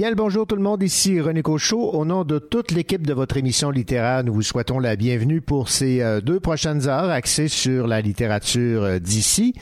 Bien 0.00 0.08
le 0.08 0.16
bonjour 0.16 0.46
tout 0.46 0.56
le 0.56 0.62
monde, 0.62 0.82
ici 0.82 1.20
René 1.20 1.42
Cochot. 1.42 1.90
Au 1.90 2.06
nom 2.06 2.24
de 2.24 2.38
toute 2.38 2.70
l'équipe 2.70 3.06
de 3.06 3.12
votre 3.12 3.36
émission 3.36 3.68
littéraire, 3.68 4.24
nous 4.24 4.32
vous 4.32 4.40
souhaitons 4.40 4.78
la 4.78 4.96
bienvenue 4.96 5.42
pour 5.42 5.68
ces 5.68 6.00
euh, 6.00 6.22
deux 6.22 6.40
prochaines 6.40 6.88
heures 6.88 7.10
axées 7.10 7.48
sur 7.48 7.86
la 7.86 8.00
littérature 8.00 8.82
euh, 8.82 8.98
d'ici. 8.98 9.52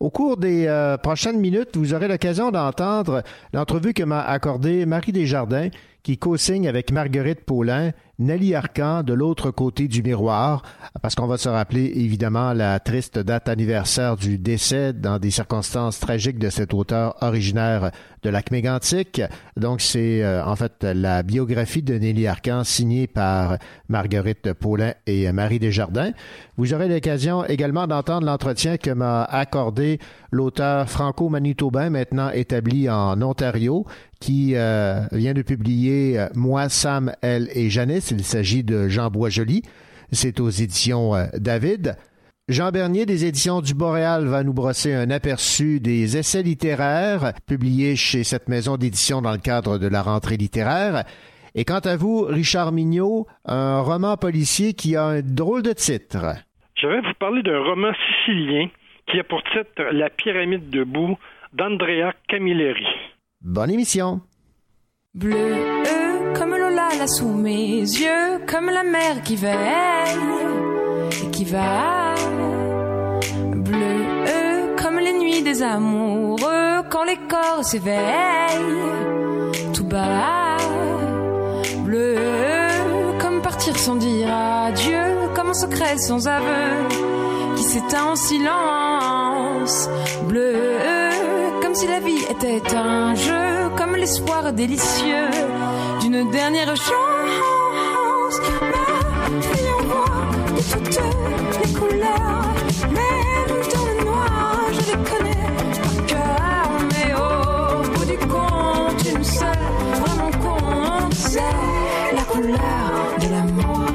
Au 0.00 0.08
cours 0.08 0.38
des 0.38 0.64
euh, 0.66 0.96
prochaines 0.96 1.38
minutes, 1.38 1.76
vous 1.76 1.92
aurez 1.92 2.08
l'occasion 2.08 2.50
d'entendre 2.50 3.22
l'entrevue 3.52 3.92
que 3.92 4.02
m'a 4.02 4.22
accordée 4.22 4.86
Marie 4.86 5.12
Desjardins, 5.12 5.68
qui 6.02 6.18
co-signe 6.18 6.68
avec 6.68 6.90
Marguerite 6.90 7.44
Paulin 7.44 7.92
Nelly 8.22 8.54
Arcan 8.54 9.02
de 9.02 9.12
l'autre 9.12 9.50
côté 9.50 9.88
du 9.88 10.02
miroir, 10.02 10.62
parce 11.00 11.14
qu'on 11.14 11.26
va 11.26 11.38
se 11.38 11.48
rappeler 11.48 11.92
évidemment 11.96 12.52
la 12.52 12.78
triste 12.78 13.18
date 13.18 13.48
anniversaire 13.48 14.16
du 14.16 14.38
décès 14.38 14.92
dans 14.92 15.18
des 15.18 15.30
circonstances 15.30 15.98
tragiques 15.98 16.38
de 16.38 16.50
cet 16.50 16.72
auteur 16.74 17.16
originaire 17.20 17.90
de 18.22 18.30
lac 18.30 18.50
mégantic. 18.50 19.20
Donc 19.56 19.80
c'est 19.80 20.22
euh, 20.22 20.44
en 20.44 20.54
fait 20.54 20.84
la 20.84 21.22
biographie 21.22 21.82
de 21.82 21.94
Nelly 21.94 22.26
Arcan 22.26 22.62
signée 22.64 23.06
par 23.06 23.58
Marguerite 23.88 24.52
Paulin 24.52 24.92
et 25.06 25.30
Marie 25.32 25.58
Desjardins. 25.58 26.12
Vous 26.56 26.74
aurez 26.74 26.88
l'occasion 26.88 27.44
également 27.44 27.86
d'entendre 27.86 28.26
l'entretien 28.26 28.76
que 28.76 28.90
m'a 28.90 29.24
accordé 29.24 29.98
l'auteur 30.30 30.88
franco-manitobain 30.88 31.90
maintenant 31.90 32.30
établi 32.30 32.88
en 32.88 33.20
Ontario 33.20 33.86
qui 34.22 34.52
euh, 34.54 35.00
vient 35.10 35.34
de 35.34 35.42
publier 35.42 36.16
euh, 36.16 36.28
Moi, 36.36 36.68
Sam, 36.68 37.12
Elle 37.22 37.48
et 37.56 37.70
Janice 37.70 38.12
il 38.12 38.22
s'agit 38.22 38.62
de 38.62 38.86
Jean 38.88 39.10
Boisjoli. 39.10 39.62
C'est 40.12 40.38
aux 40.38 40.48
éditions 40.48 41.16
euh, 41.16 41.26
David. 41.34 41.96
Jean 42.48 42.70
Bernier 42.70 43.04
des 43.04 43.24
éditions 43.24 43.60
du 43.60 43.74
Boréal 43.74 44.26
va 44.26 44.44
nous 44.44 44.52
brosser 44.52 44.94
un 44.94 45.10
aperçu 45.10 45.80
des 45.80 46.16
essais 46.16 46.42
littéraires 46.42 47.32
publiés 47.48 47.96
chez 47.96 48.22
cette 48.22 48.48
maison 48.48 48.76
d'édition 48.76 49.22
dans 49.22 49.32
le 49.32 49.38
cadre 49.38 49.78
de 49.78 49.88
la 49.88 50.02
rentrée 50.02 50.36
littéraire. 50.36 51.02
Et 51.56 51.64
quant 51.64 51.80
à 51.80 51.96
vous, 51.96 52.24
Richard 52.24 52.70
Mignot, 52.70 53.26
un 53.44 53.80
roman 53.80 54.16
policier 54.16 54.74
qui 54.74 54.94
a 54.94 55.04
un 55.04 55.20
drôle 55.20 55.62
de 55.62 55.72
titre. 55.72 56.36
Je 56.76 56.86
vais 56.86 57.00
vous 57.00 57.14
parler 57.18 57.42
d'un 57.42 57.58
roman 57.58 57.92
sicilien 58.06 58.68
qui 59.10 59.18
a 59.18 59.24
pour 59.24 59.42
titre 59.42 59.82
La 59.92 60.10
pyramide 60.10 60.70
de 60.70 60.84
boue 60.84 61.18
d'Andrea 61.52 62.12
Camilleri. 62.28 62.86
Bonne 63.44 63.72
émission. 63.72 64.20
Bleu 65.14 65.56
comme 66.36 66.50
Lola 66.50 66.90
là 66.96 67.08
sous 67.08 67.26
mes 67.26 67.80
yeux, 67.80 68.38
comme 68.46 68.66
la 68.66 68.84
mer 68.84 69.20
qui 69.24 69.34
veille 69.34 69.56
et 71.24 71.30
qui 71.32 71.44
va. 71.44 72.14
Bleu 73.56 74.76
comme 74.80 75.00
les 75.00 75.12
nuits 75.18 75.42
des 75.42 75.60
amoureux, 75.60 76.82
quand 76.88 77.02
les 77.02 77.18
corps 77.28 77.64
s'éveillent, 77.64 77.98
tout 79.74 79.86
bas. 79.86 80.56
Bleu 81.84 82.18
comme 83.18 83.42
partir 83.42 83.76
sans 83.76 83.96
dire 83.96 84.32
adieu, 84.32 85.32
comme 85.34 85.50
un 85.50 85.54
secret 85.54 85.98
sans 85.98 86.28
aveu 86.28 86.86
qui 87.56 87.64
s'éteint 87.64 88.12
en 88.12 88.16
silence. 88.16 89.90
Bleu 90.28 91.01
comme 91.72 91.80
si 91.80 91.86
la 91.86 92.00
vie 92.00 92.22
était 92.28 92.74
un 92.74 93.14
jeu, 93.14 93.70
comme 93.78 93.96
l'espoir 93.96 94.52
délicieux 94.52 95.30
d'une 96.02 96.30
dernière 96.30 96.76
chance. 96.76 98.40
Ma 98.60 99.38
vie 99.40 99.70
envoie 99.80 100.04
de 100.54 100.60
toutes 100.84 101.64
les 101.64 101.72
couleurs, 101.72 102.54
même 102.90 103.52
dans 103.72 103.86
le 103.86 104.04
noir, 104.04 104.60
je 104.72 104.80
les 104.80 105.00
connais 105.10 105.46
par 105.80 106.06
cœur. 106.06 106.68
Mais 106.90 107.14
au 107.14 107.82
bout 107.90 108.04
du 108.04 108.18
compte, 108.18 109.04
une 109.16 109.24
seule 109.24 109.72
vraiment 110.02 110.32
compte, 110.42 111.14
c'est 111.14 112.14
la 112.14 112.24
couleur 112.24 112.92
de 113.22 113.28
l'amour. 113.30 113.86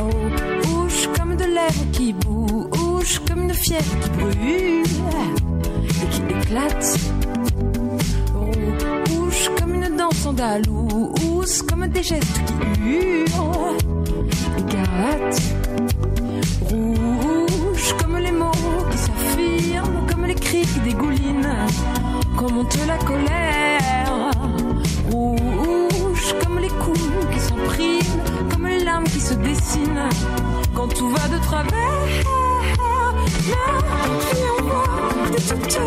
Oh, 0.00 0.64
bouche 0.64 1.08
comme 1.18 1.34
de 1.34 1.44
lèvres 1.44 1.90
qui 1.92 2.12
bouge, 2.12 3.20
comme 3.26 3.42
une 3.42 3.54
fièvre 3.54 3.98
qui 4.00 4.10
brûle 4.10 4.78
qui 6.10 6.22
éclate. 6.34 6.98
Danse 9.96 10.26
andalouse 10.26 11.62
comme 11.62 11.88
des 11.88 12.02
gestes 12.04 12.40
qui 12.46 12.54
hurlent, 12.88 13.76
rouge 16.70 17.94
comme 18.00 18.16
les 18.18 18.30
mots 18.30 18.52
qui 18.92 18.98
s'affirment, 18.98 20.06
comme 20.08 20.24
les 20.26 20.36
cris 20.36 20.62
qui 20.62 20.80
dégoulinent, 20.80 21.66
quand 22.36 22.52
monte 22.52 22.78
la 22.86 22.98
colère, 22.98 24.30
rouge 25.10 26.34
comme 26.44 26.58
les 26.60 26.68
coups 26.68 27.00
qui 27.32 27.40
s'impriment, 27.40 28.22
comme 28.52 28.66
les 28.68 28.84
larmes 28.84 29.04
qui 29.04 29.20
se 29.20 29.34
dessinent, 29.34 30.08
quand 30.74 30.88
tout 30.94 31.08
va 31.08 31.26
de 31.26 31.38
travers. 31.42 32.87
La 33.48 34.04
vie 34.18 34.46
envoie 34.58 35.30
de 35.30 35.36
toutes 35.36 35.80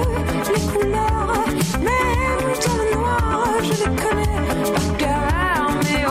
les 0.50 0.63
couleurs, 0.72 1.46
même 1.79 2.50
dans 2.66 2.78
le 2.78 2.85
noir, 2.96 3.47
je 3.63 3.69
les 3.72 3.94
connais 4.03 4.41
par 4.74 4.88
cœur. 4.97 5.25
Mais 5.84 6.03
au 6.06 6.09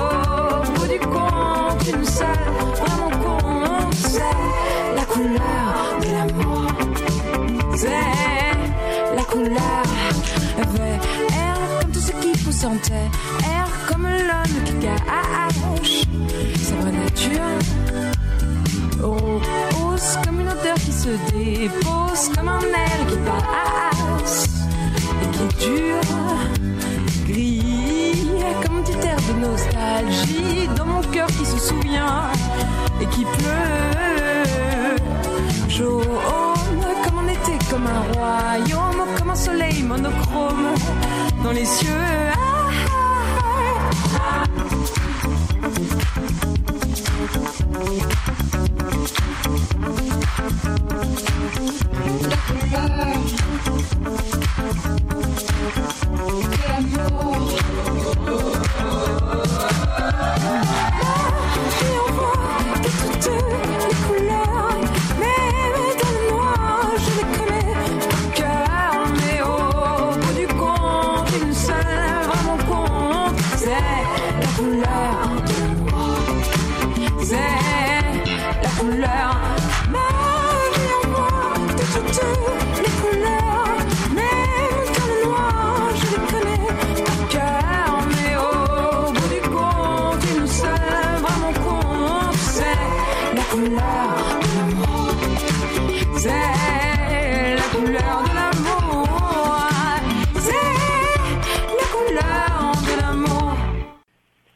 bout 0.73 0.89
du 0.89 0.99
compte, 0.99 1.83
une 1.89 2.05
seule, 2.05 2.51
vraiment 2.81 3.13
compte, 3.25 3.95
c'est 3.95 4.39
la 4.97 5.05
couleur 5.05 5.71
de 6.01 6.09
l'amour. 6.13 6.67
C'est 7.77 9.15
la 9.17 9.25
couleur. 9.25 9.85
Vert 10.75 11.01
comme 11.81 11.91
tout 11.93 12.01
ce 12.01 12.13
qui 12.13 12.33
pousse 12.45 12.65
en 12.65 12.77
terre, 12.77 13.11
air 13.45 13.69
comme 13.89 14.07
l'homme 14.07 14.57
qui 14.65 14.75
cache 14.75 16.07
sa 16.63 16.75
vraie 16.77 16.93
nature. 16.93 17.60
se 21.11 21.33
dépose 21.33 22.31
comme 22.37 22.49
un 22.49 22.61
air 22.61 23.07
qui 23.09 23.17
passe 23.31 24.47
et 25.23 25.29
qui 25.37 25.47
dure, 25.65 26.11
grille 27.27 28.45
comme 28.65 28.83
du 28.85 28.93
air 29.07 29.17
de 29.29 29.35
nostalgie 29.47 30.69
dans 30.77 30.87
mon 30.87 31.03
cœur 31.03 31.27
qui 31.27 31.45
se 31.45 31.59
souvient 31.59 32.31
et 33.01 33.07
qui 33.07 33.25
pleut. 33.25 34.47
Jaune 35.69 36.05
comme 37.05 37.19
un 37.25 37.29
été, 37.29 37.59
comme 37.71 37.87
un 37.87 38.03
royaume, 38.13 39.03
comme 39.19 39.31
un 39.31 39.35
soleil 39.35 39.83
monochrome 39.83 40.75
dans 41.43 41.53
les 41.53 41.65
cieux. 41.65 41.89
Ah, 42.33 42.71
ah, 44.21 44.45
ah. 50.59 50.90
Bye. 51.01 51.31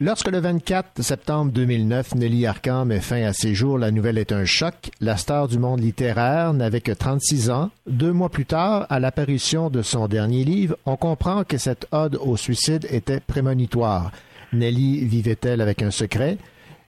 Lorsque 0.05 0.29
le 0.29 0.37
24 0.37 1.01
septembre 1.01 1.51
2009, 1.51 2.13
Nelly 2.13 2.45
Arcan 2.45 2.85
met 2.85 2.99
fin 2.99 3.23
à 3.23 3.33
ses 3.33 3.55
jours, 3.55 3.79
la 3.79 3.89
nouvelle 3.89 4.19
est 4.19 4.31
un 4.31 4.45
choc. 4.45 4.91
La 5.01 5.17
star 5.17 5.47
du 5.47 5.57
monde 5.57 5.79
littéraire 5.79 6.53
n'avait 6.53 6.79
que 6.79 6.91
36 6.91 7.49
ans. 7.49 7.71
Deux 7.87 8.13
mois 8.13 8.29
plus 8.29 8.45
tard, 8.45 8.85
à 8.91 8.99
l'apparition 8.99 9.71
de 9.71 9.81
son 9.81 10.07
dernier 10.07 10.43
livre, 10.43 10.77
on 10.85 10.95
comprend 10.95 11.43
que 11.43 11.57
cette 11.57 11.87
ode 11.91 12.19
au 12.21 12.37
suicide 12.37 12.85
était 12.91 13.19
prémonitoire. 13.19 14.11
Nelly 14.53 15.05
vivait-elle 15.05 15.59
avec 15.59 15.81
un 15.81 15.89
secret? 15.89 16.37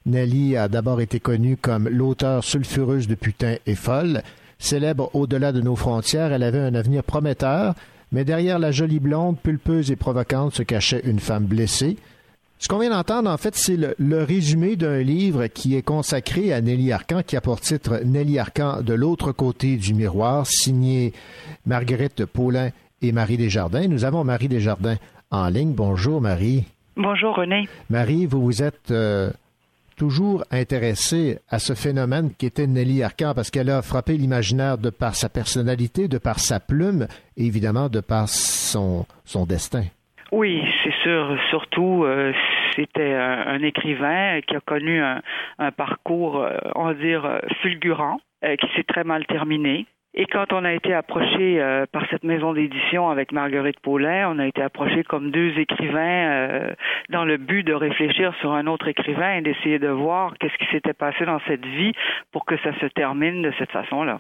Nelly 0.06 0.56
a 0.56 0.68
d'abord 0.68 1.02
été 1.02 1.20
connue 1.20 1.58
comme 1.58 1.90
l'auteur 1.90 2.44
sulfureuse 2.44 3.08
de 3.08 3.16
putain 3.16 3.56
et 3.66 3.74
folle. 3.74 4.22
Célèbre 4.60 5.10
au-delà 5.16 5.52
de 5.52 5.62
nos 5.62 5.76
frontières, 5.76 6.32
elle 6.34 6.44
avait 6.44 6.60
un 6.60 6.76
avenir 6.76 7.04
prometteur, 7.04 7.74
mais 8.12 8.26
derrière 8.26 8.60
la 8.60 8.70
jolie 8.70 9.00
blonde, 9.00 9.40
pulpeuse 9.40 9.90
et 9.90 9.96
provocante 9.96 10.54
se 10.54 10.62
cachait 10.62 11.02
une 11.04 11.20
femme 11.20 11.46
blessée. 11.46 11.98
Ce 12.60 12.68
qu'on 12.68 12.80
vient 12.80 12.90
d'entendre, 12.90 13.30
en 13.30 13.38
fait, 13.38 13.56
c'est 13.56 13.78
le, 13.78 14.24
résumé 14.24 14.76
d'un 14.76 15.00
livre 15.00 15.46
qui 15.48 15.76
est 15.76 15.84
consacré 15.84 16.52
à 16.54 16.62
Nelly 16.62 16.92
Arcan, 16.92 17.22
qui 17.26 17.38
a 17.38 17.42
pour 17.42 17.62
titre 17.62 18.02
Nelly 18.04 18.40
Arcan 18.40 18.82
de 18.82 18.94
l'autre 18.94 19.32
côté 19.32 19.78
du 19.78 19.94
miroir, 19.94 20.48
signé 20.48 21.14
Marguerite 21.68 22.26
Paulin 22.26 22.72
et 23.04 23.12
Marie 23.12 23.38
Desjardins. 23.38 23.88
Nous 23.88 24.06
avons 24.06 24.24
Marie 24.24 24.48
Desjardins 24.48 24.98
en 25.30 25.50
ligne. 25.50 25.74
Bonjour, 25.74 26.20
Marie. 26.20 26.66
Bonjour, 26.96 27.36
René. 27.36 27.70
Marie, 27.92 28.26
vous 28.26 28.42
vous 28.42 28.64
êtes 28.64 28.90
euh, 28.90 29.30
toujours 29.98 30.44
intéressée 30.50 31.38
à 31.50 31.60
ce 31.60 31.76
phénomène 31.76 32.32
qui 32.36 32.48
était 32.48 32.66
Nelly 32.66 33.04
Arcan 33.04 33.34
parce 33.36 33.52
qu'elle 33.52 33.70
a 33.70 33.84
frappé 33.84 34.18
l'imaginaire 34.18 34.80
de 34.80 34.90
par 34.90 35.14
sa 35.14 35.30
personnalité, 35.30 36.08
de 36.08 36.18
par 36.18 36.40
sa 36.40 36.60
plume 36.60 37.08
et 37.38 37.46
évidemment 37.46 37.88
de 37.88 38.00
par 38.00 38.28
son, 38.30 39.06
son 39.26 39.46
destin. 39.46 39.84
Oui, 40.32 40.62
c'est 40.84 40.94
sûr. 41.04 41.38
Surtout, 41.50 42.04
euh, 42.04 42.34
c'était 42.76 43.14
un, 43.14 43.62
écrivain 43.62 44.42
qui 44.46 44.56
a 44.56 44.60
connu 44.60 45.02
un, 45.02 45.22
parcours, 45.72 46.42
euh, 46.42 46.58
on 46.76 46.86
va 46.86 46.94
dire, 46.94 47.26
euh, 47.26 47.40
fulgurant, 47.62 48.20
qui 48.60 48.68
s'est 48.76 48.84
très 48.84 49.04
mal 49.04 49.26
terminé. 49.26 49.88
Et 50.14 50.26
quand 50.26 50.54
on 50.54 50.64
a 50.64 50.74
été 50.74 50.94
approché 50.94 51.60
par 51.92 52.08
cette 52.10 52.24
maison 52.24 52.54
d'édition 52.54 53.10
avec 53.10 53.32
Marguerite 53.32 53.80
Paulin, 53.80 54.32
on 54.32 54.40
a 54.40 54.48
été 54.48 54.62
approché 54.62 55.04
comme 55.04 55.32
deux 55.32 55.58
écrivains 55.60 56.72
dans 57.10 57.26
le 57.26 57.38
but 57.38 57.64
de 57.64 57.74
réfléchir 57.74 58.34
sur 58.40 58.54
un 58.54 58.68
autre 58.68 58.88
écrivain 58.88 59.38
et 59.38 59.42
d'essayer 59.42 59.80
de 59.80 59.90
voir 59.90 60.34
qu'est-ce 60.40 60.58
qui 60.58 60.72
s'était 60.72 60.94
passé 60.94 61.26
dans 61.26 61.40
cette 61.48 61.66
vie 61.66 61.94
pour 62.32 62.46
que 62.46 62.58
ça 62.58 62.74
se 62.80 62.86
termine 62.88 63.42
de 63.42 63.52
cette 63.60 63.72
façon-là. 63.72 64.20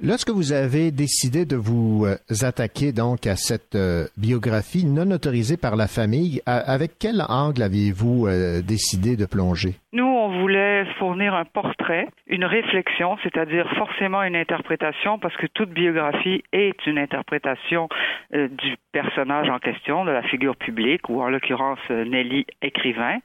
Lorsque 0.00 0.30
vous 0.30 0.52
avez 0.52 0.90
décidé 0.90 1.46
de 1.46 1.56
vous 1.56 2.04
euh, 2.04 2.16
attaquer 2.42 2.92
donc 2.92 3.26
à 3.26 3.36
cette 3.36 3.74
euh, 3.74 4.04
biographie 4.16 4.84
non 4.84 5.10
autorisée 5.10 5.56
par 5.56 5.76
la 5.76 5.86
famille, 5.86 6.40
avec 6.46 6.92
quel 7.00 7.22
angle 7.28 7.62
aviez-vous 7.62 8.26
euh, 8.26 8.62
décidé 8.62 9.16
de 9.16 9.26
plonger? 9.26 9.74
Nous, 9.92 10.04
on 10.04 10.40
voulait 10.40 10.84
fournir 10.98 11.34
un 11.34 11.44
portrait, 11.46 12.08
une 12.26 12.44
réflexion, 12.44 13.16
c'est-à-dire 13.22 13.66
forcément 13.78 14.22
une 14.22 14.36
interprétation, 14.36 15.18
parce 15.18 15.34
que 15.36 15.46
toute 15.46 15.70
biographie 15.70 16.42
est 16.52 16.86
une 16.86 16.98
interprétation 16.98 17.88
du 18.32 18.76
personnage 18.92 19.48
en 19.48 19.58
question, 19.58 20.04
de 20.04 20.10
la 20.10 20.22
figure 20.22 20.56
publique, 20.56 21.08
ou 21.08 21.22
en 21.22 21.28
l'occurrence 21.28 21.78
Nelly, 21.88 22.44
écrivain. 22.60 23.18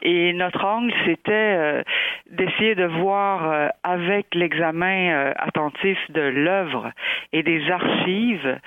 Et 0.00 0.32
notre 0.32 0.64
angle, 0.64 0.94
c'était 1.04 1.84
d'essayer 2.30 2.74
de 2.74 2.86
voir 2.86 3.70
avec 3.82 4.34
l'examen 4.34 5.34
attentif 5.36 5.85
de 6.08 6.20
l'œuvre 6.20 6.90
et 7.32 7.42
des 7.42 7.70
archives 7.70 8.58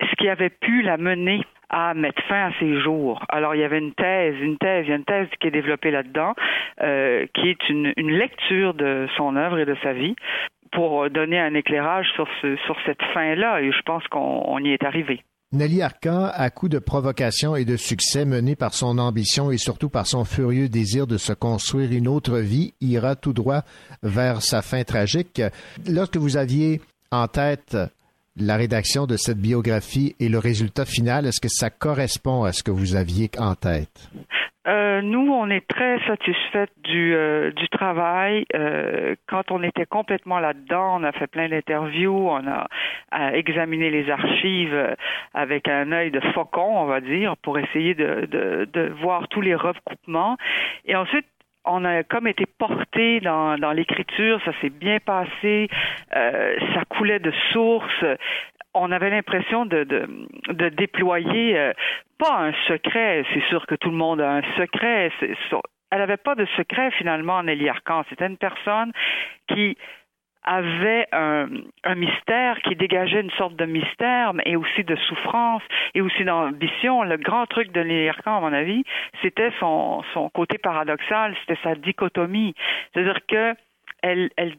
ce 0.00 0.16
qui 0.16 0.28
avait 0.28 0.50
pu 0.50 0.82
la 0.82 0.96
mener 0.96 1.42
à 1.70 1.94
mettre 1.94 2.22
fin 2.24 2.48
à 2.48 2.52
ses 2.58 2.80
jours. 2.80 3.24
Alors 3.28 3.54
il 3.54 3.60
y 3.60 3.64
avait 3.64 3.78
une 3.78 3.94
thèse, 3.94 4.34
une 4.40 4.58
thèse, 4.58 4.84
il 4.86 4.90
y 4.90 4.92
a 4.92 4.96
une 4.96 5.04
thèse 5.04 5.28
qui 5.40 5.48
est 5.48 5.52
développée 5.52 5.90
là-dedans, 5.90 6.34
euh, 6.82 7.26
qui 7.34 7.48
est 7.48 7.68
une, 7.68 7.92
lecture 7.96 8.74
de 8.74 9.08
son 9.16 9.36
œuvre 9.36 9.58
et 9.58 9.64
de 9.64 9.76
sa 9.82 9.92
vie 9.92 10.14
pour 10.70 11.08
donner 11.10 11.38
un 11.38 11.54
éclairage 11.54 12.08
sur, 12.14 12.28
sur 12.64 12.76
cette 12.86 13.02
fin-là, 13.14 13.60
et 13.60 13.72
je 13.72 13.82
pense 13.82 14.06
qu'on 14.08 14.58
y 14.58 14.72
est 14.72 14.84
arrivé. 14.84 15.22
Nelly 15.52 15.82
Arcan, 15.82 16.30
à 16.32 16.48
coup 16.48 16.70
de 16.70 16.78
provocation 16.78 17.56
et 17.56 17.66
de 17.66 17.76
succès 17.76 18.24
mené 18.24 18.56
par 18.56 18.72
son 18.72 18.96
ambition 18.98 19.50
et 19.50 19.58
surtout 19.58 19.90
par 19.90 20.06
son 20.06 20.24
furieux 20.24 20.70
désir 20.70 21.06
de 21.06 21.18
se 21.18 21.34
construire 21.34 21.92
une 21.92 22.08
autre 22.08 22.38
vie, 22.38 22.72
ira 22.80 23.16
tout 23.16 23.34
droit 23.34 23.62
vers 24.02 24.42
sa 24.42 24.62
fin 24.62 24.82
tragique. 24.82 25.42
Lorsque 25.86 26.16
vous 26.16 26.38
aviez 26.38 26.80
en 27.10 27.28
tête 27.28 27.76
la 28.36 28.56
rédaction 28.56 29.06
de 29.06 29.18
cette 29.18 29.38
biographie 29.38 30.16
et 30.20 30.30
le 30.30 30.38
résultat 30.38 30.86
final, 30.86 31.26
est-ce 31.26 31.40
que 31.40 31.48
ça 31.50 31.68
correspond 31.68 32.44
à 32.44 32.52
ce 32.52 32.62
que 32.62 32.70
vous 32.70 32.94
aviez 32.94 33.30
en 33.36 33.54
tête? 33.54 34.08
Euh, 34.68 35.02
nous, 35.02 35.32
on 35.32 35.50
est 35.50 35.66
très 35.66 35.98
satisfait 36.06 36.68
du, 36.84 37.14
euh, 37.14 37.50
du 37.50 37.68
travail. 37.68 38.44
Euh, 38.54 39.16
quand 39.26 39.50
on 39.50 39.62
était 39.62 39.86
complètement 39.86 40.38
là-dedans, 40.38 41.00
on 41.00 41.04
a 41.04 41.10
fait 41.12 41.26
plein 41.26 41.48
d'interviews, 41.48 42.28
on 42.28 42.46
a, 42.46 42.68
examiné 43.34 43.90
les 43.90 44.08
archives 44.08 44.96
avec 45.34 45.68
un 45.68 45.92
œil 45.92 46.10
de 46.10 46.20
faucon, 46.32 46.78
on 46.78 46.86
va 46.86 47.00
dire, 47.00 47.36
pour 47.36 47.58
essayer 47.58 47.94
de, 47.94 48.26
de, 48.26 48.68
de 48.72 48.88
voir 49.02 49.28
tous 49.28 49.42
les 49.42 49.54
recoupements. 49.54 50.38
Et 50.86 50.96
ensuite, 50.96 51.26
on 51.64 51.84
a 51.84 52.02
comme 52.02 52.26
été 52.26 52.44
porté 52.46 53.20
dans, 53.20 53.56
dans 53.56 53.72
l'écriture, 53.72 54.40
ça 54.44 54.52
s'est 54.60 54.70
bien 54.70 54.98
passé, 54.98 55.68
euh, 56.14 56.56
ça 56.74 56.84
coulait 56.88 57.20
de 57.20 57.32
source. 57.52 58.04
On 58.74 58.90
avait 58.90 59.10
l'impression 59.10 59.66
de, 59.66 59.84
de, 59.84 60.08
de 60.48 60.68
déployer 60.70 61.58
euh, 61.58 61.72
pas 62.18 62.38
un 62.38 62.52
secret, 62.68 63.24
c'est 63.34 63.44
sûr 63.48 63.66
que 63.66 63.74
tout 63.74 63.90
le 63.90 63.96
monde 63.96 64.20
a 64.20 64.30
un 64.30 64.42
secret. 64.56 65.10
Elle 65.90 65.98
n'avait 65.98 66.16
pas 66.16 66.34
de 66.34 66.46
secret 66.56 66.90
finalement, 66.92 67.42
Nelly 67.42 67.68
Arcan. 67.68 68.04
C'était 68.08 68.26
une 68.26 68.38
personne 68.38 68.92
qui 69.48 69.76
avait 70.44 71.06
un, 71.12 71.48
un, 71.84 71.94
mystère 71.94 72.58
qui 72.62 72.74
dégageait 72.74 73.20
une 73.20 73.30
sorte 73.32 73.54
de 73.56 73.64
mystère 73.64 74.32
et 74.44 74.56
aussi 74.56 74.82
de 74.84 74.96
souffrance 74.96 75.62
et 75.94 76.00
aussi 76.00 76.24
d'ambition. 76.24 77.02
Le 77.02 77.16
grand 77.16 77.46
truc 77.46 77.70
de 77.72 78.08
Arcan, 78.08 78.38
à 78.38 78.40
mon 78.40 78.52
avis, 78.52 78.84
c'était 79.22 79.52
son, 79.60 80.02
son 80.14 80.28
côté 80.30 80.58
paradoxal, 80.58 81.36
c'était 81.40 81.60
sa 81.62 81.74
dichotomie. 81.74 82.54
C'est-à-dire 82.92 83.20
que 83.28 83.54
elle, 84.02 84.30
elle 84.36 84.56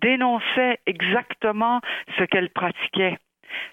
dénonçait 0.00 0.78
exactement 0.86 1.80
ce 2.18 2.24
qu'elle 2.24 2.50
pratiquait. 2.50 3.18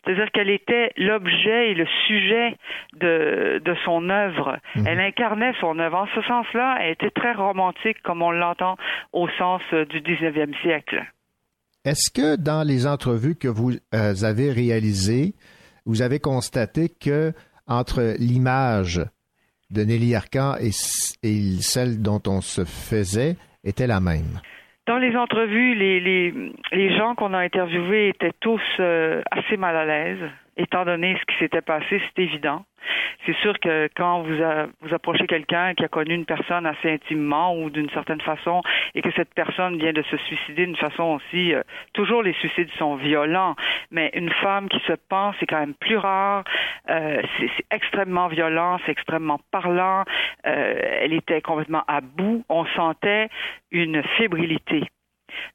C'est-à-dire 0.03 0.31
qu'elle 0.31 0.49
était 0.49 0.91
l'objet 0.97 1.71
et 1.71 1.73
le 1.73 1.87
sujet 2.07 2.55
de, 2.93 3.61
de 3.63 3.75
son 3.85 4.09
œuvre. 4.09 4.57
Mhm. 4.75 4.87
Elle 4.87 4.99
incarnait 4.99 5.53
son 5.59 5.79
œuvre. 5.79 5.97
En 5.97 6.07
ce 6.15 6.21
sens-là, 6.21 6.77
elle 6.81 6.91
était 6.91 7.11
très 7.11 7.33
romantique, 7.33 8.01
comme 8.03 8.21
on 8.21 8.31
l'entend 8.31 8.77
au 9.13 9.27
sens 9.37 9.61
du 9.71 10.01
19e 10.01 10.59
siècle. 10.61 11.03
Est-ce 11.83 12.11
que 12.11 12.35
dans 12.35 12.61
les 12.61 12.85
entrevues 12.85 13.35
que 13.35 13.47
vous 13.47 13.71
euh, 13.95 14.13
avez 14.21 14.51
réalisées, 14.51 15.33
vous 15.85 16.03
avez 16.03 16.19
constaté 16.19 16.89
que 16.89 17.33
entre 17.67 18.15
l'image 18.19 19.01
de 19.71 19.83
Nelly 19.83 20.13
Arcan 20.13 20.55
et, 20.59 20.71
celle 20.71 22.01
dont 22.01 22.21
on 22.27 22.41
se 22.41 22.65
faisait 22.65 23.35
était 23.63 23.87
la 23.87 23.99
même? 23.99 24.41
Dans 24.87 24.97
les 24.97 25.15
entrevues, 25.15 25.75
les, 25.75 25.99
les, 25.99 26.33
les 26.71 26.97
gens 26.97 27.15
qu'on 27.15 27.33
a 27.33 27.39
interviewés 27.39 28.09
étaient 28.09 28.33
tous 28.39 28.61
euh, 28.79 29.21
assez 29.31 29.55
mal 29.57 29.75
à 29.75 29.85
l'aise, 29.85 30.29
étant 30.57 30.85
donné 30.85 31.17
ce 31.19 31.25
qui 31.25 31.39
s'était 31.39 31.61
passé, 31.61 32.01
c'est 32.15 32.23
évident. 32.23 32.65
C'est 33.25 33.35
sûr 33.37 33.59
que 33.59 33.87
quand 33.95 34.21
vous, 34.21 34.37
vous 34.81 34.93
approchez 34.93 35.27
quelqu'un 35.27 35.73
qui 35.75 35.83
a 35.83 35.87
connu 35.87 36.15
une 36.15 36.25
personne 36.25 36.65
assez 36.65 36.91
intimement 36.91 37.55
ou 37.55 37.69
d'une 37.69 37.89
certaine 37.91 38.21
façon 38.21 38.61
et 38.95 39.01
que 39.01 39.11
cette 39.11 39.33
personne 39.33 39.77
vient 39.77 39.93
de 39.93 40.01
se 40.01 40.17
suicider 40.17 40.65
d'une 40.65 40.75
façon 40.75 41.03
aussi, 41.03 41.53
euh, 41.53 41.61
toujours 41.93 42.23
les 42.23 42.33
suicides 42.33 42.71
sont 42.79 42.95
violents, 42.95 43.55
mais 43.91 44.09
une 44.15 44.31
femme 44.31 44.69
qui 44.69 44.79
se 44.87 44.93
pense, 45.09 45.35
c'est 45.39 45.45
quand 45.45 45.59
même 45.59 45.75
plus 45.75 45.97
rare. 45.97 46.43
Euh, 46.89 47.21
c'est 47.37 47.65
extrêmement 47.69 48.27
violent, 48.27 48.79
c'est 48.85 48.91
extrêmement 48.91 49.39
parlant. 49.51 50.03
Euh, 50.47 50.99
elle 51.01 51.13
était 51.13 51.41
complètement 51.41 51.83
à 51.87 52.01
bout. 52.01 52.43
On 52.49 52.65
sentait 52.65 53.29
une 53.71 54.01
fébrilité 54.17 54.89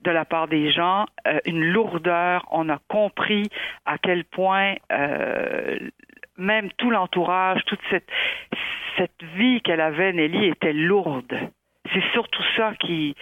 de 0.03 0.11
la 0.11 0.25
part 0.25 0.49
des 0.49 0.71
gens, 0.71 1.07
une 1.45 1.65
lourdeur. 1.65 2.47
On 2.51 2.69
a 2.69 2.79
compris 2.89 3.49
à 3.85 3.99
quel 3.99 4.25
point 4.25 4.75
même 6.39 6.71
tout 6.73 6.91
l'entourage, 6.91 7.63
toute 7.67 7.81
cette, 7.91 8.11
vie 9.37 9.61
qu'elle 9.61 9.81
avait, 9.81 10.13
Nelly, 10.13 10.47
était 10.47 10.73
lourde. 10.73 11.37
C'est 11.93 12.03
surtout 12.13 12.43
ça 12.57 12.73
qui, 12.81 13.15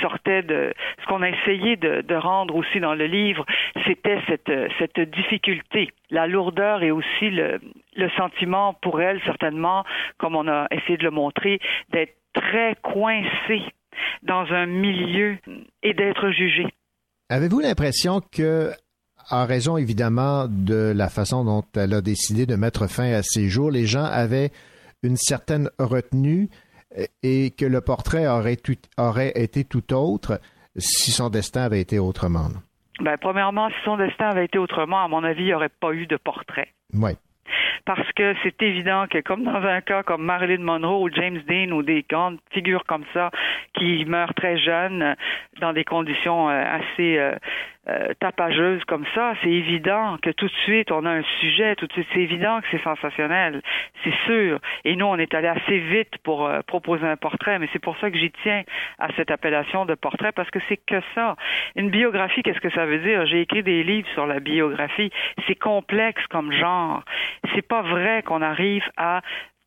sortait 0.00 0.42
de 0.42 0.72
ce 1.00 1.06
qu'on 1.06 1.22
a 1.22 1.28
essayé 1.28 1.76
de, 1.76 2.14
rendre 2.14 2.56
aussi 2.56 2.80
dans 2.80 2.94
le 2.94 3.06
livre, 3.06 3.44
c'était 3.86 4.18
cette, 4.28 5.00
difficulté, 5.10 5.90
la 6.10 6.26
lourdeur 6.26 6.82
et 6.82 6.90
aussi 6.90 7.30
le, 7.30 7.60
le 7.96 8.10
sentiment 8.10 8.74
pour 8.74 9.00
elle, 9.00 9.20
certainement, 9.24 9.84
comme 10.16 10.34
on 10.34 10.48
a 10.48 10.66
essayé 10.70 10.96
de 10.96 11.04
le 11.04 11.10
montrer, 11.10 11.60
d'être 11.90 12.16
très 12.32 12.74
coincée 12.82 13.62
dans 14.22 14.46
un 14.52 14.66
milieu 14.66 15.38
et 15.82 15.94
d'être 15.94 16.30
jugée. 16.30 16.66
Avez-vous 17.28 17.60
l'impression 17.60 18.20
que 18.32 18.72
en 19.30 19.46
raison 19.46 19.76
évidemment 19.76 20.46
de 20.48 20.92
la 20.94 21.08
façon 21.08 21.44
dont 21.44 21.64
elle 21.76 21.92
a 21.92 22.00
décidé 22.00 22.46
de 22.46 22.56
mettre 22.56 22.86
fin 22.86 23.12
à 23.12 23.22
ses 23.22 23.48
jours, 23.48 23.70
les 23.70 23.86
gens 23.86 24.04
avaient 24.04 24.50
une 25.02 25.16
certaine 25.16 25.70
retenue 25.78 26.48
et 27.22 27.50
que 27.50 27.66
le 27.66 27.80
portrait 27.80 28.26
aurait, 28.26 28.56
aurait 28.96 29.32
été 29.34 29.64
tout 29.64 29.92
autre 29.92 30.40
si 30.76 31.10
son 31.10 31.28
destin 31.28 31.62
avait 31.62 31.80
été 31.80 31.98
autrement? 31.98 32.48
Ben, 33.00 33.16
premièrement, 33.20 33.68
si 33.68 33.76
son 33.84 33.96
destin 33.96 34.30
avait 34.30 34.46
été 34.46 34.58
autrement, 34.58 35.04
à 35.04 35.08
mon 35.08 35.22
avis, 35.22 35.42
il 35.42 35.46
n'y 35.46 35.54
aurait 35.54 35.68
pas 35.68 35.92
eu 35.92 36.06
de 36.06 36.16
portrait. 36.16 36.68
Oui 36.94 37.12
parce 37.84 38.10
que 38.12 38.34
c'est 38.42 38.60
évident 38.62 39.06
que 39.08 39.18
comme 39.20 39.44
dans 39.44 39.62
un 39.62 39.80
cas 39.80 40.02
comme 40.02 40.24
Marilyn 40.24 40.62
Monroe 40.62 41.02
ou 41.02 41.10
James 41.10 41.40
Dean 41.48 41.70
ou 41.72 41.82
des 41.82 42.04
grandes 42.08 42.38
figures 42.50 42.84
comme 42.86 43.04
ça 43.14 43.30
qui 43.74 44.04
meurent 44.04 44.34
très 44.34 44.58
jeunes 44.58 45.16
dans 45.60 45.72
des 45.72 45.84
conditions 45.84 46.48
euh, 46.48 46.64
assez 46.64 47.18
euh, 47.90 48.12
tapageuse 48.20 48.84
comme 48.84 49.04
ça, 49.14 49.34
c'est 49.42 49.50
évident 49.50 50.18
que 50.20 50.30
tout 50.30 50.46
de 50.46 50.52
suite 50.64 50.92
on 50.92 51.04
a 51.06 51.10
un 51.10 51.22
sujet, 51.40 51.74
tout 51.76 51.86
de 51.86 51.92
suite 51.92 52.06
c'est 52.12 52.20
évident 52.20 52.60
que 52.60 52.66
c'est 52.70 52.82
sensationnel, 52.82 53.62
c'est 54.04 54.14
sûr. 54.26 54.58
Et 54.84 54.96
nous 54.96 55.06
on 55.06 55.16
est 55.16 55.32
allé 55.34 55.48
assez 55.48 55.78
vite 55.78 56.18
pour 56.22 56.46
euh, 56.46 56.60
proposer 56.66 57.06
un 57.06 57.16
portrait, 57.16 57.58
mais 57.58 57.68
c'est 57.72 57.78
pour 57.78 57.96
ça 57.98 58.10
que 58.10 58.18
j'y 58.18 58.30
tiens 58.42 58.62
à 58.98 59.08
cette 59.16 59.30
appellation 59.30 59.86
de 59.86 59.94
portrait 59.94 60.32
parce 60.32 60.50
que 60.50 60.58
c'est 60.68 60.76
que 60.76 61.00
ça. 61.14 61.36
Une 61.76 61.90
biographie, 61.90 62.42
qu'est-ce 62.42 62.60
que 62.60 62.70
ça 62.70 62.86
veut 62.86 62.98
dire? 62.98 63.26
J'ai 63.26 63.40
écrit 63.40 63.62
des 63.62 63.82
livres 63.82 64.08
sur 64.14 64.26
la 64.26 64.40
biographie. 64.40 65.10
C'est 65.46 65.58
complexe 65.58 66.26
comme 66.28 66.52
genre. 66.52 67.02
C'est 67.54 67.66
pas 67.66 67.82
vrai 67.82 68.22
qu'on 68.22 68.42
arrive 68.42 68.84
à 68.96 69.22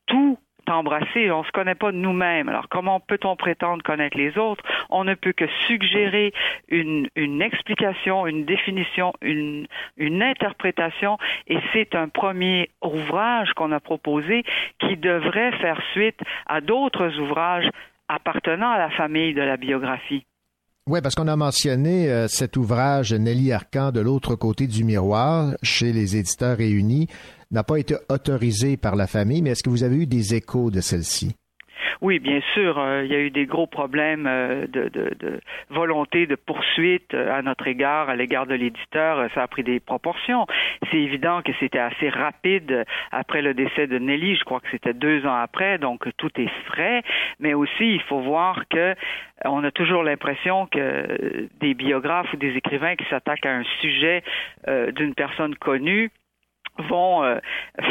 tout 0.08 0.38
embrasser. 0.72 1.32
On 1.32 1.42
ne 1.42 1.46
se 1.46 1.52
connaît 1.52 1.76
pas 1.76 1.92
nous-mêmes. 1.92 2.50
Alors, 2.50 2.68
comment 2.70 3.00
peut-on 3.00 3.36
prétendre 3.36 3.84
connaître 3.84 4.18
les 4.18 4.38
autres? 4.38 4.64
On 4.90 5.04
ne 5.04 5.14
peut 5.14 5.34
que 5.34 5.48
suggérer 5.68 6.34
une, 6.70 7.08
une 7.16 7.42
explication, 7.42 8.28
une 8.28 8.46
définition, 8.46 9.14
une, 9.22 9.68
une 9.98 10.24
interprétation, 10.24 11.18
et 11.48 11.58
c'est 11.74 11.96
un 11.96 12.08
premier 12.08 12.70
ouvrage 12.82 13.54
qu'on 13.54 13.72
a 13.72 13.80
proposé 13.80 14.44
qui 14.80 14.98
devrait 14.98 15.52
faire 15.54 15.82
suite 15.92 16.20
à 16.48 16.62
d'autres 16.62 17.20
ouvrages 17.20 17.70
appartenant 18.08 18.72
à 18.72 18.78
la 18.78 18.90
famille 18.90 19.34
de 19.34 19.42
la 19.42 19.58
biographie. 19.58 20.26
Oui, 20.92 21.00
parce 21.00 21.16
qu'on 21.16 21.30
a 21.30 21.38
mentionné 21.38 22.10
euh, 22.10 22.28
cet 22.28 22.58
ouvrage 22.58 23.14
Nelly 23.14 23.54
Arcan 23.54 23.94
de 23.94 24.02
l'autre 24.02 24.36
côté 24.36 24.68
du 24.68 24.84
miroir 24.84 25.54
chez 25.64 25.94
les 25.94 26.18
éditeurs 26.18 26.58
réunis 26.58 27.08
n'a 27.50 27.64
pas 27.64 27.78
été 27.78 27.96
autorisé 28.10 28.76
par 28.76 28.98
la 28.98 29.08
famille, 29.08 29.42
mais 29.42 29.52
est-ce 29.52 29.64
que 29.64 29.70
vous 29.70 29.84
avez 29.84 29.96
eu 29.96 30.06
des 30.06 30.36
échos 30.36 30.70
de 30.70 30.82
celle-ci? 30.82 31.34
Oui, 32.02 32.18
bien 32.18 32.42
sûr, 32.56 32.80
euh, 32.80 33.04
il 33.06 33.12
y 33.12 33.16
a 33.16 33.20
eu 33.20 33.30
des 33.30 33.46
gros 33.46 33.68
problèmes 33.68 34.26
euh, 34.26 34.66
de, 34.66 35.40
volonté 35.70 36.26
de 36.26 36.34
poursuite 36.34 37.14
à 37.14 37.44
notre 37.44 37.68
égard, 37.68 38.10
à 38.10 38.16
l'égard 38.16 38.48
de 38.48 38.56
l'éditeur. 38.56 39.30
Ça 39.36 39.44
a 39.44 39.48
pris 39.48 39.62
des 39.62 39.80
proportions. 39.80 40.48
C'est 40.90 40.98
évident 40.98 41.44
que 41.44 41.52
c'était 41.60 41.78
assez 41.78 42.10
rapide 42.10 42.86
après 43.12 43.44
le 43.44 43.54
décès 43.54 43.86
de 43.86 44.00
Nelly. 44.00 44.36
Je 44.36 44.44
crois 44.44 44.62
que 44.62 44.70
c'était 44.72 44.96
deux 44.96 45.28
ans 45.28 45.36
après, 45.36 45.78
donc 45.78 46.10
tout 46.18 46.32
est 46.42 46.50
frais. 46.66 47.04
Mais 47.40 47.54
aussi, 47.54 47.94
il 47.94 48.02
faut 48.02 48.20
voir 48.20 48.68
que 48.68 48.96
on 49.46 49.64
a 49.64 49.72
toujours 49.72 50.04
l'impression 50.04 50.66
que 50.68 51.48
des 51.60 51.74
biographes 51.74 52.32
ou 52.34 52.38
des 52.38 52.56
écrivains 52.56 52.96
qui 52.96 53.06
s'attaquent 53.10 53.46
à 53.46 53.56
un 53.56 53.64
sujet 53.80 54.24
euh, 54.68 54.92
d'une 54.92 55.14
personne 55.14 55.56
connue 55.56 56.12
vont 56.82 57.24
euh, 57.24 57.40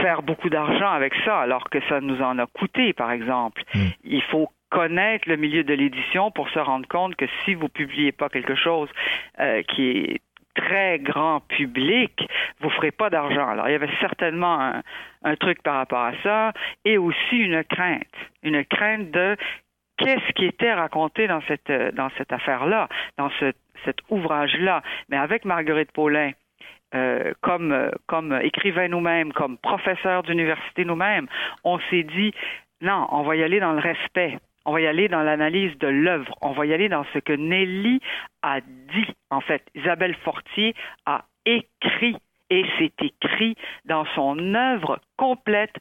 faire 0.03 0.23
beaucoup 0.23 0.51
d'argent 0.51 0.91
avec 0.91 1.15
ça, 1.25 1.41
alors 1.41 1.71
que 1.71 1.79
ça 1.89 2.01
nous 2.01 2.21
en 2.23 2.39
a 2.39 2.47
coûté, 2.47 2.93
par 2.93 3.11
exemple. 3.11 3.63
Hmm. 3.75 3.89
Il 4.05 4.23
faut 4.23 4.51
connaître 4.71 5.29
le 5.29 5.37
milieu 5.37 5.65
de 5.65 5.75
l'édition 5.75 6.31
pour 6.31 6.49
se 6.51 6.59
rendre 6.59 6.87
compte 6.89 7.17
que 7.17 7.27
si 7.45 7.55
vous 7.55 7.69
publiez 7.69 8.13
pas 8.13 8.29
quelque 8.29 8.55
chose 8.55 8.89
euh, 9.41 9.63
qui 9.63 9.91
est 9.91 10.21
très 10.55 10.99
grand 10.99 11.41
public, 11.41 12.29
vous 12.61 12.71
ferez 12.71 12.91
pas 12.91 13.11
d'argent. 13.11 13.49
Alors, 13.49 13.69
il 13.69 13.73
y 13.73 13.75
avait 13.75 13.91
certainement 14.01 14.61
un, 14.61 14.83
un, 15.25 15.37
truc 15.37 15.63
par 15.63 15.77
rapport 15.77 16.05
à 16.05 16.13
ça 16.23 16.53
et 16.85 16.99
aussi 16.99 17.37
une 17.37 17.65
crainte, 17.65 18.03
une 18.43 18.65
crainte 18.65 19.11
de 19.11 19.37
qu'est-ce 19.97 20.33
qui 20.33 20.47
était 20.47 20.73
raconté 20.73 21.27
dans 21.27 21.41
cette 21.43 21.71
dans 21.95 22.11
cette 22.17 22.33
affaire-là, 22.33 22.89
dans 23.17 23.31
ce, 23.39 23.53
cet 23.85 23.99
ouvrage-là. 24.09 24.83
Mais 25.09 25.17
avec 25.17 25.45
Marguerite 25.45 25.93
Paulin, 25.93 26.33
euh, 26.95 27.33
comme, 27.41 27.73
euh, 27.73 27.91
comme 28.07 28.39
écrivain 28.43 28.89
nous-mêmes, 28.89 29.33
comme 29.33 29.59
professeur 29.59 30.23
d'université 30.23 30.85
nous-mêmes, 30.85 31.29
on 31.65 31.79
s'est 31.91 32.03
dit, 32.03 32.33
non, 32.81 33.07
on 33.11 33.23
va 33.23 33.37
y 33.37 33.43
aller 33.43 33.61
dans 33.61 33.73
le 33.73 33.81
respect. 33.81 34.39
On 34.67 34.73
va 34.73 34.81
y 34.81 34.87
aller 34.87 35.09
dans 35.09 35.23
l'analyse 35.23 35.77
de 35.79 35.89
l'œuvre. 35.89 36.35
On 36.43 36.53
va 36.53 36.67
y 36.67 36.75
aller 36.75 36.89
dans 36.89 37.05
ce 37.15 37.19
que 37.19 37.33
Nelly 37.33 38.01
a 38.43 38.61
dit. 38.61 39.15
En 39.31 39.41
fait, 39.41 39.63
Isabelle 39.75 40.15
Fortier 40.17 40.75
a 41.07 41.25
écrit 41.47 42.17
et 42.51 42.65
c'est 42.79 43.03
écrit 43.03 43.57
dans 43.85 44.05
son 44.15 44.55
œuvre 44.55 45.01
complète. 45.17 45.75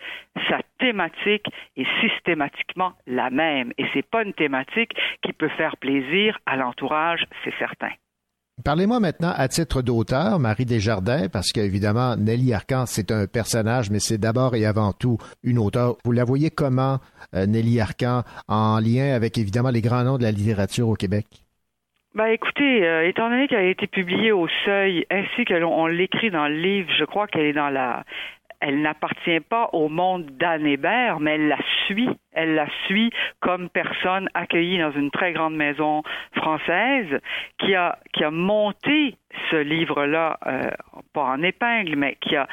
Sa 0.47 0.59
thématique 0.77 1.47
est 1.75 1.87
systématiquement 2.01 2.93
la 3.07 3.29
même 3.29 3.73
et 3.77 3.85
c'est 3.93 4.07
pas 4.07 4.23
une 4.23 4.33
thématique 4.33 4.93
qui 5.23 5.33
peut 5.33 5.49
faire 5.49 5.75
plaisir 5.77 6.39
à 6.45 6.55
l'entourage, 6.55 7.25
c'est 7.43 7.57
certain. 7.57 7.91
Parlez-moi 8.65 8.99
maintenant 8.99 9.31
à 9.35 9.47
titre 9.47 9.81
d'auteur, 9.81 10.37
Marie 10.39 10.65
Desjardins, 10.65 11.29
parce 11.31 11.51
qu'évidemment, 11.51 12.17
Nelly 12.17 12.53
Arcan, 12.53 12.85
c'est 12.85 13.11
un 13.11 13.25
personnage, 13.25 13.89
mais 13.89 13.99
c'est 13.99 14.17
d'abord 14.17 14.55
et 14.55 14.65
avant 14.65 14.91
tout 14.91 15.17
une 15.43 15.59
auteure. 15.59 15.95
Vous 16.03 16.11
la 16.11 16.25
voyez 16.25 16.49
comment, 16.49 16.97
euh, 17.35 17.45
Nelly 17.45 17.79
Arcan, 17.79 18.23
en 18.47 18.79
lien 18.79 19.13
avec 19.13 19.37
évidemment 19.37 19.69
les 19.69 19.81
grands 19.81 20.03
noms 20.03 20.17
de 20.17 20.23
la 20.23 20.31
littérature 20.31 20.89
au 20.89 20.95
Québec? 20.95 21.25
Ben 22.15 22.25
écoutez, 22.25 22.85
euh, 22.85 23.07
étant 23.07 23.29
donné 23.29 23.47
qu'elle 23.47 23.59
a 23.59 23.69
été 23.69 23.87
publiée 23.87 24.31
au 24.31 24.47
Seuil, 24.65 25.05
ainsi 25.11 25.45
que 25.45 25.53
l'écrit 25.87 26.31
dans 26.31 26.47
le 26.47 26.55
livre, 26.55 26.89
je 26.97 27.05
crois 27.05 27.27
qu'elle 27.27 27.45
est 27.45 27.53
dans 27.53 27.69
la 27.69 28.03
elle 28.61 28.81
n'appartient 28.81 29.39
pas 29.39 29.69
au 29.73 29.87
monde 29.89 30.25
d'Anne 30.37 30.65
Hébert, 30.65 31.19
mais 31.19 31.35
elle 31.35 31.47
la 31.47 31.59
suit. 31.85 32.09
Elle 32.33 32.55
la 32.55 32.67
suit 32.85 33.11
comme 33.39 33.69
personne 33.69 34.29
accueillie 34.33 34.79
dans 34.79 34.91
une 34.91 35.11
très 35.11 35.33
grande 35.33 35.55
maison 35.55 36.03
française 36.35 37.19
qui 37.57 37.75
a, 37.75 37.97
qui 38.13 38.23
a 38.23 38.31
monté 38.31 39.15
ce 39.49 39.57
livre-là, 39.57 40.37
euh, 40.45 40.71
pas 41.13 41.23
en 41.23 41.41
épingle, 41.41 41.95
mais 41.95 42.17
qui 42.21 42.35
a, 42.35 42.47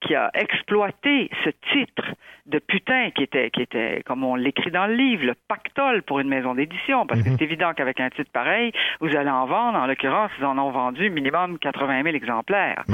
qui 0.00 0.14
a 0.14 0.30
exploité 0.34 1.30
ce 1.44 1.50
titre 1.72 2.04
de 2.46 2.58
putain 2.58 3.10
qui 3.10 3.22
était, 3.22 3.50
qui 3.50 3.62
était, 3.62 4.02
comme 4.04 4.24
on 4.24 4.34
l'écrit 4.34 4.70
dans 4.70 4.86
le 4.86 4.94
livre, 4.94 5.24
le 5.26 5.34
pactole 5.48 6.02
pour 6.02 6.18
une 6.20 6.28
maison 6.28 6.54
d'édition, 6.54 7.06
parce 7.06 7.22
que 7.22 7.28
mhm. 7.28 7.36
c'est 7.38 7.44
évident 7.44 7.72
qu'avec 7.74 8.00
un 8.00 8.10
titre 8.10 8.30
pareil, 8.32 8.72
vous 9.00 9.14
allez 9.16 9.30
en 9.30 9.46
vendre. 9.46 9.78
En 9.78 9.86
l'occurrence, 9.86 10.30
ils 10.38 10.44
en 10.44 10.58
ont 10.58 10.70
vendu 10.70 11.10
minimum 11.10 11.58
80 11.58 12.02
000 12.02 12.16
exemplaires. 12.16 12.84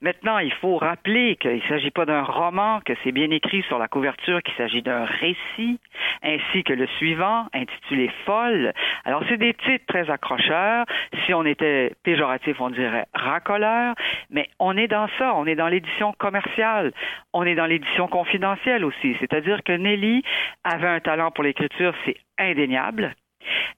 Maintenant, 0.00 0.38
il 0.38 0.52
faut 0.52 0.76
rappeler 0.76 1.36
qu'il 1.36 1.56
ne 1.56 1.60
s'agit 1.62 1.90
pas 1.90 2.04
d'un 2.04 2.22
roman, 2.22 2.80
que 2.84 2.92
c'est 3.02 3.12
bien 3.12 3.30
écrit 3.30 3.62
sur 3.62 3.78
la 3.78 3.88
couverture 3.88 4.42
qu'il 4.42 4.54
s'agit 4.54 4.82
d'un 4.82 5.04
récit, 5.04 5.80
ainsi 6.22 6.62
que 6.62 6.72
le 6.72 6.86
suivant, 6.98 7.46
intitulé 7.54 8.10
Folle. 8.26 8.72
Alors, 9.04 9.22
c'est 9.28 9.38
des 9.38 9.54
titres 9.54 9.86
très 9.86 10.10
accrocheurs. 10.10 10.84
Si 11.24 11.32
on 11.32 11.44
était 11.44 11.94
péjoratif, 12.02 12.60
on 12.60 12.70
dirait 12.70 13.06
racoleur, 13.14 13.94
mais 14.30 14.48
on 14.58 14.76
est 14.76 14.88
dans 14.88 15.08
ça, 15.18 15.32
on 15.34 15.46
est 15.46 15.54
dans 15.54 15.68
l'édition 15.68 16.12
commerciale, 16.12 16.92
on 17.32 17.44
est 17.44 17.54
dans 17.54 17.66
l'édition 17.66 18.06
confidentielle 18.06 18.83
aussi. 18.84 19.16
C'est-à-dire 19.20 19.62
que 19.64 19.72
Nelly 19.72 20.22
avait 20.62 20.88
un 20.88 21.00
talent 21.00 21.30
pour 21.30 21.44
l'écriture, 21.44 21.94
c'est 22.04 22.16
indéniable. 22.38 23.14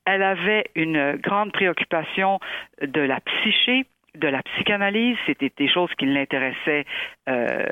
Elle 0.04 0.22
avait 0.22 0.66
une 0.74 1.16
grande 1.16 1.52
préoccupation 1.52 2.38
de 2.80 3.00
la 3.00 3.20
psyché, 3.20 3.86
de 4.14 4.28
la 4.28 4.42
psychanalyse. 4.42 5.16
C'était 5.26 5.52
des 5.56 5.68
choses 5.68 5.90
qui 5.98 6.06
l'intéressaient 6.06 6.84
euh, 7.28 7.64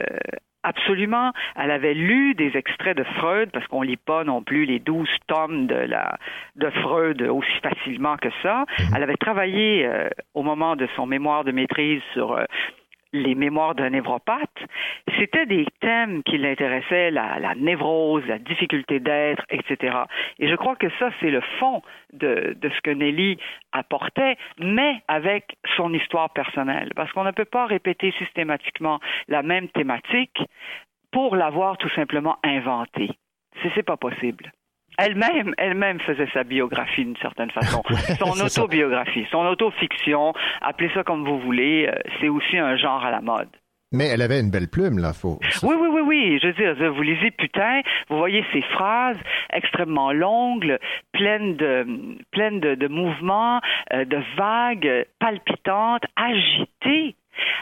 absolument. 0.65 1.33
Elle 1.55 1.71
avait 1.71 1.95
lu 1.95 2.35
des 2.35 2.57
extraits 2.57 2.97
de 2.97 3.05
Freud 3.05 3.51
parce 3.53 3.67
qu'on 3.69 3.83
lit 3.83 3.97
pas 3.97 4.25
non 4.25 4.43
plus 4.43 4.65
les 4.65 4.81
douze 4.81 5.09
tomes 5.29 5.67
de 5.67 5.75
la 5.75 6.19
de 6.57 6.71
Freud 6.71 7.23
aussi 7.23 7.61
facilement 7.63 8.17
que 8.17 8.31
ça. 8.43 8.65
Mhm. 8.79 8.87
Elle 8.97 9.03
avait 9.05 9.17
travaillé 9.17 9.87
euh, 9.87 10.09
au 10.35 10.43
moment 10.43 10.75
de 10.75 10.89
son 10.97 11.07
mémoire 11.07 11.45
de 11.45 11.53
maîtrise 11.53 12.03
sur 12.13 12.33
euh, 12.33 12.45
les 13.15 13.35
mémoires 13.35 13.75
d'un 13.75 13.91
névropathe, 13.91 14.59
c'était 15.19 15.47
des 15.47 15.67
thèmes 15.81 16.23
qui 16.25 16.37
l'intéressaient, 16.37 17.11
la, 17.11 17.55
névrose, 17.55 18.27
la 18.27 18.39
difficulté 18.39 18.99
d'être, 18.99 19.45
etc. 19.51 19.97
Et 20.39 20.49
je 20.49 20.55
crois 20.57 20.77
que 20.77 20.91
ça, 20.99 21.11
c'est 21.21 21.31
le 21.31 21.41
fond 21.59 21.81
de, 22.13 22.57
de 22.61 22.69
ce 22.69 22.81
que 22.83 22.91
Nelly 22.91 23.39
apportait, 23.73 24.37
mais 24.59 25.03
avec 25.07 25.57
son 25.77 25.95
histoire 25.95 26.31
personnelle. 26.31 26.91
Parce 26.97 27.11
qu'on 27.13 27.25
ne 27.25 27.31
peut 27.31 27.45
pas 27.45 27.67
répéter 27.67 28.13
systématiquement 28.19 28.99
la 29.29 29.43
même 29.43 29.69
thématique 29.69 30.43
pour 31.13 31.37
l'avoir 31.37 31.79
tout 31.79 31.91
simplement 31.91 32.37
inventée. 32.43 33.11
C'est 33.75 33.85
pas 33.85 33.97
possible. 33.97 34.53
Elle-même, 34.99 35.55
elle-même 35.59 36.01
faisait 36.01 36.29
sa 36.33 36.45
biographie 36.45 37.05
d'une 37.05 37.17
certaine 37.17 37.51
façon, 37.51 37.83
son 38.19 38.41
autobiographie, 38.41 39.27
son 39.31 39.47
autofiction, 39.47 40.33
appelez 40.61 40.91
ça 40.95 41.03
comme 41.03 41.25
vous 41.25 41.41
voulez, 41.41 41.89
euh, 41.89 41.99
c'est 42.21 42.29
aussi 42.29 42.57
un 42.59 42.77
genre 42.77 43.05
à 43.05 43.11
la 43.11 43.21
mode. 43.21 43.49
Mais 43.95 44.09
elle 44.09 44.23
avait 44.23 44.41
une 44.41 44.51
belle 44.51 44.69
plume, 44.69 44.99
là, 44.99 45.13
faut. 45.13 45.39
Oui, 45.63 45.77
oui, 45.79 45.89
oui, 45.89 46.01
oui. 46.05 46.39
Je 46.43 46.49
veux 46.49 46.53
dire, 46.53 46.93
vous 46.93 47.03
lisez 47.03 47.31
putain, 47.31 47.81
vous 48.09 48.19
voyez 48.19 48.45
ces 48.53 48.63
phrases 48.63 49.19
extrêmement 49.53 50.13
longues, 50.13 50.79
pleines 51.13 51.57
de, 51.57 51.87
pleines 52.33 52.59
de, 52.59 52.89
mouvements, 52.89 53.61
euh, 53.93 54.05
de 54.05 54.19
vagues, 54.37 55.07
palpitantes, 55.21 56.03
agitées. 56.17 57.15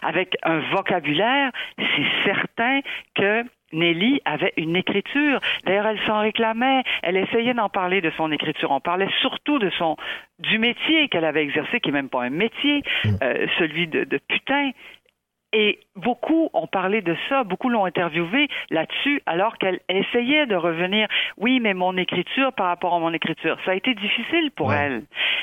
avec 0.03 0.37
un 0.43 0.61
vocabulaire, 0.75 1.51
c'est 1.79 2.25
certain 2.25 2.81
que 3.15 3.45
Nelly 3.73 4.21
avait 4.25 4.53
une 4.57 4.77
écriture. 4.77 5.41
D'ailleurs, 5.65 5.87
elle 5.87 6.01
s'en 6.07 6.21
réclamait. 6.21 6.83
Elle 7.03 7.17
essayait 7.17 7.55
d'en 7.55 7.69
parler 7.69 8.01
de 8.01 8.11
son 8.17 8.31
écriture. 8.33 8.71
On 8.71 8.81
parlait 8.81 9.09
surtout 9.21 9.59
de 9.59 9.71
son 9.71 9.97
du 10.39 10.59
métier 10.59 11.09
qu'elle 11.09 11.25
avait 11.25 11.43
exercé, 11.43 11.81
qui 11.81 11.91
est 11.91 11.93
même 11.93 12.09
pas 12.09 12.23
un 12.23 12.31
métier, 12.31 12.83
mm. 13.05 13.15
euh, 13.23 13.47
celui 13.59 13.87
de, 13.87 14.05
de 14.05 14.19
putain. 14.19 14.71
Et 15.53 15.81
beaucoup 15.97 16.49
ont 16.55 16.67
parlé 16.67 17.03
de 17.03 17.15
ça, 17.29 17.45
beaucoup 17.45 17.69
l'ont 17.69 17.85
interviewé 17.85 18.49
là-dessus, 18.71 19.21
alors 19.27 19.59
qu'elle 19.59 19.81
essayait 19.89 20.47
de 20.47 20.57
revenir. 20.57 21.09
Oui, 21.37 21.61
mais 21.61 21.75
mon 21.75 21.97
écriture 21.99 22.55
par 22.55 22.69
rapport 22.69 22.95
à 22.95 22.99
mon 22.99 23.13
écriture, 23.13 23.59
ça 23.67 23.73
a 23.73 23.75
été 23.75 23.95
difficile 23.95 24.51
pour 24.57 24.73
elle. 24.73 25.03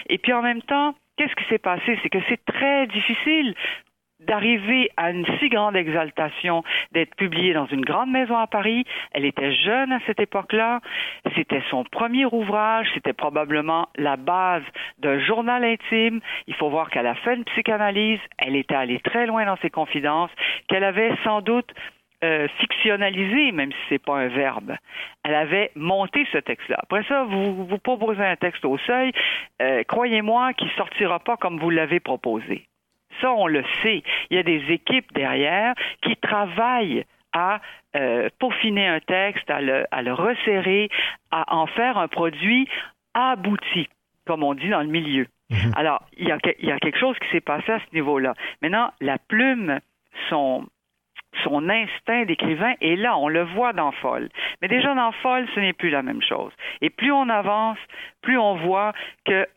Et 0.09 0.17
puis 0.17 0.33
en 0.33 0.41
même 0.41 0.63
temps, 0.63 0.95
qu'est-ce 1.15 1.35
qui 1.35 1.47
s'est 1.47 1.59
passé? 1.59 1.99
C'est 2.01 2.09
que 2.09 2.17
c'est 2.27 2.43
très 2.45 2.87
difficile 2.87 3.53
d'arriver 4.29 4.91
à 4.95 5.09
une 5.09 5.25
si 5.39 5.49
grande 5.49 5.75
exaltation, 5.75 6.63
d'être 6.91 7.15
publiée 7.15 7.53
dans 7.53 7.65
une 7.65 7.83
grande 7.83 8.11
maison 8.11 8.37
à 8.37 8.45
Paris. 8.45 8.85
Elle 9.11 9.25
était 9.25 9.53
jeune 9.53 9.91
à 9.91 9.99
cette 10.05 10.19
époque-là. 10.19 10.81
C'était 11.35 11.63
son 11.71 11.83
premier 11.83 12.25
ouvrage. 12.25 12.87
C'était 12.93 13.13
probablement 13.13 13.89
la 13.95 14.17
base 14.17 14.63
d'un 14.99 15.19
journal 15.19 15.63
intime. 15.63 16.19
Il 16.47 16.53
faut 16.53 16.69
voir 16.69 16.91
qu'elle 16.91 17.07
a 17.07 17.15
fait 17.15 17.35
une 17.35 17.43
psychanalyse. 17.45 18.19
Elle 18.37 18.55
était 18.55 18.75
allée 18.75 18.99
très 18.99 19.25
loin 19.25 19.45
dans 19.45 19.57
ses 19.57 19.71
confidences, 19.71 20.31
qu'elle 20.67 20.83
avait 20.83 21.11
sans 21.23 21.41
doute 21.41 21.73
euh, 22.23 22.47
fictionnalisé, 22.59 23.51
même 23.51 23.71
si 23.71 23.77
c'est 23.89 24.05
pas 24.05 24.17
un 24.17 24.27
verbe. 24.27 24.75
Elle 25.23 25.35
avait 25.35 25.71
monté 25.75 26.27
ce 26.31 26.37
texte-là. 26.37 26.77
Après 26.83 27.03
ça, 27.05 27.23
vous 27.23 27.65
vous 27.65 27.77
proposez 27.79 28.23
un 28.23 28.35
texte 28.35 28.63
au 28.65 28.77
seuil, 28.77 29.11
euh, 29.61 29.83
croyez-moi, 29.87 30.53
qui 30.53 30.67
sortira 30.77 31.19
pas 31.19 31.37
comme 31.37 31.59
vous 31.59 31.71
l'avez 31.71 31.99
proposé. 31.99 32.68
Ça, 33.21 33.31
on 33.31 33.47
le 33.47 33.63
sait. 33.81 34.03
Il 34.29 34.37
y 34.37 34.39
a 34.39 34.43
des 34.43 34.63
équipes 34.69 35.11
derrière 35.13 35.73
qui 36.01 36.15
travaillent 36.15 37.05
à 37.33 37.59
euh, 37.95 38.29
peaufiner 38.39 38.87
un 38.87 38.99
texte, 38.99 39.49
à 39.49 39.61
le, 39.61 39.85
à 39.91 40.01
le 40.01 40.13
resserrer, 40.13 40.89
à 41.31 41.55
en 41.55 41.67
faire 41.67 41.97
un 41.97 42.07
produit 42.07 42.67
abouti, 43.13 43.87
comme 44.25 44.43
on 44.43 44.53
dit 44.53 44.69
dans 44.69 44.81
le 44.81 44.87
milieu. 44.87 45.27
Mhm. 45.49 45.73
Alors, 45.75 46.03
il 46.17 46.27
y, 46.27 46.31
a, 46.31 46.37
il 46.59 46.67
y 46.67 46.71
a 46.71 46.79
quelque 46.79 46.99
chose 46.99 47.17
qui 47.19 47.29
s'est 47.31 47.41
passé 47.41 47.71
à 47.71 47.79
ce 47.79 47.95
niveau-là. 47.95 48.33
Maintenant, 48.61 48.91
la 49.01 49.17
plume, 49.17 49.79
son, 50.29 50.67
son 51.43 51.69
instinct 51.69 52.25
d'écrivain 52.25 52.73
est 52.81 52.95
là, 52.95 53.17
on 53.17 53.27
le 53.27 53.43
voit 53.43 53.73
dans 53.73 53.91
Folle. 53.91 54.29
Mais 54.61 54.67
déjà 54.67 54.93
dans 54.93 55.11
Folle, 55.11 55.47
ce 55.55 55.59
n'est 55.59 55.73
plus 55.73 55.89
la 55.89 56.03
même 56.03 56.21
chose. 56.21 56.51
Et 56.81 56.89
plus 56.89 57.11
on 57.11 57.29
avance, 57.29 57.77
plus 58.21 58.37
on 58.37 58.55
voit 58.55 58.93
que 59.25 59.47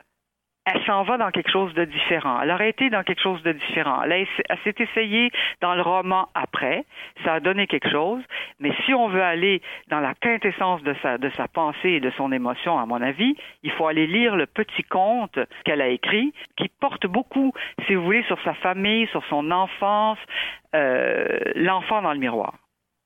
elle 0.64 0.80
s'en 0.86 1.02
va 1.02 1.18
dans 1.18 1.30
quelque 1.30 1.50
chose 1.50 1.74
de 1.74 1.84
différent. 1.84 2.40
Elle 2.40 2.50
aurait 2.52 2.70
été 2.70 2.88
dans 2.88 3.02
quelque 3.02 3.20
chose 3.20 3.42
de 3.42 3.52
différent. 3.52 4.02
Elle, 4.02 4.26
s'est 4.62 4.74
essayée 4.78 5.30
dans 5.60 5.74
le 5.74 5.82
roman 5.82 6.28
après. 6.34 6.84
Ça 7.24 7.34
a 7.34 7.40
donné 7.40 7.66
quelque 7.66 7.90
chose. 7.90 8.22
Mais 8.60 8.72
si 8.86 8.94
on 8.94 9.08
veut 9.08 9.22
aller 9.22 9.60
dans 9.88 9.98
la 9.98 10.14
quintessence 10.14 10.82
de 10.82 10.94
sa, 11.02 11.18
de 11.18 11.30
sa 11.36 11.48
pensée 11.48 11.90
et 11.90 12.00
de 12.00 12.10
son 12.16 12.30
émotion, 12.30 12.78
à 12.78 12.86
mon 12.86 13.02
avis, 13.02 13.34
il 13.64 13.72
faut 13.72 13.88
aller 13.88 14.06
lire 14.06 14.36
le 14.36 14.46
petit 14.46 14.84
conte 14.84 15.38
qu'elle 15.64 15.80
a 15.80 15.88
écrit, 15.88 16.32
qui 16.56 16.68
porte 16.80 17.06
beaucoup, 17.06 17.52
si 17.86 17.94
vous 17.94 18.04
voulez, 18.04 18.22
sur 18.24 18.40
sa 18.44 18.54
famille, 18.54 19.08
sur 19.08 19.24
son 19.28 19.50
enfance, 19.50 20.18
euh, 20.76 21.40
l'enfant 21.56 22.02
dans 22.02 22.12
le 22.12 22.20
miroir. 22.20 22.54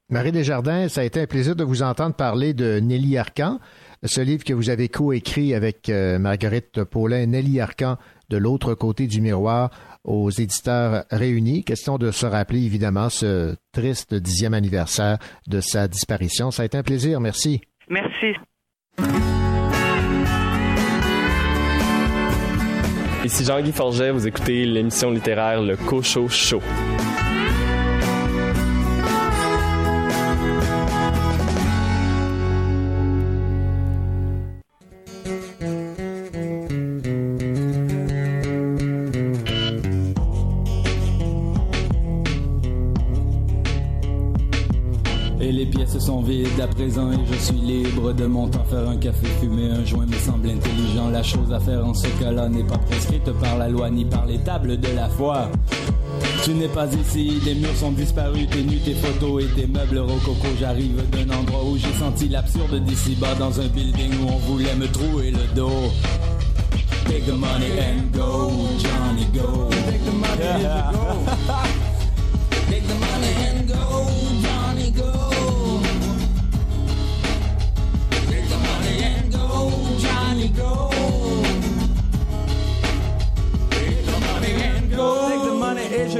Marie 0.08 0.30
Desjardins, 0.30 0.88
ça 0.88 1.00
a 1.00 1.04
été 1.04 1.22
un 1.22 1.26
plaisir 1.26 1.56
de 1.56 1.64
vous 1.64 1.82
entendre 1.82 2.14
parler 2.14 2.54
de 2.54 2.78
Nelly 2.80 3.18
Arcan 3.18 3.58
ce 4.04 4.20
livre 4.20 4.44
que 4.44 4.52
vous 4.52 4.70
avez 4.70 4.88
coécrit 4.88 5.54
avec 5.54 5.88
euh, 5.88 6.18
Marguerite 6.18 6.84
Paulin, 6.84 7.26
Nelly 7.26 7.60
Arcan, 7.60 7.96
de 8.28 8.36
l'autre 8.36 8.74
côté 8.74 9.06
du 9.06 9.20
miroir, 9.20 9.70
aux 10.04 10.30
éditeurs 10.30 11.04
réunis. 11.10 11.64
Question 11.64 11.98
de 11.98 12.10
se 12.10 12.26
rappeler 12.26 12.64
évidemment 12.64 13.08
ce 13.08 13.56
triste 13.72 14.14
dixième 14.14 14.54
anniversaire 14.54 15.18
de 15.46 15.60
sa 15.60 15.88
disparition. 15.88 16.50
Ça 16.50 16.62
a 16.62 16.66
été 16.66 16.78
un 16.78 16.82
plaisir. 16.82 17.20
Merci. 17.20 17.60
Merci. 17.88 18.34
Ici 23.24 23.44
Jean-Guy 23.44 23.72
Forget, 23.72 24.12
vous 24.12 24.28
écoutez 24.28 24.64
l'émission 24.66 25.11
littéraire 25.11 25.61
Le 25.61 25.76
Cocho 46.07 46.25
Show. 46.25 46.62
à 46.62 46.66
présent 46.69 47.11
et 47.11 47.16
je 47.31 47.37
suis 47.37 47.57
libre 47.57 48.12
de 48.12 48.27
mon 48.27 48.49
temps 48.49 48.64
faire 48.64 48.88
un 48.88 48.97
café, 48.97 49.27
fumer 49.40 49.71
un 49.71 49.85
joint 49.85 50.07
me 50.07 50.16
semble 50.16 50.49
intelligent. 50.49 51.11
La 51.11 51.23
chose 51.23 51.53
à 51.53 51.61
faire 51.61 51.85
en 51.85 51.95
ce 51.95 52.07
cas-là 52.21 52.49
n'est 52.49 52.64
pas 52.64 52.79
prescrite 52.79 53.31
par 53.40 53.59
la 53.59 53.69
loi 53.69 53.90
ni 53.90 54.05
par 54.05 54.25
les 54.27 54.38
tables 54.38 54.79
de 54.79 54.88
la 54.95 55.09
foi. 55.09 55.51
Tu 56.45 56.55
n'es 56.55 56.69
pas 56.69 56.87
ici, 56.87 57.40
les 57.45 57.55
murs 57.55 57.77
sont 57.77 57.92
disparus, 57.92 58.49
tes 58.49 58.62
nus, 58.62 58.79
tes 58.79 58.95
photos 58.95 59.45
et 59.45 59.61
tes 59.61 59.66
meubles 59.66 59.99
rococo. 59.99 60.49
J'arrive 60.61 61.03
d'un 61.11 61.35
endroit 61.35 61.64
où 61.64 61.77
j'ai 61.77 61.92
senti 61.99 62.29
l'absurde 62.29 62.83
d'ici 62.85 63.16
bas 63.16 63.35
dans 63.35 63.61
un 63.61 63.66
building 63.66 64.12
où 64.23 64.29
on 64.33 64.38
voulait 64.51 64.77
me 64.77 64.87
trouer 64.87 65.33
le 65.33 65.55
dos. 65.55 65.90
Take 67.07 67.27
the 67.27 67.37
money 67.37 67.73
and 67.79 68.12
go, 68.12 68.51
Johnny 68.79 69.27
go. 69.33 69.69
Take 69.71 70.05
the 70.05 70.12
money 70.12 70.66
and 70.66 70.92
go. 70.92 71.83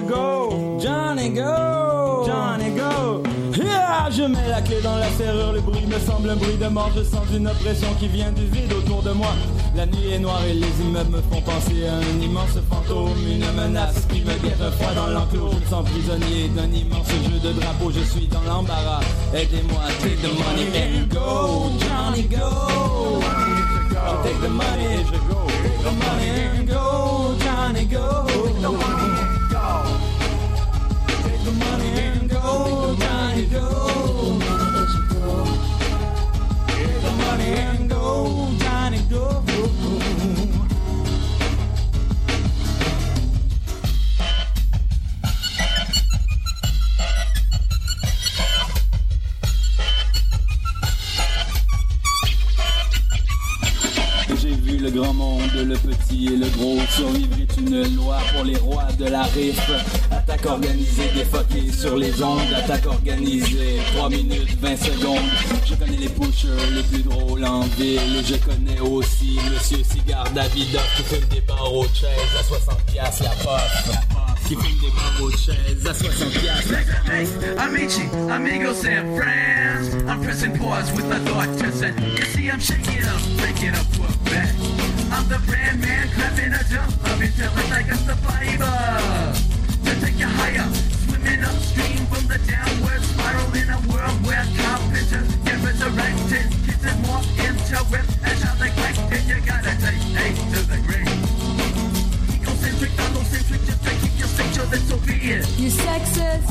go. 0.01 0.79
Johnny 0.81 1.31
go. 1.31 2.25
Johnny 2.27 2.71
go. 2.71 3.23
Yeah, 3.57 4.11
je 4.11 4.23
mets 4.23 4.49
la 4.49 4.61
clé 4.61 4.81
dans 4.83 4.97
la 4.97 5.09
serrure, 5.11 5.53
le 5.53 5.61
bruit 5.61 5.87
me 5.87 5.99
semble 5.99 6.31
un 6.31 6.37
bruit 6.37 6.57
de 6.57 6.69
mort, 6.69 6.91
je 6.97 7.03
sens 7.03 7.25
une 7.35 7.49
oppression 7.49 7.89
qui 7.99 8.09
vient 8.09 8.33
du 8.33 8.47
vide 8.47 8.73
autour 8.73 9.03
de 9.03 9.13
moi. 9.13 9.33
La 9.75 9.87
nuit 9.87 10.13
est 10.13 10.19
noire 10.19 10.43
et 10.49 10.55
les 10.55 10.81
immeubles 10.83 11.11
me 11.11 11.23
font 11.23 11.41
penser 11.41 11.87
à 11.87 11.95
un 11.95 12.21
immense 12.21 12.59
fantôme, 12.71 13.17
une 13.29 13.51
menace 13.53 14.07
qui 14.13 14.21
me 14.21 14.35
guette 14.43 14.71
froid 14.79 14.95
dans 14.95 15.09
l'enclos. 15.09 15.53
Je 15.65 15.71
sens 15.71 15.89
prisonnier 15.89 16.49
d'un 16.49 16.71
immense 16.71 17.09
jeu 17.09 17.39
de 17.43 17.53
drapeau, 17.59 17.91
je 17.91 18.01
suis 18.01 18.27
dans 18.27 18.43
l'embarras. 18.43 19.01
Aidez-moi, 19.35 19.83
take 20.03 20.17
the 20.23 20.33
money 20.39 20.67
and 20.77 21.09
go, 21.11 21.71
Johnny 21.81 22.23
go. 22.25 23.56
I 24.09 24.23
take 24.23 24.41
the 24.41 24.49
money 24.49 24.85
and 24.85 25.11
go, 25.29 25.47
take 25.49 25.83
the 25.83 25.91
money 25.91 26.29
and 26.29 26.69
go, 26.69 27.37
Johnny 27.41 27.85
go. 27.87 28.25
Take 28.29 28.55
the 28.63 28.71
money 28.71 29.11
and 29.23 29.51
go. 29.51 29.67
Take 31.25 31.45
the 31.45 31.53
money 31.53 31.89
and 31.89 32.31
go, 32.31 32.97
Johnny 33.01 33.47
go. 33.47 34.06
Grand 54.97 55.13
monde, 55.13 55.53
le 55.55 55.77
petit 55.77 56.27
et 56.27 56.37
le 56.37 56.49
gros. 56.57 56.79
Survivre 56.89 57.37
est 57.41 57.61
une 57.61 57.97
loi 57.97 58.19
pour 58.33 58.45
les 58.45 58.57
rois 58.57 58.89
de 58.99 59.05
la 59.05 59.25
riff. 59.25 59.71
Attaque 60.11 60.47
organisée, 60.47 61.11
défoquée 61.15 61.71
sur 61.71 61.97
les 61.97 62.23
ondes. 62.23 62.41
Attaque 62.57 62.87
organisée, 62.87 63.79
3 63.95 64.09
minutes, 64.09 64.59
20 64.61 64.77
secondes. 64.77 65.31
Je 65.67 65.75
connais 65.75 65.97
les 65.99 66.09
pushers 66.09 66.49
les 66.75 66.83
plus 66.85 67.03
drôles 67.03 67.45
en 67.45 67.61
ville. 67.79 68.23
Je 68.25 68.37
connais 68.37 68.81
aussi 68.81 69.39
Monsieur 69.53 69.85
Cigare 69.85 70.31
Davidoff 70.33 70.97
qui 70.97 71.03
fait 71.03 71.29
des 71.29 71.41
barreaux 71.43 71.87
de 71.87 71.95
chaises 71.95 72.37
à 72.39 72.43
60 72.43 72.83
piastres 72.87 73.23
la 73.25 73.31
poste. 73.31 74.16
Qui 74.47 74.55
fume 74.55 74.79
des 74.81 74.91
barreaux 74.95 75.29
de 75.29 75.37
chaises 75.37 75.87
à 75.87 75.93
60 75.93 76.31
piastres. 76.31 76.75
Hey, 77.11 77.27
amici, 77.59 78.03
amigos 78.31 78.85
and 78.87 79.17
friends. 79.17 79.93
I'm 80.07 80.23
pressing 80.23 80.57
pause 80.57 80.93
with 80.93 81.07
my 81.09 81.19
thought 81.19 81.59
to 81.59 81.73
send. 81.73 81.99
You 82.01 82.25
see, 82.27 82.49
I'm 82.49 82.61
shaking 82.61 83.03
up, 83.03 83.21
breaking 83.39 83.75
up 83.75 83.87
for 83.95 84.07
back. 84.31 84.55
I'm 85.11 85.27
the 85.29 85.41
brand 85.47 85.81
man, 85.81 86.09
clapping 86.15 86.53
a 86.53 86.63
jump 86.71 86.95
it, 87.23 87.33
feeling 87.35 87.71
like 87.71 87.91
a 87.91 87.97
survivor. 87.97 89.35
To 89.85 90.01
take 90.01 90.19
you 90.19 90.27
higher, 90.27 90.69
swimming 91.09 91.43
upstream 91.43 92.07
from 92.07 92.29
the 92.29 92.39
downward 92.47 93.03
spiral 93.03 93.53
in 93.53 93.69
a 93.69 93.81
world 93.91 94.19
where 94.27 94.47
carpenters 94.63 95.35
get 95.43 95.59
resurrected, 95.59 96.47
kisses 96.67 96.97
more 97.03 97.23
is. 105.31 105.61
You 105.61 105.71
sexist. 105.71 106.47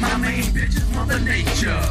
Mama 0.00 0.28
ain't 0.28 0.46
bitches, 0.54 0.86
mother 0.94 1.18
nature. 1.20 1.82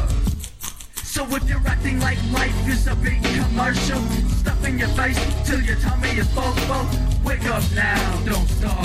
So 0.94 1.24
if 1.36 1.48
you're 1.48 1.66
acting 1.66 2.00
like 2.00 2.18
life 2.32 2.68
is 2.68 2.86
a 2.86 2.96
big 2.96 3.22
commercial, 3.22 4.00
stuff 4.40 4.64
in 4.66 4.78
your 4.78 4.88
face 4.88 5.18
till 5.46 5.60
your 5.60 5.76
tummy 5.76 6.08
is 6.10 6.28
full, 6.32 6.52
full. 6.66 6.86
Wake 7.24 7.44
up 7.46 7.62
now, 7.74 8.24
don't 8.24 8.48
stop. 8.48 8.84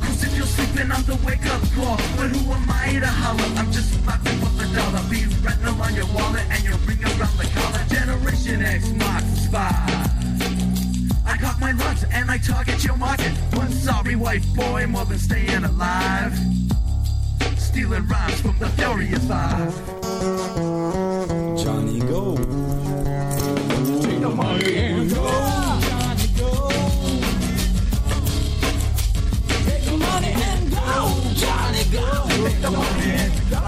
Cause 0.00 0.22
if 0.24 0.36
you're 0.36 0.46
sleeping, 0.46 0.90
I'm 0.90 1.02
the 1.04 1.18
wake 1.26 1.46
up 1.46 1.62
call. 1.74 1.96
But 2.16 2.30
who 2.34 2.52
am 2.52 2.70
I 2.70 2.98
to 3.00 3.06
holler? 3.06 3.50
I'm 3.58 3.70
just 3.72 3.92
rocking 4.06 4.40
with 4.40 4.56
the 4.58 4.66
dollar. 4.76 5.02
Be 5.10 5.26
retinal 5.42 5.80
on 5.82 5.94
your 5.94 6.06
wallet 6.14 6.44
and 6.50 6.62
your 6.64 6.78
ring 6.86 7.02
around 7.02 7.36
the 7.36 7.48
collar. 7.54 7.84
Generation 7.88 8.62
X 8.62 8.90
Mark 8.92 9.24
Spy. 9.34 10.25
I 11.36 11.38
got 11.38 11.60
my 11.60 11.72
lunch 11.72 11.98
and 12.12 12.30
I 12.30 12.38
target 12.38 12.82
your 12.82 12.96
market. 12.96 13.30
One 13.52 13.70
sorry 13.70 14.16
white 14.16 14.42
boy 14.54 14.86
more 14.86 15.04
than 15.04 15.18
staying 15.18 15.64
alive. 15.64 16.32
Stealing 17.58 18.06
rhymes 18.08 18.40
from 18.40 18.58
the 18.58 18.70
Furious 18.70 19.28
Five. 19.28 19.74
Johnny 21.62 22.00
Go. 22.00 22.36
Take 24.00 24.20
the 24.20 24.30
money 24.34 24.76
and 24.76 25.10
go. 25.10 25.26
Johnny 25.84 26.28
Go. 26.38 26.70
Take 29.66 29.84
the 29.84 29.96
money 29.98 30.32
and 30.32 30.70
go. 30.70 31.12
Johnny 31.34 31.84
Go. 31.92 32.28
Take 32.30 32.60
the 32.62 32.70
money 32.70 33.10
and 33.12 33.50
go. 33.50 33.60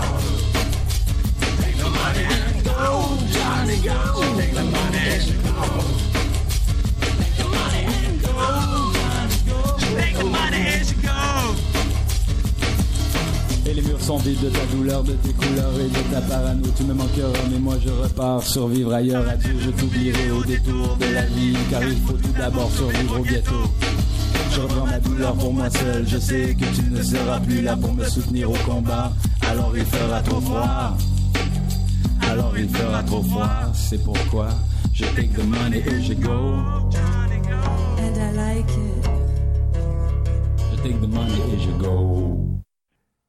Take 1.60 1.76
the 1.76 1.90
money 1.90 2.24
and 2.24 2.64
go. 2.64 3.18
Johnny 3.28 3.76
Go. 3.82 4.36
Take 4.38 4.54
the 4.54 4.64
money 4.64 4.98
and 4.98 5.44
go. 5.44 6.07
Les 13.78 13.88
murs 13.88 14.00
sont 14.00 14.16
vides 14.18 14.40
de 14.40 14.48
ta 14.48 14.64
douleur, 14.72 15.04
de 15.04 15.12
tes 15.12 15.32
couleurs 15.32 15.72
et 15.78 15.88
de 15.88 16.12
ta 16.12 16.20
parano. 16.22 16.66
Tu 16.76 16.82
me 16.84 16.94
manqueras, 16.94 17.48
mais 17.50 17.58
moi 17.58 17.74
je 17.84 17.90
repars 17.90 18.42
survivre 18.42 18.92
ailleurs. 18.92 19.28
Adieu, 19.28 19.56
je 19.60 19.70
t'oublierai 19.70 20.30
au 20.30 20.42
détour 20.42 20.96
de 20.96 21.06
la 21.14 21.26
vie, 21.26 21.56
car 21.70 21.82
il 21.84 21.96
faut 21.98 22.14
tout 22.14 22.32
d'abord 22.36 22.70
survivre 22.72 23.20
au 23.20 23.22
ghetto. 23.22 23.70
Je 24.52 24.60
reprends 24.60 24.86
ma 24.86 24.98
douleur 24.98 25.34
pour 25.34 25.52
moi 25.52 25.70
seul. 25.70 26.06
Je 26.08 26.18
sais 26.18 26.56
que 26.58 26.64
tu 26.74 26.90
ne 26.90 27.02
seras 27.02 27.40
plus 27.40 27.62
là 27.62 27.76
pour 27.76 27.92
me 27.92 28.04
soutenir 28.04 28.50
au 28.50 28.56
combat. 28.66 29.12
Alors 29.48 29.72
il 29.76 29.84
fera 29.84 30.20
trop 30.22 30.40
froid. 30.40 30.96
Alors 32.30 32.58
il 32.58 32.68
fera 32.68 33.02
trop 33.04 33.22
froid. 33.22 33.50
C'est 33.74 34.02
pourquoi 34.02 34.48
je 34.92 35.04
take 35.04 35.30
the 35.36 35.44
money 35.44 35.84
et 35.86 36.02
je 36.02 36.14
go. 36.14 36.30
And 37.98 38.16
I 38.16 38.32
like 38.34 38.70
it. 38.70 39.08
Je 40.72 40.82
take 40.82 40.98
the 41.00 41.08
money 41.08 41.38
et 41.54 41.60
je 41.60 41.70
go. 41.82 42.47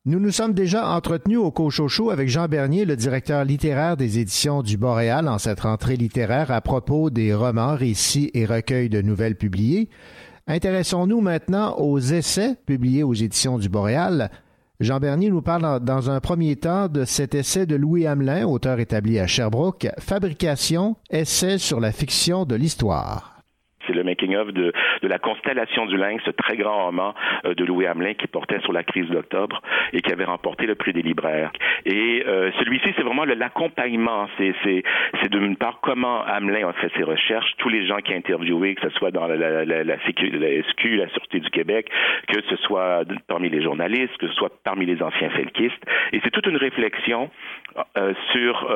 Nous 0.05 0.21
nous 0.21 0.31
sommes 0.31 0.53
déjà 0.53 0.89
entretenus 0.95 1.39
au 1.39 1.51
Cochocho 1.51 2.09
avec 2.09 2.29
Jean 2.29 2.47
Bernier, 2.47 2.85
le 2.85 2.95
directeur 2.95 3.43
littéraire 3.43 3.97
des 3.97 4.17
éditions 4.17 4.63
du 4.63 4.77
Boréal, 4.77 5.27
en 5.27 5.37
cette 5.37 5.59
rentrée 5.59 5.97
littéraire 5.97 6.51
à 6.51 6.61
propos 6.61 7.09
des 7.09 7.33
romans, 7.33 7.75
récits 7.75 8.31
et 8.33 8.45
recueils 8.45 8.87
de 8.87 9.01
nouvelles 9.01 9.35
publiés. 9.35 9.89
Intéressons-nous 10.47 11.19
maintenant 11.19 11.75
aux 11.77 11.99
essais 11.99 12.55
publiés 12.65 13.03
aux 13.03 13.13
éditions 13.13 13.57
du 13.57 13.67
Boréal. 13.67 14.31
Jean 14.79 15.01
Bernier 15.01 15.29
nous 15.29 15.41
parle 15.41 15.83
dans 15.83 16.09
un 16.09 16.21
premier 16.21 16.55
temps 16.55 16.87
de 16.87 17.03
cet 17.03 17.35
essai 17.35 17.65
de 17.65 17.75
Louis 17.75 18.07
Hamelin, 18.07 18.47
auteur 18.47 18.79
établi 18.79 19.19
à 19.19 19.27
Sherbrooke, 19.27 19.89
Fabrication, 19.99 20.95
essai 21.09 21.57
sur 21.57 21.81
la 21.81 21.91
fiction 21.91 22.45
de 22.45 22.55
l'histoire. 22.55 23.38
C'est 23.89 23.95
le 23.95 24.03
making-of 24.03 24.53
de, 24.53 24.71
La 25.01 25.17
Constellation 25.17 25.87
du 25.87 25.97
Lynx, 25.97 26.23
ce 26.23 26.29
très 26.29 26.55
grand 26.57 26.85
roman 26.85 27.15
euh, 27.45 27.55
de 27.55 27.65
Louis 27.65 27.87
Hamelin 27.87 28.13
qui 28.13 28.27
portait 28.27 28.59
sur 28.59 28.71
la 28.71 28.83
crise 28.83 29.09
d'octobre 29.09 29.61
et 29.93 30.01
qui 30.01 30.11
avait 30.11 30.25
remporté 30.25 30.67
le 30.67 30.75
prix 30.75 30.93
des 30.93 31.01
libraires. 31.01 31.51
Et 31.85 32.23
euh, 32.27 32.51
celui-ci, 32.59 32.93
c'est 32.95 33.01
vraiment 33.01 33.25
l'accompagnement. 33.25 34.27
C'est, 34.37 34.53
c'est, 34.63 34.83
c'est 35.21 35.31
d'une 35.31 35.55
part 35.55 35.79
comment 35.81 36.23
Hamelin 36.23 36.69
a 36.69 36.73
fait 36.73 36.91
ses 36.95 37.03
recherches, 37.03 37.51
tous 37.57 37.69
les 37.69 37.87
gens 37.87 37.97
qui 37.97 38.13
a 38.13 38.15
interviewé, 38.15 38.75
que 38.75 38.87
ce 38.87 38.95
soit 38.97 39.09
dans 39.09 39.25
la, 39.25 39.65
SQ, 39.97 40.83
la 40.95 41.09
Sûreté 41.09 41.39
du 41.39 41.49
Québec, 41.49 41.89
que 42.27 42.41
ce 42.47 42.55
soit 42.57 43.05
parmi 43.27 43.49
les 43.49 43.63
journalistes, 43.63 44.15
que 44.19 44.27
ce 44.27 44.33
soit 44.33 44.51
parmi 44.63 44.85
les 44.85 45.01
anciens 45.01 45.31
felkistes. 45.31 45.83
Et 46.13 46.19
c'est 46.23 46.31
toute 46.31 46.45
une 46.45 46.57
réflexion 46.57 47.31
euh, 47.97 48.13
sur 48.31 48.69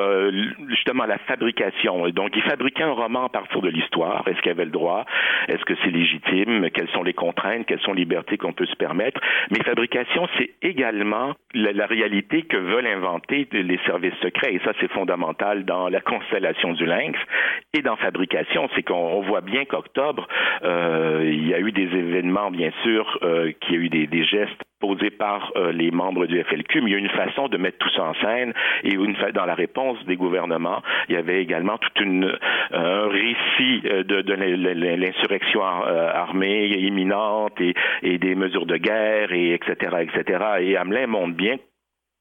justement 0.70 1.04
la 1.04 1.18
fabrication. 1.18 2.08
Donc, 2.08 2.32
il 2.34 2.42
fabriquait 2.42 2.82
un 2.82 2.92
roman 2.92 3.26
à 3.26 3.28
partir 3.28 3.60
de 3.60 3.68
l'histoire. 3.68 4.26
Est-ce 4.26 4.40
qu'il 4.40 4.50
avait 4.50 4.64
le 4.64 4.70
droit? 4.70 5.03
Est-ce 5.48 5.64
que 5.64 5.74
c'est 5.82 5.90
légitime? 5.90 6.70
Quelles 6.70 6.88
sont 6.90 7.02
les 7.02 7.12
contraintes? 7.12 7.66
Quelles 7.66 7.80
sont 7.80 7.92
les 7.92 8.02
libertés 8.02 8.36
qu'on 8.36 8.52
peut 8.52 8.66
se 8.66 8.76
permettre? 8.76 9.20
Mais 9.50 9.62
fabrication, 9.64 10.28
c'est 10.38 10.50
également 10.62 11.34
la, 11.54 11.86
réalité 11.86 12.42
que 12.42 12.56
veulent 12.56 12.86
inventer 12.86 13.48
les 13.52 13.78
services 13.86 14.14
secrets. 14.22 14.54
Et 14.54 14.60
ça, 14.64 14.72
c'est 14.80 14.90
fondamental 14.90 15.64
dans 15.64 15.88
la 15.88 16.00
constellation 16.00 16.72
du 16.72 16.86
lynx. 16.86 17.18
Et 17.72 17.82
dans 17.82 17.96
fabrication, 17.96 18.68
c'est 18.74 18.82
qu'on 18.82 18.94
on 18.94 19.20
voit 19.22 19.40
bien 19.40 19.64
qu'octobre, 19.64 20.26
euh, 20.62 21.22
il 21.24 21.46
y 21.46 21.54
a 21.54 21.60
eu 21.60 21.72
des 21.72 21.88
événements, 21.96 22.50
bien 22.50 22.70
sûr, 22.82 23.18
euh, 23.22 23.52
qu'il 23.60 23.74
y 23.74 23.76
a 23.76 23.80
eu 23.80 23.88
des 23.88 24.24
gestes 24.24 24.62
posés 24.84 25.10
par 25.10 25.50
euh, 25.56 25.72
les 25.72 25.90
membres 25.90 26.26
du 26.26 26.42
FLQ, 26.42 26.82
mais 26.82 26.90
il 26.90 26.92
y 26.92 26.96
a 26.96 26.98
une 26.98 27.08
façon 27.08 27.48
de 27.48 27.56
mettre 27.56 27.78
tout 27.78 27.88
ça 27.96 28.04
en 28.04 28.14
scène 28.14 28.52
et 28.82 28.92
une 28.92 29.14
dans 29.32 29.46
la 29.46 29.54
réponse 29.54 29.98
des 30.04 30.16
gouvernements, 30.16 30.82
il 31.08 31.14
y 31.14 31.18
avait 31.18 31.40
également 31.40 31.78
toute 31.78 31.98
une 32.00 32.30
un 32.72 33.08
récit 33.08 33.82
euh, 33.86 34.02
de, 34.04 34.20
de 34.20 34.34
l'in- 34.34 34.56
l'in- 34.74 34.96
l'insurrection 34.96 35.62
euh, 35.86 36.10
armée 36.12 36.66
imminente 36.66 37.58
et, 37.60 37.72
et 38.02 38.18
des 38.18 38.34
mesures 38.34 38.66
de 38.66 38.76
guerre 38.76 39.32
et 39.32 39.54
etc 39.54 39.70
etc. 40.02 40.44
Et 40.60 40.76
Hamelin 40.76 41.06
montre 41.06 41.34
bien 41.34 41.56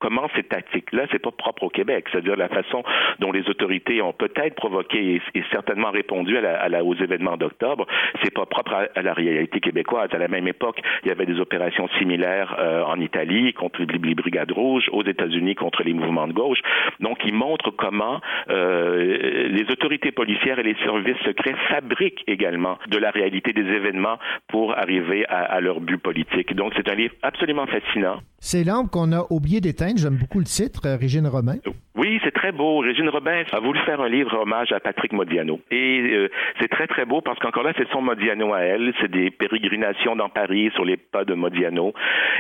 comment 0.04 0.28
ces 0.36 0.44
tactiques-là, 0.44 1.04
c'est 1.12 1.24
pas 1.28 1.32
propre 1.32 1.64
au 1.64 1.70
Québec. 1.70 2.06
C'est-à-dire 2.12 2.36
la 2.36 2.50
façon 2.50 2.84
dont 3.20 3.32
les 3.32 3.48
autorités 3.50 4.02
ont 4.02 4.12
peut-être 4.12 4.56
provoqué 4.56 5.22
et, 5.34 5.44
certainement 5.52 5.92
répondu 5.92 6.38
à 6.38 6.42
la, 6.42 6.54
à 6.62 6.68
la- 6.68 6.84
aux 6.84 6.94
événements 6.96 7.38
d'octobre, 7.38 7.88
c'est 8.22 8.34
pas 8.34 8.46
propre 8.46 8.74
à, 8.74 8.82
à 9.00 9.02
la 9.02 9.14
réalité 9.14 9.62
québécoise. 9.62 10.10
À 10.12 10.18
la 10.18 10.28
même 10.28 10.48
époque, 10.48 10.80
il 11.04 11.08
y 11.08 11.12
avait 11.12 11.26
des 11.26 11.40
opérations 11.40 11.88
similaires 12.00 12.54
euh, 12.60 12.84
en 12.84 13.00
Italie 13.00 13.54
contre 13.54 13.82
les, 13.82 14.16
brigades 14.16 14.52
rouges, 14.52 14.90
aux 14.92 15.04
États-Unis 15.06 15.56
contre 15.56 15.84
les 15.84 15.94
mouvements 15.94 16.28
de 16.28 16.34
gauche. 16.34 16.60
Donc, 17.00 17.20
il 17.26 17.34
montre 17.34 17.72
comment 17.72 18.20
euh, 18.50 19.48
les 19.48 19.72
autorités 19.72 20.12
policières 20.12 20.60
et 20.60 20.64
les 20.64 20.76
services 20.84 21.22
secrets 21.24 21.56
fabriquent 21.70 22.24
également 22.28 22.78
de 22.90 22.98
la 22.98 23.12
réalité 23.12 23.54
des 23.54 23.68
événements 23.80 24.18
pour 24.50 24.78
arriver 24.78 25.26
à, 25.30 25.44
à 25.44 25.62
leur 25.62 25.80
but 25.80 25.98
politique. 25.98 26.54
Donc, 26.56 26.74
c'est 26.76 26.90
un 26.90 26.96
livre 26.96 27.14
absolument 27.22 27.68
fascinant. 27.68 28.18
C'est 28.46 28.66
l'âme 28.66 28.90
qu'on 28.92 29.14
a 29.14 29.26
oublié 29.30 29.62
d'éteindre. 29.62 29.98
J'aime 29.98 30.18
beaucoup 30.18 30.40
le 30.40 30.44
titre, 30.44 30.82
euh, 30.86 30.98
Régine 30.98 31.28
Romain. 31.28 31.56
Oui, 31.96 32.20
c'est 32.26 32.34
très 32.34 32.52
beau. 32.52 32.80
Régine 32.80 33.08
Robin 33.08 33.42
a 33.50 33.60
voulu 33.62 33.80
faire 33.86 34.02
un 34.02 34.10
livre 34.10 34.38
hommage 34.38 34.74
à 34.74 34.82
Patrick 34.82 35.14
Modiano. 35.14 35.62
Et 35.72 36.02
euh, 36.12 36.30
c'est 36.60 36.68
très, 36.68 36.88
très 36.88 37.06
beau 37.06 37.22
parce 37.22 37.40
qu'encore 37.40 37.64
là, 37.64 37.72
c'est 37.78 37.88
son 37.94 38.02
Modiano 38.02 38.54
à 38.54 38.60
elle. 38.60 38.94
C'est 39.00 39.10
des 39.10 39.32
pérégrinations 39.32 40.18
dans 40.18 40.28
Paris 40.28 40.72
sur 40.74 40.84
les 40.84 40.98
pas 40.98 41.24
de 41.24 41.34
Modiano. 41.36 41.94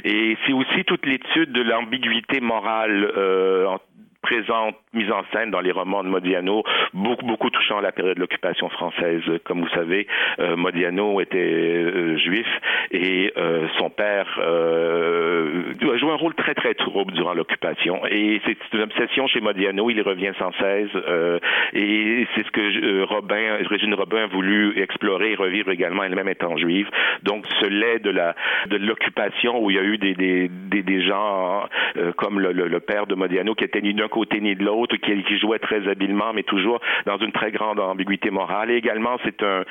Et 0.04 0.36
c'est 0.46 0.52
aussi 0.52 0.84
toute 0.84 1.06
l'étude 1.06 1.54
de 1.54 1.62
l'ambiguïté 1.62 2.42
morale 2.42 3.10
euh, 3.16 3.78
présente, 4.24 4.76
mise 4.94 5.12
en 5.12 5.24
scène 5.32 5.52
dans 5.52 5.60
les 5.62 5.72
romans 5.72 6.04
de 6.04 6.10
Modiano, 6.10 6.64
beaucoup, 6.94 7.26
beaucoup 7.26 7.50
touchant 7.50 7.78
à 7.78 7.82
la 7.82 7.92
période 7.92 8.16
de 8.16 8.22
l'occupation 8.22 8.70
française. 8.70 9.22
Comme 9.44 9.62
vous 9.62 9.70
savez, 9.76 10.08
euh, 10.40 10.56
Modiano 10.56 11.20
était 11.22 11.38
euh, 11.38 12.18
juif 12.18 12.48
et 12.92 13.32
euh, 13.38 13.68
son 13.78 13.90
père 13.90 14.28
euh, 14.40 15.74
a 15.94 15.98
joué 15.98 16.12
un 16.12 16.16
rôle 16.16 16.34
très, 16.36 16.56
très 16.56 16.74
trouble 16.74 17.14
durant 17.14 17.34
l'occupation. 17.34 18.06
Et 18.08 18.42
c'est 18.46 18.58
une 18.74 18.82
obsession 18.82 19.28
chez 19.28 19.42
Modiano, 19.42 19.90
il 19.90 19.98
y 19.98 20.02
revient 20.02 20.32
sans 20.40 20.52
cesse. 20.54 20.90
euh, 20.96 21.40
et 21.74 22.26
c'est 22.34 22.46
ce 22.46 22.52
que 22.52 22.62
euh, 22.62 23.06
Robin, 23.06 23.58
Régine 23.70 23.94
Robin 23.94 24.24
a 24.24 24.28
voulu 24.28 24.80
explorer 24.82 25.34
et 25.34 25.36
revivre 25.36 25.70
également, 25.72 26.04
elle-même 26.04 26.30
étant 26.30 26.56
juive. 26.58 26.88
Donc, 27.24 27.46
ce 27.60 27.68
lait 27.68 28.00
de 28.00 28.10
la 28.10 28.36
de 28.68 28.78
l'occupation 28.78 29.62
où 29.62 29.70
il 29.70 29.76
y 29.76 29.80
a 29.80 29.84
eu 29.84 29.98
des, 29.98 30.14
des, 30.16 30.48
des, 30.50 30.84
des 30.84 31.02
gens 31.02 31.66
euh, 31.98 32.12
comme 32.14 32.40
le, 32.40 32.52
le, 32.54 32.68
le 32.68 32.80
père 32.80 33.06
de 33.08 33.16
Modiano 33.16 33.54
qui 33.56 33.66
était 33.66 33.82
ni 33.82 33.94
d'un 33.94 34.08
côté 34.14 34.40
ni 34.40 34.56
de 34.56 34.64
l'autre, 34.64 34.96
qui, 34.98 35.24
qui 35.24 35.38
jouait 35.40 35.60
très 35.60 35.88
habilement, 35.88 36.32
mais 36.34 36.44
toujours 36.44 36.80
dans 37.06 37.18
une 37.18 37.32
très 37.32 37.52
grande 37.52 37.80
ambiguïté 37.80 38.30
morale. 38.30 38.70
Et 38.72 38.78
également, 38.78 39.18
c'est 39.26 39.42
un 39.42 39.64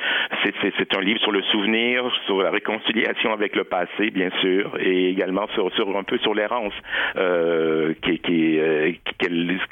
c'est, 0.43 0.97
un 0.97 1.01
livre 1.01 1.21
sur 1.21 1.33
le 1.33 1.43
souvenir, 1.53 2.03
sur 2.27 2.43
la 2.43 2.51
réconciliation 2.51 3.33
avec 3.33 3.55
le 3.55 3.65
passé, 3.65 4.11
bien 4.11 4.31
sûr, 4.41 4.77
et 4.81 5.11
également 5.11 5.47
sur, 5.55 5.73
sur 5.75 5.97
un 5.97 6.03
peu 6.03 6.19
sur 6.19 6.35
l'errance, 6.35 6.75
euh, 7.17 7.95
qui, 8.03 8.19
qui, 8.19 8.59
euh, 8.59 8.93
qui, 9.19 9.27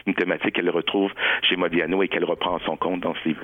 une 0.06 0.14
thématique 0.14 0.54
qu'elle 0.54 0.70
retrouve 0.70 1.10
chez 1.42 1.56
Modiano 1.56 2.02
et 2.02 2.08
qu'elle 2.08 2.24
reprend 2.24 2.56
à 2.56 2.60
son 2.64 2.76
compte 2.76 3.00
dans 3.00 3.14
ce 3.22 3.28
livre. 3.28 3.42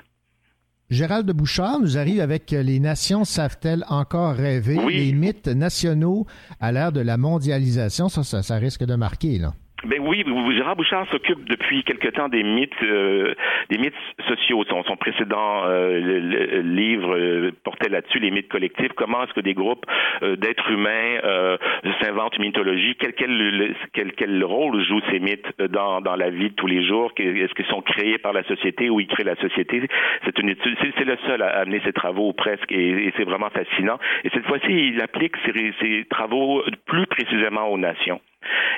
Gérald 0.89 1.27
de 1.27 1.33
Bouchard 1.33 1.81
nous 1.81 1.99
arrive 1.99 2.21
avec 2.21 2.53
euh, 2.53 2.63
Les 2.63 2.79
nations 2.79 3.25
savent-elles 3.25 3.85
encore 3.89 4.35
rêver? 4.37 4.79
Oui. 4.79 4.95
Les 4.99 5.13
mythes 5.13 5.49
nationaux 5.49 6.27
à 6.61 6.71
l'ère 6.71 6.93
de 6.93 7.01
la 7.01 7.17
mondialisation. 7.17 8.09
Ça, 8.09 8.23
ça, 8.23 8.43
ça 8.43 8.57
risque 8.57 8.85
de 8.85 8.95
marquer, 8.95 9.39
là. 9.39 9.53
Ben 9.85 10.01
oui, 10.01 10.25
Gérard 10.57 10.75
Bouchard 10.75 11.07
s'occupe 11.11 11.45
depuis 11.45 11.85
quelque 11.85 12.09
temps 12.09 12.29
des 12.29 12.43
mythes, 12.43 12.73
euh, 12.83 13.35
des 13.69 13.77
mythes 13.77 13.95
sociaux. 14.27 14.65
Son, 14.65 14.83
son 14.85 14.97
précédent 14.97 15.65
euh, 15.67 16.63
livre 16.63 17.15
euh, 17.15 17.53
portait 17.63 17.91
là-dessus 17.91 18.19
les 18.19 18.31
mythes 18.31 18.49
collectifs. 18.49 18.93
Comment 18.97 19.25
est-ce 19.25 19.35
que 19.35 19.41
des 19.41 19.53
groupes 19.53 19.85
euh, 20.23 20.35
d'êtres 20.37 20.71
humains 20.71 21.21
euh, 21.25 21.59
s'inventent 22.01 22.37
une 22.39 22.47
mythologie? 22.47 22.97
Quel, 22.99 23.13
quel, 23.13 23.75
quel, 23.93 24.13
quel, 24.13 24.43
rôle 24.45 24.83
jouent 24.83 25.03
ces 25.11 25.21
mythes 25.21 25.47
dans, 25.71 26.01
dans 26.01 26.17
la 26.17 26.31
vie 26.31 26.51
de 26.51 26.55
tous 26.55 26.67
les 26.67 26.85
jours? 26.87 27.13
Est-ce 27.19 27.53
qu'ils 27.53 27.67
sont 27.67 27.83
créés 27.83 28.17
par 28.17 28.33
la 28.33 28.45
société 28.45 28.89
ou 28.89 28.99
ils 28.99 29.07
créent 29.07 29.25
la 29.25 29.37
société? 29.37 29.87
C'est 30.25 30.39
une 30.39 30.49
étude. 30.49 30.75
C'est 30.81 31.05
le 31.05 31.19
seul 31.27 31.43
à 31.43 31.49
amener 31.61 31.83
ses 31.85 31.93
travaux 31.93 32.33
presque, 32.33 32.73
et, 32.73 33.09
et 33.09 33.13
c'est 33.19 33.25
vraiment 33.25 33.51
fascinant. 33.51 33.99
Et 34.25 34.31
cette 34.31 34.47
fois-ci, 34.47 34.89
il 34.89 35.03
applique 35.03 35.37
ses, 35.45 35.75
ses 35.81 36.07
travaux 36.09 36.63
plus 36.87 37.07
précisément 37.07 37.69
aux 37.69 37.79
nations 37.79 38.21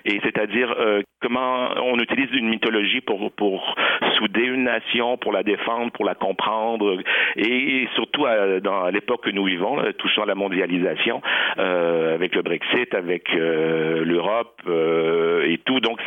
et 0.05 0.21
c'est-à-dire 0.23 0.75
euh, 0.79 1.03
comment 1.21 1.71
on 1.83 1.99
utilise 1.99 2.31
une 2.33 2.49
mythologie 2.49 3.01
pour 3.01 3.31
pour 3.33 3.75
souder 4.17 4.43
une 4.45 4.65
nation, 4.65 5.17
pour 5.17 5.33
la 5.33 5.43
défendre, 5.43 5.93
pour 5.93 6.05
la 6.05 6.15
comprendre, 6.15 6.99
et, 7.37 7.89
surtout 7.95 8.27
à, 8.27 8.61
dans 8.61 8.89
l'époque 8.89 9.25
que 9.25 9.31
nous 9.31 9.45
vivons, 9.45 9.77
là, 9.77 9.93
touchant 9.93 10.25
la 10.25 10.35
mondialisation, 10.35 11.23
euh, 11.59 12.15
avec 12.15 12.35
le 12.35 12.43
Brexit, 12.43 12.95
avec 12.95 13.35
euh, 13.35 14.05
l'Europe 14.05 14.61
euh, 14.67 15.47
et 15.49 15.59
tout, 15.59 15.81
donc 15.81 16.01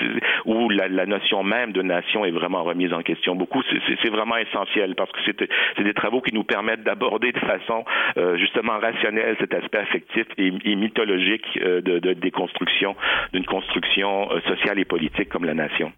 où 0.45 0.69
la, 0.69 0.87
la, 0.87 1.05
notion 1.05 1.43
même 1.43 1.71
de 1.71 1.81
nation 1.81 2.25
est 2.25 2.31
vraiment 2.31 2.63
remise 2.63 2.93
en 2.93 3.01
question. 3.01 3.35
Beaucoup, 3.35 3.61
c'est 4.01 4.09
vraiment 4.09 4.37
essentiel 4.37 4.95
parce 4.95 5.11
que 5.11 5.19
c'est 5.25 5.83
des 5.83 5.93
travaux 5.93 6.21
qui 6.21 6.33
nous 6.33 6.43
permettent 6.43 6.83
d'aborder 6.83 7.31
de 7.31 7.39
façon 7.39 7.85
euh, 8.17 8.37
justement 8.37 8.79
rationnelle 8.79 9.35
cet 9.39 9.53
aspect 9.53 9.79
affectif 9.79 10.25
et, 10.37 10.51
et 10.65 10.75
mythologique 10.75 11.45
euh, 11.61 11.81
de, 11.81 11.99
de 11.99 12.13
déconstruction 12.13 12.95
d'une 13.33 13.45
construction 13.51 14.29
sociale 14.47 14.79
et 14.79 14.85
politique 14.85 15.29
comme 15.29 15.45
la 15.45 15.53
nation. 15.53 15.91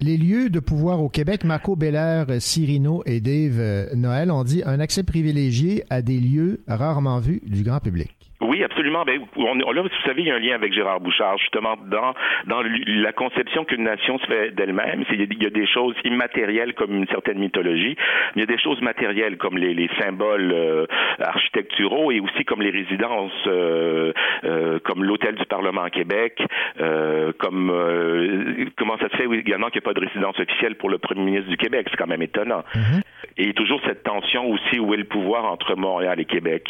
Les 0.00 0.16
lieux 0.16 0.50
de 0.50 0.58
pouvoir 0.58 1.00
au 1.02 1.08
Québec, 1.08 1.44
Marco 1.44 1.76
Beller, 1.76 2.24
Cyrino 2.40 3.02
et 3.06 3.20
Dave 3.20 3.94
Noël 3.94 4.30
ont 4.30 4.42
dit 4.42 4.62
un 4.66 4.80
accès 4.80 5.04
privilégié 5.04 5.84
à 5.88 6.02
des 6.02 6.18
lieux 6.18 6.64
rarement 6.66 7.20
vus 7.20 7.40
du 7.46 7.62
grand 7.62 7.78
public. 7.78 8.10
Oui, 8.40 8.53
absolument. 8.62 9.04
Ben, 9.04 9.20
on, 9.36 9.54
là, 9.54 9.82
vous 9.82 9.88
savez, 10.04 10.22
il 10.22 10.28
y 10.28 10.30
a 10.30 10.36
un 10.36 10.38
lien 10.38 10.54
avec 10.54 10.72
Gérard 10.72 11.00
Bouchard, 11.00 11.38
justement, 11.38 11.76
dans, 11.86 12.14
dans 12.46 12.62
la 12.62 13.12
conception 13.12 13.64
qu'une 13.64 13.84
nation 13.84 14.18
se 14.18 14.26
fait 14.26 14.50
d'elle-même. 14.52 15.04
Il 15.10 15.42
y 15.42 15.46
a 15.46 15.50
des 15.50 15.66
choses 15.66 15.94
immatérielles 16.04 16.74
comme 16.74 16.94
une 16.94 17.06
certaine 17.08 17.38
mythologie, 17.38 17.96
mais 18.34 18.42
il 18.42 18.50
y 18.50 18.52
a 18.52 18.56
des 18.56 18.62
choses 18.62 18.80
matérielles 18.80 19.36
comme 19.36 19.58
les, 19.58 19.74
les 19.74 19.88
symboles 20.00 20.52
euh, 20.52 20.86
architecturaux 21.20 22.12
et 22.12 22.20
aussi 22.20 22.44
comme 22.44 22.62
les 22.62 22.70
résidences, 22.70 23.32
euh, 23.46 24.12
euh, 24.44 24.78
comme 24.84 25.04
l'hôtel 25.04 25.34
du 25.36 25.44
Parlement 25.46 25.82
à 25.82 25.90
Québec, 25.90 26.42
comme 27.38 27.72
comment 28.76 28.98
ça 28.98 29.08
se 29.08 29.16
fait? 29.16 29.24
Également 29.24 29.68
qu'il 29.68 29.80
n'y 29.80 29.84
a 29.84 29.88
pas 29.92 29.98
de 29.98 30.06
résidence 30.06 30.38
officielle 30.38 30.76
pour 30.76 30.90
le 30.90 30.98
premier 30.98 31.22
ministre 31.22 31.50
du 31.50 31.56
Québec. 31.56 31.86
C'est 31.90 31.96
quand 31.96 32.06
même 32.06 32.22
étonnant. 32.22 32.64
Mm-hmm. 32.74 33.02
Et 33.36 33.52
toujours 33.54 33.80
cette 33.86 34.02
tension 34.02 34.48
aussi 34.50 34.78
où 34.78 34.94
est 34.94 34.98
le 34.98 35.04
pouvoir 35.04 35.44
entre 35.44 35.74
Montréal 35.74 36.20
et 36.20 36.24
Québec. 36.24 36.68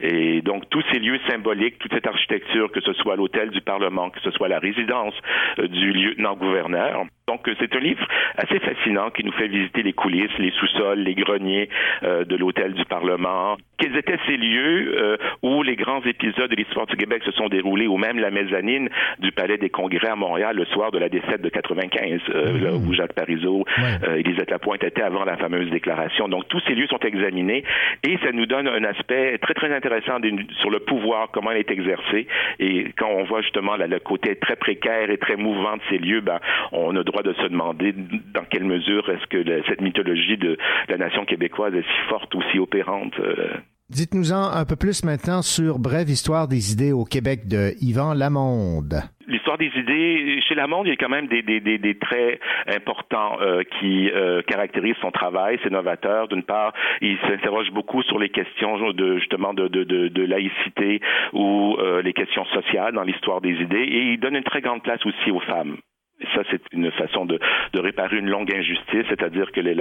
Et 0.00 0.42
donc, 0.42 0.68
tous 0.68 0.82
ces 0.92 0.98
lieux 0.98 1.18
symboliques, 1.28 1.78
toute 1.78 1.92
cette 1.92 2.06
architecture, 2.06 2.70
que 2.70 2.80
ce 2.80 2.92
soit 2.94 3.16
l'hôtel 3.16 3.50
du 3.50 3.60
Parlement, 3.60 4.10
que 4.10 4.20
ce 4.20 4.30
soit 4.30 4.48
la 4.48 4.58
résidence 4.58 5.14
euh, 5.58 5.68
du 5.68 5.92
lieutenant-gouverneur. 5.92 7.04
Donc, 7.28 7.48
euh, 7.48 7.54
c'est 7.60 7.74
un 7.76 7.80
livre 7.80 8.06
assez 8.36 8.58
fascinant 8.58 9.10
qui 9.10 9.24
nous 9.24 9.32
fait 9.32 9.48
visiter 9.48 9.82
les 9.82 9.92
coulisses, 9.92 10.36
les 10.38 10.50
sous-sols, 10.52 11.00
les 11.00 11.14
greniers 11.14 11.68
euh, 12.02 12.24
de 12.24 12.36
l'hôtel 12.36 12.74
du 12.74 12.84
Parlement. 12.84 13.56
Quels 13.78 13.96
étaient 13.96 14.18
ces 14.26 14.36
lieux 14.36 14.94
euh, 14.96 15.16
où 15.42 15.62
les 15.62 15.76
grands 15.76 16.02
épisodes 16.02 16.50
de 16.50 16.56
l'histoire 16.56 16.86
du 16.86 16.96
Québec 16.96 17.22
se 17.24 17.32
sont 17.32 17.48
déroulés, 17.48 17.86
ou 17.86 17.96
même 17.96 18.18
la 18.18 18.30
mezzanine 18.30 18.88
du 19.18 19.32
Palais 19.32 19.58
des 19.58 19.70
Congrès 19.70 20.08
à 20.08 20.16
Montréal 20.16 20.56
le 20.56 20.64
soir 20.66 20.90
de 20.90 20.98
la 20.98 21.08
défaite 21.08 21.42
de 21.42 21.48
95, 21.48 22.20
euh, 22.28 22.52
mmh. 22.52 22.64
là 22.64 22.74
où 22.74 22.92
Jacques 22.92 23.14
Parizeau, 23.14 23.64
ouais. 23.78 24.20
Élisabeth 24.20 24.50
Lapointe 24.50 24.84
étaient 24.84 25.02
avant 25.02 25.24
la 25.24 25.36
fameuse 25.36 25.70
déclaration. 25.70 26.28
Donc, 26.28 26.48
tous 26.48 26.60
ces 26.66 26.74
lieux 26.74 26.86
sont 26.86 27.00
examinés 27.00 27.64
et 28.02 28.18
ça 28.18 28.32
nous 28.32 28.46
donne 28.46 28.68
un 28.68 28.84
aspect 28.84 29.38
très, 29.38 29.54
très 29.54 29.74
intéressant 29.74 30.18
sur 30.60 30.70
le 30.70 30.80
pouvoir, 30.80 31.28
comment 31.32 31.50
il 31.52 31.58
est 31.58 31.70
exercé. 31.70 32.26
Et 32.58 32.86
quand 32.96 33.08
on 33.08 33.24
voit 33.24 33.42
justement 33.42 33.76
là, 33.76 33.86
le 33.86 33.98
côté 33.98 34.36
très 34.36 34.56
précaire 34.56 35.10
et 35.10 35.18
très 35.18 35.36
mouvant 35.36 35.76
de 35.76 35.82
ces 35.90 35.98
lieux, 35.98 36.20
ben, 36.20 36.38
on 36.72 36.94
a 36.96 37.02
droit 37.02 37.21
de 37.22 37.32
se 37.34 37.48
demander 37.48 37.94
dans 38.34 38.44
quelle 38.44 38.64
mesure 38.64 39.08
est-ce 39.10 39.26
que 39.26 39.38
la, 39.38 39.62
cette 39.68 39.80
mythologie 39.80 40.36
de 40.36 40.56
la 40.88 40.96
nation 40.96 41.24
québécoise 41.24 41.74
est 41.74 41.82
si 41.82 42.08
forte 42.08 42.34
ou 42.34 42.42
si 42.50 42.58
opérante. 42.58 43.18
Euh. 43.20 43.48
Dites-nous-en 43.92 44.50
un 44.50 44.64
peu 44.64 44.76
plus 44.76 45.04
maintenant 45.04 45.42
sur 45.42 45.78
Brève 45.78 46.08
Histoire 46.08 46.48
des 46.48 46.72
idées 46.72 46.92
au 46.92 47.04
Québec 47.04 47.46
de 47.46 47.72
Yvan 47.82 48.14
Lamonde. 48.14 49.02
L'histoire 49.28 49.58
des 49.58 49.70
idées, 49.76 50.40
chez 50.48 50.54
Lamonde, 50.54 50.86
il 50.86 50.90
y 50.90 50.92
a 50.92 50.96
quand 50.96 51.10
même 51.10 51.26
des, 51.26 51.42
des, 51.42 51.60
des, 51.60 51.76
des 51.76 51.98
traits 51.98 52.40
importants 52.68 53.36
euh, 53.42 53.62
qui 53.78 54.10
euh, 54.10 54.40
caractérisent 54.48 54.96
son 55.02 55.10
travail. 55.10 55.58
C'est 55.62 55.70
novateur. 55.70 56.26
D'une 56.28 56.42
part, 56.42 56.72
il 57.02 57.18
s'interroge 57.28 57.70
beaucoup 57.72 58.02
sur 58.04 58.18
les 58.18 58.30
questions 58.30 58.92
de 58.92 59.18
justement 59.18 59.52
de, 59.52 59.68
de, 59.68 59.84
de, 59.84 60.08
de 60.08 60.22
laïcité 60.24 61.02
ou 61.34 61.76
euh, 61.78 62.00
les 62.00 62.14
questions 62.14 62.46
sociales 62.46 62.94
dans 62.94 63.04
l'histoire 63.04 63.42
des 63.42 63.52
idées, 63.60 63.76
et 63.76 64.12
il 64.12 64.20
donne 64.20 64.36
une 64.36 64.44
très 64.44 64.62
grande 64.62 64.82
place 64.82 65.04
aussi 65.04 65.30
aux 65.30 65.40
femmes 65.40 65.76
ça, 66.34 66.42
c'est 66.50 66.62
une 66.72 66.90
façon 66.92 67.26
de, 67.26 67.38
réparer 67.74 68.18
une 68.18 68.28
longue 68.28 68.54
injustice, 68.54 69.04
c'est-à-dire 69.08 69.50
que 69.52 69.60
les, 69.60 69.74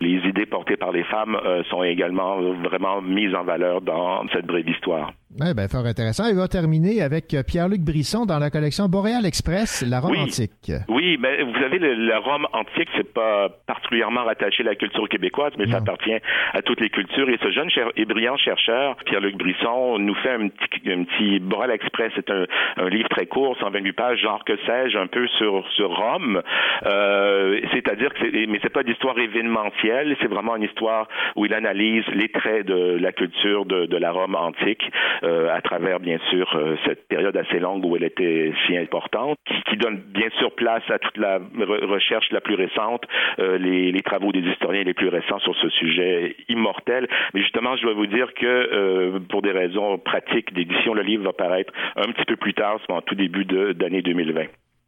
les, 0.00 0.28
idées 0.28 0.46
portées 0.46 0.76
par 0.76 0.92
les 0.92 1.04
femmes 1.04 1.36
euh, 1.44 1.62
sont 1.64 1.82
également 1.82 2.38
vraiment 2.52 3.00
mises 3.00 3.34
en 3.34 3.44
valeur 3.44 3.80
dans 3.80 4.26
cette 4.28 4.46
brève 4.46 4.68
histoire. 4.68 5.12
Oui, 5.38 5.52
bien, 5.54 5.68
fort 5.68 5.84
intéressant. 5.84 6.24
Il 6.30 6.36
va 6.36 6.48
terminer 6.48 7.02
avec 7.02 7.34
euh, 7.34 7.42
Pierre-Luc 7.46 7.82
Brisson 7.82 8.24
dans 8.24 8.38
la 8.38 8.48
collection 8.48 8.88
Boréal 8.88 9.26
Express, 9.26 9.84
la 9.86 10.00
Rome 10.00 10.12
oui, 10.12 10.20
antique. 10.20 10.72
Oui, 10.88 11.18
mais 11.20 11.42
vous 11.42 11.52
savez, 11.60 11.78
le, 11.78 11.92
la 12.08 12.20
Rome 12.20 12.46
antique, 12.54 12.88
c'est 12.96 13.12
pas 13.12 13.50
particulièrement 13.66 14.24
rattaché 14.24 14.62
à 14.62 14.66
la 14.66 14.76
culture 14.76 15.06
québécoise, 15.10 15.52
mais 15.58 15.66
non. 15.66 15.72
ça 15.72 15.78
appartient 15.78 16.16
à 16.54 16.62
toutes 16.62 16.80
les 16.80 16.88
cultures. 16.88 17.28
Et 17.28 17.36
ce 17.42 17.50
jeune 17.50 17.68
cher, 17.68 17.90
et 17.96 18.06
brillant 18.06 18.38
chercheur, 18.38 18.96
Pierre-Luc 19.04 19.36
Brisson, 19.36 19.98
nous 19.98 20.14
fait 20.14 20.30
un 20.30 20.48
petit, 20.48 20.90
un 20.90 21.04
petit 21.04 21.38
Boréal 21.38 21.72
Express. 21.72 22.12
C'est 22.16 22.30
un, 22.30 22.46
un, 22.78 22.88
livre 22.88 23.10
très 23.10 23.26
court, 23.26 23.58
128 23.60 23.92
pages, 23.92 24.18
genre 24.20 24.42
que 24.42 24.56
sais-je, 24.64 24.96
un 24.96 25.06
peu 25.06 25.28
sur, 25.36 25.68
sur 25.72 25.94
Rome. 25.94 26.40
Euh, 26.86 27.60
c'est-à-dire 27.74 28.14
que 28.14 28.20
c'est, 28.22 28.46
mais 28.46 28.58
c'est 28.62 28.72
pas 28.72 28.84
d'histoire 28.84 29.18
événementielle, 29.18 30.16
c'est 30.22 30.30
vraiment 30.30 30.56
une 30.56 30.62
histoire 30.62 31.08
où 31.34 31.44
il 31.44 31.52
analyse 31.52 32.04
les 32.14 32.30
traits 32.30 32.64
de 32.64 32.96
la 32.98 33.12
culture 33.12 33.66
de, 33.66 33.84
de 33.84 33.96
la 33.98 34.12
Rome 34.12 34.34
antique 34.34 34.90
euh, 35.26 35.52
à 35.52 35.60
travers, 35.60 35.98
bien 35.98 36.18
sûr, 36.30 36.48
euh, 36.54 36.76
cette 36.86 37.08
période 37.08 37.36
assez 37.36 37.58
longue 37.58 37.84
où 37.84 37.96
elle 37.96 38.04
était 38.04 38.52
si 38.66 38.76
importante, 38.76 39.36
qui, 39.46 39.54
qui 39.70 39.76
donne 39.76 40.00
bien 40.14 40.28
sûr 40.38 40.54
place 40.54 40.82
à 40.88 40.98
toute 40.98 41.16
la 41.16 41.38
re 41.38 41.86
recherche 41.88 42.30
la 42.30 42.40
plus 42.40 42.54
récente, 42.54 43.02
euh, 43.40 43.58
les, 43.58 43.90
les, 43.90 44.02
travaux 44.02 44.30
des 44.30 44.40
historiens 44.40 44.84
les 44.84 44.94
plus 44.94 45.08
récents 45.08 45.40
sur 45.40 45.56
ce 45.56 45.68
sujet 45.70 46.36
immortel. 46.48 47.08
Mais 47.34 47.40
justement, 47.40 47.76
je 47.76 47.82
dois 47.82 47.94
vous 47.94 48.06
dire 48.06 48.32
que 48.34 49.18
pour 49.28 49.42
des 49.42 49.52
raisons 49.52 49.98
pratiques 49.98 50.54
d'édition, 50.54 50.94
le 50.94 51.02
livre 51.02 51.24
va 51.24 51.32
paraître 51.32 51.72
un 51.96 52.12
petit 52.12 52.24
peu 52.24 52.36
plus 52.36 52.54
tard, 52.54 52.78
en 52.88 53.00
tout 53.00 53.14
début 53.14 53.44
d'année 53.44 54.02
2020. 54.02 54.44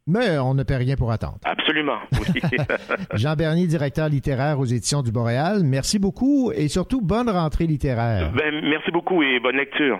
Mais 0.07 0.39
on 0.39 0.53
ne 0.53 0.63
paie 0.63 0.77
rien 0.77 0.95
pour 0.95 1.11
attendre. 1.11 1.37
Absolument. 1.43 1.99
Oui. 2.13 2.41
Jean 3.13 3.35
Bernier, 3.35 3.67
directeur 3.67 4.09
littéraire 4.09 4.59
aux 4.59 4.65
éditions 4.65 5.03
du 5.03 5.11
Boréal, 5.11 5.61
merci 5.63 5.99
beaucoup 5.99 6.51
et 6.51 6.67
surtout 6.67 7.01
bonne 7.01 7.29
rentrée 7.29 7.67
littéraire. 7.67 8.31
Ben, 8.33 8.53
merci 8.63 8.89
beaucoup 8.91 9.21
et 9.21 9.39
bonne 9.39 9.57
lecture. 9.57 9.99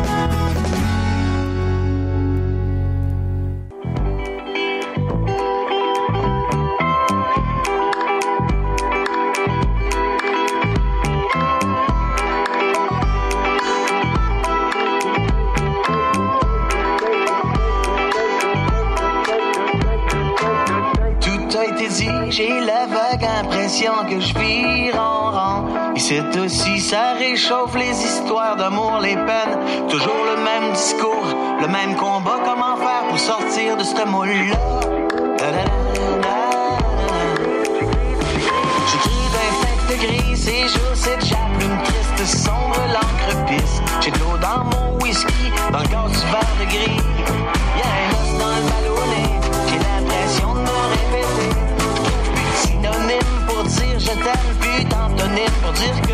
J'ai 22.31 22.61
la 22.61 22.85
vague 22.85 23.25
impression 23.25 23.91
que 24.09 24.19
je 24.21 24.33
vire 24.39 24.95
en 24.95 25.31
rang. 25.31 25.65
Et 25.95 25.99
c'est 25.99 26.37
aussi, 26.37 26.79
ça 26.79 27.13
réchauffe 27.19 27.75
les 27.75 27.91
histoires 27.91 28.55
d'amour, 28.55 28.99
les 29.01 29.15
peines. 29.15 29.87
Toujours 29.89 30.23
le 30.33 30.41
même 30.41 30.71
discours, 30.71 31.27
le 31.61 31.67
même 31.67 31.95
combat. 31.95 32.39
Comment 32.45 32.77
faire 32.77 33.03
pour 33.09 33.19
sortir 33.19 33.75
de 33.75 33.83
ce 33.83 34.05
moule-là? 34.05 34.55
J'écris 38.87 39.27
d'un 39.33 39.93
de 39.93 39.99
gris, 39.99 40.37
ces 40.37 40.67
jours, 40.69 40.95
cette 40.95 41.19
plume 41.19 41.77
triste, 41.83 42.45
sombre, 42.45 42.79
l'encre 42.93 43.45
pisse. 43.47 43.81
J'ai 43.99 44.11
de 44.11 44.19
l'eau 44.19 44.37
dans 44.37 44.63
mon 44.63 44.97
whisky, 45.03 45.51
dans 45.71 45.79
le 45.79 45.87
gaz 45.87 46.11
du 46.11 46.27
verre 46.31 46.55
de 46.61 46.65
gris. 46.65 47.20
Let's 55.81 56.07
go. 56.07 56.10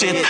C'est 0.00 0.29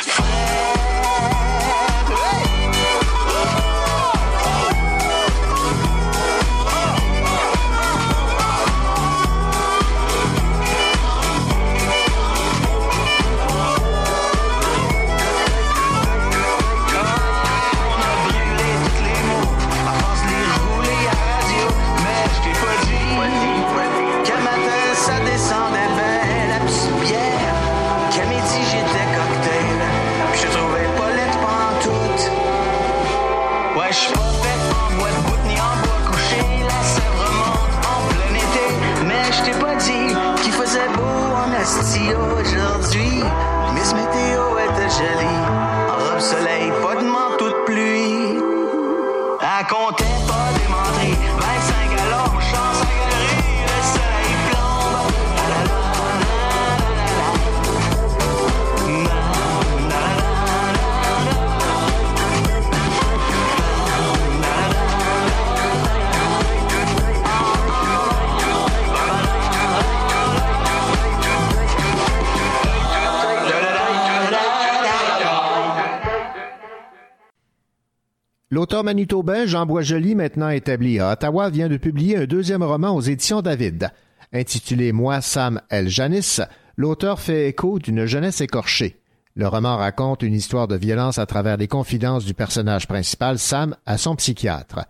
L'auteur 78.61 78.85
manitobain 78.85 79.47
Jean 79.47 79.65
Boisjoli, 79.65 80.15
maintenant 80.15 80.51
établi 80.51 81.01
à 81.01 81.13
Ottawa, 81.13 81.49
vient 81.49 81.71
de 81.71 81.79
publier 81.79 82.19
un 82.19 82.27
deuxième 82.27 82.63
roman 82.63 82.95
aux 82.95 83.01
éditions 83.01 83.41
David. 83.41 83.89
Intitulé 84.35 84.93
Moi, 84.93 85.23
Sam, 85.23 85.63
elle, 85.71 85.89
Janice, 85.89 86.43
l'auteur 86.77 87.21
fait 87.21 87.49
écho 87.49 87.79
d'une 87.79 88.05
jeunesse 88.05 88.43
écorchée. 88.43 89.01
Le 89.35 89.49
roman 89.49 89.79
raconte 89.79 90.23
une 90.23 90.35
histoire 90.35 90.69
de 90.69 90.77
violence 90.77 91.17
à 91.17 91.25
travers 91.25 91.57
les 91.57 91.69
confidences 91.69 92.27
du 92.27 92.35
personnage 92.35 92.87
principal, 92.87 93.39
Sam, 93.39 93.77
à 93.87 93.97
son 93.97 94.15
psychiatre. 94.15 94.81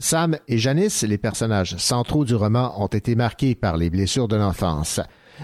Sam 0.00 0.36
et 0.48 0.58
Janice, 0.58 1.04
les 1.04 1.16
personnages 1.16 1.76
centraux 1.76 2.24
du 2.24 2.34
roman, 2.34 2.82
ont 2.82 2.88
été 2.88 3.14
marqués 3.14 3.54
par 3.54 3.76
les 3.76 3.88
blessures 3.88 4.26
de 4.26 4.34
l'enfance. 4.34 4.98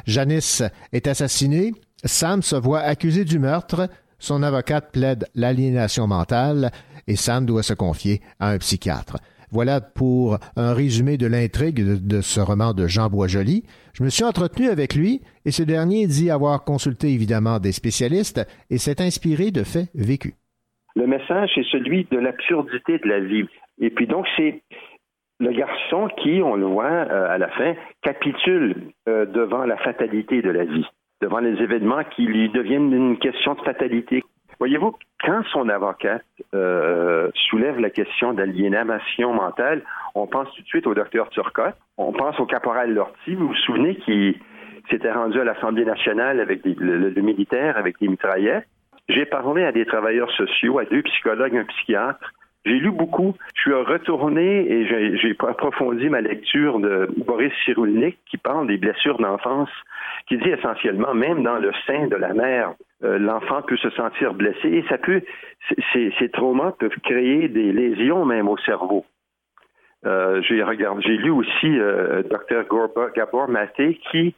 Janice 0.04 0.64
est 0.90 1.06
assassinée, 1.06 1.72
Sam 2.04 2.42
se 2.42 2.56
voit 2.56 2.80
accusé 2.80 3.24
du 3.24 3.38
meurtre, 3.38 3.88
son 4.18 4.42
avocate 4.42 4.90
plaide 4.90 5.28
l'aliénation 5.36 6.08
mentale 6.08 6.72
et 7.08 7.16
Sam 7.16 7.44
doit 7.46 7.64
se 7.64 7.74
confier 7.74 8.20
à 8.38 8.50
un 8.50 8.58
psychiatre. 8.58 9.16
Voilà 9.50 9.80
pour 9.80 10.38
un 10.56 10.74
résumé 10.74 11.16
de 11.16 11.26
l'intrigue 11.26 11.80
de, 12.06 12.20
ce 12.20 12.38
roman 12.38 12.74
de 12.74 12.86
Jean 12.86 13.08
Boisjoli. 13.08 13.64
Je 13.94 14.04
me 14.04 14.10
suis 14.10 14.24
entretenu 14.24 14.68
avec 14.68 14.94
lui 14.94 15.22
et 15.46 15.50
ce 15.50 15.62
dernier 15.62 16.06
dit 16.06 16.30
avoir 16.30 16.64
consulté 16.64 17.08
évidemment 17.08 17.58
des 17.58 17.72
spécialistes 17.72 18.46
et 18.70 18.76
s'est 18.76 19.00
inspiré 19.00 19.50
de 19.50 19.64
faits 19.64 19.88
vécus. 19.94 20.34
Le 20.94 21.06
message, 21.06 21.50
c'est 21.54 21.64
celui 21.72 22.06
de 22.10 22.18
l'absurdité 22.18 22.98
de 22.98 23.08
la 23.08 23.20
vie. 23.20 23.48
Et 23.80 23.90
puis 23.90 24.06
donc, 24.06 24.26
c'est 24.36 24.62
le 25.40 25.52
garçon 25.52 26.08
qui, 26.22 26.42
on 26.42 26.56
le 26.56 26.66
voit 26.66 26.84
euh, 26.84 27.30
à 27.30 27.38
la 27.38 27.48
fin, 27.48 27.74
capitule 28.02 28.74
euh, 29.08 29.24
devant 29.24 29.64
la 29.64 29.76
fatalité 29.78 30.42
de 30.42 30.50
la 30.50 30.64
vie, 30.64 30.84
devant 31.22 31.38
les 31.38 31.62
événements 31.62 32.02
qui 32.16 32.22
lui 32.24 32.50
deviennent 32.50 32.92
une 32.92 33.18
question 33.18 33.54
de 33.54 33.60
fatalité. 33.60 34.24
Voyez-vous, 34.58 34.96
quand 35.24 35.42
son 35.52 35.68
avocate 35.68 36.24
euh, 36.54 37.30
soulève 37.48 37.78
la 37.78 37.90
question 37.90 38.32
d'aliénation 38.32 39.32
mentale, 39.32 39.82
on 40.14 40.26
pense 40.26 40.52
tout 40.54 40.62
de 40.62 40.66
suite 40.66 40.86
au 40.86 40.94
docteur 40.94 41.28
Turcotte, 41.30 41.76
on 41.96 42.12
pense 42.12 42.38
au 42.40 42.46
caporal 42.46 42.92
Lortie, 42.92 43.34
vous 43.34 43.48
vous 43.48 43.54
souvenez, 43.54 43.96
qui 43.96 44.36
s'était 44.90 45.12
rendu 45.12 45.38
à 45.40 45.44
l'Assemblée 45.44 45.84
nationale 45.84 46.40
avec 46.40 46.62
des- 46.62 46.74
le, 46.78 47.10
militaire, 47.22 47.76
avec 47.76 48.00
des 48.00 48.08
mitraillettes? 48.08 48.66
J'ai 49.08 49.26
parlé 49.26 49.64
à 49.64 49.72
des 49.72 49.86
travailleurs 49.86 50.30
sociaux, 50.32 50.78
à 50.78 50.84
deux 50.84 51.02
psychologues, 51.02 51.56
un 51.56 51.64
psychiatre. 51.64 52.32
J'ai 52.66 52.78
lu 52.78 52.90
beaucoup. 52.90 53.34
Je 53.54 53.60
suis 53.62 53.72
retourné 53.72 54.70
et 54.70 55.16
j'ai 55.16 55.36
approfondi 55.46 56.08
ma 56.10 56.20
lecture 56.20 56.80
de 56.80 57.08
Boris 57.24 57.52
Cyrulnik 57.64 58.18
qui 58.26 58.36
parle 58.36 58.66
des 58.66 58.76
blessures 58.76 59.18
d'enfance, 59.18 59.70
qui 60.28 60.36
dit 60.36 60.50
essentiellement, 60.50 61.14
même 61.14 61.42
dans 61.42 61.56
le 61.58 61.70
sein 61.86 62.08
de 62.08 62.16
la 62.16 62.34
mère, 62.34 62.72
euh, 63.04 63.18
l'enfant 63.18 63.62
peut 63.62 63.76
se 63.76 63.90
sentir 63.90 64.34
blessé 64.34 64.68
et 64.68 64.84
ça 64.88 64.98
peut, 64.98 65.22
ces, 65.92 66.28
traumas 66.32 66.72
peuvent 66.72 66.98
créer 67.04 67.48
des 67.48 67.72
lésions 67.72 68.24
même 68.24 68.48
au 68.48 68.58
cerveau. 68.58 69.04
Euh, 70.04 70.42
j'ai 70.42 71.16
lu 71.16 71.30
aussi 71.30 71.78
euh, 71.78 72.22
Dr 72.24 72.64
Gabor 73.14 73.48
Maté 73.48 74.00
qui 74.10 74.34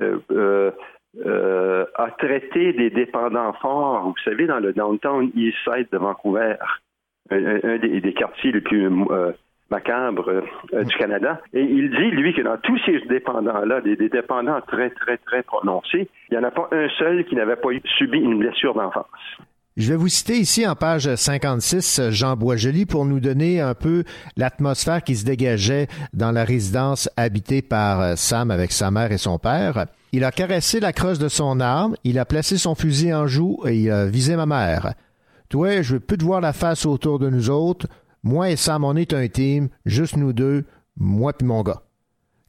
euh, 0.00 0.70
a 1.94 2.10
traité 2.18 2.72
des 2.74 2.90
dépendants 2.90 3.52
forts, 3.54 4.04
vous 4.04 4.22
savez, 4.24 4.46
dans 4.46 4.60
le 4.60 4.72
downtown 4.72 5.30
East 5.34 5.58
Side 5.64 5.88
de 5.90 5.98
Vancouver, 5.98 6.56
un, 7.30 7.78
des 7.78 8.14
quartiers 8.14 8.52
les 8.52 8.60
plus 8.60 8.88
macabres 9.70 10.28
euh, 10.28 10.84
du 10.84 10.94
Canada. 10.96 11.40
Et 11.52 11.62
il 11.62 11.90
dit, 11.90 12.10
lui, 12.10 12.34
que 12.34 12.42
dans 12.42 12.56
tous 12.58 12.78
ces 12.86 13.00
dépendants-là, 13.08 13.80
des, 13.80 13.96
des 13.96 14.08
dépendants 14.08 14.60
très, 14.66 14.90
très, 14.90 15.18
très 15.18 15.42
prononcés, 15.42 16.08
il 16.30 16.38
n'y 16.38 16.38
en 16.38 16.46
a 16.46 16.50
pas 16.50 16.68
un 16.72 16.88
seul 16.98 17.24
qui 17.24 17.34
n'avait 17.34 17.56
pas 17.56 17.68
subi 17.98 18.18
une 18.18 18.38
blessure 18.38 18.74
d'enfance. 18.74 19.06
Je 19.76 19.90
vais 19.90 19.96
vous 19.96 20.08
citer 20.08 20.38
ici 20.38 20.66
en 20.66 20.74
page 20.74 21.14
56 21.14 22.08
Jean 22.08 22.34
Boisjoli 22.34 22.86
pour 22.86 23.04
nous 23.04 23.20
donner 23.20 23.60
un 23.60 23.74
peu 23.74 24.04
l'atmosphère 24.38 25.02
qui 25.02 25.16
se 25.16 25.26
dégageait 25.26 25.86
dans 26.14 26.32
la 26.32 26.44
résidence 26.44 27.10
habitée 27.18 27.60
par 27.60 28.00
euh, 28.00 28.14
Sam 28.16 28.50
avec 28.50 28.72
sa 28.72 28.90
mère 28.90 29.12
et 29.12 29.18
son 29.18 29.38
père. 29.38 29.84
Il 30.12 30.24
a 30.24 30.30
caressé 30.30 30.80
la 30.80 30.94
crosse 30.94 31.18
de 31.18 31.28
son 31.28 31.60
arme, 31.60 31.94
il 32.04 32.18
a 32.18 32.24
placé 32.24 32.56
son 32.56 32.74
fusil 32.74 33.12
en 33.12 33.26
joue 33.26 33.60
et 33.66 33.76
il 33.76 33.90
a 33.90 34.06
visé 34.06 34.34
ma 34.34 34.46
mère. 34.46 34.94
Toi, 35.50 35.82
je 35.82 35.94
veux 35.94 36.00
plus 36.00 36.16
te 36.16 36.24
voir 36.24 36.40
la 36.40 36.54
face 36.54 36.86
autour 36.86 37.18
de 37.18 37.28
nous 37.28 37.50
autres. 37.50 37.86
Moi 38.26 38.50
et 38.50 38.56
Sam, 38.56 38.82
on 38.82 38.96
est 38.96 39.14
un 39.14 39.28
juste 39.84 40.16
nous 40.16 40.32
deux, 40.32 40.64
moi 40.96 41.32
puis 41.32 41.46
mon 41.46 41.62
gars. 41.62 41.84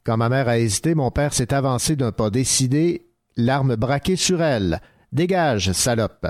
Quand 0.02 0.16
ma 0.16 0.28
mère 0.28 0.48
a 0.48 0.58
hésité, 0.58 0.96
mon 0.96 1.12
père 1.12 1.32
s'est 1.32 1.54
avancé 1.54 1.94
d'un 1.94 2.10
pas 2.10 2.30
décidé, 2.30 3.06
l'arme 3.36 3.76
braquée 3.76 4.16
sur 4.16 4.42
elle. 4.42 4.80
Dégage, 5.12 5.70
salope. 5.70 6.26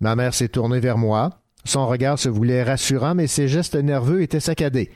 Ma 0.00 0.16
mère 0.16 0.34
s'est 0.34 0.48
tournée 0.48 0.80
vers 0.80 0.98
moi. 0.98 1.30
Son 1.64 1.86
regard 1.86 2.18
se 2.18 2.28
voulait 2.28 2.64
rassurant, 2.64 3.14
mais 3.14 3.28
ses 3.28 3.46
gestes 3.46 3.76
nerveux 3.76 4.20
étaient 4.20 4.40
saccadés. 4.40 4.90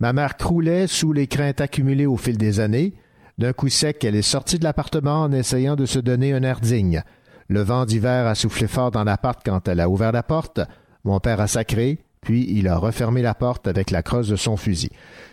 Ma 0.00 0.12
mère 0.12 0.36
croulait 0.36 0.88
sous 0.88 1.12
les 1.12 1.28
craintes 1.28 1.60
accumulées 1.60 2.06
au 2.06 2.16
fil 2.16 2.36
des 2.36 2.58
années. 2.58 2.94
D'un 3.38 3.52
coup 3.52 3.68
sec, 3.68 4.02
elle 4.02 4.16
est 4.16 4.22
sortie 4.22 4.58
de 4.58 4.64
l'appartement 4.64 5.22
en 5.22 5.30
essayant 5.30 5.76
de 5.76 5.86
se 5.86 6.00
donner 6.00 6.32
un 6.32 6.42
air 6.42 6.58
digne. 6.58 7.04
Le 7.46 7.60
vent 7.60 7.86
d'hiver 7.86 8.26
a 8.26 8.34
soufflé 8.34 8.66
fort 8.66 8.90
dans 8.90 9.04
l'appart 9.04 9.40
quand 9.46 9.68
elle 9.68 9.78
a 9.78 9.88
ouvert 9.88 10.10
la 10.10 10.24
porte. 10.24 10.58
Mon 11.04 11.20
père 11.20 11.40
a 11.40 11.46
sacré, 11.46 12.00
puis 12.20 12.46
il 12.50 12.68
a 12.68 12.76
refermé 12.76 13.22
la 13.22 13.34
porte 13.34 13.66
avec 13.66 13.90
la 13.90 14.02
crosse 14.02 14.28
de 14.28 14.36
son 14.36 14.56
fusil. 14.56 14.90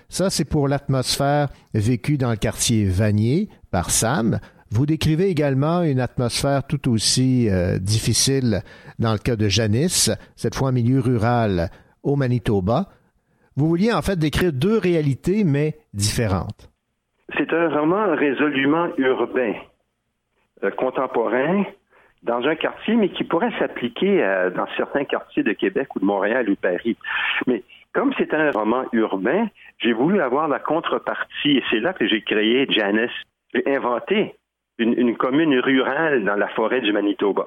Ça, 0.10 0.30
c'est 0.30 0.46
pour 0.46 0.68
l'atmosphère 0.68 1.50
vécue 1.74 2.18
dans 2.18 2.32
le 2.32 2.38
quartier 2.38 2.86
Vanier 2.86 3.50
par 3.72 3.90
Sam. 3.90 4.40
Vous 4.72 4.86
décrivez 4.86 5.30
également 5.30 5.84
une 5.84 6.00
atmosphère 6.00 6.66
tout 6.66 6.90
aussi 6.90 7.50
euh, 7.50 7.78
difficile 7.78 8.62
dans 9.00 9.14
le 9.14 9.18
cas 9.18 9.36
de 9.36 9.48
Janice, 9.48 10.12
cette 10.36 10.56
fois 10.56 10.70
en 10.70 10.74
milieu 10.74 11.00
rural 11.00 11.70
au 12.04 12.16
Manitoba. 12.16 12.88
Vous 13.56 13.68
vouliez 13.68 13.92
en 13.92 14.02
fait 14.02 14.18
décrire 14.18 14.54
deux 14.54 14.78
réalités, 14.78 15.44
mais 15.44 15.78
différentes. 15.94 16.70
C'est 17.38 17.52
un 17.52 17.70
roman 17.70 18.16
résolument 18.16 18.88
urbain, 18.98 19.54
euh, 20.64 20.72
contemporain, 20.72 21.64
dans 22.24 22.46
un 22.48 22.56
quartier, 22.56 22.96
mais 22.96 23.10
qui 23.10 23.24
pourrait 23.24 23.52
s'appliquer 23.60 24.24
à- 24.24 24.50
dans 24.50 24.68
certains 24.76 25.06
quartiers 25.06 25.44
de 25.44 25.54
Québec 25.54 25.96
ou 25.96 26.00
de 26.00 26.06
Montréal 26.06 26.50
ou 26.50 26.54
de 26.56 26.60
Paris. 26.60 26.98
Mais 27.48 27.64
comme 27.94 28.14
c'est 28.18 28.34
un 28.34 28.52
roman 28.52 28.86
urbain, 28.94 29.48
j'ai 29.80 29.94
voulu 29.94 30.22
avoir 30.22 30.48
la 30.48 30.60
contrepartie, 30.60 31.58
et 31.58 31.64
c'est 31.70 31.80
là 31.80 31.94
que 31.94 32.08
j'ai 32.08 32.22
créé 32.22 32.66
Janice. 32.70 33.12
J'ai 33.54 33.64
inventé 33.76 34.36
une, 34.78 34.94
une 34.98 35.16
commune 35.18 35.58
rurale 35.60 36.24
dans 36.24 36.36
la 36.36 36.48
forêt 36.50 36.82
du 36.82 36.92
Manitoba. 36.92 37.46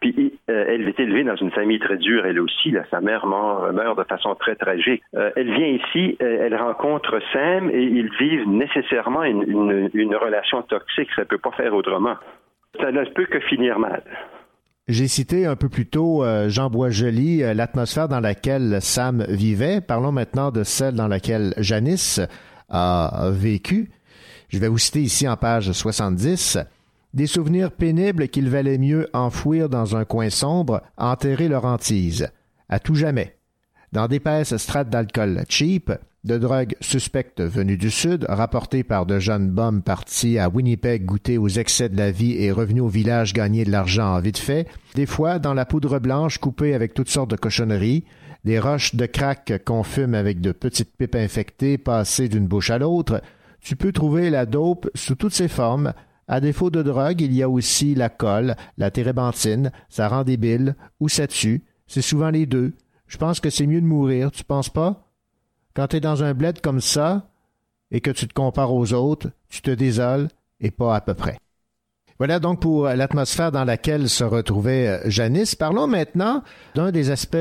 Puis 0.00 0.38
euh, 0.50 0.66
elle 0.68 0.86
est 0.88 1.00
élevée 1.00 1.24
dans 1.24 1.36
une 1.36 1.50
famille 1.50 1.78
très 1.78 1.96
dure, 1.96 2.26
elle 2.26 2.38
aussi. 2.38 2.74
Sa 2.90 3.00
mère 3.00 3.26
meurt, 3.26 3.72
de 3.98 4.04
façon 4.04 4.34
très 4.34 4.54
tragique. 4.54 5.02
Euh, 5.14 5.30
elle 5.36 5.50
vient 5.54 5.68
ici, 5.68 6.18
euh, 6.20 6.44
elle 6.44 6.54
rencontre 6.54 7.18
Sam 7.32 7.70
et 7.70 7.82
ils 7.82 8.10
vivent 8.18 8.46
nécessairement 8.46 9.22
une- 9.24 9.88
une 9.94 10.14
relation 10.14 10.60
toxique. 10.62 11.08
Ça 11.16 11.22
ne 11.22 11.26
peut 11.26 11.38
pas 11.38 11.52
faire 11.52 11.74
autrement. 11.74 12.16
Ça 12.80 12.92
ne 12.92 13.04
peut 13.14 13.26
que 13.26 13.40
finir 13.40 13.78
mal. 13.78 14.02
J'ai 14.88 15.08
cité 15.08 15.46
un 15.46 15.56
peu 15.56 15.68
plus 15.68 15.86
tôt 15.86 16.24
euh, 16.24 16.48
Jean 16.48 16.70
Boisjoli, 16.70 17.42
euh, 17.42 17.54
l'atmosphère 17.54 18.08
dans 18.08 18.20
laquelle 18.20 18.78
Sam 18.80 19.24
vivait. 19.28 19.80
Parlons 19.80 20.12
maintenant 20.12 20.52
de 20.52 20.62
celle 20.62 20.94
dans 20.94 21.08
laquelle 21.08 21.54
Janice 21.58 22.20
a 22.68 23.30
vécu. 23.32 23.90
Je 24.48 24.58
vais 24.58 24.68
vous 24.68 24.78
citer 24.78 25.00
ici 25.00 25.26
en 25.26 25.36
page 25.36 25.72
70. 25.72 26.58
Des 27.14 27.26
souvenirs 27.26 27.72
pénibles 27.72 28.28
qu'il 28.28 28.48
valait 28.48 28.78
mieux 28.78 29.08
enfouir 29.12 29.68
dans 29.68 29.96
un 29.96 30.04
coin 30.04 30.30
sombre, 30.30 30.82
enterrer 30.96 31.48
leur 31.48 31.64
hantise. 31.64 32.30
À 32.68 32.78
tout 32.78 32.94
jamais. 32.94 33.36
Dans 33.92 34.06
d'épaisses 34.06 34.56
strates 34.56 34.90
d'alcool 34.90 35.42
cheap, 35.48 35.90
de 36.26 36.38
drogues 36.38 36.74
suspectes 36.80 37.40
venues 37.40 37.76
du 37.76 37.90
Sud, 37.90 38.26
rapportées 38.28 38.82
par 38.82 39.06
de 39.06 39.20
jeunes 39.20 39.48
bums 39.48 39.80
partis 39.80 40.38
à 40.38 40.48
Winnipeg 40.48 41.04
goûter 41.04 41.38
aux 41.38 41.48
excès 41.48 41.88
de 41.88 41.96
la 41.96 42.10
vie 42.10 42.32
et 42.32 42.50
revenus 42.50 42.82
au 42.82 42.88
village 42.88 43.32
gagner 43.32 43.64
de 43.64 43.70
l'argent 43.70 44.18
vite 44.18 44.38
fait, 44.38 44.66
des 44.96 45.06
fois 45.06 45.38
dans 45.38 45.54
la 45.54 45.64
poudre 45.64 46.00
blanche 46.00 46.38
coupée 46.38 46.74
avec 46.74 46.94
toutes 46.94 47.08
sortes 47.08 47.30
de 47.30 47.36
cochonneries, 47.36 48.04
des 48.44 48.58
roches 48.58 48.96
de 48.96 49.06
crack 49.06 49.62
qu'on 49.64 49.84
fume 49.84 50.14
avec 50.14 50.40
de 50.40 50.50
petites 50.50 50.96
pipes 50.96 51.14
infectées 51.14 51.78
passées 51.78 52.28
d'une 52.28 52.48
bouche 52.48 52.70
à 52.70 52.78
l'autre, 52.78 53.22
tu 53.60 53.76
peux 53.76 53.92
trouver 53.92 54.28
la 54.28 54.46
dope 54.46 54.90
sous 54.94 55.14
toutes 55.14 55.34
ses 55.34 55.48
formes. 55.48 55.92
À 56.26 56.40
défaut 56.40 56.70
de 56.70 56.82
drogue, 56.82 57.20
il 57.20 57.32
y 57.32 57.42
a 57.42 57.48
aussi 57.48 57.94
la 57.94 58.08
colle, 58.08 58.56
la 58.78 58.90
térébenthine, 58.90 59.70
ça 59.88 60.08
rend 60.08 60.24
débile, 60.24 60.74
ou 60.98 61.08
ça 61.08 61.28
tue. 61.28 61.62
C'est 61.86 62.02
souvent 62.02 62.30
les 62.30 62.46
deux. 62.46 62.74
Je 63.06 63.16
pense 63.16 63.38
que 63.38 63.50
c'est 63.50 63.68
mieux 63.68 63.80
de 63.80 63.86
mourir, 63.86 64.32
tu 64.32 64.42
penses 64.42 64.70
pas? 64.70 65.05
Quand 65.76 65.88
tu 65.88 65.96
es 65.96 66.00
dans 66.00 66.24
un 66.24 66.32
bled 66.32 66.62
comme 66.62 66.80
ça 66.80 67.28
et 67.90 68.00
que 68.00 68.10
tu 68.10 68.26
te 68.26 68.32
compares 68.32 68.72
aux 68.72 68.94
autres, 68.94 69.28
tu 69.50 69.60
te 69.60 69.70
désoles 69.70 70.28
et 70.58 70.70
pas 70.70 70.96
à 70.96 71.02
peu 71.02 71.12
près. 71.12 71.36
Voilà 72.16 72.40
donc 72.40 72.62
pour 72.62 72.86
l'atmosphère 72.86 73.52
dans 73.52 73.64
laquelle 73.64 74.08
se 74.08 74.24
retrouvait 74.24 74.88
euh, 74.88 75.10
Janice. 75.10 75.54
Parlons 75.54 75.86
maintenant 75.86 76.42
d'un 76.74 76.90
des 76.92 77.10
aspects 77.10 77.36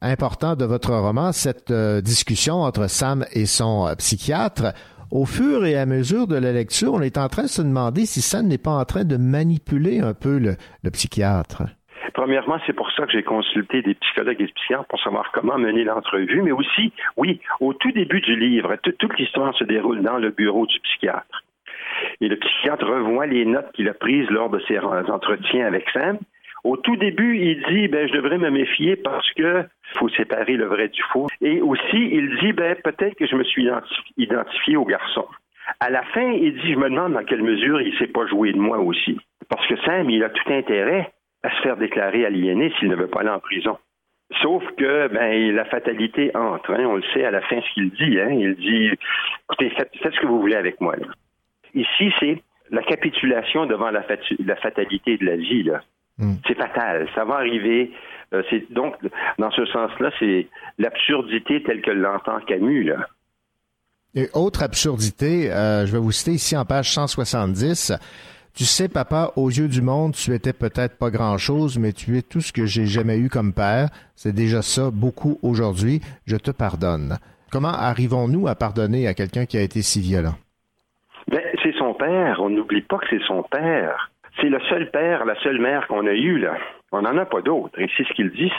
importants 0.00 0.54
de 0.54 0.64
votre 0.64 0.94
roman, 0.94 1.32
cette 1.32 1.72
euh, 1.72 2.00
discussion 2.00 2.62
entre 2.62 2.86
Sam 2.88 3.26
et 3.32 3.46
son 3.46 3.88
euh, 3.88 3.96
psychiatre. 3.96 4.72
Au 5.10 5.26
fur 5.26 5.66
et 5.66 5.76
à 5.76 5.84
mesure 5.84 6.28
de 6.28 6.36
la 6.36 6.52
lecture, 6.52 6.94
on 6.94 7.00
est 7.00 7.18
en 7.18 7.28
train 7.28 7.42
de 7.42 7.48
se 7.48 7.60
demander 7.60 8.06
si 8.06 8.22
Sam 8.22 8.46
n'est 8.46 8.58
pas 8.58 8.70
en 8.70 8.84
train 8.84 9.02
de 9.02 9.16
manipuler 9.16 9.98
un 9.98 10.14
peu 10.14 10.38
le, 10.38 10.56
le 10.84 10.90
psychiatre. 10.92 11.64
Premièrement, 12.14 12.58
c'est 12.66 12.72
pour 12.72 12.90
ça 12.92 13.06
que 13.06 13.12
j'ai 13.12 13.22
consulté 13.22 13.82
des 13.82 13.94
psychologues 13.94 14.40
et 14.40 14.46
des 14.46 14.52
psychiatres 14.52 14.86
pour 14.86 15.00
savoir 15.00 15.30
comment 15.32 15.58
mener 15.58 15.84
l'entrevue, 15.84 16.42
mais 16.42 16.52
aussi, 16.52 16.92
oui, 17.16 17.40
au 17.60 17.72
tout 17.72 17.92
début 17.92 18.20
du 18.20 18.36
livre, 18.36 18.76
toute 18.98 19.18
l'histoire 19.18 19.54
se 19.56 19.64
déroule 19.64 20.02
dans 20.02 20.18
le 20.18 20.30
bureau 20.30 20.66
du 20.66 20.80
psychiatre. 20.80 21.44
Et 22.20 22.28
le 22.28 22.36
psychiatre 22.36 22.86
revoit 22.86 23.26
les 23.26 23.44
notes 23.44 23.70
qu'il 23.72 23.88
a 23.88 23.94
prises 23.94 24.28
lors 24.30 24.50
de 24.50 24.60
ses 24.66 24.78
entretiens 24.78 25.66
avec 25.66 25.88
Sam. 25.90 26.18
Au 26.62 26.76
tout 26.76 26.96
début, 26.96 27.38
il 27.38 27.62
dit 27.70 27.88
ben 27.88 28.06
je 28.06 28.12
devrais 28.12 28.38
me 28.38 28.50
méfier 28.50 28.96
parce 28.96 29.30
que 29.32 29.64
faut 29.96 30.08
séparer 30.10 30.56
le 30.56 30.66
vrai 30.66 30.88
du 30.88 31.02
faux. 31.12 31.26
Et 31.40 31.60
aussi, 31.60 32.08
il 32.12 32.36
dit 32.40 32.52
ben 32.52 32.76
peut-être 32.84 33.14
que 33.16 33.26
je 33.26 33.34
me 33.34 33.44
suis 33.44 33.68
identifié 34.16 34.76
au 34.76 34.84
garçon. 34.84 35.26
À 35.78 35.90
la 35.90 36.02
fin, 36.02 36.32
il 36.32 36.54
dit 36.54 36.72
je 36.72 36.78
me 36.78 36.90
demande 36.90 37.14
dans 37.14 37.24
quelle 37.24 37.42
mesure 37.42 37.80
il 37.80 37.96
s'est 37.98 38.08
pas 38.08 38.26
joué 38.26 38.52
de 38.52 38.58
moi 38.58 38.78
aussi. 38.78 39.18
Parce 39.48 39.66
que 39.66 39.76
Sam, 39.84 40.10
il 40.10 40.22
a 40.22 40.28
tout 40.28 40.52
intérêt 40.52 41.10
à 41.42 41.50
se 41.50 41.62
faire 41.62 41.76
déclarer 41.76 42.26
aliéné 42.26 42.72
s'il 42.78 42.88
ne 42.88 42.96
veut 42.96 43.08
pas 43.08 43.20
aller 43.20 43.30
en 43.30 43.40
prison. 43.40 43.78
Sauf 44.42 44.62
que 44.76 45.08
ben, 45.08 45.54
la 45.54 45.64
fatalité 45.64 46.30
entre. 46.36 46.72
Hein, 46.72 46.84
on 46.86 46.96
le 46.96 47.02
sait 47.12 47.24
à 47.24 47.30
la 47.30 47.40
fin 47.42 47.60
ce 47.60 47.74
qu'il 47.74 47.90
dit. 47.90 48.20
Hein, 48.20 48.30
il 48.30 48.54
dit 48.54 48.90
écoutez, 49.44 49.70
faites, 49.70 49.90
ce 50.02 50.20
que 50.20 50.26
vous 50.26 50.40
voulez 50.40 50.56
avec 50.56 50.80
moi. 50.80 50.94
Ici, 51.74 52.12
c'est 52.20 52.42
la 52.70 52.82
capitulation 52.82 53.66
devant 53.66 53.90
la, 53.90 54.02
fatalité 54.02 55.16
de 55.16 55.24
la 55.24 55.36
vie. 55.36 55.68
Hmm. 56.18 56.34
C'est 56.46 56.56
fatal. 56.56 57.08
Ça 57.14 57.24
va 57.24 57.36
arriver. 57.36 57.90
Euh, 58.32 58.42
c'est 58.50 58.72
donc 58.72 58.94
dans 59.38 59.50
ce 59.50 59.66
sens-là, 59.66 60.12
c'est 60.20 60.46
l'absurdité 60.78 61.64
telle 61.64 61.82
que 61.82 61.90
l'entend 61.90 62.38
Camus. 62.40 62.84
Là. 62.84 63.08
Et 64.14 64.28
autre 64.34 64.62
absurdité, 64.62 65.52
euh, 65.52 65.86
je 65.86 65.92
vais 65.92 65.98
vous 65.98 66.12
citer 66.12 66.32
ici 66.32 66.56
en 66.56 66.64
page 66.64 66.90
170. 66.90 67.92
Tu 68.54 68.64
sais, 68.64 68.88
papa, 68.88 69.32
aux 69.36 69.48
yeux 69.48 69.68
du 69.68 69.80
monde, 69.80 70.14
tu 70.14 70.34
étais 70.34 70.52
peut-être 70.52 70.98
pas 70.98 71.10
grand-chose, 71.10 71.78
mais 71.78 71.92
tu 71.92 72.18
es 72.18 72.22
tout 72.22 72.40
ce 72.40 72.52
que 72.52 72.66
j'ai 72.66 72.86
jamais 72.86 73.16
eu 73.18 73.28
comme 73.28 73.52
père. 73.52 73.88
C'est 74.16 74.34
déjà 74.34 74.60
ça, 74.60 74.90
beaucoup 74.90 75.38
aujourd'hui. 75.42 76.00
Je 76.26 76.36
te 76.36 76.50
pardonne. 76.50 77.16
Comment 77.52 77.68
arrivons-nous 77.68 78.48
à 78.48 78.54
pardonner 78.54 79.06
à 79.06 79.14
quelqu'un 79.14 79.46
qui 79.46 79.56
a 79.56 79.62
été 79.62 79.82
si 79.82 80.00
violent? 80.00 80.34
Ben, 81.28 81.42
c'est 81.62 81.74
son 81.78 81.94
père. 81.94 82.40
On 82.40 82.50
n'oublie 82.50 82.82
pas 82.82 82.98
que 82.98 83.06
c'est 83.08 83.22
son 83.26 83.42
père. 83.44 84.10
C'est 84.40 84.48
le 84.48 84.60
seul 84.68 84.90
père, 84.90 85.24
la 85.24 85.34
seule 85.42 85.60
mère 85.60 85.86
qu'on 85.86 86.06
a 86.06 86.12
eue, 86.12 86.38
là. 86.38 86.56
On 86.92 87.02
n'en 87.02 87.16
a 87.16 87.26
pas 87.26 87.42
d'autre. 87.42 87.78
Et 87.80 87.88
c'est 87.96 88.04
ce 88.04 88.12
qu'il 88.14 88.30
dit. 88.30 88.52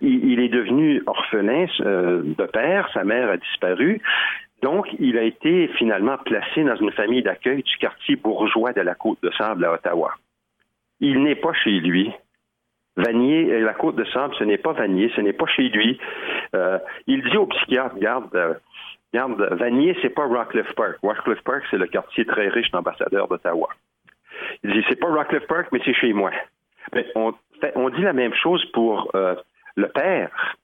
Il, 0.00 0.40
est 0.40 0.48
devenu 0.48 1.02
orphelin 1.06 1.66
euh, 1.80 2.22
de 2.24 2.46
père, 2.46 2.88
sa 2.92 3.04
mère 3.04 3.30
a 3.30 3.36
disparu. 3.36 4.00
Donc, 4.64 4.86
il 4.98 5.18
a 5.18 5.22
été 5.24 5.68
finalement 5.76 6.16
placé 6.16 6.64
dans 6.64 6.76
une 6.76 6.90
famille 6.92 7.22
d'accueil 7.22 7.62
du 7.62 7.76
quartier 7.76 8.16
bourgeois 8.16 8.72
de 8.72 8.80
la 8.80 8.94
Côte 8.94 9.18
de 9.22 9.30
Sable 9.32 9.62
à 9.66 9.74
Ottawa. 9.74 10.14
Il 11.00 11.22
n'est 11.22 11.34
pas 11.34 11.52
chez 11.52 11.80
lui. 11.80 12.10
Vanier, 12.96 13.52
euh, 13.52 13.60
la 13.60 13.74
Côte 13.74 13.96
de 13.96 14.04
Sable, 14.06 14.34
ce 14.38 14.44
n'est 14.44 14.56
pas 14.56 14.72
Vanier, 14.72 15.12
ce 15.14 15.20
n'est 15.20 15.34
pas 15.34 15.44
chez 15.48 15.68
lui. 15.68 16.00
Euh, 16.56 16.78
il 17.06 17.22
dit 17.24 17.36
au 17.36 17.44
psychiatre, 17.44 17.98
garde, 17.98 18.34
euh, 18.34 18.54
garde, 19.12 19.38
Vanier, 19.52 19.98
c'est 20.00 20.08
pas 20.08 20.24
Rockcliffe 20.24 20.72
Park. 20.74 20.96
Rockcliffe 21.02 21.42
Park, 21.42 21.64
c'est 21.70 21.76
le 21.76 21.86
quartier 21.86 22.24
très 22.24 22.48
riche 22.48 22.70
d'ambassadeurs 22.70 23.28
d'Ottawa. 23.28 23.68
Il 24.62 24.72
dit, 24.72 24.84
c'est 24.88 24.98
pas 24.98 25.08
Rockcliffe 25.08 25.46
Park, 25.46 25.68
mais 25.72 25.80
c'est 25.84 25.92
chez 25.92 26.14
moi. 26.14 26.30
Mais 26.94 27.06
on, 27.16 27.34
dit 27.90 28.00
la 28.00 28.14
même 28.14 28.34
chose 28.34 28.64
pour 28.72 29.10
le 29.12 29.88
père. 29.88 30.56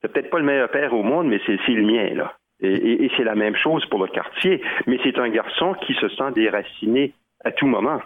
C'est 0.00 0.12
peut-être 0.12 0.30
pas 0.30 0.38
le 0.38 0.44
meilleur 0.44 0.70
père 0.70 0.92
au 0.92 1.04
monde, 1.04 1.28
mais 1.28 1.40
c'est 1.46 1.56
le 1.68 1.82
mien, 1.82 2.14
là. 2.14 2.34
Et, 2.64 3.10
c'est 3.16 3.24
la 3.24 3.34
même 3.34 3.56
chose 3.56 3.84
pour 3.86 4.02
le 4.02 4.08
quartier. 4.08 4.62
Mais 4.86 4.98
c'est 5.02 5.18
un 5.18 5.28
garçon 5.28 5.74
qui 5.86 5.94
se 5.94 6.08
sent 6.08 6.32
déraciné 6.34 7.12
à 7.44 7.52
tout 7.52 7.66
moment. 7.66 8.00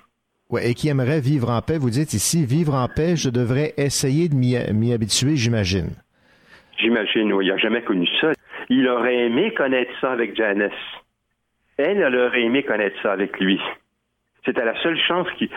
Ouais, 0.50 0.70
et 0.70 0.74
qui 0.74 0.88
aimerait 0.88 1.20
vivre 1.20 1.50
en 1.50 1.60
paix. 1.60 1.78
Vous 1.78 1.90
dites 1.90 2.14
ici, 2.14 2.44
vivre 2.46 2.74
en 2.74 2.88
paix, 2.88 3.16
je 3.16 3.28
devrais 3.28 3.74
essayer 3.76 4.28
de 4.28 4.34
m'y 4.34 4.92
habituer, 4.92 5.36
j'imagine. 5.36 5.90
J'imagine, 6.78 7.32
oui. 7.32 7.46
Il 7.46 7.52
n'a 7.52 7.58
jamais 7.58 7.82
connu 7.82 8.08
ça. 8.20 8.32
Il 8.70 8.88
aurait 8.88 9.26
aimé 9.26 9.52
connaître 9.54 9.92
ça 10.00 10.12
avec 10.12 10.36
Janice. 10.36 10.72
Elle, 11.76 11.98
elle 11.98 12.16
aurait 12.16 12.42
aimé 12.42 12.62
connaître 12.62 12.96
ça 13.02 13.12
avec 13.12 13.38
lui. 13.38 13.60
C'était 14.44 14.64
la 14.64 14.80
seule 14.82 14.98
chance 14.98 15.28
qui, 15.38 15.50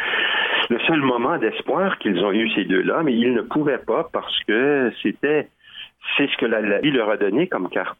le 0.69 0.79
seul 0.79 1.01
moment 1.01 1.37
d'espoir 1.37 1.97
qu'ils 1.99 2.23
ont 2.23 2.31
eu 2.31 2.49
ces 2.51 2.65
deux-là, 2.65 3.03
mais 3.03 3.13
ils 3.13 3.33
ne 3.33 3.41
pouvaient 3.41 3.77
pas 3.77 4.09
parce 4.11 4.37
que 4.45 4.91
c'était, 5.01 5.47
c'est 6.17 6.29
ce 6.29 6.37
que 6.37 6.45
la 6.45 6.79
vie 6.79 6.91
leur 6.91 7.09
a 7.09 7.17
donné 7.17 7.47
comme 7.47 7.69
carte. 7.69 7.97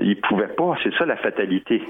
Il 0.00 0.20
pouvait 0.20 0.48
pas, 0.48 0.76
c'est 0.82 0.94
ça 0.94 1.06
la 1.06 1.16
fatalité. 1.16 1.82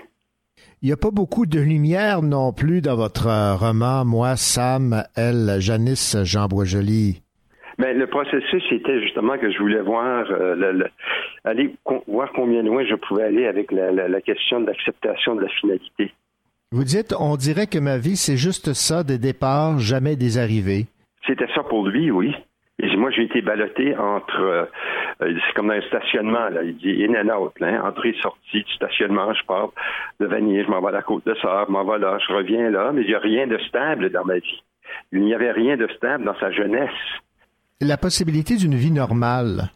Il 0.83 0.87
n'y 0.87 0.93
a 0.93 0.97
pas 0.97 1.11
beaucoup 1.11 1.47
de 1.47 1.61
lumière 1.61 2.23
non 2.23 2.53
plus 2.53 2.81
dans 2.81 2.97
votre 2.97 3.27
euh, 3.27 3.55
roman, 3.55 4.05
moi, 4.05 4.37
Sam, 4.37 5.03
elle, 5.17 5.57
Janice, 5.61 6.17
Jean 6.25 6.47
Boisjoli. 6.47 7.23
Mais 7.79 7.93
le 7.93 8.07
processus 8.07 8.63
c'était 8.69 9.01
justement 9.03 9.37
que 9.37 9.51
je 9.51 9.59
voulais 9.59 9.81
voir, 9.81 10.27
euh, 10.31 10.85
aller 11.45 11.75
voir 12.07 12.31
combien 12.33 12.63
loin 12.63 12.85
je 12.85 12.95
pouvais 12.95 13.25
aller 13.25 13.47
avec 13.47 13.73
la, 13.73 14.21
question 14.21 14.61
de 14.61 14.67
l'acceptation 14.67 15.35
de 15.35 15.43
la 15.43 15.49
finalité. 15.49 16.13
Vous 16.71 16.85
dites, 16.85 17.15
on 17.19 17.37
dirait 17.37 17.67
que 17.67 17.79
ma 17.79 17.99
vie, 17.99 18.17
c'est 18.17 18.37
juste 18.37 18.75
ça, 18.75 19.03
des 19.03 19.19
départs, 19.19 19.79
jamais 19.79 20.17
des 20.17 20.39
arrivées. 20.39 20.87
C'était 21.27 21.49
ça 21.55 21.63
pour 21.65 21.87
lui, 21.87 22.11
oui. 22.11 22.35
Et 22.83 22.97
moi, 22.97 23.11
j'ai 23.11 23.23
été 23.23 23.41
ballotté 23.41 23.97
entre, 23.97 24.41
euh, 24.41 24.65
euh, 25.23 25.39
c'est 25.47 25.55
comme 25.55 25.69
dans 25.69 25.75
un 25.75 25.81
stationnement, 25.83 26.49
là, 26.49 26.65
il 26.65 26.77
dit 26.77 27.05
in 27.05 27.15
and 27.15 27.33
out, 27.33 27.53
hein, 27.61 27.81
entrée, 27.85 28.15
sortie 28.21 28.65
du 28.65 28.73
stationnement, 28.73 29.33
je 29.33 29.45
pars 29.47 29.71
de 30.19 30.27
Vanier, 30.27 30.65
je 30.65 30.71
m'en 30.71 30.81
vais 30.81 30.89
à 30.89 30.93
la 30.93 31.03
côte 31.03 31.25
de 31.25 31.35
Sable, 31.37 31.67
je 31.69 31.73
m'en 31.73 31.85
vais 31.85 31.99
là, 31.99 32.19
je 32.27 32.33
reviens 32.33 32.71
là, 32.71 32.91
mais 32.93 33.03
il 33.03 33.09
n'y 33.09 33.15
a 33.15 33.21
rien 33.21 33.47
de 33.47 33.59
stable 33.69 34.11
dans 34.11 34.25
ma 34.25 34.39
vie. 34.39 34.63
Il 35.13 35.21
n'y 35.21 35.35
avait 35.35 35.53
rien 35.53 35.77
de 35.77 35.87
stable 35.97 36.25
dans 36.25 36.39
sa 36.41 36.51
jeunesse. 36.51 36.91
La 37.81 37.97
possibilité 37.97 38.57
d'une 38.57 38.75
vie 38.75 38.91
normale 38.91 39.71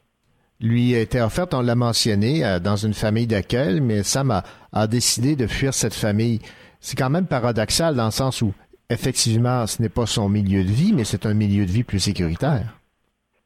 lui 0.61 0.97
a 0.97 1.01
été 1.01 1.21
offerte, 1.21 1.55
on 1.55 1.63
l'a 1.63 1.77
mentionné, 1.77 2.45
euh, 2.45 2.59
dans 2.59 2.77
une 2.77 2.95
famille 2.95 3.29
d'accueil, 3.29 3.81
mais 3.81 4.03
Sam 4.03 4.43
a 4.73 4.87
décidé 4.89 5.37
de 5.37 5.47
fuir 5.47 5.73
cette 5.73 5.95
famille. 5.95 6.41
C'est 6.81 6.99
quand 6.99 7.11
même 7.11 7.27
paradoxal 7.27 7.95
dans 7.95 8.07
le 8.07 8.11
sens 8.11 8.43
où, 8.43 8.53
effectivement, 8.91 9.69
ce 9.69 9.81
n'est 9.83 9.89
pas 9.89 10.07
son 10.07 10.29
milieu 10.29 10.65
de 10.65 10.71
vie, 10.71 10.93
mais 10.93 11.05
c'est 11.05 11.27
un 11.27 11.35
milieu 11.35 11.65
de 11.65 11.71
vie 11.71 11.85
plus 11.85 12.01
sécuritaire. 12.01 12.78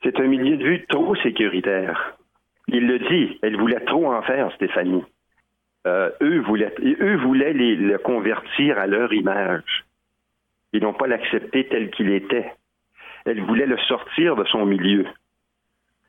C'est 0.02 0.18
un 0.18 0.26
milieu 0.26 0.56
de 0.56 0.64
vue 0.64 0.86
trop 0.86 1.14
sécuritaire. 1.16 2.16
Il 2.68 2.86
le 2.86 2.98
dit, 2.98 3.38
elle 3.42 3.56
voulait 3.56 3.84
trop 3.84 4.12
en 4.12 4.22
faire, 4.22 4.52
Stéphanie. 4.52 5.04
Euh, 5.86 6.10
eux 6.20 6.40
voulaient, 6.40 6.74
eux 6.80 7.16
voulaient 7.16 7.52
le 7.52 7.98
convertir 7.98 8.78
à 8.78 8.86
leur 8.86 9.12
image. 9.12 9.84
Ils 10.72 10.82
n'ont 10.82 10.94
pas 10.94 11.06
l'accepté 11.06 11.66
tel 11.68 11.90
qu'il 11.90 12.10
était. 12.10 12.52
Elle 13.24 13.40
voulait 13.42 13.66
le 13.66 13.78
sortir 13.78 14.36
de 14.36 14.44
son 14.44 14.64
milieu. 14.64 15.06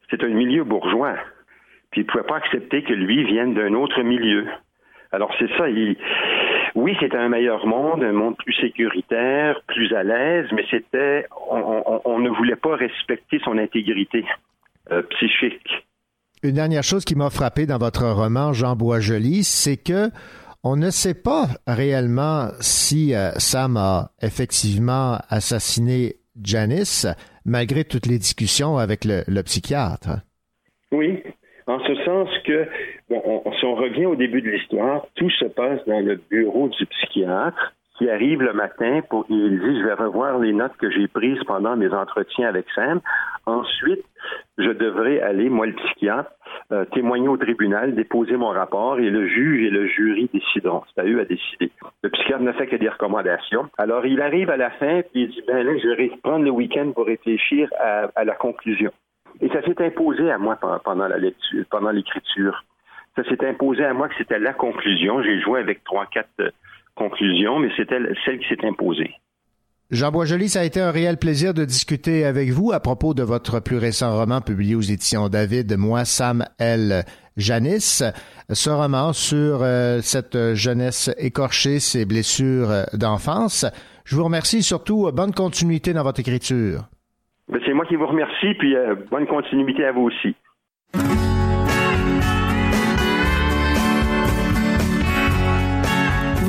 C'est 0.10 0.24
un 0.24 0.30
milieu 0.30 0.64
bourgeois. 0.64 1.16
Puis 1.91 2.02
ils 2.02 2.06
ne 2.06 2.10
pouvaient 2.12 2.24
pas 2.24 2.38
accepter 2.38 2.84
que 2.84 2.94
lui 2.94 3.24
vienne 3.24 3.54
d'un 3.54 3.74
autre 3.74 4.02
milieu. 4.02 4.48
Alors 5.12 5.34
c'est 5.38 5.52
ça, 5.58 5.70
il, 5.70 5.98
oui, 6.76 6.95
c'était 6.99 7.17
un 7.17 7.30
meilleur 7.30 7.65
monde, 7.67 8.03
un 8.03 8.13
monde 8.13 8.36
plus 8.38 8.53
sécuritaire, 8.53 9.61
plus 9.67 9.93
à 9.93 10.03
l'aise, 10.03 10.47
mais 10.53 10.65
c'était, 10.71 11.28
on, 11.49 12.19
ne 12.19 12.30
voulait 12.30 12.55
pas 12.55 12.76
respecter 12.76 13.39
son 13.43 13.57
intégrité 13.57 14.26
euh, 14.91 15.03
psychique. 15.11 15.86
Une 16.41 16.55
dernière 16.55 16.84
chose 16.84 17.05
qui 17.05 17.15
m'a 17.15 17.30
frappé 17.30 17.65
dans 17.65 17.78
votre 17.78 18.05
roman 18.07 18.53
Jean 18.53 18.76
Boisjoli, 18.76 19.43
c'est 19.43 19.78
que 19.78 20.09
on 20.63 20.76
ne 20.76 20.89
sait 20.89 21.13
pas 21.13 21.47
réellement 21.67 22.49
si 22.59 23.13
euh, 23.13 23.32
Sam 23.38 23.78
a 23.78 24.11
effectivement 24.21 25.19
assassiné 25.30 26.15
Janice, 26.41 27.05
malgré 27.45 27.84
toutes 27.84 28.07
les 28.07 28.17
discussions 28.17 28.78
avec 28.78 29.05
le, 29.05 29.24
le 29.28 29.43
psychiatre. 29.43 30.21
Oui, 30.91 31.21
en 31.67 31.80
ce 31.80 31.95
sens 32.03 32.30
que, 32.45 32.67
bon, 33.10 33.43
si 33.60 33.66
on 33.66 33.76
revient 33.76 34.06
au 34.06 34.16
début 34.16 34.41
de 34.41 34.49
l'histoire, 34.49 35.06
tout 35.16 35.30
se 35.30 35.45
passe 35.45 35.80
dans 35.86 35.99
le 35.99 36.16
bureau 36.30 36.70
du 36.70 36.86
psychiatre 36.86 37.74
qui 37.97 38.10
arrive 38.10 38.41
le 38.41 38.54
matin 38.54 39.01
pour 39.10 39.26
il 39.30 39.60
dit 39.60 39.80
je 39.80 39.86
vais 39.86 39.93
revoir 39.93 40.39
les 40.39 40.51
notes 40.51 40.76
que 40.78 40.89
j'ai 40.89 41.08
prises 41.08 41.43
pendant 41.45 41.76
mes 41.76 41.93
entretiens 41.93 42.47
avec 42.47 42.66
Sam. 42.74 43.01
Ensuite, 43.45 44.04
je 44.58 44.70
devrais 44.72 45.22
aller, 45.22 45.49
moi 45.49 45.68
le 45.68 45.74
psychiatre, 45.74 46.32
euh, 46.72 46.86
témoigner 46.86 47.28
au 47.28 47.38
tribunal, 47.38 47.93
déposer 47.93 48.36
mon 48.36 48.49
rapport 48.49 48.99
et 48.99 49.10
le 49.10 49.28
juge 49.28 49.68
et 49.68 49.70
le 49.70 49.86
jury 49.88 50.30
décideront. 50.34 50.82
C'est 50.95 51.01
à 51.01 51.06
eux 51.06 51.20
à 51.20 51.26
décider. 51.26 51.72
Le 52.01 52.10
psychiatre 52.10 52.41
ne 52.41 52.51
fait 52.54 52.68
que 52.68 52.78
des 52.78 52.89
recommandations. 52.89 53.70
Alors 53.78 54.06
il 54.06 54.22
arrive 54.22 54.49
à 54.49 54.58
la 54.58 54.72
fin 54.72 55.01
puis 55.12 55.24
il 55.24 55.30
dit 55.30 55.43
ben 55.45 55.64
là 55.64 55.78
je 55.78 55.89
vais 55.89 56.12
prendre 56.24 56.45
le 56.45 56.51
week-end 56.51 56.91
pour 56.95 57.06
réfléchir 57.06 57.70
à 57.80 58.24
la 58.24 58.34
conclusion. 58.34 58.91
Et 59.41 59.49
ça 59.49 59.62
s'est 59.62 59.84
imposé 59.84 60.32
à 60.32 60.38
moi 60.38 60.58
pendant 60.84 61.08
la 61.08 61.18
lecture, 61.18 61.66
pendant 61.70 61.91
l'écriture. 61.91 62.64
Ça 63.16 63.24
s'est 63.26 63.45
imposé 63.45 63.84
à 63.84 63.93
moi 63.93 64.09
que 64.09 64.16
c'était 64.18 64.39
la 64.39 64.53
conclusion. 64.53 65.22
J'ai 65.22 65.39
joué 65.41 65.59
avec 65.59 65.84
trois, 65.84 66.05
quatre 66.07 66.30
euh, 66.39 66.49
conclusions, 66.95 67.59
mais 67.59 67.70
c'était 67.78 67.99
celle 68.26 68.39
qui 68.39 68.47
s'est 68.47 68.66
imposée. 68.66 69.14
Jean 69.91 70.11
Boisjoli, 70.11 70.49
ça 70.49 70.61
a 70.61 70.64
été 70.64 70.80
un 70.80 70.89
réel 70.89 71.18
plaisir 71.18 71.53
de 71.53 71.66
discuter 71.66 72.26
avec 72.26 72.49
vous 72.49 72.72
à 72.72 72.80
propos 72.80 73.14
de 73.14 73.22
votre 73.22 73.59
plus 73.59 73.78
récent 73.78 74.18
roman 74.18 74.41
publié 74.41 74.74
aux 74.74 74.82
éditions 74.82 75.30
David, 75.30 75.78
Moi, 75.78 76.03
Sam, 76.05 76.45
Elle, 76.57 77.03
Janice. 77.38 78.03
Ce 78.49 78.70
roman 78.70 79.14
sur 79.14 79.59
euh, 79.61 79.99
cette 80.01 80.55
jeunesse 80.55 81.11
écorchée, 81.20 81.80
ses 81.80 82.05
blessures 82.05 82.72
euh, 82.72 82.84
d'enfance. 82.93 83.66
Je 84.05 84.16
vous 84.16 84.24
remercie 84.24 84.64
surtout. 84.64 85.11
Bonne 85.14 85.32
continuité 85.32 85.93
dans 85.93 86.03
votre 86.03 86.20
écriture. 86.20 86.82
Ben, 87.47 87.59
c'est 87.66 87.74
moi 87.74 87.86
qui 87.86 87.95
vous 87.95 88.07
remercie, 88.07 88.53
puis 88.57 88.76
euh, 88.76 88.95
bonne 89.11 89.28
continuité 89.28 89.86
à 89.86 89.91
vous 89.91 90.09
aussi. 90.09 90.36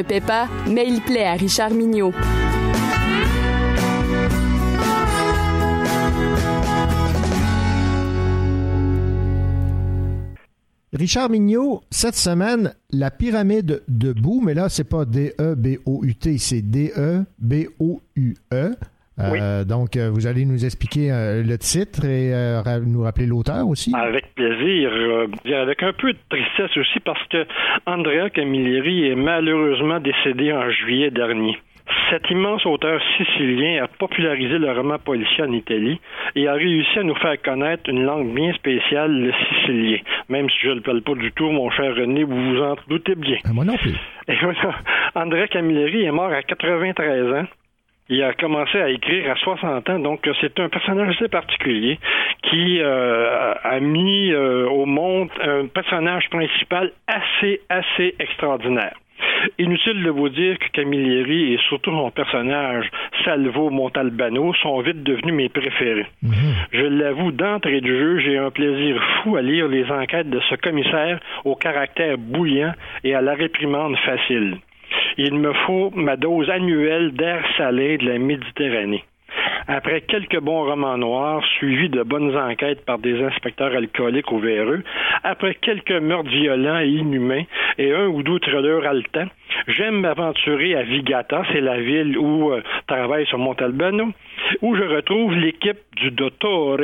Ne 0.00 0.04
paie 0.06 0.20
pas, 0.20 0.48
mais 0.66 0.86
il 0.88 1.00
plaît 1.02 1.24
à 1.26 1.32
Richard 1.34 1.70
Mignot. 1.72 2.12
Richard 10.92 11.30
Mignot, 11.30 11.82
cette 11.90 12.16
semaine, 12.16 12.72
la 12.90 13.12
pyramide 13.12 13.82
debout, 13.86 14.42
mais 14.44 14.54
là, 14.54 14.68
c'est 14.68 14.88
pas 14.88 15.04
D-E-B-O-U-T, 15.04 16.36
c'est 16.38 16.62
D-E-B-O-U-E. 16.62 17.14
Euh, 19.20 19.64
Donc, 19.64 19.96
euh, 19.96 20.10
vous 20.10 20.26
allez 20.26 20.44
nous 20.46 20.64
expliquer 20.64 21.12
euh, 21.12 21.42
le 21.44 21.58
titre 21.58 22.06
et 22.06 22.32
euh, 22.34 22.62
ra- 22.62 22.80
nous 22.80 23.02
rappeler 23.02 23.26
l'auteur 23.26 23.68
aussi. 23.68 23.92
Avec 23.94 24.34
plaisir. 24.34 24.90
Avec 25.60 25.82
un 25.82 25.92
peu 25.92 26.12
de 26.12 26.18
tristesse 26.28 26.76
aussi 26.76 27.00
parce 27.00 27.22
que 27.28 27.46
Andrea 27.86 28.30
Camilleri 28.30 29.08
est 29.08 29.14
malheureusement 29.14 30.00
décédé 30.00 30.52
en 30.52 30.70
juillet 30.70 31.10
dernier. 31.10 31.58
Cet 32.10 32.30
immense 32.30 32.64
auteur 32.66 33.00
sicilien 33.16 33.84
a 33.84 33.88
popularisé 33.88 34.58
le 34.58 34.70
roman 34.72 34.98
policier 34.98 35.44
en 35.44 35.52
Italie 35.52 36.00
et 36.36 36.46
a 36.46 36.54
réussi 36.54 36.98
à 36.98 37.02
nous 37.02 37.14
faire 37.16 37.40
connaître 37.42 37.88
une 37.88 38.04
langue 38.04 38.32
bien 38.34 38.52
spéciale, 38.54 39.12
le 39.12 39.32
sicilien. 39.32 39.98
Même 40.28 40.48
si 40.50 40.58
je 40.62 40.68
ne 40.70 40.74
le 40.74 40.80
parle 40.82 41.02
pas 41.02 41.14
du 41.14 41.32
tout, 41.32 41.50
mon 41.50 41.70
cher 41.70 41.94
René, 41.94 42.24
vous 42.24 42.54
vous 42.54 42.62
en 42.62 42.76
doutez 42.88 43.14
bien. 43.14 43.38
moi 43.52 43.64
non 43.64 43.76
plus. 43.76 43.94
Et 44.28 44.36
voilà, 44.40 44.74
Andrea 45.14 45.48
Camilleri 45.48 46.04
est 46.04 46.12
mort 46.12 46.32
à 46.32 46.42
93 46.42 47.32
ans. 47.32 47.46
Il 48.12 48.24
a 48.24 48.32
commencé 48.32 48.76
à 48.76 48.90
écrire 48.90 49.30
à 49.30 49.36
60 49.36 49.88
ans, 49.88 49.98
donc 50.00 50.26
euh, 50.26 50.32
c'est 50.40 50.58
un 50.58 50.68
personnage 50.68 51.14
assez 51.14 51.28
particulier 51.28 52.00
qui 52.42 52.80
euh, 52.80 53.54
a 53.62 53.78
mis 53.78 54.32
euh, 54.32 54.68
au 54.68 54.84
monde 54.84 55.28
un 55.40 55.66
personnage 55.66 56.28
principal 56.28 56.90
assez, 57.06 57.60
assez 57.68 58.16
extraordinaire. 58.18 58.96
Inutile 59.60 60.02
de 60.02 60.10
vous 60.10 60.28
dire 60.28 60.58
que 60.58 60.68
Camilleri 60.72 61.54
et 61.54 61.58
surtout 61.68 61.92
son 61.92 62.10
personnage 62.10 62.90
Salvo 63.24 63.70
Montalbano 63.70 64.54
sont 64.54 64.80
vite 64.80 65.04
devenus 65.04 65.34
mes 65.34 65.48
préférés. 65.48 66.06
Je 66.72 66.84
l'avoue, 66.84 67.30
d'entrée 67.30 67.80
de 67.80 67.86
jeu, 67.86 68.18
j'ai 68.18 68.38
un 68.38 68.50
plaisir 68.50 69.00
fou 69.22 69.36
à 69.36 69.42
lire 69.42 69.68
les 69.68 69.88
enquêtes 69.88 70.30
de 70.30 70.40
ce 70.48 70.56
commissaire 70.56 71.20
au 71.44 71.54
caractère 71.54 72.18
bouillant 72.18 72.72
et 73.04 73.14
à 73.14 73.20
la 73.20 73.34
réprimande 73.34 73.96
facile. 73.98 74.56
Il 75.18 75.34
me 75.34 75.52
faut 75.66 75.90
ma 75.94 76.16
dose 76.16 76.48
annuelle 76.50 77.12
d'air 77.12 77.44
salé 77.56 77.98
de 77.98 78.06
la 78.06 78.18
Méditerranée. 78.18 79.04
Après 79.68 80.00
quelques 80.00 80.40
bons 80.40 80.64
romans 80.64 80.98
noirs, 80.98 81.44
suivis 81.58 81.88
de 81.88 82.02
bonnes 82.02 82.36
enquêtes 82.36 82.84
par 82.84 82.98
des 82.98 83.22
inspecteurs 83.22 83.74
alcooliques 83.74 84.32
ou 84.32 84.38
véreux, 84.38 84.82
après 85.22 85.54
quelques 85.54 85.92
meurtres 85.92 86.30
violents 86.30 86.80
et 86.80 86.88
inhumains 86.88 87.44
et 87.78 87.92
un 87.92 88.06
ou 88.06 88.22
deux 88.22 88.40
thrillers 88.40 88.84
haletants, 88.84 89.28
j'aime 89.68 90.00
m'aventurer 90.00 90.74
à 90.74 90.82
Vigata, 90.82 91.44
c'est 91.52 91.60
la 91.60 91.80
ville 91.80 92.18
où 92.18 92.50
euh, 92.50 92.62
travaille 92.86 93.26
sur 93.26 93.38
Montalbano, 93.38 94.08
où 94.62 94.74
je 94.74 94.82
retrouve 94.82 95.34
l'équipe 95.36 95.78
du 95.96 96.10
Dottore. 96.10 96.80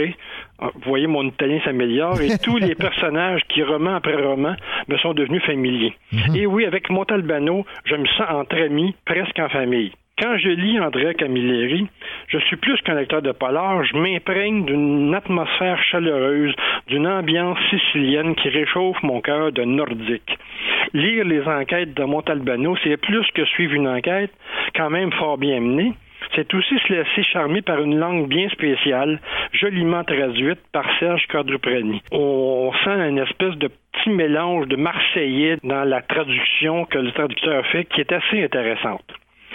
Ah, 0.58 0.70
Vous 0.74 0.88
voyez, 0.88 1.06
mon 1.06 1.24
italien 1.24 1.60
s'améliore 1.64 2.20
et 2.20 2.38
tous 2.42 2.56
les 2.56 2.74
personnages 2.74 3.42
qui, 3.48 3.62
roman 3.62 3.96
après 3.96 4.16
roman, 4.16 4.56
me 4.88 4.96
sont 4.98 5.14
devenus 5.14 5.42
familiers. 5.42 5.94
Et 6.34 6.46
oui, 6.46 6.64
avec 6.64 6.90
Montalbano, 6.90 7.64
je 7.84 7.94
me 7.96 8.06
sens 8.06 8.30
entre 8.30 8.56
amis, 8.56 8.94
presque 9.04 9.38
en 9.38 9.48
famille. 9.48 9.92
Quand 10.18 10.38
je 10.38 10.48
lis 10.48 10.80
Andrea 10.80 11.12
Camilleri, 11.12 11.86
je 12.28 12.38
suis 12.38 12.56
plus 12.56 12.80
qu'un 12.80 12.94
lecteur 12.94 13.20
de 13.20 13.32
polar, 13.32 13.84
je 13.84 13.94
m'imprègne 13.98 14.64
d'une 14.64 15.14
atmosphère 15.14 15.78
chaleureuse, 15.90 16.54
d'une 16.86 17.06
ambiance 17.06 17.58
sicilienne 17.68 18.34
qui 18.34 18.48
réchauffe 18.48 19.02
mon 19.02 19.20
cœur 19.20 19.52
de 19.52 19.62
nordique. 19.64 20.38
Lire 20.94 21.26
les 21.26 21.42
enquêtes 21.42 21.92
de 21.92 22.04
Montalbano, 22.04 22.76
c'est 22.82 22.96
plus 22.96 23.26
que 23.34 23.44
suivre 23.44 23.74
une 23.74 23.88
enquête, 23.88 24.32
quand 24.74 24.88
même 24.88 25.12
fort 25.12 25.36
bien 25.36 25.60
menée. 25.60 25.92
C'est 26.34 26.52
aussi 26.54 26.78
se 26.78 26.92
laisser 26.92 27.22
charmer 27.22 27.62
par 27.62 27.80
une 27.80 27.98
langue 27.98 28.28
bien 28.28 28.48
spéciale, 28.50 29.20
joliment 29.52 30.04
traduite 30.04 30.60
par 30.72 30.86
Serge 30.98 31.26
Quadruprani. 31.28 32.02
On 32.12 32.72
sent 32.84 33.08
une 33.08 33.18
espèce 33.18 33.56
de 33.56 33.68
petit 33.68 34.10
mélange 34.10 34.68
de 34.68 34.76
marseillais 34.76 35.56
dans 35.62 35.84
la 35.84 36.02
traduction 36.02 36.84
que 36.84 36.98
le 36.98 37.12
traducteur 37.12 37.64
fait 37.66 37.84
qui 37.84 38.00
est 38.00 38.12
assez 38.12 38.42
intéressante. 38.42 39.04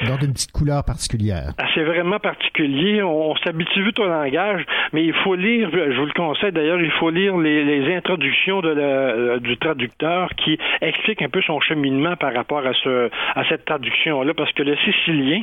Donc, 0.08 0.22
une 0.22 0.34
petite 0.34 0.52
couleur 0.52 0.84
particulière. 0.84 1.54
Ah, 1.58 1.66
C'est 1.74 1.84
vraiment 1.84 2.20
particulier. 2.20 3.04
On, 3.04 3.32
on 3.32 3.36
s'habitue 3.38 3.84
vite 3.84 4.00
au 4.00 4.06
langage, 4.06 4.66
mais 4.94 5.06
il 5.06 5.14
faut 5.14 5.36
lire, 5.36 5.70
je 5.72 5.98
vous 6.00 6.06
le 6.06 6.14
conseille 6.14 6.52
d'ailleurs, 6.52 6.80
il 6.82 6.92
faut 6.92 7.10
lire 7.10 7.38
les, 7.38 7.64
les 7.64 7.96
introductions 7.96 8.62
de 8.62 8.74
euh, 8.78 9.40
du 9.40 9.58
traducteur 9.58 10.30
qui 10.36 10.58
explique 10.82 11.22
un 11.22 11.30
peu 11.30 11.42
son 11.42 11.60
cheminement 11.60 12.16
par 12.16 12.34
rapport 12.34 12.66
à, 12.66 12.74
ce, 12.74 13.10
à 13.36 13.44
cette 13.50 13.66
traduction-là, 13.66 14.34
parce 14.34 14.52
que 14.54 14.64
le 14.64 14.76
sicilien, 14.78 15.42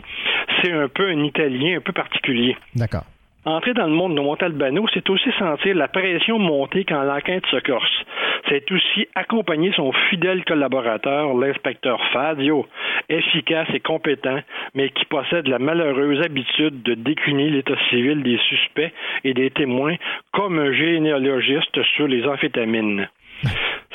c'est 0.63 0.73
un 0.73 0.89
peu 0.89 1.09
un 1.09 1.25
italien 1.25 1.79
un 1.79 1.81
peu 1.81 1.93
particulier. 1.93 2.57
D'accord. 2.75 3.05
Entrer 3.45 3.73
dans 3.73 3.87
le 3.87 3.93
monde 3.93 4.17
de 4.17 4.21
Montalbano, 4.21 4.87
c'est 4.93 5.09
aussi 5.09 5.31
sentir 5.39 5.75
la 5.77 5.89
pression 5.89 6.39
monter 6.39 6.85
quand 6.85 7.03
l'enquête 7.03 7.47
se 7.47 7.57
corse. 7.61 8.05
C'est 8.49 8.71
aussi 8.73 9.07
accompagner 9.15 9.73
son 9.73 9.93
fidèle 10.11 10.45
collaborateur, 10.45 11.35
l'inspecteur 11.35 12.01
Fadio, 12.13 12.67
efficace 13.09 13.69
et 13.73 13.81
compétent, 13.81 14.41
mais 14.75 14.91
qui 14.91 15.05
possède 15.05 15.47
la 15.47 15.59
malheureuse 15.59 16.21
habitude 16.21 16.83
de 16.83 16.95
décliner 16.95 17.51
l'état 17.51 17.79
civil 17.91 18.23
des 18.23 18.39
suspects 18.39 18.93
et 19.25 19.35
des 19.35 19.51
témoins 19.51 19.97
comme 20.33 20.59
un 20.59 20.73
généalogiste 20.73 21.83
sur 21.95 22.09
les 22.09 22.27
amphétamines. 22.27 23.09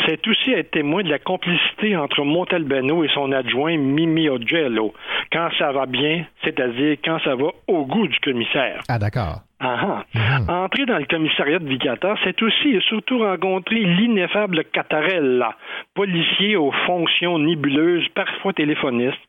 C'est 0.06 0.28
aussi 0.28 0.52
être 0.52 0.72
témoin 0.72 1.04
de 1.04 1.10
la 1.10 1.20
complicité 1.20 1.96
entre 1.96 2.24
Montalbano 2.24 3.04
et 3.06 3.10
son 3.14 3.32
adjoint 3.32 3.78
Mimi 3.78 4.28
Ogello, 4.28 4.94
quand 5.32 5.50
ça 5.58 5.72
va 5.72 5.86
bien, 5.86 6.26
c'est-à-dire 6.44 6.98
quand 7.06 7.20
ça 7.24 7.36
va 7.36 7.52
au 7.68 7.86
goût 7.86 8.08
du 8.08 8.20
commissaire. 8.20 8.82
Ah, 8.90 9.00
d'accord. 9.00 9.44
Ah, 9.66 10.04
ah. 10.14 10.64
Entrer 10.66 10.86
dans 10.86 10.98
le 10.98 11.06
commissariat 11.06 11.60
de 11.60 11.68
Vicata, 11.68 12.16
c'est 12.26 12.42
aussi 12.42 12.70
et 12.70 12.82
surtout 12.82 13.20
rencontrer 13.20 13.80
l'ineffable 13.80 14.66
Catarella, 14.66 15.56
policier 15.94 16.58
aux 16.58 16.74
fonctions 16.86 17.40
nébuleuses, 17.40 18.10
parfois 18.14 18.52
téléphoniste, 18.52 19.20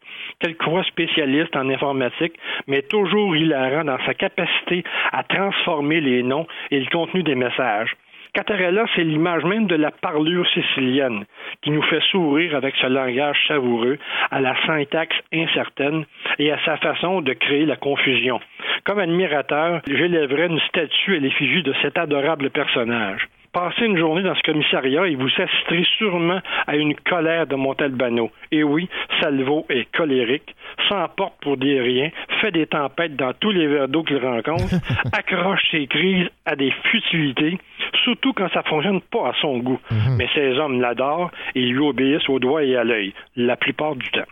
quelquefois 0.41 0.83
spécialiste 0.85 1.55
en 1.55 1.69
informatique, 1.69 2.33
mais 2.67 2.83
toujours 2.83 3.37
hilarant 3.37 3.85
dans 3.85 4.05
sa 4.07 4.15
capacité 4.15 4.83
à 5.13 5.23
transformer 5.23 6.01
les 6.01 6.25
noms 6.25 6.49
et 6.73 6.81
le 6.81 6.87
contenu 6.91 7.23
des 7.23 7.37
messages. 7.37 7.95
Catarella, 8.35 8.85
c'est 8.97 9.05
l'image 9.05 9.45
même 9.45 9.69
de 9.69 9.77
la 9.77 9.93
parlure 9.93 10.47
sicilienne, 10.51 11.25
qui 11.63 11.71
nous 11.71 11.83
fait 11.83 12.03
sourire 12.11 12.57
avec 12.57 12.75
ce 12.77 12.87
langage 12.89 13.39
savoureux, 13.47 13.97
à 14.33 14.41
la 14.41 14.57
syntaxe 14.67 15.17
incertaine 15.33 16.05
et 16.41 16.51
à 16.51 16.59
sa 16.65 16.77
façon 16.79 17.21
de 17.21 17.33
créer 17.33 17.65
la 17.65 17.77
confusion. 17.77 18.41
Comme 18.85 18.99
admirateur, 18.99 19.83
j'élèverais 19.87 20.49
une 20.49 20.61
statue 20.69 21.17
à 21.17 21.21
l'effigie 21.21 21.63
de 21.63 21.75
cet 21.81 21.97
adorable 21.97 22.51
personnage. 22.51 23.29
Passez 23.55 23.87
une 23.87 23.97
journée 23.97 24.23
dans 24.23 24.35
ce 24.35 24.43
commissariat 24.43 25.07
et 25.07 25.15
vous 25.15 25.29
assisterez 25.29 25.85
sûrement 25.97 26.41
à 26.67 26.75
une 26.75 26.97
colère 26.97 27.47
de 27.47 27.55
Montalbano. 27.55 28.33
Et 28.51 28.65
oui, 28.65 28.89
Salvo 29.21 29.65
est 29.69 29.85
colérique, 29.97 30.57
s'emporte 30.89 31.35
pour 31.41 31.57
des 31.57 31.81
riens, 31.81 32.11
fait 32.41 32.51
des 32.51 32.67
tempêtes 32.67 33.15
dans 33.15 33.33
tous 33.33 33.53
les 33.53 33.69
verres 33.69 33.87
d'eau 33.87 34.03
qu'il 34.03 34.19
rencontre, 34.19 34.75
accroche 35.13 35.63
ses 35.71 35.87
crises 35.87 36.29
à 36.45 36.57
des 36.57 36.73
futilités, 36.91 37.57
surtout 38.03 38.33
quand 38.33 38.49
ça 38.53 38.65
fonctionne 38.65 39.01
pas 39.01 39.29
à 39.29 39.33
son 39.41 39.59
goût. 39.59 39.79
Mais 40.19 40.29
ces 40.35 40.59
hommes 40.59 40.81
l'adorent 40.81 41.31
et 41.55 41.61
lui 41.61 41.79
obéissent 41.79 42.29
au 42.29 42.41
doigt 42.41 42.65
et 42.65 42.75
à 42.75 42.83
l'œil, 42.83 43.15
la 43.37 43.57
plupart 43.57 43.95
du 43.95 44.11
temps. 44.11 44.27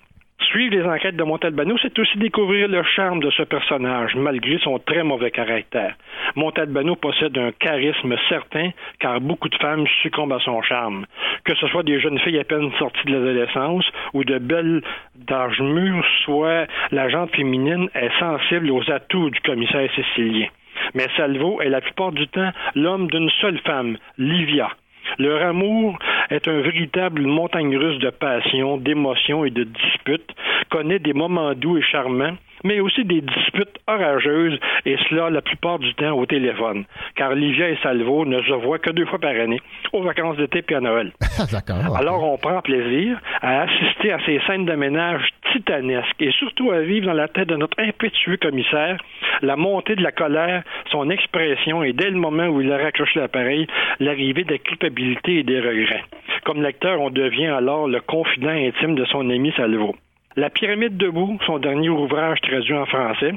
Suivre 0.47 0.74
les 0.74 0.84
enquêtes 0.84 1.16
de 1.16 1.22
Montalbano, 1.22 1.76
c'est 1.80 1.99
aussi 1.99 2.18
découvrir 2.18 2.68
le 2.68 2.82
charme 2.82 3.20
de 3.20 3.30
ce 3.30 3.43
personnage, 3.43 4.14
malgré 4.14 4.59
son 4.59 4.78
très 4.78 5.03
mauvais 5.03 5.30
caractère. 5.30 5.95
Montalbano 6.36 6.97
possède 6.97 7.36
un 7.38 7.53
charisme 7.53 8.16
certain, 8.28 8.70
car 8.99 9.20
beaucoup 9.20 9.49
de 9.49 9.57
femmes 9.57 9.86
succombent 10.03 10.32
à 10.32 10.40
son 10.40 10.61
charme. 10.62 11.07
Que 11.45 11.55
ce 11.55 11.66
soit 11.68 11.82
des 11.82 12.01
jeunes 12.01 12.18
filles 12.18 12.38
à 12.38 12.45
peine 12.45 12.70
sorties 12.78 13.07
de 13.07 13.12
l'adolescence 13.12 13.84
ou 14.12 14.24
de 14.24 14.38
belles 14.38 14.82
d'âge 15.14 15.61
mûr, 15.61 16.05
soit 16.24 16.66
la 16.90 17.09
gente 17.09 17.34
féminine 17.34 17.88
est 17.95 18.18
sensible 18.18 18.70
aux 18.70 18.90
atouts 18.90 19.30
du 19.30 19.40
commissaire 19.40 19.90
sicilien. 19.95 20.49
Mais 20.95 21.07
Salvo 21.16 21.61
est 21.61 21.68
la 21.68 21.80
plupart 21.80 22.12
du 22.12 22.26
temps 22.28 22.51
l'homme 22.74 23.09
d'une 23.09 23.30
seule 23.40 23.59
femme, 23.59 23.97
Livia. 24.18 24.70
Leur 25.18 25.42
amour 25.42 25.98
est 26.30 26.48
un 26.48 26.61
véritable 26.61 27.22
montagne 27.22 27.76
russe 27.76 27.98
de 27.98 28.11
passion, 28.11 28.76
d'émotions 28.76 29.44
et 29.44 29.50
de 29.50 29.64
disputes, 29.64 30.30
connaît 30.70 30.98
des 30.98 31.12
moments 31.12 31.55
doux 31.55 31.78
et 31.78 31.82
charmants, 31.82 32.36
mais 32.64 32.80
aussi 32.80 33.04
des 33.04 33.20
disputes 33.20 33.78
orageuses, 33.86 34.58
et 34.86 34.96
cela 35.08 35.30
la 35.30 35.42
plupart 35.42 35.78
du 35.78 35.94
temps 35.94 36.12
au 36.12 36.26
téléphone, 36.26 36.84
car 37.16 37.34
Livia 37.34 37.68
et 37.68 37.78
Salvo 37.82 38.24
ne 38.24 38.42
se 38.42 38.52
voient 38.52 38.78
que 38.78 38.90
deux 38.90 39.06
fois 39.06 39.18
par 39.18 39.30
année, 39.30 39.60
aux 39.92 40.02
vacances 40.02 40.36
d'été 40.36 40.64
et 40.68 40.74
à 40.74 40.80
Noël. 40.80 41.12
D'accord. 41.52 41.96
Alors 41.96 42.22
on 42.22 42.38
prend 42.38 42.60
plaisir 42.62 43.20
à 43.40 43.62
assister 43.62 44.12
à 44.12 44.18
ces 44.24 44.40
scènes 44.46 44.66
de 44.66 44.74
ménage 44.74 45.22
titanesques 45.52 46.20
et 46.20 46.32
surtout 46.32 46.70
à 46.70 46.80
vivre 46.80 47.06
dans 47.06 47.12
la 47.12 47.28
tête 47.28 47.48
de 47.48 47.56
notre 47.56 47.78
impétueux 47.80 48.36
commissaire 48.36 48.98
la 49.42 49.56
montée 49.56 49.96
de 49.96 50.02
la 50.02 50.12
colère, 50.12 50.62
son 50.90 51.10
expression 51.10 51.82
et 51.82 51.92
dès 51.92 52.10
le 52.10 52.16
moment 52.16 52.46
où 52.46 52.60
il 52.60 52.72
a 52.72 52.78
raccroché 52.78 53.20
l'appareil, 53.20 53.66
l'arrivée 54.00 54.44
de 54.44 54.52
la 54.52 54.58
culpabilité 54.58 55.38
et 55.38 55.42
des 55.42 55.60
regrets. 55.60 56.04
Comme 56.44 56.62
lecteur, 56.62 57.00
on 57.00 57.10
devient 57.10 57.46
alors 57.46 57.88
le 57.88 58.00
confident 58.00 58.48
intime 58.48 58.94
de 58.94 59.04
son 59.06 59.28
ami 59.30 59.52
Salvo. 59.56 59.94
La 60.37 60.51
pyramide 60.51 60.97
debout, 60.97 61.39
son 61.47 61.59
dernier 61.59 61.91
ouvrage 61.91 62.41
traduit 62.41 62.74
en 62.74 62.87
français, 62.87 63.35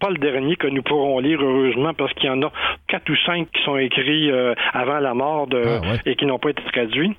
pas 0.00 0.10
le 0.10 0.18
dernier 0.18 0.56
que 0.56 0.66
nous 0.66 0.82
pourrons 0.82 1.20
lire 1.20 1.40
heureusement 1.40 1.94
parce 1.94 2.12
qu'il 2.14 2.26
y 2.26 2.30
en 2.30 2.42
a 2.42 2.50
quatre 2.88 3.08
ou 3.10 3.16
cinq 3.24 3.48
qui 3.52 3.62
sont 3.62 3.76
écrits 3.76 4.30
euh, 4.30 4.54
avant 4.72 4.98
la 4.98 5.14
mort 5.14 5.46
de, 5.46 5.62
et 6.04 6.16
qui 6.16 6.26
n'ont 6.26 6.38
pas 6.38 6.50
été 6.50 6.62
traduits. 6.72 7.14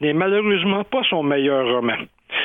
n'est 0.00 0.12
malheureusement 0.12 0.84
pas 0.84 1.02
son 1.08 1.22
meilleur 1.22 1.66
roman. 1.66 1.96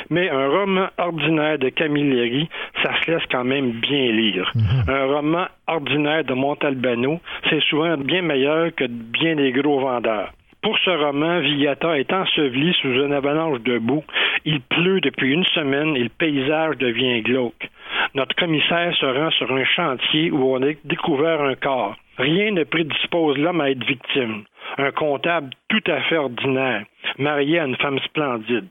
Mais 0.10 0.30
un 0.30 0.48
roman 0.48 0.88
ordinaire 0.98 1.58
de 1.58 1.70
Camilleri, 1.70 2.50
ça 2.84 2.92
se 3.02 3.12
laisse 3.12 3.24
quand 3.30 3.44
même 3.44 3.72
bien 3.72 4.12
lire. 4.12 4.52
Un 4.88 5.06
roman 5.06 5.48
ordinaire 5.68 6.24
de 6.24 6.34
Montalbano, 6.34 7.20
c'est 7.50 7.62
souvent 7.64 7.98
bien 7.98 8.22
meilleur 8.22 8.74
que 8.76 8.86
bien 8.88 9.36
des 9.36 9.52
gros 9.52 9.80
vendeurs. 9.80 10.32
Pour 10.62 10.78
ce 10.78 10.92
roman, 10.92 11.40
Villata 11.40 11.98
est 11.98 12.14
enseveli 12.14 12.72
sous 12.82 12.94
une 12.94 13.14
avalanche 13.14 13.62
de 13.62 13.80
boue. 13.80 14.04
Il 14.46 14.62
pleut 14.62 15.02
depuis 15.02 15.34
une 15.34 15.46
semaine 15.46 15.96
et 15.96 16.04
le 16.04 16.10
paysage 16.10 16.78
devient 16.78 17.22
glauque. 17.24 17.68
Notre 18.14 18.36
commissaire 18.36 18.96
se 18.96 19.06
rend 19.08 19.32
sur 19.32 19.52
un 19.52 19.64
chantier 19.64 20.30
où 20.30 20.54
on 20.54 20.62
a 20.62 20.74
découvert 20.84 21.42
un 21.42 21.56
corps. 21.56 21.96
Rien 22.20 22.52
ne 22.52 22.64
prédispose 22.64 23.40
l'homme 23.40 23.62
à 23.62 23.72
être 23.72 23.84
victime. 23.84 24.44
Un 24.78 24.92
comptable 24.92 25.50
tout 25.68 25.84
à 25.88 26.00
fait 26.02 26.18
ordinaire, 26.18 26.86
marié 27.18 27.58
à 27.58 27.66
une 27.66 27.78
femme 27.78 28.00
splendide. 28.00 28.68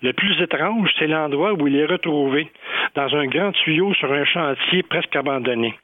Le 0.00 0.14
plus 0.14 0.40
étrange, 0.40 0.90
c'est 0.98 1.06
l'endroit 1.06 1.52
où 1.52 1.66
il 1.66 1.76
est 1.76 1.84
retrouvé, 1.86 2.50
dans 2.94 3.14
un 3.14 3.26
grand 3.26 3.52
tuyau 3.52 3.92
sur 3.94 4.10
un 4.10 4.24
chantier 4.24 4.82
presque 4.82 5.14
abandonné. 5.14 5.74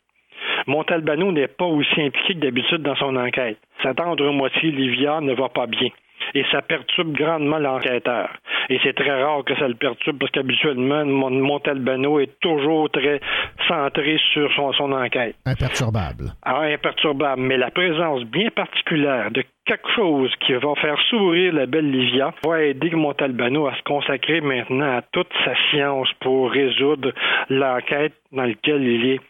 Montalbano 0.67 1.33
n'est 1.33 1.49
pas 1.49 1.65
aussi 1.65 2.01
impliqué 2.01 2.35
que 2.35 2.41
d'habitude 2.41 2.83
dans 2.83 2.97
son 2.97 3.17
enquête. 3.17 3.59
Sa 3.83 3.95
tendre 3.95 4.31
moitié, 4.33 4.71
Livia, 4.71 5.21
ne 5.21 5.35
va 5.35 5.49
pas 5.49 5.67
bien. 5.67 5.89
Et 6.35 6.45
ça 6.53 6.63
perturbe 6.63 7.13
grandement 7.13 7.59
l'enquêteur. 7.59 8.31
Et 8.69 8.79
c'est 8.85 8.93
très 8.93 9.23
rare 9.23 9.43
que 9.45 9.57
ça 9.57 9.67
le 9.67 9.75
perturbe 9.75 10.19
parce 10.19 10.31
qu'habituellement, 10.31 11.05
Montalbano 11.05 12.21
est 12.21 12.39
toujours 12.41 12.89
très 12.91 13.21
centré 13.67 14.19
sur 14.33 14.53
son, 14.53 14.73
son 14.75 14.93
enquête. 14.93 15.35
Imperturbable. 15.45 16.33
Ah, 16.43 16.61
imperturbable. 16.61 17.43
Mais 17.43 17.57
la 17.57 17.71
présence 17.71 18.23
bien 18.25 18.51
particulière 18.51 19.31
de 19.33 19.45
quelque 19.67 19.91
chose 19.97 20.31
qui 20.47 20.53
va 20.53 20.75
faire 20.81 20.99
sourire 21.09 21.53
la 21.53 21.67
belle 21.67 21.91
Livia 21.91 22.33
va 22.45 22.63
aider 22.63 22.91
Montalbano 22.91 23.67
à 23.67 23.75
se 23.75 23.83
consacrer 23.83 24.41
maintenant 24.41 24.99
à 24.99 25.03
toute 25.13 25.31
sa 25.45 25.55
science 25.71 26.09
pour 26.21 26.51
résoudre 26.51 27.13
l'enquête 27.49 28.15
dans 28.33 28.45
laquelle 28.45 28.83
il 28.83 29.07
est 29.15 29.21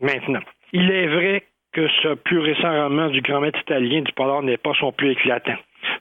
maintenant. 0.00 0.40
Il 0.72 0.90
est 0.90 1.06
vrai 1.06 1.42
que 1.72 1.86
ce 2.02 2.14
plus 2.14 2.38
récent 2.38 2.70
roman 2.70 3.08
du 3.08 3.20
grand 3.20 3.40
maître 3.40 3.60
italien 3.60 4.02
du 4.02 4.12
polar 4.12 4.42
n'est 4.42 4.56
pas 4.56 4.72
son 4.78 4.92
plus 4.92 5.12
éclatant. 5.12 5.56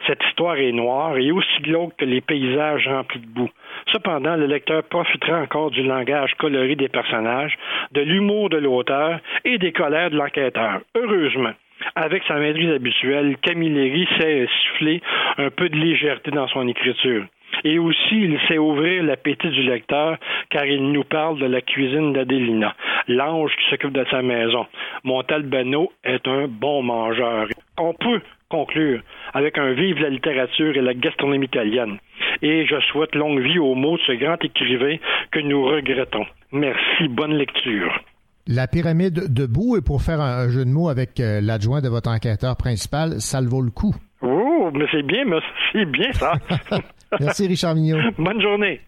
Cette 0.08 0.24
histoire 0.30 0.58
est 0.58 0.72
noire 0.72 1.18
et 1.18 1.32
aussi 1.32 1.62
glauque 1.62 1.96
que 1.98 2.06
les 2.06 2.22
paysages 2.22 2.88
remplis 2.88 3.20
de 3.20 3.28
boue. 3.28 3.50
Cependant, 3.92 4.36
le 4.36 4.46
lecteur 4.46 4.84
profitera 4.84 5.42
encore 5.42 5.72
du 5.72 5.84
langage 5.84 6.34
coloré 6.36 6.76
des 6.76 6.90
personnages, 6.90 7.58
de 7.92 8.02
l'humour 8.02 8.50
de 8.50 8.58
l'auteur 8.58 9.20
et 9.46 9.58
des 9.58 9.72
colères 9.72 10.10
de 10.10 10.18
l'enquêteur. 10.18 10.82
Heureusement, 10.96 11.54
avec 11.96 12.24
sa 12.28 12.36
maîtrise 12.36 12.72
habituelle, 12.72 13.38
Camilleri 13.42 14.08
sait 14.18 14.48
souffler 14.48 15.02
un 15.38 15.50
peu 15.50 15.70
de 15.70 15.78
légèreté 15.78 16.32
dans 16.32 16.48
son 16.48 16.68
écriture. 16.68 17.26
Et 17.64 17.80
aussi, 17.80 18.16
il 18.16 18.40
sait 18.48 18.58
ouvrir 18.58 19.04
l'appétit 19.04 19.50
du 19.50 19.64
lecteur 19.64 20.18
car 20.50 20.66
il 20.66 20.92
nous 20.92 21.04
parle 21.04 21.40
de 21.40 21.46
la 21.46 21.62
cuisine 21.62 22.14
d'Adelina, 22.14 22.76
l'ange 23.08 23.52
qui 23.58 23.70
s'occupe 23.70 23.94
de 23.94 24.06
sa 24.10 24.22
maison. 24.22 24.66
Montalbano 25.04 25.92
est 26.04 26.28
un 26.28 26.48
bon 26.48 26.84
mangeur. 26.84 27.48
On 27.78 27.94
peut 27.94 28.22
conclure 28.50 29.02
avec 29.34 29.58
un 29.58 29.74
vive 29.74 30.00
la 30.00 30.10
littérature 30.10 30.76
et 30.76 30.82
la 30.82 30.94
gastronomie 30.94 31.46
italienne. 31.46 31.98
Et 32.42 32.66
je 32.66 32.80
souhaite 32.92 33.16
longue 33.16 33.40
vie 33.40 33.60
aux 33.60 33.76
mots 33.76 33.98
de 33.98 34.02
ce 34.08 34.14
grand 34.14 34.44
écrivain 34.44 34.96
que 35.32 35.40
nous 35.40 35.64
regrettons. 35.66 36.26
Merci, 36.52 37.08
bonne 37.10 37.34
lecture. 37.34 38.00
La 38.48 38.68
pyramide 38.68 39.32
debout, 39.32 39.78
et 39.78 39.82
pour 39.82 40.02
faire 40.02 40.22
un 40.22 40.50
jeu 40.50 40.66
de 40.66 40.72
mots 40.72 40.90
avec 40.90 41.20
euh, 41.20 41.40
l'adjoint 41.40 41.82
de 41.82 41.90
votre 41.90 42.10
enquêteur 42.10 42.58
principal, 42.58 43.22
ça 43.22 43.42
le 43.42 43.48
vaut 43.48 43.62
le 43.62 43.70
coup. 43.70 43.94
Oh, 44.24 44.72
mais 44.74 44.86
c'est 44.92 45.04
bien, 45.04 45.24
mais 45.26 45.38
c'est 45.72 45.86
bien 45.86 46.12
ça. 46.14 46.34
Merci 47.20 47.48
Richard 47.48 47.76
Mignot. 47.76 47.98
Bonne 48.18 48.42
journée. 48.42 48.82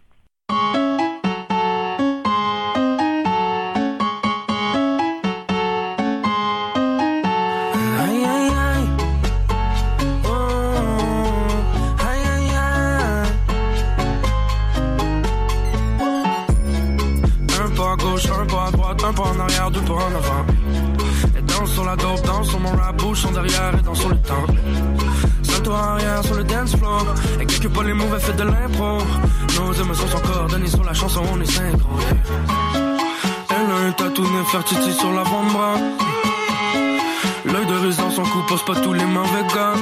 Aïe, 8.00 8.26
aïe, 8.26 8.52
aïe. 8.52 8.88
Aïe, 12.00 12.26
aïe, 12.36 12.52
aïe. 12.56 13.28
Un 17.64 17.70
pas 17.76 17.92
à 17.92 17.96
gauche, 17.96 18.26
un 18.30 18.46
pas 18.46 18.68
à 18.68 18.72
droite, 18.72 19.04
un 19.04 19.14
pas 19.14 19.24
en 19.24 19.40
arrière, 19.40 19.72
deux 19.72 19.82
pas 19.82 19.94
en 19.94 20.16
avant. 20.16 20.46
Et 21.38 21.42
danse 21.42 21.72
sur 21.74 21.86
la 21.86 21.96
dope, 21.96 22.22
danse 22.26 22.50
sur 22.50 22.60
mon 22.60 22.72
rap, 22.72 22.98
bouge 22.98 23.20
son 23.20 23.32
derrière 23.32 23.74
et 23.80 23.82
danse 23.84 24.00
sur 24.00 24.10
le 24.10 24.18
temps. 24.18 24.46
Salto 25.62 25.74
arrière 25.74 26.24
sur 26.24 26.36
le 26.36 26.44
dance 26.44 26.76
floor. 26.76 27.06
Et 27.40 27.46
quelque 27.46 27.68
part 27.68 27.84
les 27.84 27.94
mauvais 27.94 28.20
fait 28.20 28.34
de 28.34 28.44
l'impro. 28.44 28.98
Nos 29.60 29.74
émotions 29.74 30.08
sont 30.08 30.20
coordonnées 30.20 30.68
sur 30.68 30.84
la 30.84 30.94
chanson, 30.94 31.22
on 31.32 31.40
est 31.40 31.46
synchro. 31.46 31.90
Elle 33.50 33.72
a 33.72 33.88
un 33.88 33.92
tatou 33.92 34.24
Nefertiti 34.24 34.92
sur 34.92 35.12
l'avant-bras. 35.12 35.76
L'œil 37.46 37.66
de 37.68 37.74
raisin, 37.76 38.10
son 38.10 38.24
coup 38.24 38.42
pose 38.48 38.64
pas 38.66 38.76
tous 38.76 38.94
les 38.94 39.06
mauvais 39.06 39.44
gars. 39.54 39.74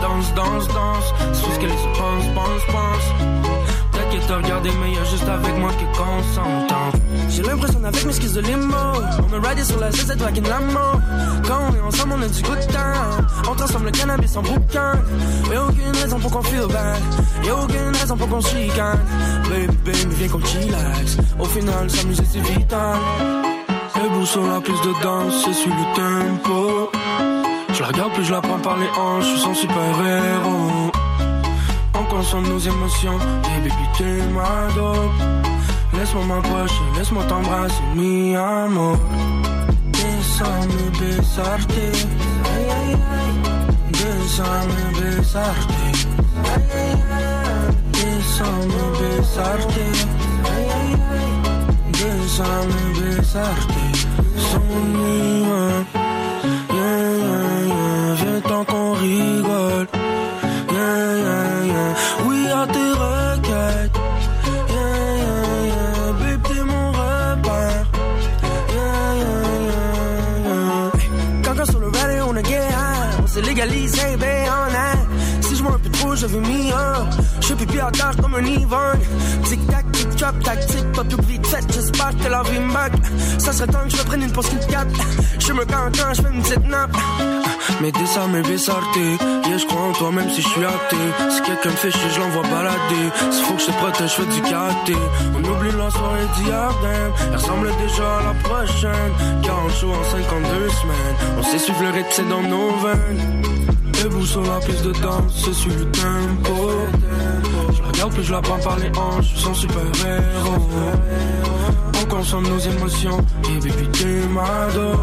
Danse, 0.00 0.34
danse, 0.34 0.68
danse. 0.68 1.14
C'est 1.32 1.54
ce 1.54 1.58
qu'elle 1.58 1.70
se 1.70 1.98
pense, 1.98 2.26
pense, 2.34 2.64
pense. 2.72 3.45
T'inquiète 4.16 4.30
à 4.30 4.36
regarder, 4.38 4.70
mais 4.80 4.92
y'a 4.92 5.04
juste 5.04 5.28
avec 5.28 5.58
moi 5.58 5.70
qui 5.72 5.84
consentante. 5.98 7.02
J'ai 7.28 7.42
l'impression 7.42 7.84
avec 7.84 8.06
mes 8.06 8.12
skis 8.12 8.32
de 8.32 8.40
limo. 8.40 8.74
On 9.18 9.28
me 9.28 9.46
ride 9.46 9.62
sur 9.62 9.78
la 9.78 9.90
ZZ 9.90 10.16
une 10.34 10.48
lamo. 10.48 11.00
Quand 11.46 11.58
on 11.68 11.74
est 11.74 11.80
ensemble, 11.80 12.14
on 12.16 12.22
a 12.22 12.28
du 12.28 12.42
good 12.42 12.66
time. 12.68 13.26
On 13.50 13.54
transforme 13.54 13.84
le 13.84 13.90
cannabis 13.90 14.34
en 14.36 14.42
bouquin. 14.42 14.92
Y'a 15.52 15.64
aucune 15.64 15.96
raison 16.02 16.18
pour 16.18 16.30
qu'on 16.30 16.42
feel 16.42 16.66
bad. 16.66 17.02
Y'a 17.44 17.56
aucune 17.56 17.96
raison 18.00 18.16
pour 18.16 18.28
qu'on 18.28 18.40
chicane. 18.40 18.98
Baby, 19.50 19.76
baby, 19.84 20.14
viens 20.14 20.28
qu'on 20.28 20.44
chillax. 20.44 21.18
Au 21.38 21.44
final, 21.44 21.90
s'amuser 21.90 22.24
c'est 22.32 22.40
vital. 22.40 22.96
Debout 23.96 24.26
sur 24.26 24.46
la 24.46 24.60
piste 24.60 24.84
de 24.84 25.02
danse, 25.02 25.44
c'est 25.44 25.52
sur 25.52 25.70
le 25.74 25.94
tempo. 25.94 26.90
Je 27.70 27.80
la 27.82 27.88
regarde, 27.88 28.12
puis 28.14 28.24
je 28.24 28.32
la 28.32 28.40
prends 28.40 28.58
par 28.60 28.78
les 28.78 28.88
hanches, 28.98 29.24
je 29.24 29.30
suis 29.30 29.40
son 29.40 29.54
super 29.54 29.82
héros. 29.82 30.90
On 31.98 32.04
consomme 32.04 32.46
nos 32.48 32.58
émotions, 32.58 33.18
et 33.44 33.60
baby, 33.62 33.86
t'es 33.96 34.22
ma 34.34 34.68
dope. 34.74 35.12
Laisse-moi 35.94 36.24
m'approcher, 36.26 36.84
laisse-moi 36.96 37.24
t'embrasser, 37.24 37.82
mi 37.94 38.36
amor. 38.36 38.98
Besarte, 39.92 40.68
besarte, 41.00 41.72
besarte, 43.92 44.88
besarte, 53.00 53.84
sonríe. 54.36 55.46
Yeah, 56.72 57.16
yeah, 57.16 57.66
yeah. 57.66 58.14
Viens 58.16 58.40
tant 58.42 58.64
qu'on 58.64 58.92
rigole. 58.92 59.35
Peu 76.28 76.42
trop, 76.42 77.20
je 77.40 77.54
pipi 77.54 77.80
à 77.80 77.90
terre 77.90 78.16
comme 78.20 78.34
un 78.34 78.44
ivrogne. 78.44 79.00
Tic 79.44 79.66
tac, 79.68 79.92
tic 79.92 80.16
trap, 80.16 80.42
tactique, 80.42 80.92
pas 80.92 81.04
plus 81.04 81.22
vite, 81.22 81.46
set, 81.46 81.64
j'espère 81.72 82.10
que 82.16 82.28
la 82.28 82.42
vie 82.42 82.60
me. 82.60 83.40
Ça 83.40 83.52
serait 83.52 83.66
temps 83.66 83.84
que 83.84 83.96
je 83.96 84.02
prenne 84.02 84.22
une 84.22 84.32
pause 84.32 84.48
Kit 84.48 84.66
Kat. 84.68 84.86
Je 85.38 85.52
me 85.52 85.64
quand 85.64 86.14
je 86.14 86.22
fais 86.22 86.28
une 86.32 86.42
petite 86.42 86.68
nappe. 86.68 86.96
Mais 87.80 87.92
désormais 87.92 88.42
besarte, 88.42 88.96
yeah, 88.96 89.58
je 89.58 89.66
crois 89.66 89.82
en 89.82 89.92
toi 89.92 90.10
même 90.12 90.30
si 90.30 90.42
je 90.42 90.48
suis 90.48 90.64
athée. 90.64 90.96
Si 91.30 91.42
quelqu'un 91.42 91.70
me 91.70 91.76
fait 91.76 91.90
chier, 91.90 92.10
je 92.14 92.20
l'envoie 92.20 92.42
balader. 92.42 93.10
S'il 93.30 93.44
faut 93.44 93.54
que 93.54 93.60
je 93.60 93.66
te 93.66 93.72
protège, 93.72 94.10
je 94.10 94.22
fais 94.22 94.34
du 94.34 94.42
karaté. 94.42 94.96
On 95.34 95.44
oublie 95.44 95.72
la 95.76 95.90
soirée 95.90 96.26
d'hier, 96.36 96.70
Elle 97.28 97.36
ressemble 97.36 97.70
déjà 97.86 98.18
à 98.18 98.22
la 98.22 98.34
prochaine. 98.48 99.42
40 99.42 99.80
jours 99.80 99.96
en 99.98 100.04
52 100.04 100.68
semaines. 100.68 101.16
On 101.38 101.42
sait 101.42 101.58
suivre 101.58 101.82
le 101.82 101.90
rythme, 101.90 102.08
c'est 102.10 102.28
dans 102.28 102.42
nos 102.42 102.70
veines. 102.78 103.55
Debout 104.02 104.26
sur 104.26 104.42
la 104.42 104.58
piste 104.60 104.84
de 104.84 104.92
danse, 104.92 105.32
c'est 105.44 105.54
sur 105.54 105.70
le 105.70 105.84
tempo. 105.90 106.70
Je 107.72 107.82
la 107.82 107.88
regarde, 107.88 108.12
puis 108.12 108.24
je 108.24 108.32
la 108.32 108.40
prends 108.42 108.58
par 108.58 108.78
les 108.78 108.90
hanches, 108.98 109.24
je 109.24 109.28
suis 109.28 109.40
son 109.40 109.54
super 109.54 109.82
héros. 109.82 110.68
On 112.00 112.04
consomme 112.06 112.46
nos 112.48 112.58
émotions, 112.58 113.18
et 113.44 113.58
baby, 113.60 113.88
t'es 113.92 114.28
ma 114.28 114.72
dope. 114.74 115.00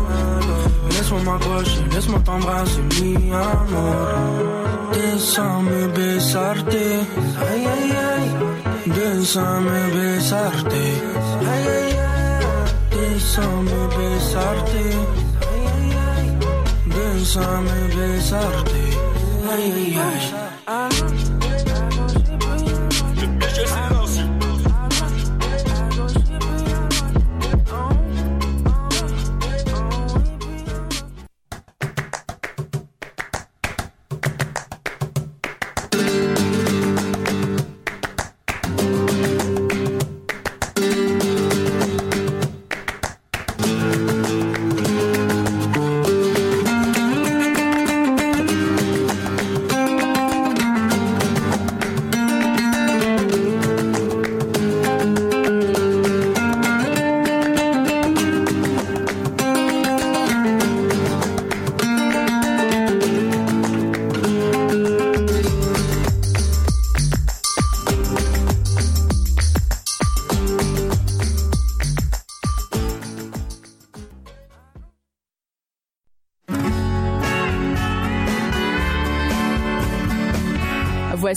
Laisse-moi 0.92 1.22
m'approcher, 1.26 1.84
laisse-moi 1.92 2.20
t'embrasser, 2.20 2.82
mi 3.02 3.16
amor. 3.32 4.64
Déjame 4.94 5.92
besarte, 5.96 6.74
ay, 6.74 7.66
ay, 7.66 7.92
ay. 7.92 8.26
Déjame 8.86 9.92
besarte, 9.94 10.74
ay, 10.74 11.68
ay, 11.68 11.98
ay. 11.98 12.46
Déjame 12.92 13.88
besarte, 13.98 14.86
Bésame, 16.94 17.88
besarte. 17.96 18.84
Ay, 19.52 19.72
ay, 19.76 19.98
ay. 19.98 20.34
ay. 20.68 21.33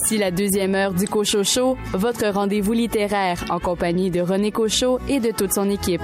Voici 0.09 0.19
la 0.19 0.31
deuxième 0.31 0.77
heure 0.77 0.93
du 0.93 1.09
Cochocho, 1.09 1.77
votre 1.93 2.29
rendez-vous 2.29 2.75
littéraire 2.75 3.45
en 3.51 3.59
compagnie 3.59 4.09
de 4.09 4.21
René 4.21 4.53
Cochot 4.53 5.01
et 5.09 5.19
de 5.19 5.33
toute 5.33 5.53
son 5.53 5.69
équipe. 5.69 6.01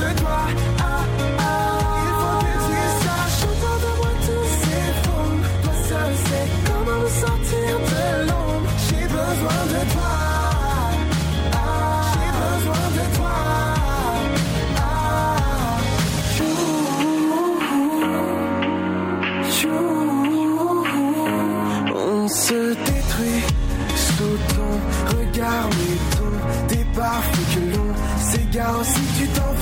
De 0.00 0.08
toi. 0.20 0.40
Ah, 0.78 1.04
ah, 1.38 1.52
il 2.04 2.12
faut 2.20 2.40
que 2.44 2.54
tu 2.66 2.78
saches. 3.02 3.44
De 3.84 3.92
moi. 4.00 5.28
Toi 5.62 5.76
seul 5.88 6.12
comment 6.66 7.00
me 7.04 7.10
de. 8.30 8.54
J'ai 8.86 9.04
besoin 9.18 9.60
de 9.74 9.80
toi. 9.94 10.14
Ah, 11.52 11.66
j'ai 12.12 12.30
besoin 12.44 12.84
de 12.98 13.04
toi. 13.16 13.36
Ah, 14.76 14.90
on 21.94 22.28
se 22.28 22.60
détruit 22.86 23.42
regard, 25.16 25.68
que 27.54 27.60
l'on 27.76 27.90
s'égare 28.18 28.84
si 28.84 29.03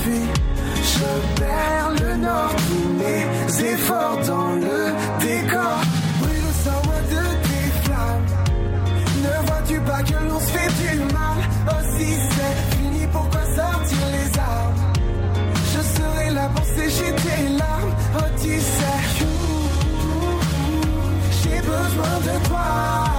Je 0.04 1.40
perds 1.40 1.92
le 2.00 2.16
nord, 2.16 2.50
tous 2.56 2.88
mes 2.98 3.68
efforts 3.72 4.18
dans 4.26 4.52
le 4.54 4.92
décor. 5.20 5.78
Brûle 6.20 6.44
au 6.48 6.52
sang 6.64 6.82
de 7.08 7.22
tes 7.46 7.68
flammes. 7.84 8.26
Ne 9.22 9.46
vois-tu 9.46 9.78
pas 9.80 10.02
que 10.02 10.28
l'on 10.28 10.40
se 10.40 10.46
fait 10.46 10.72
du 10.82 10.98
mal? 11.12 11.38
Oh 11.68 11.82
si 11.96 12.16
c'est 12.30 12.76
fini, 12.76 13.06
pourquoi 13.12 13.42
sortir 13.42 13.98
les 14.10 14.38
armes? 14.38 14.80
Je 15.72 15.80
serai 16.00 16.30
là 16.30 16.48
pour 16.52 16.64
sécher 16.64 17.14
tes 17.14 17.48
larmes. 17.56 17.94
Oh 18.16 18.28
tu 18.42 18.58
sais, 18.58 19.02
j'ai 21.42 21.60
besoin 21.60 22.14
de 22.26 22.48
toi. 22.48 23.11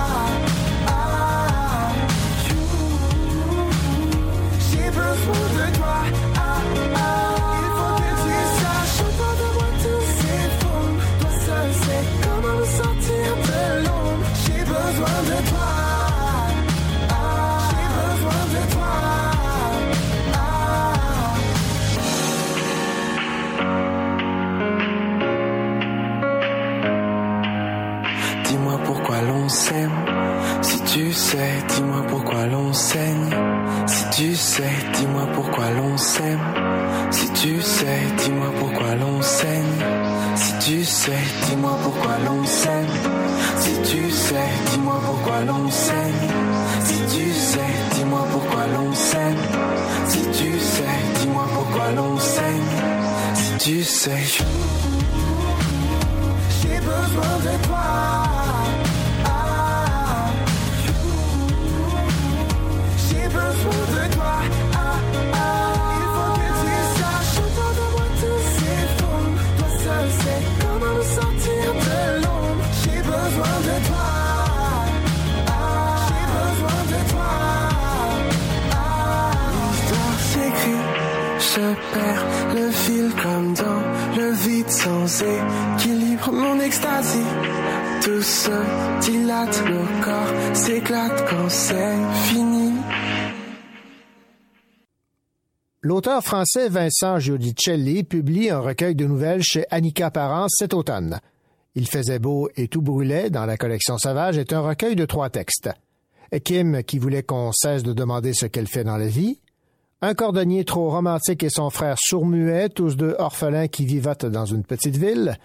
Sais, 31.13 31.53
dis-moi 31.69 32.03
pourquoi 32.07 32.45
l'on 32.47 32.73
saigne. 32.73 33.29
Si 33.87 34.09
tu 34.11 34.35
sais, 34.35 34.73
dis-moi 34.95 35.27
pourquoi 35.33 35.69
l'on 35.71 35.97
s'aime. 35.97 36.39
Si 37.11 37.31
tu 37.33 37.61
sais, 37.61 37.99
dis-moi 38.17 38.49
pourquoi 38.59 38.95
l'on 38.95 39.21
saigne. 39.21 39.83
Si 40.35 40.53
tu 40.59 40.83
sais, 40.83 41.23
dis-moi 41.45 41.77
pourquoi 41.83 42.17
l'on 42.25 42.45
s'aime. 42.45 42.87
Si 43.59 43.71
tu 43.91 44.11
sais, 44.11 44.49
dis-moi 44.71 44.99
pourquoi 45.05 45.41
l'on 45.41 45.69
saigne. 45.69 46.29
Si 46.83 46.97
tu 47.15 47.33
sais, 47.33 47.59
dis-moi 47.95 48.27
pourquoi 48.31 48.67
l'on 48.67 48.93
s'aime. 48.93 49.37
Si 50.07 50.21
tu 50.31 50.59
sais, 50.59 50.97
dis-moi 51.19 51.47
pourquoi 51.53 51.91
l'on 51.91 52.17
saigne. 52.19 52.71
Si 53.35 53.57
tu 53.57 53.83
sais, 53.83 54.23
j'ai 56.61 56.79
besoin 56.79 57.37
de 57.45 57.67
toi. 57.67 58.32
Le 84.15 84.31
vide 84.31 84.69
sans 84.69 85.21
équilibre, 85.21 86.31
mon. 86.31 86.57
Tout 88.01 88.21
corps 90.03 90.55
s'éclate 90.55 91.29
quand 91.29 91.49
fini. 91.49 92.73
L'auteur 95.81 96.23
français 96.23 96.69
Vincent 96.69 97.19
Giudicelli 97.19 98.03
publie 98.03 98.49
un 98.49 98.59
recueil 98.59 98.95
de 98.95 99.05
nouvelles 99.05 99.43
chez 99.43 99.65
Annika 99.69 100.09
Parent 100.09 100.47
cet 100.49 100.73
automne. 100.73 101.19
Il 101.75 101.87
faisait 101.87 102.19
beau 102.19 102.49
et 102.55 102.67
tout 102.67 102.81
brûlait 102.81 103.29
dans 103.29 103.45
la 103.45 103.57
collection 103.57 103.99
Sauvage 103.99 104.39
est 104.39 104.53
un 104.53 104.61
recueil 104.61 104.95
de 104.95 105.05
trois 105.05 105.29
textes. 105.29 105.69
Kim 106.43 106.81
qui 106.83 106.97
voulait 106.97 107.21
qu'on 107.21 107.51
cesse 107.51 107.83
de 107.83 107.93
demander 107.93 108.33
ce 108.33 108.47
qu'elle 108.47 108.67
fait 108.67 108.83
dans 108.83 108.97
la 108.97 109.07
vie, 109.07 109.39
un 110.03 110.15
cordonnier 110.15 110.65
trop 110.65 110.89
romantique 110.89 111.43
et 111.43 111.49
son 111.49 111.69
frère 111.69 111.95
sourd-muet, 111.97 112.67
tous 112.67 112.97
deux 112.97 113.15
orphelins 113.19 113.69
qui 113.69 113.85
vivotent 113.85 114.25
dans 114.25 114.43
une 114.43 114.65
petite 114.65 114.97
ville, 114.97 115.37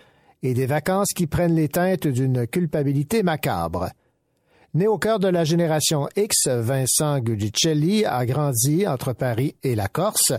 et 0.43 0.53
des 0.53 0.67
vacances 0.67 1.13
qui 1.15 1.29
prennent 1.29 1.55
les 1.55 1.69
teintes 1.69 2.09
d'une 2.09 2.45
culpabilité 2.45 3.23
macabre. 3.23 3.91
Né 4.75 4.89
au 4.89 4.99
cœur 4.99 5.21
de 5.21 5.29
la 5.29 5.45
génération 5.45 6.09
X, 6.17 6.49
Vincent 6.49 7.21
Gudicelli 7.21 8.05
a 8.05 8.27
grandi 8.27 8.85
entre 8.85 9.13
Paris 9.13 9.55
et 9.63 9.77
la 9.77 9.87
Corse. 9.87 10.33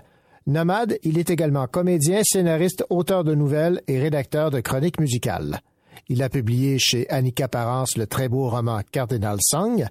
Nomade, 0.48 0.98
il 1.04 1.18
est 1.18 1.30
également 1.30 1.68
comédien, 1.68 2.20
scénariste, 2.26 2.86
auteur 2.90 3.24
de 3.24 3.36
nouvelles 3.36 3.82
et 3.88 4.02
rédacteur 4.02 4.52
de 4.52 4.60
chroniques 4.60 5.00
musicales. 5.00 5.62
Il 6.10 6.22
a 6.24 6.30
publié 6.30 6.78
chez 6.78 7.10
Annika 7.10 7.48
Parence 7.48 7.96
le 7.96 8.06
très 8.06 8.28
beau 8.28 8.50
roman 8.50 8.82
Cardinal 8.92 9.38
Song. 9.40 9.86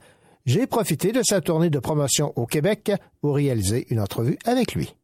J'ai 0.48 0.66
profité 0.66 1.12
de 1.12 1.20
sa 1.22 1.42
tournée 1.42 1.68
de 1.68 1.78
promotion 1.78 2.32
au 2.34 2.46
Québec 2.46 2.90
pour 3.20 3.34
réaliser 3.34 3.86
une 3.90 4.00
entrevue 4.00 4.38
avec 4.46 4.74
lui. 4.74 4.94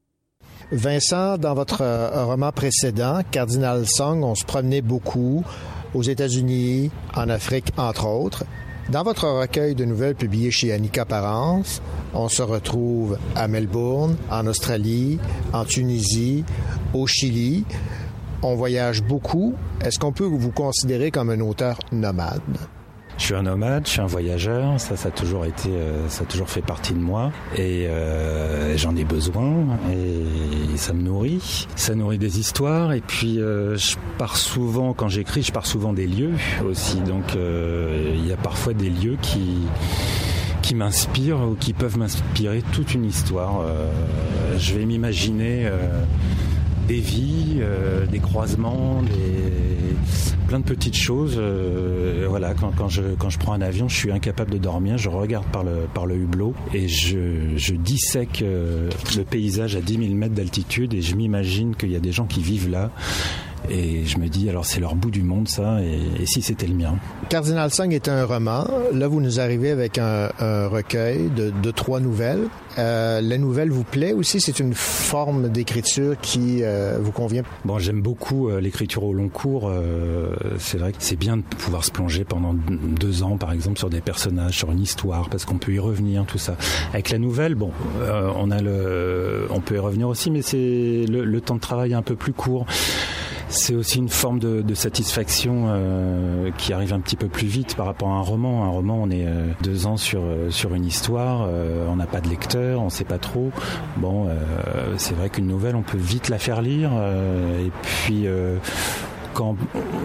Vincent, 0.72 1.36
dans 1.36 1.52
votre 1.52 1.82
euh, 1.82 2.24
roman 2.24 2.50
précédent, 2.50 3.20
Cardinal 3.30 3.86
Song, 3.86 4.24
on 4.24 4.34
se 4.34 4.46
promenait 4.46 4.80
beaucoup 4.80 5.44
aux 5.92 6.02
États-Unis, 6.02 6.90
en 7.14 7.28
Afrique, 7.28 7.74
entre 7.76 8.06
autres. 8.06 8.44
Dans 8.88 9.02
votre 9.02 9.28
recueil 9.28 9.74
de 9.74 9.84
nouvelles 9.84 10.14
publié 10.14 10.50
chez 10.50 10.72
Annika 10.72 11.04
Parence, 11.04 11.82
on 12.14 12.30
se 12.30 12.40
retrouve 12.40 13.18
à 13.36 13.46
Melbourne, 13.46 14.16
en 14.30 14.46
Australie, 14.46 15.18
en 15.52 15.66
Tunisie, 15.66 16.42
au 16.94 17.06
Chili. 17.06 17.66
On 18.40 18.54
voyage 18.54 19.02
beaucoup. 19.02 19.52
Est-ce 19.82 19.98
qu'on 19.98 20.12
peut 20.12 20.24
vous 20.24 20.52
considérer 20.52 21.10
comme 21.10 21.28
un 21.28 21.40
auteur 21.40 21.80
nomade? 21.92 22.40
Je 23.16 23.24
suis 23.26 23.34
un 23.34 23.42
nomade, 23.42 23.86
je 23.86 23.92
suis 23.92 24.00
un 24.00 24.06
voyageur, 24.06 24.78
ça, 24.80 24.96
ça 24.96 25.08
a 25.08 25.10
toujours 25.12 25.44
été, 25.44 25.68
euh, 25.68 26.08
ça 26.08 26.24
a 26.24 26.26
toujours 26.26 26.48
fait 26.48 26.62
partie 26.62 26.94
de 26.94 26.98
moi, 26.98 27.30
et 27.56 27.86
euh, 27.86 28.76
j'en 28.76 28.96
ai 28.96 29.04
besoin, 29.04 29.78
et 29.92 30.76
ça 30.76 30.92
me 30.92 31.02
nourrit. 31.02 31.68
Ça 31.76 31.94
nourrit 31.94 32.18
des 32.18 32.40
histoires, 32.40 32.92
et 32.92 33.00
puis 33.00 33.40
euh, 33.40 33.76
je 33.76 33.96
pars 34.18 34.36
souvent, 34.36 34.94
quand 34.94 35.08
j'écris, 35.08 35.42
je 35.42 35.52
pars 35.52 35.66
souvent 35.66 35.92
des 35.92 36.08
lieux 36.08 36.34
aussi, 36.68 36.96
donc 37.00 37.36
il 37.36 38.26
y 38.26 38.32
a 38.32 38.36
parfois 38.36 38.74
des 38.74 38.90
lieux 38.90 39.16
qui 39.22 39.58
qui 40.62 40.74
m'inspirent 40.74 41.42
ou 41.42 41.56
qui 41.56 41.74
peuvent 41.74 41.98
m'inspirer 41.98 42.62
toute 42.72 42.94
une 42.94 43.04
histoire. 43.04 43.60
je 44.58 44.74
vais 44.74 44.86
m'imaginer 44.86 45.68
des 46.88 47.00
vies, 47.00 47.60
des 48.10 48.18
croisements, 48.18 49.02
des 49.02 49.94
de 50.60 50.64
petites 50.64 50.96
choses. 50.96 51.36
Euh, 51.38 52.26
voilà, 52.28 52.54
quand, 52.54 52.72
quand, 52.76 52.88
je, 52.88 53.02
quand 53.18 53.30
je 53.30 53.38
prends 53.38 53.52
un 53.52 53.60
avion, 53.60 53.88
je 53.88 53.96
suis 53.96 54.12
incapable 54.12 54.50
de 54.50 54.58
dormir, 54.58 54.98
je 54.98 55.08
regarde 55.08 55.46
par 55.46 55.64
le, 55.64 55.86
par 55.92 56.06
le 56.06 56.16
hublot 56.16 56.54
et 56.72 56.88
je, 56.88 57.56
je 57.56 57.74
dissèque 57.74 58.42
euh, 58.42 58.90
le 59.16 59.24
paysage 59.24 59.76
à 59.76 59.80
10 59.80 59.98
000 59.98 60.14
mètres 60.14 60.34
d'altitude 60.34 60.94
et 60.94 61.02
je 61.02 61.14
m'imagine 61.14 61.74
qu'il 61.74 61.90
y 61.90 61.96
a 61.96 62.00
des 62.00 62.12
gens 62.12 62.26
qui 62.26 62.42
vivent 62.42 62.70
là 62.70 62.90
et 63.70 64.04
je 64.04 64.18
me 64.18 64.28
dis, 64.28 64.48
alors 64.50 64.64
c'est 64.64 64.80
leur 64.80 64.94
bout 64.94 65.10
du 65.10 65.22
monde, 65.22 65.48
ça, 65.48 65.80
et, 65.82 66.26
si 66.26 66.42
c'était 66.42 66.66
le 66.66 66.74
mien? 66.74 66.96
Cardinal 67.28 67.70
Song 67.70 67.92
est 67.92 68.08
un 68.08 68.24
roman. 68.24 68.66
Là, 68.92 69.08
vous 69.08 69.20
nous 69.20 69.40
arrivez 69.40 69.70
avec 69.70 69.98
un, 69.98 70.28
recueil 70.68 71.30
de, 71.30 71.70
trois 71.70 72.00
nouvelles. 72.00 72.48
Euh, 72.78 73.20
la 73.20 73.38
nouvelle 73.38 73.70
vous 73.70 73.84
plaît 73.84 74.12
aussi? 74.12 74.40
C'est 74.40 74.60
une 74.60 74.74
forme 74.74 75.48
d'écriture 75.48 76.16
qui 76.20 76.62
euh, 76.62 76.98
vous 77.00 77.12
convient? 77.12 77.42
Bon, 77.64 77.78
j'aime 77.78 78.02
beaucoup 78.02 78.48
euh, 78.48 78.60
l'écriture 78.60 79.04
au 79.04 79.12
long 79.12 79.28
cours. 79.28 79.72
c'est 80.58 80.78
vrai 80.78 80.92
que 80.92 80.98
c'est 81.00 81.16
bien 81.16 81.38
de 81.38 81.42
pouvoir 81.42 81.84
se 81.84 81.90
plonger 81.90 82.24
pendant 82.24 82.54
deux 82.54 83.22
ans, 83.22 83.36
par 83.36 83.52
exemple, 83.52 83.78
sur 83.78 83.90
des 83.90 84.00
personnages, 84.00 84.58
sur 84.58 84.70
une 84.72 84.80
histoire, 84.80 85.28
parce 85.30 85.44
qu'on 85.44 85.58
peut 85.58 85.72
y 85.72 85.78
revenir, 85.78 86.24
tout 86.26 86.38
ça. 86.38 86.56
Avec 86.92 87.10
la 87.10 87.18
nouvelle, 87.18 87.54
bon, 87.54 87.70
on 88.36 88.50
a 88.50 88.60
le, 88.60 89.46
on 89.50 89.60
peut 89.60 89.76
y 89.76 89.78
revenir 89.78 90.08
aussi, 90.08 90.30
mais 90.30 90.42
c'est 90.42 91.06
le, 91.08 91.24
le 91.24 91.40
temps 91.40 91.54
de 91.54 91.60
travail 91.60 91.92
est 91.92 91.96
un 91.96 92.02
peu 92.02 92.16
plus 92.16 92.32
court. 92.32 92.66
C'est 93.48 93.74
aussi 93.74 93.98
une 93.98 94.08
forme 94.08 94.38
de, 94.38 94.74
satisfaction 94.74 95.66
euh, 95.68 96.50
qui 96.58 96.72
arrive 96.72 96.92
un 96.92 97.00
petit 97.00 97.16
peu 97.16 97.28
plus 97.28 97.46
vite 97.46 97.76
par 97.76 97.86
rapport 97.86 98.08
à 98.08 98.14
un 98.14 98.20
roman. 98.20 98.64
Un 98.64 98.70
roman, 98.70 98.98
on 99.00 99.10
est 99.10 99.24
euh, 99.26 99.52
deux 99.62 99.86
ans 99.86 99.96
sur 99.96 100.22
euh, 100.22 100.50
sur 100.50 100.74
une 100.74 100.84
histoire, 100.84 101.48
on 101.88 101.96
n'a 101.96 102.06
pas 102.06 102.20
de 102.20 102.28
lecteur, 102.28 102.82
on 102.82 102.90
sait 102.90 103.04
pas 103.04 103.18
trop. 103.18 103.50
Bon, 103.96 104.28
c'est 104.96 105.14
vrai 105.14 105.28
qu'une 105.28 105.46
nouvelle, 105.46 105.76
on 105.76 105.82
peut 105.82 105.98
vite 105.98 106.28
la 106.28 106.38
faire 106.38 106.62
lire 106.62 106.90
et 106.92 107.70
puis 107.82 108.26
quand 109.34 109.56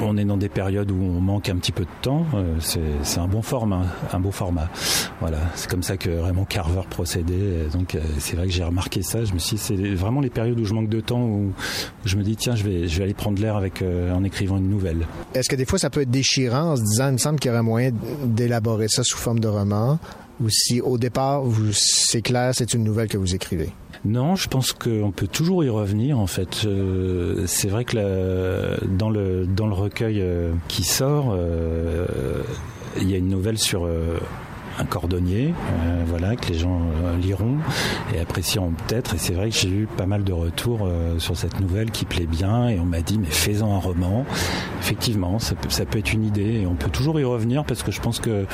on 0.01 0.17
est 0.17 0.25
dans 0.25 0.37
des 0.37 0.49
périodes 0.49 0.91
où 0.91 1.01
on 1.01 1.21
manque 1.21 1.49
un 1.49 1.55
petit 1.55 1.71
peu 1.71 1.83
de 1.83 1.89
temps, 2.01 2.25
euh, 2.33 2.57
c'est 2.59 3.19
un 3.19 3.27
bon 3.27 3.41
format, 3.41 3.83
un 4.11 4.19
beau 4.19 4.31
format. 4.31 4.69
Voilà, 5.21 5.37
c'est 5.55 5.69
comme 5.69 5.83
ça 5.83 5.97
que 5.97 6.09
Raymond 6.09 6.45
Carver 6.45 6.81
procédait. 6.89 7.67
Donc 7.71 7.95
euh, 7.95 7.99
c'est 8.17 8.35
vrai 8.35 8.47
que 8.47 8.53
j'ai 8.53 8.63
remarqué 8.63 9.01
ça. 9.01 9.23
Je 9.23 9.33
me 9.33 9.39
suis, 9.39 9.57
c'est 9.57 9.75
vraiment 9.75 10.19
les 10.19 10.29
périodes 10.29 10.59
où 10.59 10.65
je 10.65 10.73
manque 10.73 10.89
de 10.89 10.99
temps 10.99 11.21
où 11.21 11.53
je 12.05 12.17
me 12.17 12.23
dis 12.23 12.35
tiens, 12.35 12.55
je 12.55 12.63
vais, 12.63 13.01
aller 13.01 13.13
prendre 13.13 13.39
l'air 13.39 13.55
avec 13.55 13.81
euh, 13.81 14.13
en 14.13 14.23
écrivant 14.23 14.57
une 14.57 14.69
nouvelle. 14.69 15.07
Est-ce 15.35 15.47
que 15.47 15.55
des 15.55 15.65
fois 15.65 15.79
ça 15.79 15.89
peut 15.89 16.01
être 16.01 16.11
déchirant 16.11 16.71
en 16.71 16.75
se 16.75 16.81
disant, 16.81 17.07
il 17.07 17.13
me 17.13 17.17
semble 17.17 17.39
qu'il 17.39 17.49
y 17.49 17.53
aurait 17.53 17.63
moyen 17.63 17.91
d'élaborer 18.25 18.87
ça 18.89 19.03
sous 19.03 19.17
forme 19.17 19.39
de 19.39 19.47
roman, 19.47 19.99
ou 20.41 20.49
si 20.49 20.81
au 20.81 20.97
départ 20.97 21.43
c'est 21.71 22.21
clair, 22.21 22.51
c'est 22.53 22.73
une 22.73 22.83
nouvelle 22.83 23.07
que 23.07 23.17
vous 23.17 23.35
écrivez? 23.35 23.71
Non, 24.05 24.35
je 24.35 24.47
pense 24.47 24.71
qu'on 24.71 25.11
peut 25.11 25.27
toujours 25.27 25.63
y 25.63 25.69
revenir 25.69 26.19
en 26.19 26.27
fait. 26.27 26.63
Euh, 26.65 27.43
c'est 27.47 27.67
vrai 27.67 27.83
que 27.83 28.85
dans, 28.85 29.09
le, 29.09 29.45
dans 29.45 29.67
le 29.67 29.73
recueil 29.73 30.21
euh, 30.21 30.53
qui 30.69 30.83
sort, 30.83 31.33
euh, 31.33 32.05
il 32.97 33.09
y 33.09 33.13
a 33.13 33.17
une 33.17 33.27
nouvelle 33.27 33.57
sur 33.57 33.87
un 34.79 34.85
cordonnier, 34.85 35.53
voilà, 36.07 36.35
que 36.35 36.47
les 36.47 36.57
gens 36.57 36.81
liront 37.21 37.57
et 38.13 38.19
apprécieront 38.19 38.71
peut-être. 38.71 39.15
Et 39.15 39.17
c'est 39.17 39.33
vrai 39.33 39.49
que 39.49 39.55
j'ai 39.55 39.69
eu 39.69 39.87
pas 39.97 40.05
mal 40.05 40.23
de 40.23 40.33
retours 40.33 40.89
sur 41.19 41.37
cette 41.37 41.59
nouvelle 41.59 41.91
qui 41.91 42.05
plaît 42.05 42.25
bien 42.25 42.67
et 42.69 42.79
on 42.79 42.85
m'a 42.85 43.01
dit 43.01 43.19
mais 43.19 43.29
fais-en 43.29 43.75
un 43.75 43.79
roman. 43.79 44.25
Effectivement, 44.79 45.39
ça 45.39 45.55
peut, 45.55 45.69
ça 45.69 45.85
peut 45.85 45.99
être 45.99 46.13
une 46.13 46.23
idée 46.23 46.61
et 46.61 46.65
on 46.65 46.75
peut 46.75 46.89
toujours 46.89 47.19
y 47.19 47.23
revenir 47.23 47.63
parce 47.63 47.83
que 47.83 47.91
je 47.91 48.01
pense 48.01 48.19
que 48.19 48.45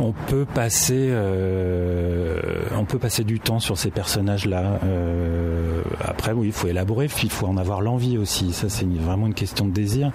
on 0.00 0.12
peut 0.12 0.44
passer, 0.44 1.08
euh, 1.10 2.40
on 2.76 2.84
peut 2.84 2.98
passer 2.98 3.24
du 3.24 3.40
temps 3.40 3.60
sur 3.60 3.78
ces 3.78 3.90
personnages-là. 3.90 4.80
Euh, 4.84 5.82
après, 6.00 6.32
oui, 6.32 6.48
il 6.48 6.52
faut 6.52 6.68
élaborer, 6.68 7.08
il 7.22 7.30
faut 7.30 7.46
en 7.46 7.56
avoir 7.56 7.80
l'envie 7.80 8.18
aussi. 8.18 8.52
Ça, 8.52 8.68
c'est 8.68 8.86
vraiment 8.86 9.26
une 9.26 9.34
question 9.34 9.66
de 9.66 9.72
désir. 9.72 10.10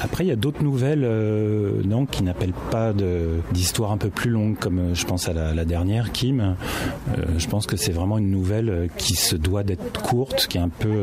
Après, 0.00 0.24
il 0.24 0.28
y 0.28 0.32
a 0.32 0.36
d'autres 0.36 0.62
nouvelles, 0.62 1.04
euh, 1.04 1.82
non, 1.84 2.06
qui 2.06 2.22
n'appellent 2.22 2.52
pas 2.70 2.92
d'histoire 3.52 3.92
un 3.92 3.98
peu 3.98 4.10
plus 4.10 4.30
longue, 4.30 4.58
comme 4.58 4.94
je 4.94 5.04
pense 5.04 5.28
à 5.28 5.32
la, 5.32 5.64
dernière, 5.64 6.12
Kim. 6.12 6.56
je 7.36 7.46
pense 7.48 7.66
que 7.66 7.76
c'est 7.76 7.92
vraiment 7.92 8.18
une 8.18 8.30
nouvelle 8.30 8.88
qui 8.96 9.14
se 9.14 9.34
doit 9.34 9.64
d'être 9.64 10.00
courte, 10.02 10.46
qui 10.46 10.58
est 10.58 10.60
un 10.60 10.68
peu 10.68 10.94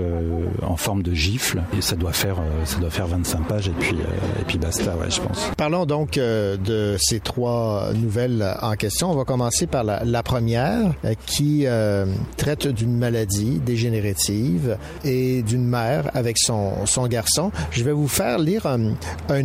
en 0.62 0.78
forme 0.78 1.04
de 1.04 1.14
gifle, 1.14 1.64
et 1.78 1.82
ça 1.82 1.96
doit 1.96 2.14
faire, 2.14 2.38
ça 2.64 2.80
doit 2.80 2.90
faire 2.90 3.08
25 3.08 3.48
pages, 3.48 3.68
et 3.68 3.74
puis, 3.78 3.96
et 4.40 4.44
puis 4.46 4.58
basta, 4.58 4.96
ouais, 4.96 5.10
je 5.10 5.20
pense. 5.20 5.52
Parlons 5.58 5.86
donc 5.86 6.14
de 6.14 6.96
ces 6.98 7.20
trois 7.20 7.92
nouvelles 7.94 8.23
en 8.62 8.76
question. 8.76 9.12
On 9.12 9.16
va 9.16 9.26
commencer 9.26 9.68
par 9.68 9.84
la, 9.84 10.24
première 10.24 10.94
euh, 11.06 11.14
qui 11.26 11.64
euh, 11.66 12.06
traite 12.38 12.68
d'une 12.68 12.98
maladie 12.98 13.60
dégénérative 13.60 14.78
et 15.04 15.42
d'une 15.42 15.66
mère 15.66 16.10
avec 16.14 16.38
son, 16.38 16.86
son 16.86 17.08
garçon. 17.08 17.52
Je 17.72 17.84
vais 17.84 17.92
vous 17.92 18.08
faire 18.08 18.40
lire 18.40 18.66
un, 18.66 18.94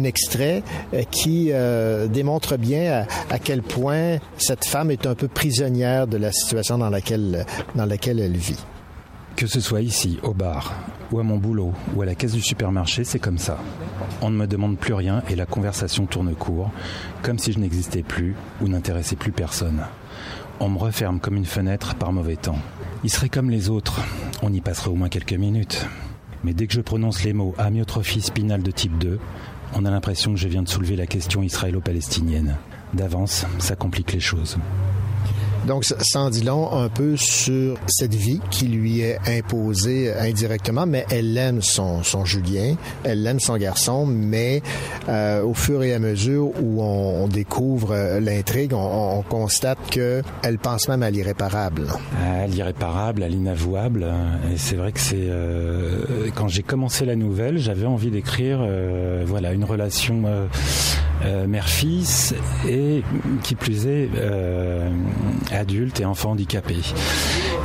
extrait 0.04 0.62
euh, 0.94 1.02
qui 1.10 1.50
démontre 2.10 2.56
bien 2.56 3.06
à, 3.30 3.38
quel 3.38 3.62
point 3.62 4.18
cette 4.36 4.64
femme 4.64 4.90
est 4.90 5.06
un 5.06 5.14
peu 5.14 5.28
prisonnière 5.28 6.06
de 6.06 6.16
la 6.16 6.32
situation 6.32 6.78
dans 6.78 6.90
laquelle, 6.90 7.44
dans 7.74 7.86
laquelle 7.86 8.20
elle 8.20 8.36
vit. 8.36 8.58
Que 9.38 9.46
ce 9.46 9.60
soit 9.60 9.82
ici, 9.82 10.18
au 10.24 10.34
bar, 10.34 10.74
ou 11.12 11.20
à 11.20 11.22
mon 11.22 11.36
boulot, 11.36 11.72
ou 11.94 12.02
à 12.02 12.04
la 12.04 12.16
caisse 12.16 12.32
du 12.32 12.40
supermarché, 12.40 13.04
c'est 13.04 13.20
comme 13.20 13.38
ça. 13.38 13.56
On 14.20 14.30
ne 14.30 14.36
me 14.36 14.48
demande 14.48 14.78
plus 14.78 14.94
rien 14.94 15.22
et 15.30 15.36
la 15.36 15.46
conversation 15.46 16.06
tourne 16.06 16.34
court, 16.34 16.72
comme 17.22 17.38
si 17.38 17.52
je 17.52 17.60
n'existais 17.60 18.02
plus 18.02 18.34
ou 18.60 18.66
n'intéressais 18.66 19.14
plus 19.14 19.30
personne. 19.30 19.84
On 20.58 20.68
me 20.68 20.78
referme 20.78 21.20
comme 21.20 21.36
une 21.36 21.44
fenêtre 21.44 21.94
par 21.94 22.12
mauvais 22.12 22.34
temps. 22.34 22.58
Il 23.04 23.10
serait 23.10 23.28
comme 23.28 23.48
les 23.48 23.70
autres, 23.70 24.00
on 24.42 24.52
y 24.52 24.60
passerait 24.60 24.90
au 24.90 24.96
moins 24.96 25.08
quelques 25.08 25.34
minutes. 25.34 25.86
Mais 26.42 26.52
dès 26.52 26.66
que 26.66 26.74
je 26.74 26.80
prononce 26.80 27.22
les 27.22 27.32
mots 27.32 27.54
amyotrophie 27.58 28.22
spinale 28.22 28.64
de 28.64 28.72
type 28.72 28.98
2, 28.98 29.20
on 29.76 29.84
a 29.84 29.90
l'impression 29.92 30.32
que 30.34 30.40
je 30.40 30.48
viens 30.48 30.64
de 30.64 30.68
soulever 30.68 30.96
la 30.96 31.06
question 31.06 31.44
israélo-palestinienne. 31.44 32.56
D'avance, 32.92 33.46
ça 33.60 33.76
complique 33.76 34.12
les 34.12 34.18
choses. 34.18 34.58
Donc, 35.66 35.84
ça 35.84 36.20
en 36.20 36.30
dit 36.30 36.42
long 36.42 36.72
un 36.72 36.88
peu 36.88 37.16
sur 37.16 37.76
cette 37.86 38.14
vie 38.14 38.40
qui 38.50 38.66
lui 38.68 39.00
est 39.00 39.18
imposée 39.26 40.12
indirectement, 40.14 40.86
mais 40.86 41.04
elle 41.10 41.36
aime 41.36 41.62
son, 41.62 42.02
son 42.02 42.24
Julien, 42.24 42.74
elle 43.04 43.26
aime 43.26 43.40
son 43.40 43.56
garçon, 43.56 44.06
mais 44.06 44.62
euh, 45.08 45.42
au 45.42 45.54
fur 45.54 45.82
et 45.82 45.94
à 45.94 45.98
mesure 45.98 46.52
où 46.62 46.82
on, 46.82 47.28
découvre 47.28 47.92
euh, 47.92 48.20
l'intrigue, 48.20 48.72
on, 48.72 49.22
constate 49.28 49.78
que 49.90 50.22
elle 50.42 50.58
pense 50.58 50.88
même 50.88 51.02
à 51.02 51.10
l'irréparable. 51.10 51.88
À 52.24 52.46
l'irréparable, 52.46 53.22
à 53.22 53.28
l'inavouable. 53.28 54.06
Et 54.52 54.56
c'est 54.56 54.76
vrai 54.76 54.92
que 54.92 55.00
c'est 55.00 55.16
euh, 55.18 56.30
quand 56.34 56.48
j'ai 56.48 56.62
commencé 56.62 57.04
la 57.04 57.16
nouvelle, 57.16 57.58
j'avais 57.58 57.86
envie 57.86 58.10
d'écrire, 58.10 58.66
voilà, 59.26 59.52
une 59.52 59.64
relation 59.64 60.22
mère-fils 61.46 62.34
et 62.68 63.02
qui 63.42 63.54
plus 63.54 63.86
est 63.86 64.08
adulte 65.52 66.00
et 66.00 66.04
enfant 66.04 66.30
handicapé. 66.30 66.76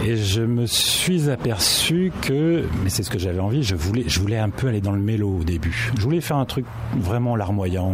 Et 0.05 0.17
je 0.17 0.41
me 0.41 0.65
suis 0.65 1.29
aperçu 1.29 2.11
que, 2.21 2.63
mais 2.83 2.89
c'est 2.89 3.03
ce 3.03 3.09
que 3.09 3.19
j'avais 3.19 3.39
envie, 3.39 3.63
je 3.63 3.75
voulais, 3.75 4.03
je 4.07 4.19
voulais 4.19 4.37
un 4.37 4.49
peu 4.49 4.67
aller 4.67 4.81
dans 4.81 4.91
le 4.91 4.99
mélo 4.99 5.37
au 5.39 5.43
début. 5.43 5.91
Je 5.97 6.01
voulais 6.01 6.21
faire 6.21 6.37
un 6.37 6.45
truc 6.45 6.65
vraiment 6.99 7.35
larmoyant. 7.35 7.93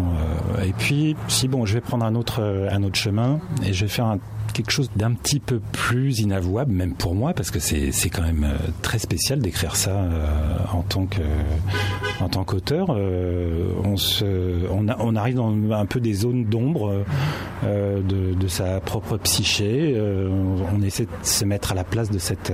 euh, 0.57 0.63
et 0.63 0.73
puis, 0.73 1.15
si 1.27 1.47
bon, 1.47 1.65
je 1.65 1.73
vais 1.73 1.81
prendre 1.81 2.05
un 2.05 2.15
autre, 2.15 2.41
euh, 2.41 2.69
un 2.71 2.83
autre 2.83 2.95
chemin 2.97 3.39
et 3.65 3.73
je 3.73 3.85
vais 3.85 3.89
faire 3.89 4.05
un 4.05 4.19
quelque 4.53 4.71
chose 4.71 4.89
d'un 4.95 5.13
petit 5.13 5.39
peu 5.39 5.59
plus 5.71 6.19
inavouable, 6.19 6.71
même 6.71 6.93
pour 6.95 7.15
moi, 7.15 7.33
parce 7.33 7.51
que 7.51 7.59
c'est 7.59 7.91
c'est 7.91 8.09
quand 8.09 8.21
même 8.23 8.43
euh, 8.43 8.57
très 8.81 8.99
spécial 8.99 9.39
d'écrire 9.39 9.75
ça 9.75 9.91
euh, 9.91 10.57
en 10.73 10.81
tant 10.81 11.05
que 11.05 11.21
en 12.21 12.29
tant 12.29 12.43
qu'auteur. 12.43 12.87
Euh, 12.91 13.69
on 13.83 13.97
se 13.97 14.25
on, 14.71 14.87
a- 14.87 14.97
on 14.99 15.15
arrive 15.15 15.35
dans 15.35 15.53
un 15.71 15.85
peu 15.85 15.99
des 15.99 16.13
zones 16.13 16.45
d'ombre 16.45 17.03
euh, 17.63 18.01
de, 18.01 18.33
de 18.33 18.47
sa 18.47 18.79
propre 18.79 19.17
psyché. 19.17 19.93
Euh, 19.95 20.29
on, 20.73 20.81
essaie 20.81 21.05
de 21.05 21.09
se 21.23 21.45
mettre 21.45 21.71
à 21.71 21.75
la 21.75 21.83
place 21.83 22.09
de 22.09 22.19
cette 22.19 22.53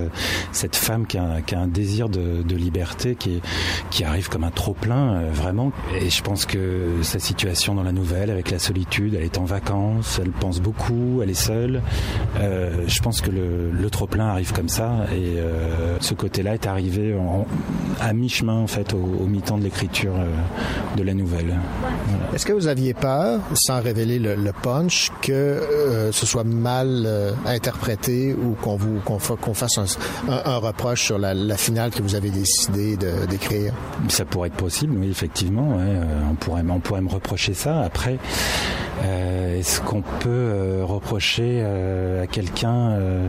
cette 0.52 0.76
femme 0.76 1.06
qui 1.08 1.18
a, 1.18 1.42
qui 1.42 1.56
a 1.56 1.60
un 1.60 1.68
désir 1.68 2.10
de, 2.10 2.42
de 2.44 2.56
liberté 2.56 3.16
qui 3.16 3.42
qui 3.92 4.04
arrive 4.04 4.30
comme 4.30 4.44
un 4.44 4.52
trop 4.52 4.74
plein 4.74 5.22
vraiment. 5.32 5.72
Et 6.02 6.10
je 6.10 6.22
pense 6.24 6.46
que 6.46 6.90
sa 7.04 7.20
situation 7.20 7.76
dans 7.76 7.84
la 7.84 7.92
nouvelle, 7.92 8.30
avec 8.30 8.52
la 8.52 8.60
solitude, 8.60 9.14
elle 9.16 9.24
est 9.24 9.38
en 9.38 9.46
vacances, 9.46 10.20
elle 10.22 10.32
pense 10.32 10.60
beaucoup, 10.60 11.22
elle 11.22 11.30
est 11.30 11.34
seule. 11.34 11.82
Euh, 12.40 12.84
je 12.88 13.00
pense 13.02 13.22
que 13.22 13.32
le, 13.32 13.72
le 13.72 13.90
trop 13.90 14.08
plein 14.08 14.28
arrive 14.28 14.52
comme 14.52 14.68
ça 14.68 14.92
et 15.14 15.40
euh, 15.40 15.98
ce 16.02 16.14
côté-là 16.14 16.56
est 16.56 16.68
arrivé 16.68 17.16
en- 17.18 17.46
à 18.02 18.12
mi-chemin 18.12 18.60
en 18.60 18.68
fait 18.68 18.94
au, 18.94 18.98
au 18.98 19.26
mi-temps 19.26 19.58
de 19.58 19.64
l'écriture 19.64 20.14
euh, 20.18 20.28
de 20.98 21.04
la 21.04 21.14
nouvelle. 21.14 21.56
Voilà. 22.10 22.26
Est-ce 22.34 22.46
que 22.46 22.52
vous 22.54 22.68
aviez 22.68 22.94
peur, 22.94 23.40
sans 23.54 23.82
révéler 23.82 24.20
le, 24.20 24.36
le 24.36 24.52
punch, 24.52 25.12
que 25.22 25.32
euh, 25.32 26.12
ce 26.12 26.26
soit 26.26 26.44
mal 26.44 27.04
euh, 27.06 27.32
interprété 27.46 28.34
ou 28.34 28.56
qu'on 28.62 28.76
vous 28.76 29.00
qu'on 29.06 29.20
fa- 29.20 29.36
qu'on 29.38 29.54
fasse 29.54 29.78
un, 29.78 29.86
un- 30.30 30.42
un 30.46 30.58
reproche 30.58 31.04
sur 31.06 31.18
la, 31.18 31.34
la 31.34 31.56
finale 31.58 31.92
que 31.92 32.02
vous 32.02 32.16
avez 32.16 32.30
décidé 32.32 32.98
d'écrire? 33.30 33.74
Ça 34.10 34.26
pourrait 34.26 34.50
être 34.50 34.56
possible, 34.58 34.98
oui, 35.00 35.10
effectivement. 35.10 35.70
ouais, 35.78 35.84
euh, 35.84 36.04
on, 36.30 36.36
pourrait, 36.36 36.64
on 36.70 36.80
pourrait 36.80 37.02
me 37.02 37.10
reprocher 37.10 37.54
ça. 37.54 37.82
Après, 37.82 38.18
est-ce 39.04 39.82
qu'on 39.82 40.02
peut 40.02 40.80
reprocher 40.84 41.62
euh, 41.76 42.24
à 42.24 42.28
quelqu'un 42.28 42.92
euh, 42.92 43.28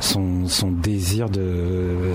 son, 0.00 0.70
désir 0.70 1.28
de, 1.28 2.12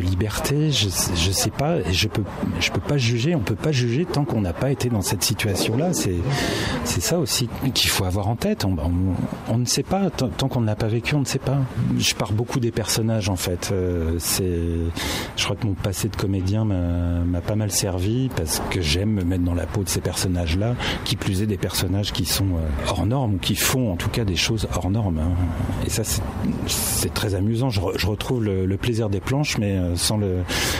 liberté 0.00 0.70
Je 0.70 0.88
je 1.14 1.30
sais 1.30 1.50
pas. 1.50 1.82
Je 1.90 2.08
peux, 2.08 2.24
je 2.60 2.70
peux 2.70 2.80
pas 2.80 2.96
juger. 2.96 3.34
On 3.34 3.40
peut 3.40 3.54
pas 3.54 3.72
juger 3.72 4.04
tant 4.04 4.24
qu'on 4.24 4.40
n'a 4.40 4.52
pas 4.52 4.70
été 4.70 4.88
dans 4.88 5.02
cette 5.02 5.22
situation-là. 5.22 5.92
C'est, 5.92 6.12
ça 6.84 7.18
aussi 7.18 7.48
qu'il 7.74 7.90
faut 7.90 8.04
avoir 8.04 8.28
en 8.28 8.36
tête. 8.36 8.64
On, 8.64 9.58
ne 9.58 9.64
sait 9.64 9.82
pas 9.82 10.10
tant 10.10 10.28
tant 10.28 10.48
qu'on 10.48 10.60
ne 10.60 10.66
l'a 10.66 10.76
pas 10.76 10.88
vécu. 10.88 11.14
On 11.14 11.20
ne 11.20 11.24
sait 11.24 11.38
pas. 11.38 11.58
Je 11.98 12.14
pars 12.14 12.32
beaucoup 12.32 12.60
des 12.60 12.70
personnages 12.70 13.28
en 13.28 13.36
fait. 13.36 13.70
Euh, 13.72 14.18
je 15.36 15.44
crois 15.44 15.56
que 15.56 15.66
mon 15.66 15.74
passé 15.74 16.08
de 16.08 16.16
comédien 16.16 16.64
m'a 16.64 17.40
pas 17.40 17.56
mal 17.56 17.70
servi 17.70 18.30
parce 18.36 18.62
que 18.70 18.80
j'aime 18.80 19.10
me 19.10 19.24
mettre 19.24 19.44
dans 19.44 19.54
la 19.54 19.66
peau 19.66 19.82
de 19.82 19.88
ces 19.88 20.00
personnages-là. 20.00 20.74
Qui 21.04 21.16
plus 21.16 21.42
est 21.42 21.46
des 21.46 21.58
personnages 21.58 22.12
qui 22.12 22.24
sont 22.24 22.48
hors 22.88 23.06
normes 23.06 23.34
ou 23.34 23.38
qui 23.38 23.56
font 23.56 23.92
en 23.92 23.96
tout 23.96 24.08
cas 24.08 24.24
des 24.24 24.36
choses 24.36 24.61
hors 24.74 24.90
normes. 24.90 25.18
hein. 25.18 25.30
Et 25.86 25.90
ça, 25.90 26.02
c'est- 26.04 26.22
très 27.14 27.34
amusant. 27.34 27.68
Je, 27.70 27.80
re- 27.80 27.98
je 27.98 28.06
retrouve 28.06 28.42
le, 28.44 28.64
le 28.64 28.76
plaisir 28.76 29.10
des 29.10 29.20
planches, 29.20 29.58
mais 29.58 29.72
euh, 29.76 29.96
sans 29.96 30.16
le, 30.16 30.38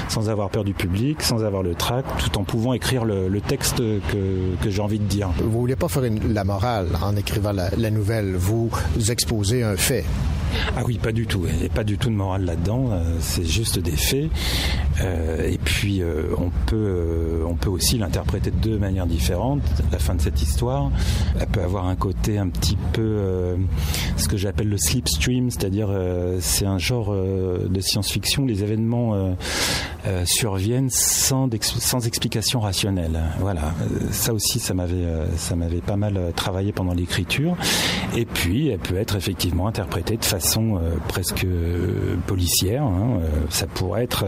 sans 0.08 0.30
avoir 0.30 0.48
peur 0.50 0.64
du 0.64 0.72
public, 0.72 1.20
sans 1.22 1.44
avoir 1.44 1.62
le 1.62 1.74
trac, 1.74 2.04
tout 2.18 2.38
en 2.38 2.44
pouvant 2.44 2.72
écrire 2.72 3.04
le, 3.04 3.28
le 3.28 3.40
texte 3.40 3.78
que, 3.78 4.54
que 4.62 4.70
j'ai 4.70 4.80
envie 4.80 4.98
de 4.98 5.04
dire. 5.04 5.28
Vous 5.44 5.60
voulez 5.60 5.76
pas 5.76 5.88
faire 5.88 6.04
une- 6.04 6.32
la 6.32 6.44
morale 6.44 6.86
en 7.02 7.14
écrivant 7.16 7.52
la, 7.52 7.70
la 7.76 7.90
nouvelle, 7.90 8.34
vous 8.36 8.70
exposez 9.10 9.62
un 9.62 9.76
fait? 9.76 10.04
Ah 10.76 10.82
oui, 10.86 10.98
pas 10.98 11.12
du 11.12 11.26
tout. 11.26 11.44
Il 11.50 11.60
n'y 11.60 11.66
a 11.66 11.70
pas 11.70 11.82
du 11.84 11.96
tout 11.96 12.10
de 12.10 12.14
morale 12.14 12.44
là-dedans. 12.44 12.90
euh, 12.92 13.02
C'est 13.20 13.44
juste 13.44 13.78
des 13.78 13.96
faits. 13.96 14.28
Euh, 15.00 15.48
et 15.50 15.56
puis, 15.58 16.02
euh, 16.02 16.24
on, 16.36 16.50
peut, 16.66 16.76
euh, 16.76 17.44
on 17.48 17.54
peut 17.54 17.70
aussi 17.70 17.96
l'interpréter 17.96 18.50
de 18.50 18.56
deux 18.56 18.78
manières 18.78 19.06
différentes. 19.06 19.62
La 19.90 19.98
fin 19.98 20.14
de 20.14 20.20
cette 20.20 20.42
histoire, 20.42 20.90
elle 21.40 21.46
peut 21.46 21.62
avoir 21.62 21.86
un 21.86 21.96
côté 21.96 22.36
un 22.36 22.48
petit 22.48 22.76
peu 22.92 23.02
ce 24.16 24.28
que 24.28 24.36
j'appelle 24.36 24.68
le 24.68 24.76
slipstream, 24.78 25.50
c'est-à-dire 25.50 25.88
euh, 25.90 26.38
c'est 26.40 26.66
un 26.66 26.78
genre 26.78 27.12
euh, 27.12 27.68
de 27.68 27.80
science-fiction. 27.80 28.44
Les 28.46 28.62
événements 28.62 29.14
euh, 29.14 29.32
euh, 30.06 30.24
surviennent 30.24 30.90
sans, 30.90 31.48
sans 31.60 32.06
explication 32.06 32.60
rationnelle. 32.60 33.20
Voilà. 33.40 33.74
Ça 34.10 34.32
aussi, 34.32 34.58
ça 34.58 34.74
m'avait, 34.74 35.06
ça 35.36 35.56
pas 35.86 35.96
mal 35.96 36.32
travaillé 36.36 36.72
pendant 36.72 36.94
l'écriture. 36.94 37.56
Et 38.16 38.24
puis, 38.24 38.68
elle 38.68 38.78
peut 38.78 38.96
être 38.96 39.16
effectivement 39.16 39.66
interprétée 39.66 40.16
de 40.16 40.24
façon 40.24 40.80
presque 41.08 41.46
policière. 42.26 42.82
hein. 42.84 43.20
Ça 43.50 43.66
pourrait 43.66 44.04
être. 44.04 44.24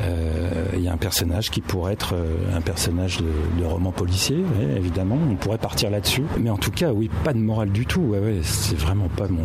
Euh, 0.00 0.50
euh, 0.54 0.64
Il 0.74 0.82
y 0.82 0.88
a 0.88 0.92
un 0.92 0.98
personnage 0.98 1.50
qui 1.50 1.60
pourrait 1.60 1.92
être 1.92 2.14
euh, 2.14 2.56
un 2.56 2.60
personnage 2.60 3.18
de, 3.18 3.64
roman 3.64 3.92
policier, 3.92 4.44
évidemment. 4.76 5.18
On 5.30 5.36
pourrait 5.36 5.58
partir 5.58 5.90
là-dessus. 5.90 6.24
Mais 6.40 6.50
en 6.50 6.56
tout 6.56 6.70
cas, 6.70 6.92
oui, 6.92 7.10
pas 7.24 7.32
de 7.32 7.38
morale 7.38 7.70
du 7.70 7.86
tout. 7.86 8.00
Ouais, 8.00 8.18
ouais, 8.18 8.40
c'est 8.42 8.78
vraiment 8.78 9.08
pas 9.08 9.28
mon. 9.28 9.44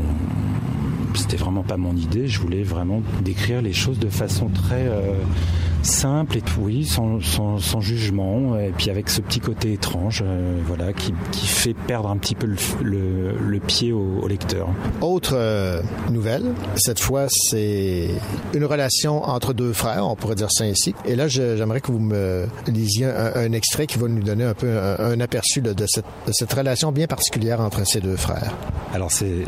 C'était 1.15 1.37
vraiment 1.37 1.63
pas 1.63 1.77
mon 1.77 1.95
idée. 1.95 2.27
Je 2.27 2.39
voulais 2.39 2.63
vraiment 2.63 3.01
décrire 3.21 3.61
les 3.61 3.73
choses 3.73 3.99
de 3.99 4.09
façon 4.09 4.49
très 4.49 4.87
euh, 4.87 5.13
simple 5.81 6.37
et 6.37 6.41
tout, 6.41 6.61
oui, 6.61 6.85
sans, 6.85 7.21
sans, 7.21 7.59
sans 7.59 7.81
jugement. 7.81 8.57
Et 8.59 8.71
puis 8.77 8.89
avec 8.89 9.09
ce 9.09 9.21
petit 9.21 9.39
côté 9.39 9.73
étrange, 9.73 10.23
euh, 10.25 10.59
voilà, 10.65 10.93
qui, 10.93 11.13
qui 11.31 11.47
fait 11.47 11.73
perdre 11.73 12.09
un 12.09 12.17
petit 12.17 12.35
peu 12.35 12.47
le, 12.47 12.57
le, 12.83 13.37
le 13.37 13.59
pied 13.59 13.91
au, 13.91 14.19
au 14.21 14.27
lecteur. 14.27 14.67
Autre 15.01 15.33
euh, 15.35 15.81
nouvelle, 16.09 16.43
cette 16.75 16.99
fois 16.99 17.27
c'est 17.29 18.09
une 18.53 18.65
relation 18.65 19.23
entre 19.23 19.53
deux 19.53 19.73
frères, 19.73 20.07
on 20.07 20.15
pourrait 20.15 20.35
dire 20.35 20.51
ça 20.51 20.63
ainsi. 20.63 20.93
Et 21.05 21.15
là, 21.15 21.27
j'aimerais 21.27 21.81
que 21.81 21.91
vous 21.91 21.99
me 21.99 22.47
lisiez 22.67 23.05
un, 23.05 23.31
un 23.35 23.51
extrait 23.53 23.87
qui 23.87 23.97
va 23.97 24.07
nous 24.07 24.23
donner 24.23 24.43
un 24.43 24.53
peu 24.53 24.69
un, 24.77 24.97
un 24.99 25.19
aperçu 25.19 25.61
là, 25.61 25.73
de, 25.73 25.85
cette, 25.87 26.05
de 26.27 26.31
cette 26.31 26.51
relation 26.53 26.91
bien 26.91 27.07
particulière 27.07 27.61
entre 27.61 27.85
ces 27.85 28.01
deux 28.01 28.15
frères. 28.15 28.53
Alors 28.93 29.11
c'est 29.11 29.45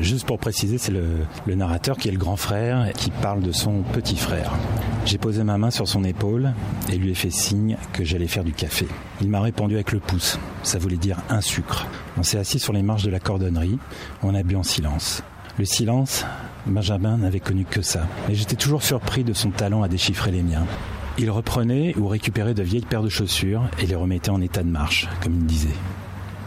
juste 0.00 0.26
pour 0.26 0.38
préciser, 0.38 0.78
c'est 0.78 0.92
le, 0.92 1.04
le 1.46 1.54
narrateur 1.54 1.96
qui 1.96 2.08
est 2.08 2.12
le 2.12 2.18
grand 2.18 2.36
frère 2.36 2.90
qui 2.96 3.10
parle 3.10 3.42
de 3.42 3.52
son 3.52 3.82
petit 3.92 4.16
frère. 4.16 4.52
J'ai 5.04 5.18
posé 5.18 5.44
ma 5.44 5.58
main 5.58 5.67
sur 5.70 5.88
son 5.88 6.04
épaule 6.04 6.52
et 6.92 6.96
lui 6.96 7.10
ai 7.10 7.14
fait 7.14 7.30
signe 7.30 7.76
que 7.92 8.04
j'allais 8.04 8.28
faire 8.28 8.44
du 8.44 8.52
café. 8.52 8.86
Il 9.20 9.28
m'a 9.28 9.40
répondu 9.40 9.74
avec 9.74 9.92
le 9.92 10.00
pouce. 10.00 10.38
Ça 10.62 10.78
voulait 10.78 10.96
dire 10.96 11.18
un 11.28 11.40
sucre. 11.40 11.86
On 12.16 12.22
s'est 12.22 12.38
assis 12.38 12.58
sur 12.58 12.72
les 12.72 12.82
marches 12.82 13.04
de 13.04 13.10
la 13.10 13.20
cordonnerie. 13.20 13.78
On 14.22 14.34
a 14.34 14.42
bu 14.42 14.56
en 14.56 14.62
silence. 14.62 15.22
Le 15.58 15.64
silence, 15.64 16.24
Benjamin 16.66 17.16
n'avait 17.18 17.40
connu 17.40 17.64
que 17.64 17.82
ça. 17.82 18.06
Mais 18.28 18.34
j'étais 18.34 18.56
toujours 18.56 18.82
surpris 18.82 19.24
de 19.24 19.32
son 19.32 19.50
talent 19.50 19.82
à 19.82 19.88
déchiffrer 19.88 20.30
les 20.30 20.42
miens. 20.42 20.66
Il 21.18 21.30
reprenait 21.30 21.96
ou 21.96 22.06
récupérait 22.06 22.54
de 22.54 22.62
vieilles 22.62 22.84
paires 22.84 23.02
de 23.02 23.08
chaussures 23.08 23.64
et 23.80 23.86
les 23.86 23.96
remettait 23.96 24.30
en 24.30 24.40
état 24.40 24.62
de 24.62 24.70
marche, 24.70 25.08
comme 25.20 25.34
il 25.34 25.46
disait. 25.46 25.74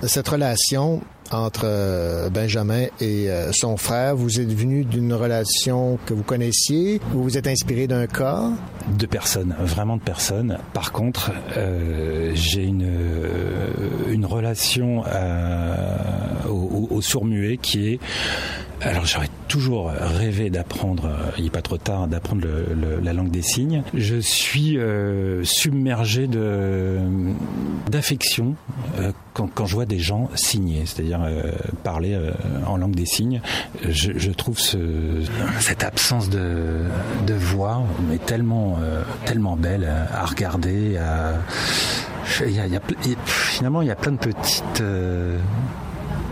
Cette 0.08 0.28
relation 0.30 1.02
entre 1.32 1.62
euh, 1.64 2.30
Benjamin 2.30 2.86
et 3.00 3.30
euh, 3.30 3.52
son 3.54 3.78
frère, 3.78 4.16
vous 4.16 4.42
êtes 4.42 4.52
venu 4.52 4.84
d'une 4.84 5.14
relation 5.14 5.98
que 6.06 6.14
vous 6.14 6.24
connaissiez, 6.24 7.00
vous 7.12 7.24
vous 7.24 7.38
êtes 7.38 7.48
inspiré 7.48 7.88
d'un 7.88 8.08
cas? 8.08 8.50
De 8.98 9.06
personnes, 9.06 9.56
vraiment 9.60 9.96
de 9.98 10.02
personnes. 10.02 10.58
Par 10.74 10.92
contre, 10.92 11.32
euh, 11.56 12.32
j'ai 12.34 12.64
une, 12.64 12.84
euh, 12.86 13.70
une 14.10 14.26
relation 14.26 15.04
au, 16.50 16.52
au- 16.52 16.88
au 16.92 17.02
sourd-muet 17.02 17.58
qui 17.58 17.94
est... 17.94 18.00
Alors 18.84 19.06
j'aurais 19.06 19.30
toujours 19.48 19.92
rêvé 19.92 20.50
d'apprendre, 20.50 21.06
euh, 21.06 21.32
il 21.38 21.44
n'est 21.44 21.50
pas 21.52 21.62
trop 21.62 21.78
tard, 21.78 22.08
d'apprendre 22.08 22.48
la 23.04 23.14
langue 23.14 23.30
des 23.30 23.44
signes. 23.44 23.84
Je 23.94 24.16
suis 24.20 24.78
euh, 24.80 25.44
submergé 25.44 26.28
d'affection 27.88 28.56
euh, 28.98 29.12
quand, 29.34 29.48
quand 29.54 29.66
je 29.68 29.76
vois 29.76 29.86
des 29.86 30.00
gens 30.00 30.30
signer, 30.36 30.84
c'est-à-dire 30.86 31.22
euh, 31.24 31.52
parler 31.84 32.14
euh, 32.16 32.32
en 32.66 32.78
langue 32.78 32.96
des 32.96 33.06
signes. 33.06 33.42
Je, 33.88 34.14
je 34.18 34.32
trouve 34.32 34.58
ce, 34.58 34.78
cette 35.60 35.84
absence 35.84 36.30
de, 36.30 36.80
de 37.28 37.34
voix 37.36 37.84
mais 38.10 38.18
tellement 38.18 38.80
euh, 38.82 39.04
tellement 39.26 39.56
belle 39.58 39.88
à, 40.12 40.26
regarder. 40.26 40.98
À, 40.98 41.34
il 42.46 42.52
y 42.56 42.60
a- 42.60 42.66
y 42.68 42.76
a 42.78 42.82
finalement, 43.26 43.82
il 43.82 43.90
y 43.90 43.92
a 43.92 43.96
plein 43.96 44.14
de 44.14 44.18
petites 44.18 44.82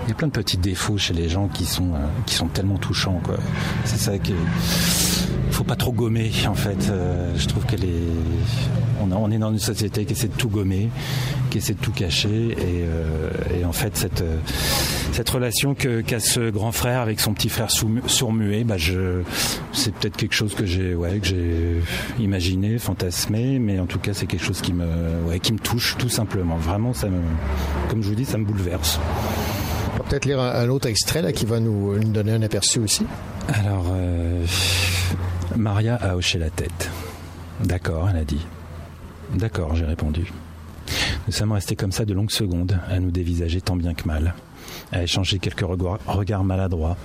il 0.09 0.13
y 0.13 0.15
a 0.15 0.17
plein 0.17 0.27
de 0.27 0.33
petits 0.33 0.57
défauts 0.57 0.97
chez 0.97 1.13
les 1.13 1.29
gens 1.29 1.47
qui 1.49 1.65
sont, 1.65 1.93
euh, 1.93 1.99
qui 2.25 2.33
sont 2.33 2.47
tellement 2.47 2.77
touchants. 2.77 3.21
quoi. 3.23 3.35
C'est 3.85 3.99
ça 3.99 4.17
que. 4.17 4.33
faut 5.51 5.63
pas 5.63 5.75
trop 5.75 5.91
gommer, 5.91 6.31
en 6.47 6.55
fait. 6.55 6.89
Euh, 6.89 7.31
je 7.37 7.47
trouve 7.47 7.63
qu'elle 7.67 7.83
est. 7.83 8.07
On, 9.01 9.29
est 9.29 9.37
dans 9.37 9.51
une 9.51 9.59
société 9.59 10.05
qui 10.05 10.13
essaie 10.13 10.27
de 10.27 10.33
tout 10.33 10.49
gommer, 10.49 10.89
qui 11.51 11.59
essaie 11.59 11.75
de 11.75 11.79
tout 11.79 11.91
cacher. 11.91 12.47
Et, 12.53 12.85
euh, 12.85 13.29
en 13.67 13.71
fait, 13.71 13.95
cette, 13.95 14.23
cette 15.11 15.29
relation 15.29 15.75
qu'a 15.75 16.19
ce 16.19 16.49
grand 16.49 16.71
frère 16.71 17.01
avec 17.01 17.19
son 17.19 17.33
petit 17.35 17.49
frère 17.49 17.69
sourd- 17.69 18.07
sourd-muet, 18.07 18.63
bah, 18.63 18.77
c'est 19.71 19.93
peut-être 19.93 20.17
quelque 20.17 20.33
chose 20.33 20.55
que 20.55 20.65
j'ai, 20.65 20.95
ouais, 20.95 21.21
imaginé, 22.19 22.79
fantasmé, 22.79 23.59
mais 23.59 23.79
en 23.79 23.85
tout 23.85 23.99
cas, 23.99 24.13
c'est 24.15 24.25
quelque 24.25 24.43
chose 24.43 24.61
qui 24.61 24.73
me, 24.73 24.87
ouais, 25.27 25.39
qui 25.39 25.53
me 25.53 25.59
touche, 25.59 25.95
tout 25.99 26.09
simplement. 26.09 26.57
Vraiment, 26.57 26.93
ça 26.93 27.07
me, 27.09 27.21
comme 27.89 28.01
je 28.01 28.09
vous 28.09 28.15
dis, 28.15 28.25
ça 28.25 28.39
me 28.39 28.45
bouleverse. 28.45 28.99
Peut-être 30.07 30.25
lire 30.25 30.39
un, 30.39 30.69
autre 30.69 30.87
extrait 30.87 31.21
là, 31.21 31.31
qui 31.31 31.45
va 31.45 31.59
nous, 31.59 31.97
donner 31.99 32.33
un 32.33 32.41
aperçu 32.41 32.79
aussi. 32.79 33.05
Alors, 33.47 33.85
euh, 33.91 34.45
Maria 35.55 35.95
a 35.95 36.15
hoché 36.15 36.39
la 36.39 36.49
tête. 36.49 36.89
D'accord, 37.63 38.09
elle 38.09 38.17
a 38.17 38.23
dit. 38.23 38.45
D'accord, 39.33 39.75
j'ai 39.75 39.85
répondu. 39.85 40.31
Nous 41.27 41.33
sommes 41.33 41.51
restés 41.51 41.75
comme 41.75 41.91
ça 41.91 42.05
de 42.05 42.13
longues 42.13 42.31
secondes, 42.31 42.79
à 42.89 42.99
nous 42.99 43.11
dévisager 43.11 43.61
tant 43.61 43.75
bien 43.75 43.93
que 43.93 44.07
mal, 44.07 44.33
à 44.91 45.03
échanger 45.03 45.37
quelques 45.37 45.61
regards, 45.61 45.99
regards 46.07 46.43
maladroits, 46.43 46.97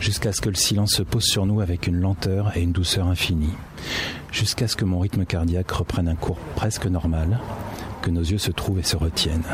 jusqu'à 0.00 0.32
ce 0.32 0.40
que 0.40 0.48
le 0.48 0.56
silence 0.56 0.92
se 0.92 1.02
pose 1.02 1.24
sur 1.24 1.46
nous 1.46 1.60
avec 1.60 1.86
une 1.86 2.00
lenteur 2.00 2.56
et 2.56 2.62
une 2.62 2.72
douceur 2.72 3.06
infinie, 3.06 3.54
jusqu'à 4.32 4.66
ce 4.66 4.76
que 4.76 4.84
mon 4.84 4.98
rythme 4.98 5.24
cardiaque 5.24 5.70
reprenne 5.70 6.08
un 6.08 6.16
cours 6.16 6.38
presque 6.56 6.86
normal, 6.86 7.38
que 8.02 8.10
nos 8.10 8.22
yeux 8.22 8.38
se 8.38 8.50
trouvent 8.50 8.80
et 8.80 8.84
se 8.84 8.96
retiennent. 8.96 9.44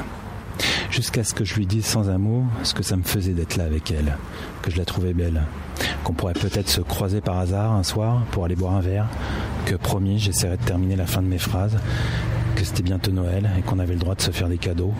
Jusqu'à 0.95 1.25
ce 1.25 1.35
que 1.35 1.45
je 1.45 1.57
lui 1.57 1.67
dise 1.67 1.85
sans 1.85 2.09
un 2.09 2.19
mot 2.19 2.45
ce 2.63 2.73
que 2.73 2.85
ça 2.85 2.97
me 2.97 3.03
faisait 3.03 3.33
d'être 3.33 3.57
là 3.57 3.65
avec 3.65 3.91
elle, 3.91 4.17
que 4.63 4.71
je 4.71 4.77
la 4.77 4.85
trouvais 4.85 5.13
belle, 5.13 5.43
qu'on 6.05 6.13
pourrait 6.13 6.35
peut-être 6.35 6.69
se 6.69 6.81
croiser 6.81 7.21
par 7.21 7.37
hasard 7.39 7.73
un 7.73 7.83
soir 7.83 8.23
pour 8.31 8.45
aller 8.45 8.55
boire 8.55 8.75
un 8.75 8.81
verre, 8.81 9.09
que 9.67 9.75
promis 9.75 10.21
j'essaierais 10.21 10.57
de 10.57 10.63
terminer 10.63 10.95
la 10.95 11.07
fin 11.07 11.21
de 11.21 11.27
mes 11.27 11.39
phrases, 11.39 11.79
que 12.55 12.63
c'était 12.63 12.85
bientôt 12.85 13.11
Noël 13.11 13.51
et 13.59 13.63
qu'on 13.63 13.81
avait 13.81 13.95
le 13.95 13.99
droit 13.99 14.15
de 14.15 14.23
se 14.23 14.31
faire 14.31 14.49
des 14.49 14.57
cadeaux. 14.57 14.95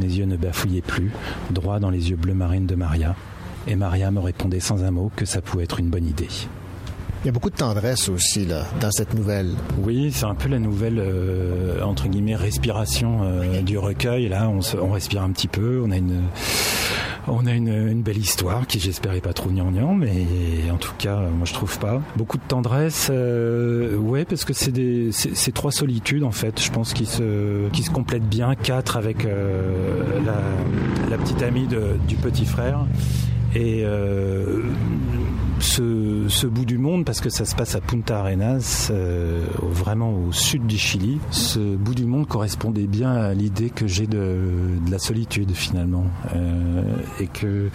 Mes 0.00 0.06
yeux 0.06 0.26
ne 0.26 0.36
bafouillaient 0.36 0.80
plus, 0.80 1.12
droit 1.52 1.78
dans 1.78 1.90
les 1.90 2.10
yeux 2.10 2.16
bleu 2.16 2.34
marine 2.34 2.66
de 2.66 2.74
Maria, 2.74 3.14
et 3.68 3.76
Maria 3.76 4.10
me 4.10 4.18
répondait 4.18 4.58
sans 4.58 4.82
un 4.82 4.90
mot 4.90 5.12
que 5.14 5.26
ça 5.26 5.40
pouvait 5.40 5.62
être 5.62 5.78
une 5.78 5.90
bonne 5.90 6.08
idée. 6.08 6.26
Il 7.22 7.26
y 7.26 7.28
a 7.28 7.32
beaucoup 7.32 7.50
de 7.50 7.56
tendresse 7.56 8.08
aussi 8.08 8.46
là, 8.46 8.64
dans 8.80 8.90
cette 8.90 9.12
nouvelle. 9.12 9.50
Oui, 9.82 10.10
c'est 10.10 10.24
un 10.24 10.34
peu 10.34 10.48
la 10.48 10.58
nouvelle, 10.58 10.98
euh, 10.98 11.82
entre 11.82 12.08
guillemets, 12.08 12.34
respiration 12.34 13.20
euh, 13.24 13.60
du 13.60 13.76
recueil. 13.76 14.28
Là, 14.30 14.48
on, 14.48 14.90
respire 14.90 15.22
un 15.22 15.30
petit 15.30 15.48
peu, 15.48 15.82
on 15.84 15.90
a 15.90 15.96
une... 15.96 16.22
On 17.28 17.44
a 17.44 17.52
une, 17.52 18.00
belle 18.02 18.16
histoire 18.16 18.66
qui 18.66 18.80
j'espère 18.80 19.12
est 19.12 19.20
pas 19.20 19.34
trop 19.34 19.50
gnangnan, 19.50 19.94
mais 19.94 20.10
en 20.72 20.78
tout 20.78 20.94
cas, 20.98 21.16
moi 21.20 21.44
je 21.44 21.52
trouve 21.52 21.78
pas. 21.78 22.00
Beaucoup 22.16 22.38
de 22.38 22.42
tendresse, 22.48 23.08
euh, 23.10 23.94
ouais, 23.98 24.24
parce 24.24 24.46
que 24.46 24.54
c'est 24.54 24.72
des, 24.72 25.10
c'est 25.12 25.52
trois 25.52 25.70
solitudes 25.70 26.24
en 26.24 26.30
fait. 26.30 26.60
Je 26.60 26.70
pense 26.70 26.94
qu'ils 26.94 27.06
se, 27.06 27.68
qui 27.68 27.82
se 27.82 27.90
complètent 27.90 28.28
bien, 28.28 28.54
quatre 28.54 28.96
avec 28.96 29.26
euh, 29.26 30.02
la, 30.24 30.40
la 31.10 31.18
petite 31.18 31.42
amie 31.42 31.68
du 31.68 32.16
petit 32.16 32.46
frère 32.46 32.86
et 33.54 33.82
euh, 33.84 34.62
ce, 35.60 36.46
bout 36.46 36.64
du 36.64 36.78
monde, 36.78 37.04
parce 37.04 37.20
que 37.20 37.30
ça 37.30 37.44
se 37.44 37.54
passe 37.54 37.74
à 37.74 37.80
Punta 37.80 38.20
Arenas, 38.20 38.88
euh, 38.90 39.44
vraiment 39.60 40.12
au 40.12 40.32
sud 40.32 40.66
du 40.66 40.78
Chili, 40.78 41.18
ce 41.30 41.58
bout 41.58 41.94
du 41.94 42.06
monde 42.06 42.26
correspondait 42.26 42.86
bien 42.86 43.12
à 43.12 43.34
l'idée 43.34 43.70
que 43.70 43.86
j'ai 43.86 44.06
de, 44.06 44.50
la 44.90 44.98
solitude 44.98 45.52
finalement. 45.52 46.06
Euh, 46.34 46.82
et 47.20 47.26
que 47.26 47.70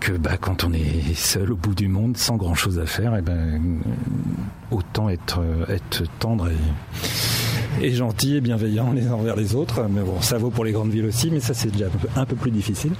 que 0.00 0.12
bah, 0.12 0.36
quand 0.38 0.64
on 0.64 0.72
est 0.74 1.14
seul 1.14 1.52
au 1.52 1.56
bout 1.56 1.74
du 1.74 1.88
monde, 1.88 2.18
sans 2.18 2.36
grand 2.36 2.54
chose 2.54 2.78
à 2.78 2.84
faire, 2.84 3.16
et 3.16 3.22
ben, 3.22 3.80
autant 4.70 5.08
être, 5.08 5.40
tendre 6.18 6.50
et, 7.80 7.90
gentil 7.90 8.36
et 8.36 8.40
bienveillant 8.42 8.92
les 8.92 9.06
uns 9.06 9.14
envers 9.14 9.34
les 9.34 9.54
autres. 9.54 9.86
Mais 9.88 10.02
bon, 10.02 10.20
ça 10.20 10.36
vaut 10.36 10.50
pour 10.50 10.64
les 10.64 10.72
grandes 10.72 10.90
villes 10.90 11.06
aussi, 11.06 11.30
mais 11.30 11.40
ça 11.40 11.54
c'est 11.54 11.70
déjà 11.70 11.86
un 11.86 11.90
peu, 11.90 12.08
un 12.16 12.26
peu 12.26 12.36
plus 12.36 12.50
difficile. 12.50 12.92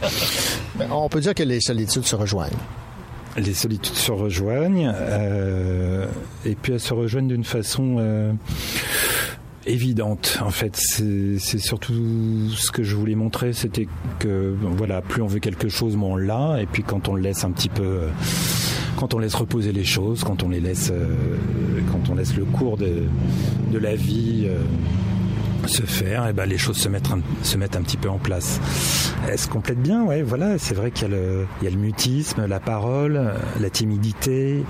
On 0.90 1.10
peut 1.10 1.20
dire 1.20 1.34
que 1.34 1.42
les 1.42 1.60
solitudes 1.60 2.04
se 2.04 2.16
rejoignent. 2.16 2.56
Les 3.36 3.54
solitudes 3.54 3.94
se 3.94 4.12
rejoignent, 4.12 4.92
euh, 4.94 6.06
et 6.44 6.54
puis 6.54 6.74
elles 6.74 6.80
se 6.80 6.92
rejoignent 6.92 7.28
d'une 7.28 7.44
façon 7.44 7.96
euh, 7.98 8.32
évidente. 9.66 10.38
En 10.42 10.50
fait, 10.50 10.76
c'est 10.76 11.38
surtout 11.58 12.50
ce 12.50 12.70
que 12.70 12.82
je 12.82 12.94
voulais 12.94 13.14
montrer, 13.14 13.54
c'était 13.54 13.88
que 14.18 14.54
voilà, 14.76 15.00
plus 15.00 15.22
on 15.22 15.26
veut 15.26 15.40
quelque 15.40 15.70
chose, 15.70 15.96
moins 15.96 16.10
on 16.10 16.16
l'a, 16.16 16.60
et 16.60 16.66
puis 16.66 16.82
quand 16.82 17.08
on 17.08 17.16
laisse 17.16 17.44
un 17.44 17.52
petit 17.52 17.70
peu, 17.70 17.82
euh, 17.82 18.08
quand 18.96 19.14
on 19.14 19.18
laisse 19.18 19.34
reposer 19.34 19.72
les 19.72 19.84
choses, 19.84 20.24
quand 20.24 20.42
on 20.42 20.50
les 20.50 20.60
laisse, 20.60 20.92
quand 21.90 22.10
on 22.10 22.14
laisse 22.14 22.36
le 22.36 22.44
cours 22.44 22.76
de 22.76 23.78
la 23.78 23.94
vie. 23.94 24.46
Se 25.68 25.82
faire, 25.82 26.26
et 26.26 26.32
ben 26.32 26.46
les 26.46 26.58
choses 26.58 26.76
se 26.76 26.88
mettent 26.88 27.10
un, 27.10 27.20
se 27.42 27.56
mettent 27.56 27.76
un 27.76 27.82
petit 27.82 27.96
peu 27.96 28.08
en 28.08 28.18
place. 28.18 28.60
Elles 29.28 29.38
se 29.38 29.48
complètent 29.48 29.82
bien, 29.82 30.04
ouais, 30.04 30.22
voilà. 30.22 30.58
C'est 30.58 30.74
vrai 30.74 30.90
qu'il 30.90 31.08
y, 31.08 31.64
y 31.64 31.66
a 31.66 31.70
le 31.70 31.76
mutisme, 31.76 32.46
la 32.46 32.60
parole, 32.60 33.32
la 33.60 33.70
timidité, 33.70 34.64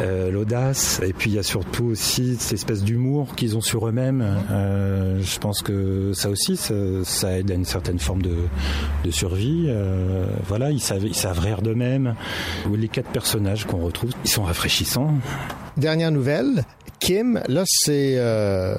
euh, 0.00 0.30
l'audace, 0.30 1.00
et 1.04 1.12
puis 1.12 1.30
il 1.30 1.36
y 1.36 1.38
a 1.38 1.42
surtout 1.42 1.84
aussi 1.86 2.36
cette 2.38 2.54
espèce 2.54 2.82
d'humour 2.82 3.34
qu'ils 3.34 3.56
ont 3.56 3.60
sur 3.60 3.88
eux-mêmes. 3.88 4.24
Euh, 4.50 5.20
je 5.22 5.38
pense 5.38 5.62
que 5.62 6.12
ça 6.14 6.30
aussi, 6.30 6.56
ça, 6.56 6.74
ça 7.04 7.38
aide 7.38 7.50
à 7.50 7.54
une 7.54 7.64
certaine 7.64 7.98
forme 7.98 8.22
de, 8.22 8.36
de 9.04 9.10
survie. 9.10 9.66
Euh, 9.68 10.26
voilà, 10.46 10.70
ils 10.70 10.80
savent, 10.80 11.04
ils 11.04 11.14
savent 11.14 11.38
rire 11.38 11.62
d'eux-mêmes. 11.62 12.14
Les 12.74 12.88
quatre 12.88 13.10
personnages 13.10 13.64
qu'on 13.66 13.78
retrouve, 13.78 14.10
ils 14.24 14.30
sont 14.30 14.42
rafraîchissants. 14.42 15.14
Dernière 15.76 16.12
nouvelle, 16.12 16.64
Kim, 17.00 17.40
là 17.48 17.64
c'est 17.66 18.14
euh, 18.16 18.76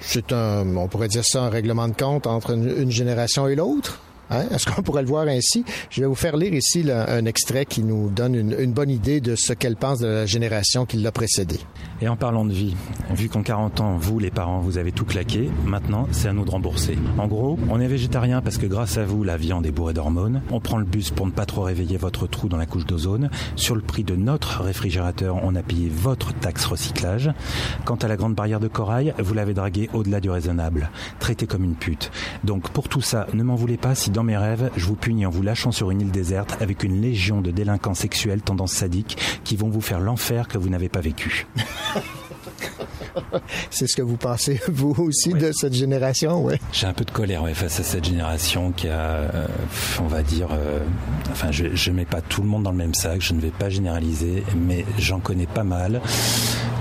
c'est 0.00 0.32
un, 0.32 0.76
on 0.76 0.88
pourrait 0.88 1.08
dire 1.08 1.24
ça, 1.24 1.42
un 1.42 1.50
règlement 1.50 1.88
de 1.88 1.94
compte 1.94 2.26
entre 2.26 2.52
une, 2.52 2.90
génération 2.90 3.46
et 3.48 3.54
l'autre? 3.54 4.00
Hein? 4.30 4.44
Est-ce 4.50 4.66
qu'on 4.66 4.82
pourrait 4.82 5.02
le 5.02 5.08
voir 5.08 5.26
ainsi? 5.28 5.64
Je 5.90 6.00
vais 6.00 6.06
vous 6.06 6.14
faire 6.14 6.36
lire 6.36 6.54
ici 6.54 6.82
là, 6.82 7.10
un 7.10 7.24
extrait 7.24 7.66
qui 7.66 7.82
nous 7.82 8.10
donne 8.10 8.34
une, 8.34 8.56
une 8.58 8.72
bonne 8.72 8.90
idée 8.90 9.20
de 9.20 9.34
ce 9.34 9.52
qu'elle 9.52 9.76
pense 9.76 9.98
de 9.98 10.06
la 10.06 10.26
génération 10.26 10.86
qui 10.86 10.96
l'a 10.98 11.12
précédée. 11.12 11.60
Et 12.02 12.08
en 12.08 12.16
parlant 12.16 12.46
de 12.46 12.52
vie, 12.52 12.74
vu 13.10 13.28
qu'en 13.28 13.42
40 13.42 13.80
ans, 13.80 13.96
vous, 13.98 14.18
les 14.18 14.30
parents, 14.30 14.60
vous 14.60 14.78
avez 14.78 14.90
tout 14.90 15.04
claqué, 15.04 15.50
maintenant, 15.66 16.08
c'est 16.12 16.28
à 16.28 16.32
nous 16.32 16.46
de 16.46 16.50
rembourser. 16.50 16.96
En 17.18 17.26
gros, 17.26 17.58
on 17.68 17.78
est 17.78 17.88
végétarien 17.88 18.40
parce 18.40 18.56
que 18.56 18.64
grâce 18.64 18.96
à 18.96 19.04
vous, 19.04 19.22
la 19.22 19.36
viande 19.36 19.66
est 19.66 19.70
bourrée 19.70 19.92
d'hormones. 19.92 20.40
On 20.50 20.60
prend 20.60 20.78
le 20.78 20.86
bus 20.86 21.10
pour 21.10 21.26
ne 21.26 21.30
pas 21.30 21.44
trop 21.44 21.60
réveiller 21.62 21.98
votre 21.98 22.26
trou 22.26 22.48
dans 22.48 22.56
la 22.56 22.64
couche 22.64 22.86
d'ozone. 22.86 23.28
Sur 23.54 23.74
le 23.74 23.82
prix 23.82 24.02
de 24.02 24.16
notre 24.16 24.62
réfrigérateur, 24.62 25.40
on 25.42 25.54
a 25.54 25.62
payé 25.62 25.90
votre 25.94 26.32
taxe 26.32 26.64
recyclage. 26.64 27.30
Quant 27.84 27.96
à 27.96 28.08
la 28.08 28.16
grande 28.16 28.34
barrière 28.34 28.60
de 28.60 28.68
corail, 28.68 29.12
vous 29.18 29.34
l'avez 29.34 29.52
draguée 29.52 29.90
au-delà 29.92 30.20
du 30.20 30.30
raisonnable. 30.30 30.90
Traité 31.18 31.46
comme 31.46 31.64
une 31.64 31.74
pute. 31.74 32.10
Donc, 32.44 32.70
pour 32.70 32.88
tout 32.88 33.02
ça, 33.02 33.26
ne 33.34 33.42
m'en 33.42 33.56
voulez 33.56 33.76
pas 33.76 33.94
si 33.94 34.10
dans 34.10 34.19
mes 34.22 34.36
rêves, 34.36 34.70
je 34.76 34.86
vous 34.86 34.96
punis 34.96 35.26
en 35.26 35.30
vous 35.30 35.42
lâchant 35.42 35.72
sur 35.72 35.90
une 35.90 36.00
île 36.00 36.10
déserte 36.10 36.56
avec 36.60 36.82
une 36.82 37.00
légion 37.00 37.40
de 37.40 37.50
délinquants 37.50 37.94
sexuels 37.94 38.42
tendance 38.42 38.72
sadiques 38.72 39.18
qui 39.44 39.56
vont 39.56 39.68
vous 39.68 39.80
faire 39.80 40.00
l'enfer 40.00 40.48
que 40.48 40.58
vous 40.58 40.68
n'avez 40.68 40.88
pas 40.88 41.00
vécu. 41.00 41.46
C'est 43.70 43.86
ce 43.86 43.96
que 43.96 44.02
vous 44.02 44.16
pensez, 44.16 44.60
vous 44.68 44.94
aussi, 44.98 45.30
de 45.30 45.52
cette 45.52 45.74
génération, 45.74 46.42
ouais. 46.42 46.60
J'ai 46.72 46.86
un 46.86 46.92
peu 46.92 47.04
de 47.04 47.10
colère 47.10 47.42
ouais, 47.42 47.54
face 47.54 47.80
à 47.80 47.82
cette 47.82 48.04
génération 48.04 48.72
qui 48.72 48.88
a, 48.88 49.00
euh, 49.00 49.46
on 50.00 50.06
va 50.06 50.22
dire, 50.22 50.48
euh, 50.52 50.80
enfin, 51.30 51.50
je 51.50 51.90
ne 51.90 51.96
mets 51.96 52.04
pas 52.04 52.20
tout 52.20 52.42
le 52.42 52.48
monde 52.48 52.64
dans 52.64 52.72
le 52.72 52.76
même 52.76 52.94
sac, 52.94 53.20
je 53.20 53.34
ne 53.34 53.40
vais 53.40 53.50
pas 53.50 53.68
généraliser, 53.68 54.44
mais 54.56 54.84
j'en 54.98 55.20
connais 55.20 55.46
pas 55.46 55.64
mal 55.64 56.00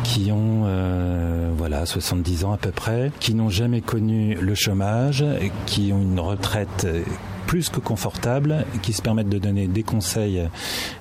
qui 0.04 0.32
ont, 0.32 0.64
euh, 0.66 1.52
voilà, 1.56 1.86
70 1.86 2.46
ans 2.46 2.54
à 2.54 2.58
peu 2.58 2.72
près, 2.72 3.12
qui 3.20 3.36
n'ont 3.36 3.50
jamais 3.50 3.82
connu 3.82 4.36
le 4.36 4.56
chômage, 4.56 5.24
qui 5.68 5.92
ont 5.94 6.02
une 6.02 6.20
retraite 6.20 6.88
plus 7.50 7.70
que 7.70 7.80
confortable, 7.80 8.64
qui 8.84 8.94
se 8.94 9.02
permettent 9.02 9.28
de 9.28 9.40
donner 9.40 9.66
des 9.66 9.82
conseils 9.82 10.48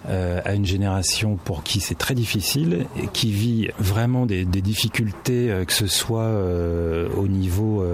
euh, 0.08 0.40
à 0.46 0.54
une 0.54 0.64
génération 0.64 1.36
pour 1.36 1.62
qui 1.62 1.78
c'est 1.80 1.94
très 1.94 2.14
difficile, 2.14 2.86
et 2.96 3.06
qui 3.12 3.32
vit 3.32 3.68
vraiment 3.78 4.24
des, 4.24 4.46
difficultés, 4.46 5.50
euh, 5.50 5.66
que 5.66 5.74
ce 5.74 5.86
soit 5.86 6.22
euh, 6.22 7.06
au 7.18 7.28
niveau 7.28 7.84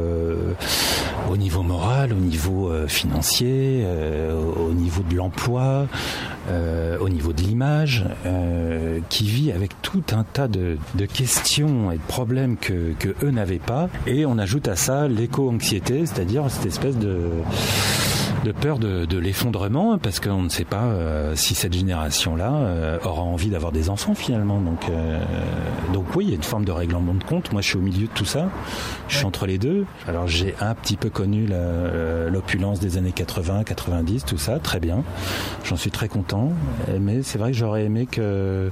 au 1.29 1.37
niveau 1.37 1.63
moral, 1.65 2.13
au 2.13 2.21
niveau 2.21 2.71
financier, 2.87 3.85
au 4.57 4.73
niveau 4.73 5.03
de 5.09 5.17
l'emploi, 5.17 5.87
au 7.01 7.09
niveau 7.09 7.33
de 7.33 7.41
l'image, 7.41 8.05
qui 9.09 9.25
vit 9.27 9.51
avec 9.51 9.71
tout 9.83 10.03
un 10.13 10.25
tas 10.25 10.49
de, 10.49 10.77
questions 11.13 11.91
et 11.91 11.97
de 11.97 12.03
problèmes 12.03 12.57
que 12.57 13.15
eux 13.23 13.31
n'avaient 13.31 13.59
pas. 13.59 13.89
Et 14.07 14.27
on 14.27 14.39
ajoute 14.39 14.69
à 14.69 14.77
ça 14.77 15.09
l'éco-anxiété, 15.09 16.07
c'est-à-dire 16.07 16.45
cette 16.51 16.67
espèce 16.67 16.99
de 16.99 17.31
de 18.45 18.53
peur 18.53 18.79
de, 18.79 19.07
de 19.07 19.19
l'effondrement 19.19 19.99
parce 19.99 20.21
qu'on 20.21 20.43
ne 20.43 20.49
sait 20.49 20.67
pas 20.67 20.85
euh, 20.85 21.35
si 21.35 21.55
cette 21.55 21.73
génération-là 21.73 22.53
euh, 22.53 22.99
aura 23.03 23.23
envie 23.23 23.49
d'avoir 23.49 23.73
des 23.73 23.89
enfants 23.89 24.15
finalement. 24.15 24.61
Donc, 24.61 24.89
euh, 24.89 25.19
donc 25.93 26.15
oui, 26.15 26.27
il 26.27 26.31
y 26.31 26.33
a 26.33 26.37
une 26.37 26.43
forme 26.43 26.65
de 26.65 26.71
règlement 26.71 27.15
de 27.15 27.25
compte. 27.25 27.51
Moi, 27.53 27.63
je 27.63 27.69
suis 27.69 27.79
au 27.79 27.81
milieu 27.81 28.07
de 28.07 28.13
tout 28.13 28.27
ça. 28.27 28.49
Je 29.09 29.17
suis 29.17 29.27
entre 29.27 29.47
les 29.47 29.59
deux. 29.59 29.87
Alors 30.07 30.29
j'ai 30.29 30.55
un 30.61 30.75
petit 30.75 30.97
peu 30.97 31.09
connu 31.09 31.49
euh, 31.51 32.29
l'opulence 32.29 32.81
des 32.81 32.99
années 32.99 33.13
80, 33.13 33.65
90, 33.65 34.25
tout 34.27 34.39
ça, 34.39 34.59
très 34.59 34.79
bien. 34.79 35.03
J'en 35.65 35.77
suis 35.77 35.91
très 35.91 36.09
content. 36.09 36.53
Mais 37.01 37.23
c'est 37.23 37.39
vrai 37.39 37.51
que 37.53 37.57
j'aurais 37.57 37.85
aimé 37.85 38.07
que 38.07 38.71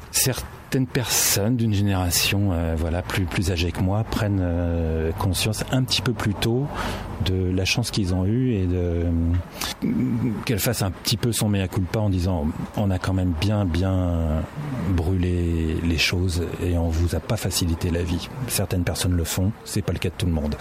certaines 0.73 0.87
personnes 0.87 1.57
d'une 1.57 1.75
génération 1.75 2.53
euh, 2.53 2.75
voilà 2.79 3.03
plus 3.03 3.27
plus 3.27 3.51
âgées 3.51 3.73
que 3.73 3.81
moi 3.81 4.05
prennent 4.05 4.41
euh, 4.41 5.13
conscience 5.19 5.65
un 5.71 5.83
petit 5.85 6.01
peu 6.01 6.15
plus 6.15 6.33
tôt 6.33 6.67
de 7.27 7.51
la 7.55 7.67
chance 7.67 7.91
qu'ils 7.91 8.15
ont 8.15 8.25
eue 8.25 8.55
et 8.55 8.65
de 8.65 9.05
qu'elle 10.47 10.59
fasse 10.59 10.81
un 10.81 10.91
petit 10.91 11.19
peu 11.19 11.31
son 11.31 11.51
mea 11.51 11.69
culpa 11.69 11.99
en 11.99 12.09
disant 12.09 12.47
on 12.79 12.91
a 12.91 12.99
quand 12.99 13.13
même 13.13 13.35
bien 13.39 13.67
bien 13.67 14.43
brûlé 14.97 15.77
les 15.85 15.99
choses 15.99 16.43
et 16.65 16.79
on 16.79 16.89
vous 16.89 17.15
a 17.15 17.21
pas 17.21 17.37
facilité 17.37 17.91
la 17.91 18.03
vie. 18.03 18.31
Certaines 18.49 18.85
personnes 18.85 19.15
le 19.15 19.25
font, 19.25 19.53
c'est 19.67 19.83
pas 19.83 19.93
le 19.93 19.99
cas 19.99 20.09
de 20.09 20.15
tout 20.17 20.27
le 20.27 20.33
monde. 20.33 20.57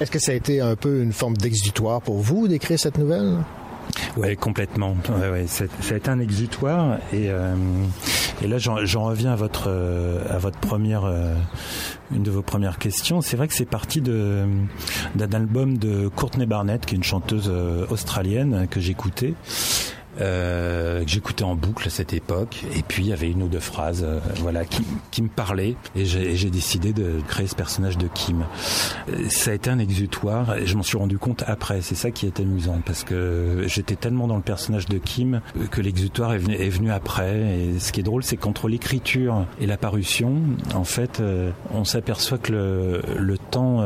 Est-ce 0.00 0.10
que 0.10 0.18
ça 0.18 0.32
a 0.32 0.34
été 0.34 0.60
un 0.60 0.74
peu 0.74 1.00
une 1.00 1.12
forme 1.12 1.36
d'exutoire 1.36 2.02
pour 2.02 2.18
vous 2.18 2.48
d'écrire 2.48 2.80
cette 2.80 2.98
nouvelle? 2.98 3.36
Oui, 4.16 4.36
complètement. 4.36 4.96
Ouais, 5.08 5.30
ouais. 5.30 5.96
Été 5.96 6.10
un 6.10 6.20
exutoire 6.20 6.98
et, 7.12 7.30
euh, 7.30 7.54
et 8.42 8.48
là 8.48 8.58
j'en 8.58 9.04
reviens 9.04 9.32
à 9.32 9.36
votre 9.36 9.64
euh, 9.68 10.22
à 10.30 10.38
votre 10.38 10.58
première 10.58 11.04
euh, 11.04 11.34
une 12.12 12.22
de 12.22 12.30
vos 12.30 12.42
premières 12.42 12.78
questions. 12.78 13.20
C'est 13.20 13.36
vrai 13.36 13.48
que 13.48 13.54
c'est 13.54 13.64
parti 13.64 14.00
d'un 14.00 15.32
album 15.32 15.76
de 15.78 16.08
Courtney 16.08 16.46
Barnett, 16.46 16.84
qui 16.86 16.94
est 16.94 16.98
une 16.98 17.04
chanteuse 17.04 17.50
australienne 17.90 18.68
que 18.70 18.80
j'écoutais 18.80 19.34
euh, 20.20 21.04
que 21.04 21.10
j'écoutais 21.10 21.44
en 21.44 21.54
boucle 21.54 21.86
à 21.86 21.90
cette 21.90 22.12
époque. 22.12 22.64
Et 22.74 22.82
puis 22.82 23.04
il 23.04 23.08
y 23.08 23.12
avait 23.12 23.30
une 23.30 23.42
ou 23.42 23.48
deux 23.48 23.60
phrases, 23.60 24.04
euh, 24.04 24.18
voilà, 24.36 24.64
qui, 24.64 24.82
qui, 25.10 25.22
me 25.22 25.28
parlaient. 25.28 25.76
Et 25.94 26.04
j'ai 26.04 26.50
décidé 26.50 26.92
de 26.92 27.20
créer 27.28 27.46
ce 27.46 27.54
personnage 27.54 27.98
de 27.98 28.08
Kim. 28.08 28.44
Euh, 29.08 29.28
ça 29.28 29.50
a 29.50 29.54
été 29.54 29.70
un 29.70 29.78
exutoire. 29.78 30.56
Et 30.56 30.66
je 30.66 30.76
m'en 30.76 30.82
suis 30.82 30.96
rendu 30.96 31.18
compte 31.18 31.44
après. 31.46 31.82
C'est 31.82 31.94
ça 31.94 32.10
qui 32.10 32.26
est 32.26 32.40
amusant 32.40 32.80
parce 32.84 33.04
que 33.04 33.64
j'étais 33.66 33.96
tellement 33.96 34.26
dans 34.26 34.36
le 34.36 34.42
personnage 34.42 34.86
de 34.86 34.98
Kim 34.98 35.40
que 35.70 35.80
l'exutoire 35.80 36.32
est 36.32 36.38
venu, 36.38 36.54
est 36.54 36.68
venu 36.68 36.90
après. 36.90 37.36
Et 37.36 37.78
ce 37.78 37.92
qui 37.92 38.00
est 38.00 38.04
drôle, 38.04 38.22
c'est 38.22 38.36
qu'entre 38.36 38.68
l'écriture 38.68 39.46
et 39.60 39.66
la 39.66 39.76
parution, 39.76 40.40
en 40.74 40.84
fait, 40.84 41.20
euh, 41.20 41.50
on 41.74 41.84
s'aperçoit 41.84 42.38
que 42.38 42.52
le, 42.52 43.02
le 43.18 43.38
temps 43.38 43.84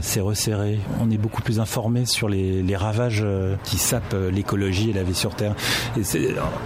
s'est 0.00 0.20
resserré. 0.20 0.78
On 1.00 1.10
est 1.10 1.18
beaucoup 1.18 1.42
plus 1.42 1.60
informé 1.60 2.06
sur 2.06 2.28
les, 2.28 2.62
les 2.62 2.76
ravages 2.76 3.24
qui 3.64 3.78
sapent 3.78 4.28
l'écologie 4.30 4.90
et 4.90 4.92
la 4.92 5.02
vie 5.02 5.14
sur 5.14 5.34
Terre. 5.34 5.54
Et 5.96 6.02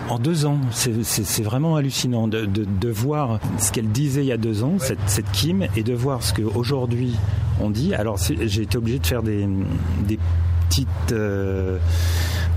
en 0.09 0.19
deux 0.19 0.47
ans, 0.47 0.59
c'est 0.73 1.43
vraiment 1.43 1.77
hallucinant 1.77 2.29
de, 2.29 2.45
de, 2.45 2.65
de, 2.65 2.89
voir 2.89 3.41
ce 3.59 3.73
qu'elle 3.73 3.89
disait 3.89 4.23
il 4.23 4.29
y 4.29 4.33
a 4.33 4.37
deux 4.37 4.63
ans, 4.63 4.75
cette, 4.79 4.99
cette 5.07 5.31
Kim, 5.33 5.67
et 5.77 5.83
de 5.83 5.95
voir 5.95 6.23
ce 6.23 6.33
qu'aujourd'hui 6.33 7.15
on 7.61 7.71
dit. 7.71 7.95
Alors 7.95 8.19
j'ai 8.19 8.63
été 8.63 8.79
obligé 8.79 8.99
de 8.99 9.07
faire 9.07 9.23
des, 9.23 9.49
des 10.07 10.19
petites... 10.69 11.13
Euh, 11.13 11.79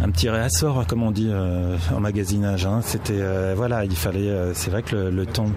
un 0.01 0.09
petit 0.11 0.29
réassort, 0.29 0.85
comme 0.87 1.03
on 1.03 1.11
dit 1.11 1.27
euh, 1.29 1.77
en 1.93 1.99
magasinage. 1.99 2.65
Hein. 2.65 2.81
C'était 2.83 3.19
euh, 3.19 3.53
voilà, 3.55 3.85
il 3.85 3.95
fallait. 3.95 4.29
Euh, 4.29 4.53
c'est 4.53 4.71
vrai 4.71 4.83
que 4.83 4.95
le, 4.95 5.09
le 5.11 5.25
temps, 5.25 5.49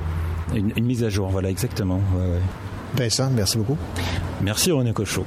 une, 0.54 0.72
une, 0.76 0.84
mise 0.84 1.04
à 1.04 1.08
jour, 1.08 1.28
voilà 1.28 1.50
exactement. 1.50 2.00
Ouais, 2.14 2.26
ouais. 2.26 2.40
Vincent, 2.96 3.30
merci 3.30 3.58
beaucoup. 3.58 3.78
Merci 4.42 4.72
René 4.72 4.92
Cochot. 4.92 5.24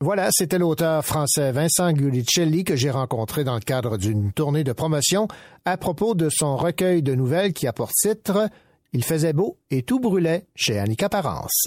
Voilà, 0.00 0.28
c'était 0.30 0.58
l'auteur 0.58 1.04
français 1.04 1.50
Vincent 1.50 1.92
Gulicelli 1.92 2.62
que 2.62 2.76
j'ai 2.76 2.90
rencontré 2.90 3.42
dans 3.42 3.54
le 3.54 3.60
cadre 3.60 3.96
d'une 3.96 4.30
tournée 4.32 4.62
de 4.62 4.72
promotion 4.72 5.26
à 5.64 5.76
propos 5.76 6.14
de 6.14 6.28
son 6.30 6.56
recueil 6.56 7.02
de 7.02 7.16
nouvelles 7.16 7.52
qui 7.52 7.66
a 7.66 7.72
pour 7.72 7.90
titre 7.90 8.48
Il 8.92 9.02
faisait 9.02 9.32
beau 9.32 9.58
et 9.72 9.82
tout 9.82 9.98
brûlait 9.98 10.46
chez 10.54 10.78
Annika 10.78 11.08
Parence. 11.08 11.66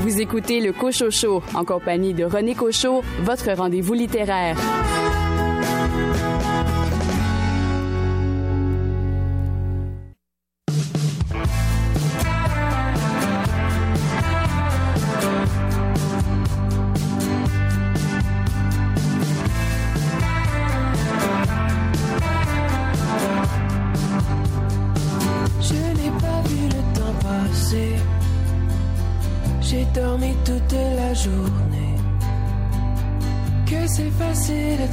Vous 0.00 0.20
écoutez 0.20 0.60
le 0.60 0.72
Cochocho 0.72 1.42
en 1.54 1.66
compagnie 1.66 2.14
de 2.14 2.24
René 2.24 2.54
Cochot, 2.54 3.02
votre 3.20 3.52
rendez-vous 3.52 3.92
littéraire. 3.92 4.56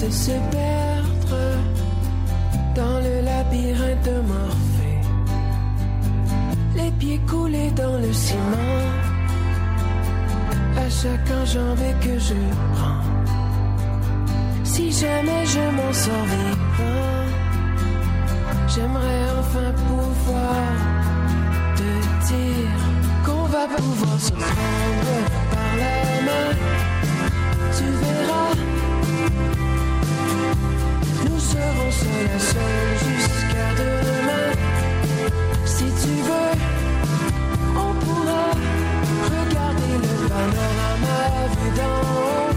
De 0.02 0.10
se 0.12 0.32
perdre 0.52 1.38
dans 2.76 3.00
le 3.00 3.22
labyrinthe 3.22 4.10
Morphée. 4.28 5.02
Les 6.76 6.92
pieds 6.92 7.20
coulés 7.28 7.72
dans 7.72 7.98
le 7.98 8.14
ciment, 8.14 8.86
à 10.78 10.90
chaque 10.90 11.32
enjambée 11.42 11.96
que 12.02 12.20
je 12.20 12.36
prends. 12.74 13.04
Si 14.64 14.92
jamais 14.92 15.46
je 15.46 15.64
m'en 15.78 15.94
sors 15.94 16.26
vivant, 16.34 17.26
j'aimerais 18.68 19.26
enfin 19.40 19.72
pouvoir 19.88 20.64
te 21.76 21.92
dire 22.32 22.80
qu'on 23.26 23.44
va 23.46 23.68
pouvoir 23.76 24.20
se 24.20 24.32
prendre 24.32 25.59
Tu 27.78 27.86
verras 28.02 28.54
serons 31.40 31.92
seuls 31.92 32.32
à 32.36 32.40
seul 32.40 32.86
jusqu'à 33.08 33.68
demain. 33.80 34.50
Si 35.66 35.86
tu 36.02 36.14
veux, 36.28 36.54
on 37.86 37.92
pourra 38.04 38.46
regarder 39.34 39.96
le 40.06 40.14
panorama 40.28 41.20
vu 41.56 41.68
d'en 41.78 41.98
haut. 42.14 42.52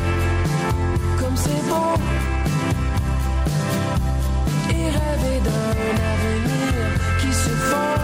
Comme 1.20 1.36
c'est 1.36 1.62
beau. 1.69 1.93
Et 4.70 4.85
rêver 4.99 5.39
d'un 5.47 5.94
avenir 6.12 6.74
qui 7.20 7.31
se 7.32 7.53
fond 7.69 7.97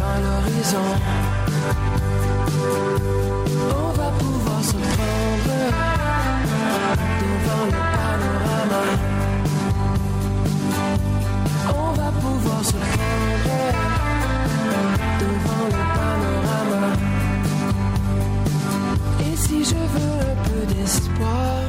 dans 0.00 0.16
l'horizon. 0.24 0.90
Se 4.62 4.76
devant 4.76 4.84
le 7.66 7.72
panorama. 7.96 8.84
On 11.68 11.90
va 12.00 12.10
pouvoir 12.12 12.60
se 12.64 12.78
prendre 12.94 13.56
devant 15.18 15.66
le 15.66 15.82
panorama. 15.98 16.84
Et 19.20 19.34
si 19.36 19.58
je 19.64 19.74
veux 19.94 20.16
un 20.30 20.36
peu 20.46 20.62
d'espoir, 20.72 21.62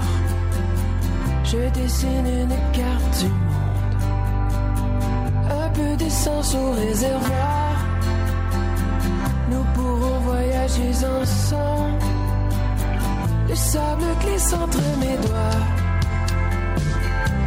je 1.45 1.61
dessine 1.82 2.28
une 2.28 2.57
carte 2.74 3.14
du 3.20 3.30
monde. 3.30 3.95
Un 5.49 5.70
peu 5.70 5.91
d'essence 5.98 6.53
au 6.53 6.72
réservoir. 6.74 7.76
Nous 9.49 9.65
pourrons 9.74 10.20
voyager 10.20 10.91
ensemble. 11.22 12.12
Le 13.53 13.57
sable 13.57 14.05
glisse 14.19 14.51
entre 14.51 14.81
mes 14.99 15.15
doigts. 15.27 15.61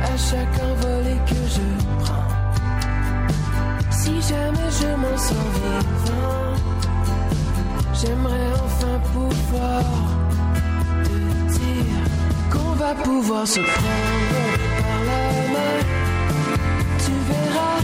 À 0.04 0.16
chaque 0.16 0.56
envolée 0.70 1.20
que 1.26 1.40
je 1.54 1.66
prends. 2.04 2.28
Si 3.90 4.12
jamais 4.22 4.70
je 4.80 4.86
m'en 5.02 5.16
sors 5.18 5.50
vivant, 5.56 6.54
j'aimerais 7.92 8.50
enfin 8.66 8.96
pouvoir 9.14 9.82
te 11.02 11.18
dire 11.58 12.02
qu'on 12.52 12.72
va 12.76 12.94
pouvoir 12.94 13.44
se 13.44 13.58
prendre 13.58 14.42
par 14.78 14.98
la 15.10 15.22
main. 15.54 15.76
Tu 17.02 17.12
verras, 17.30 17.78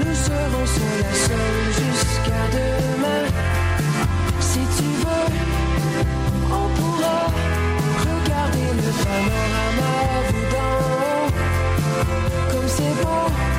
nous 0.00 0.14
serons 0.26 0.66
seuls 0.76 1.06
à 1.10 1.14
seuls 1.26 1.70
jusqu'à 1.78 2.42
demain. 2.56 3.53
Panorama 9.02 9.90
haut. 10.08 11.30
Comme 12.50 12.68
c'est 12.68 12.94
beau 13.02 13.53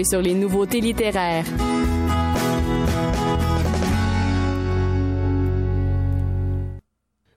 d'œil 0.00 0.04
sur 0.04 0.20
les 0.22 0.34
nouveautés 0.34 0.80
littéraires. 0.80 1.44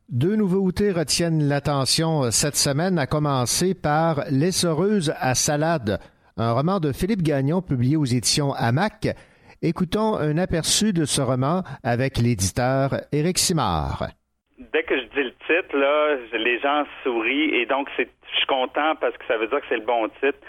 Deux 0.09 0.35
nouveautés 0.35 0.91
retiennent 0.91 1.47
l'attention 1.47 2.29
cette 2.31 2.55
semaine, 2.55 2.99
à 2.99 3.07
commencer 3.07 3.73
par 3.73 4.23
L'essoreuse 4.29 5.13
à 5.19 5.35
salade, 5.35 5.99
un 6.37 6.53
roman 6.53 6.79
de 6.79 6.91
Philippe 6.91 7.23
Gagnon 7.23 7.61
publié 7.61 7.97
aux 7.97 8.05
éditions 8.05 8.53
Hamac. 8.53 9.07
Écoutons 9.61 10.15
un 10.15 10.37
aperçu 10.37 10.93
de 10.93 11.05
ce 11.05 11.21
roman 11.21 11.63
avec 11.83 12.17
l'éditeur 12.17 12.95
Éric 13.11 13.37
Simard. 13.37 14.07
Dès 14.71 14.83
que 14.83 14.95
je 14.95 15.05
dis 15.15 15.23
le 15.23 15.33
titre, 15.47 15.75
là, 15.75 16.17
les 16.33 16.59
gens 16.59 16.83
sourient 17.03 17.55
et 17.55 17.65
donc 17.65 17.87
je 17.97 18.03
suis 18.03 18.47
content 18.47 18.95
parce 19.01 19.17
que 19.17 19.25
ça 19.27 19.37
veut 19.37 19.47
dire 19.47 19.59
que 19.59 19.65
c'est 19.69 19.77
le 19.77 19.85
bon 19.85 20.07
titre. 20.21 20.39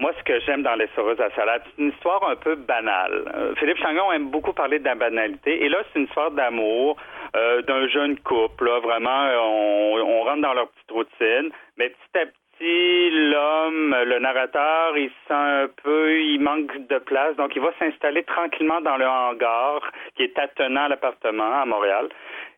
Moi, 0.00 0.12
ce 0.18 0.24
que 0.24 0.40
j'aime 0.40 0.62
dans 0.62 0.76
Les 0.76 0.88
Saureuses 0.96 1.20
à 1.20 1.28
salade, 1.32 1.60
c'est 1.66 1.82
une 1.82 1.90
histoire 1.90 2.26
un 2.26 2.34
peu 2.34 2.54
banale. 2.54 3.30
Euh, 3.34 3.54
Philippe 3.56 3.76
Changon 3.76 4.10
aime 4.12 4.30
beaucoup 4.30 4.54
parler 4.54 4.78
de 4.78 4.84
la 4.86 4.94
banalité. 4.94 5.62
Et 5.62 5.68
là, 5.68 5.82
c'est 5.92 5.98
une 5.98 6.06
histoire 6.06 6.30
d'amour 6.30 6.96
euh, 7.36 7.60
d'un 7.60 7.86
jeune 7.86 8.18
couple. 8.20 8.64
Là, 8.64 8.80
vraiment, 8.80 9.28
on, 9.36 9.98
on 10.00 10.22
rentre 10.22 10.40
dans 10.40 10.54
leur 10.54 10.68
petite 10.68 10.90
routine. 10.90 11.50
Mais 11.76 11.90
petit 11.90 12.18
à 12.18 12.24
petit, 12.24 13.10
l'homme, 13.10 13.94
le 14.06 14.18
narrateur, 14.20 14.96
il 14.96 15.10
se 15.10 15.28
sent 15.28 15.34
un 15.34 15.68
peu, 15.82 16.18
il 16.18 16.40
manque 16.40 16.74
de 16.88 16.98
place. 16.98 17.36
Donc, 17.36 17.54
il 17.54 17.60
va 17.60 17.70
s'installer 17.78 18.22
tranquillement 18.22 18.80
dans 18.80 18.96
le 18.96 19.06
hangar 19.06 19.82
qui 20.16 20.22
est 20.22 20.38
attenant 20.38 20.84
à 20.84 20.88
l'appartement 20.88 21.60
à 21.60 21.66
Montréal. 21.66 22.08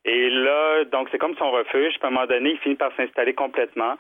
Et 0.05 0.31
là, 0.31 0.85
donc, 0.85 1.09
c'est 1.11 1.19
comme 1.19 1.37
son 1.37 1.51
refuge. 1.51 1.95
À 2.03 2.07
un 2.07 2.11
moment 2.11 2.27
donné, 2.27 2.51
il 2.51 2.59
finit 2.59 2.77
par 2.77 2.93
s'installer 2.97 3.35
complètement. 3.35 3.97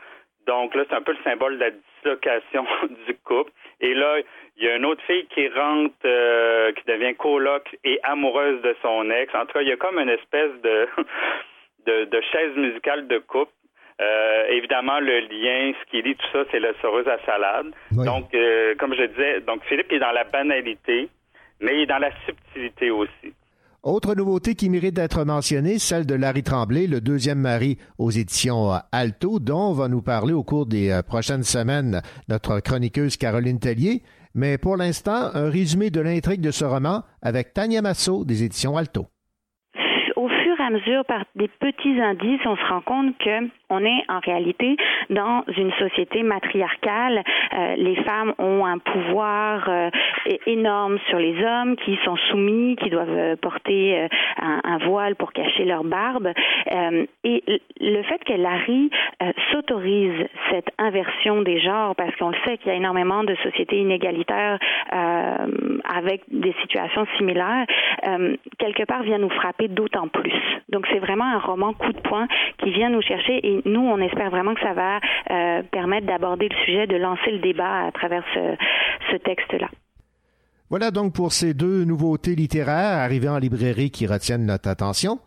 Donc 0.46 0.74
là, 0.74 0.84
c'est 0.88 0.96
un 0.96 1.02
peu 1.02 1.12
le 1.12 1.22
symbole 1.22 1.58
de 1.58 1.64
la 1.64 1.70
dislocation 1.70 2.66
du 3.06 3.14
couple. 3.24 3.52
Et 3.80 3.94
là, 3.94 4.18
il 4.56 4.64
y 4.64 4.68
a 4.68 4.76
une 4.76 4.84
autre 4.84 5.02
fille 5.06 5.26
qui 5.26 5.48
rentre, 5.48 5.94
euh, 6.04 6.72
qui 6.72 6.84
devient 6.84 7.14
coloc 7.14 7.76
et 7.84 7.98
amoureuse 8.02 8.60
de 8.62 8.74
son 8.82 9.10
ex. 9.10 9.34
En 9.34 9.46
tout 9.46 9.52
cas, 9.52 9.62
il 9.62 9.68
y 9.68 9.72
a 9.72 9.76
comme 9.76 9.98
une 9.98 10.08
espèce 10.08 10.52
de, 10.62 10.88
de, 11.86 12.04
de 12.04 12.20
chaise 12.32 12.56
musicale 12.56 13.06
de 13.06 13.18
couple. 13.18 13.52
Euh, 14.00 14.46
évidemment, 14.48 14.98
le 15.00 15.20
lien, 15.20 15.72
ce 15.80 15.90
qui 15.90 16.02
lie 16.02 16.16
tout 16.16 16.26
ça, 16.32 16.44
c'est 16.50 16.60
le 16.60 16.74
soreuse 16.80 17.06
à 17.06 17.18
salade. 17.24 17.72
Donc, 17.92 18.34
euh, 18.34 18.74
comme 18.76 18.94
je 18.94 19.04
disais, 19.04 19.40
donc 19.40 19.62
Philippe 19.64 19.92
est 19.92 19.98
dans 20.00 20.12
la 20.12 20.24
banalité, 20.24 21.08
mais 21.60 21.74
il 21.74 21.80
est 21.82 21.86
dans 21.86 21.98
la 21.98 22.10
subtilité 22.26 22.90
aussi. 22.90 23.34
Autre 23.82 24.14
nouveauté 24.14 24.54
qui 24.54 24.70
mérite 24.70 24.94
d'être 24.94 25.24
mentionnée, 25.24 25.80
celle 25.80 26.06
de 26.06 26.14
Larry 26.14 26.44
Tremblay, 26.44 26.86
le 26.86 27.00
deuxième 27.00 27.40
mari 27.40 27.78
aux 27.98 28.12
éditions 28.12 28.78
Alto, 28.92 29.40
dont 29.40 29.72
va 29.72 29.88
nous 29.88 30.02
parler 30.02 30.32
au 30.32 30.44
cours 30.44 30.66
des 30.66 30.90
euh, 30.90 31.02
prochaines 31.02 31.42
semaines 31.42 32.00
notre 32.28 32.60
chroniqueuse 32.60 33.16
Caroline 33.16 33.58
Tellier. 33.58 34.04
Mais 34.36 34.56
pour 34.56 34.76
l'instant, 34.76 35.30
un 35.34 35.50
résumé 35.50 35.90
de 35.90 36.00
l'intrigue 36.00 36.40
de 36.40 36.52
ce 36.52 36.64
roman 36.64 37.02
avec 37.22 37.54
Tania 37.54 37.82
Masso 37.82 38.24
des 38.24 38.44
éditions 38.44 38.76
Alto. 38.76 39.08
À 40.62 40.70
mesure, 40.70 41.04
par 41.04 41.24
des 41.34 41.48
petits 41.48 42.00
indices, 42.00 42.40
on 42.46 42.54
se 42.54 42.64
rend 42.66 42.82
compte 42.82 43.18
que 43.18 43.48
on 43.68 43.84
est 43.84 44.04
en 44.08 44.20
réalité 44.20 44.76
dans 45.10 45.42
une 45.56 45.72
société 45.72 46.22
matriarcale. 46.22 47.24
Euh, 47.54 47.74
les 47.76 47.96
femmes 48.04 48.34
ont 48.38 48.66
un 48.66 48.78
pouvoir 48.78 49.68
euh, 49.68 49.90
énorme 50.46 50.98
sur 51.08 51.18
les 51.18 51.42
hommes 51.42 51.74
qui 51.76 51.98
sont 52.04 52.16
soumis, 52.30 52.76
qui 52.76 52.90
doivent 52.90 53.08
euh, 53.08 53.36
porter 53.36 54.08
un, 54.40 54.60
un, 54.62 54.78
voile 54.86 55.16
pour 55.16 55.32
cacher 55.32 55.64
leur 55.64 55.84
barbe. 55.84 56.32
Et 57.24 57.42
le 57.80 58.02
fait 58.02 58.22
que 58.24 58.34
Larry 58.34 58.90
s'autorise 59.50 60.26
cette 60.50 60.68
inversion 60.78 61.42
des 61.42 61.60
genres, 61.60 61.94
parce 61.96 62.14
qu'on 62.16 62.30
le 62.30 62.36
sait 62.44 62.58
qu'il 62.58 62.68
y 62.68 62.74
a 62.74 62.76
énormément 62.76 63.24
de 63.24 63.34
sociétés 63.36 63.78
inégalitaires 63.78 64.58
avec 64.90 66.22
des 66.28 66.54
situations 66.62 67.06
similaires, 67.16 67.66
quelque 68.58 68.84
part 68.84 69.02
vient 69.02 69.18
nous 69.18 69.30
frapper 69.30 69.68
d'autant 69.68 70.08
plus. 70.08 70.51
Donc 70.68 70.86
c'est 70.90 70.98
vraiment 70.98 71.24
un 71.24 71.38
roman 71.38 71.72
coup 71.74 71.92
de 71.92 72.00
poing 72.00 72.26
qui 72.58 72.70
vient 72.72 72.90
nous 72.90 73.02
chercher 73.02 73.46
et 73.46 73.62
nous, 73.64 73.80
on 73.80 73.98
espère 73.98 74.30
vraiment 74.30 74.54
que 74.54 74.60
ça 74.60 74.72
va 74.72 75.00
euh, 75.30 75.62
permettre 75.70 76.06
d'aborder 76.06 76.48
le 76.48 76.56
sujet, 76.64 76.86
de 76.86 76.96
lancer 76.96 77.30
le 77.30 77.38
débat 77.38 77.86
à 77.86 77.92
travers 77.92 78.24
ce, 78.34 79.16
texte-là. 79.24 79.68
Voilà 80.70 80.90
donc 80.90 81.14
pour 81.14 81.32
ces 81.32 81.52
deux 81.52 81.84
nouveautés 81.84 82.34
littéraires 82.34 82.98
arrivées 82.98 83.28
en 83.28 83.38
librairie 83.38 83.90
qui 83.90 84.06
retiennent 84.06 84.46
notre 84.46 84.70
attention. 84.70 85.18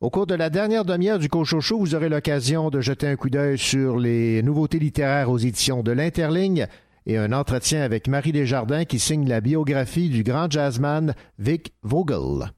Au 0.00 0.10
cours 0.10 0.26
de 0.26 0.34
la 0.34 0.50
dernière 0.50 0.84
demi-heure 0.84 1.20
du 1.20 1.28
Cochocho, 1.28 1.78
vous 1.78 1.94
aurez 1.94 2.08
l'occasion 2.08 2.68
de 2.70 2.80
jeter 2.80 3.06
un 3.06 3.14
coup 3.14 3.30
d'œil 3.30 3.56
sur 3.56 3.96
les 3.96 4.42
nouveautés 4.42 4.80
littéraires 4.80 5.30
aux 5.30 5.38
éditions 5.38 5.84
de 5.84 5.92
l'Interligne 5.92 6.66
et 7.06 7.16
un 7.16 7.32
entretien 7.32 7.82
avec 7.82 8.08
Marie 8.08 8.32
Desjardins 8.32 8.84
qui 8.84 8.98
signe 8.98 9.28
la 9.28 9.40
biographie 9.40 10.08
du 10.08 10.24
grand 10.24 10.50
jazzman 10.50 11.14
Vic 11.38 11.72
Vogel. 11.84 12.50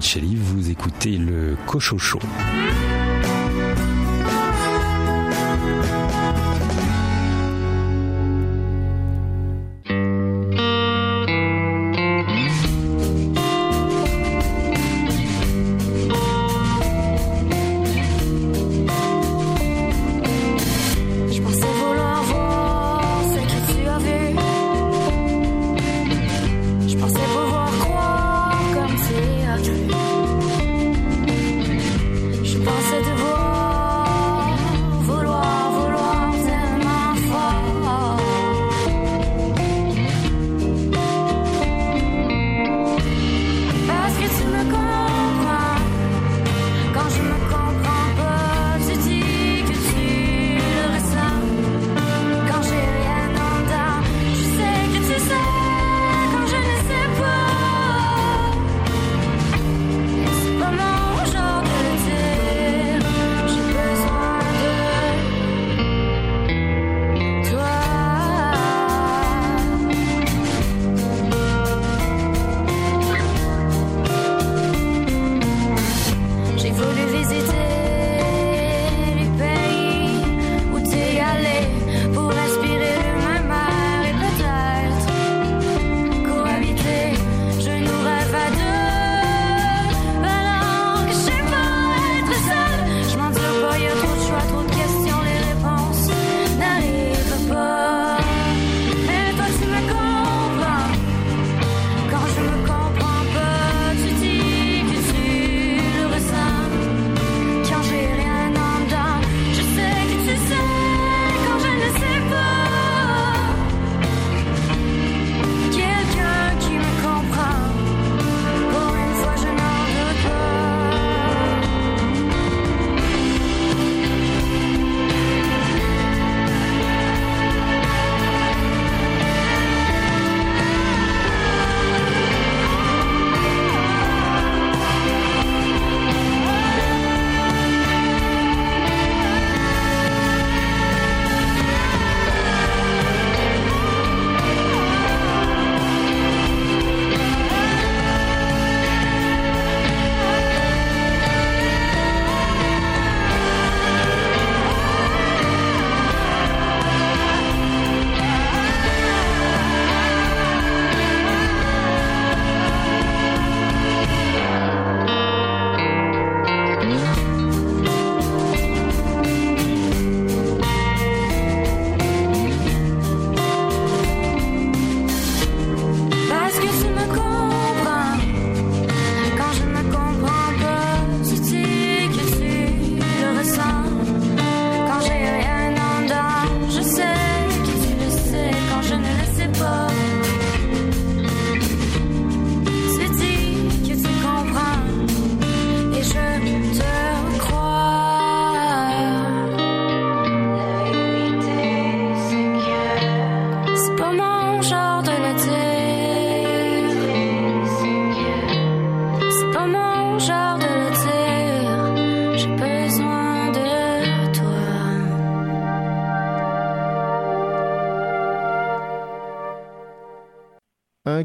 Vous 0.00 0.70
écoutez 0.70 1.16
le 1.16 1.56
Cochocho. 1.66 2.20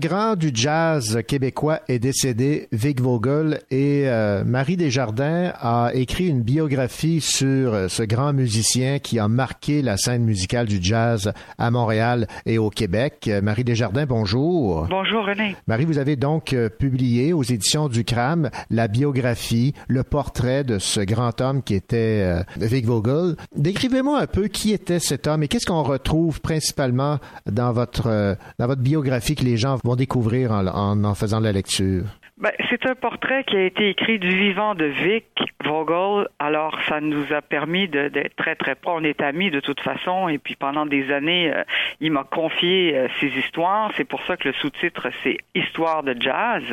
Grand 0.04 0.36
du 0.36 0.52
jazz 0.54 1.22
québécois 1.26 1.80
est 1.88 2.00
décédé, 2.00 2.68
Vic 2.74 3.00
Vogel, 3.00 3.62
et 3.72 4.04
euh, 4.08 4.44
Marie 4.44 4.76
Desjardins 4.76 5.54
a 5.62 5.92
écrit 5.94 6.28
une 6.28 6.42
biographie 6.42 7.22
sur 7.22 7.74
euh, 7.74 7.88
ce 7.88 8.04
grand 8.04 8.34
musicien 8.34 9.00
qui 9.00 9.18
a 9.18 9.30
marqué 9.30 9.82
la 9.82 9.96
scène 9.96 10.26
musicale 10.26 10.68
du 10.68 10.80
jazz 10.82 11.32
à 11.58 11.72
Montréal 11.72 12.28
et 12.46 12.58
au 12.58 12.70
Québec. 12.70 13.30
Euh, 13.30 13.42
Marie 13.42 13.64
Desjardins, 13.64 14.06
bonjour. 14.06 14.88
Bonjour 14.90 15.26
René. 15.26 15.56
Marie, 15.68 15.86
vous 15.86 15.98
avez 15.98 16.18
donc 16.18 16.54
publié 16.80 17.32
aux 17.32 17.44
éditions 17.44 17.88
du 17.88 18.04
CRAM 18.04 18.50
la 18.70 18.90
biographie, 18.90 19.74
le 19.88 20.04
portrait 20.04 20.66
de 20.66 20.80
ce 20.80 21.00
grand 21.00 21.40
homme 21.40 21.64
qui 21.64 21.76
était 21.76 22.44
Vic 22.58 22.86
Vogel. 22.86 23.38
Décrivez-moi 23.56 24.20
un 24.20 24.28
peu 24.28 24.50
qui 24.50 24.74
était 24.74 25.00
cet 25.00 25.28
homme 25.28 25.44
et 25.44 25.48
qu'est-ce 25.48 25.66
qu'on 25.66 25.84
retrouve 25.84 26.42
principalement 26.42 27.20
dans 27.50 27.72
votre, 27.72 28.36
dans 28.60 28.68
votre 28.68 28.82
biographie 28.82 29.36
que 29.36 29.46
les 29.46 29.56
gens 29.56 29.78
vont 29.86 29.93
découvrir 29.96 30.52
en, 30.52 31.04
en, 31.04 31.16
faisant 31.16 31.40
la 31.40 31.52
lecture? 31.52 32.04
Ben, 32.38 32.52
c'est 32.70 32.86
un 32.88 32.96
portrait 32.96 33.44
qui 33.44 33.56
a 33.56 33.64
été 33.64 33.90
écrit 33.90 34.18
du 34.18 34.28
vivant 34.28 34.74
de 34.74 34.86
Vic 34.86 35.26
Vogel. 35.64 36.28
Alors, 36.40 36.78
ça 36.90 37.00
nous 37.00 37.32
a 37.32 37.42
permis 37.42 37.88
d'être 37.88 38.36
très, 38.36 38.56
très 38.56 38.74
proches. 38.76 39.02
On 39.02 39.04
est 39.04 39.22
amis 39.22 39.52
de 39.52 39.60
toute 39.60 39.80
façon. 39.80 40.28
Et 40.28 40.40
puis, 40.40 40.56
pendant 40.56 40.86
des 40.86 41.12
années, 41.12 41.54
euh, 41.54 41.64
il 42.02 42.12
m'a 42.12 42.24
confié 42.24 42.98
euh, 42.98 43.08
ses 43.20 43.28
histoires. 43.28 43.92
C'est 43.96 44.04
pour 44.04 44.22
ça 44.24 44.36
que 44.36 44.48
le 44.48 44.54
sous-titre, 44.56 45.10
c'est 45.24 45.38
Histoire 45.56 46.04
de 46.04 46.16
jazz. 46.20 46.64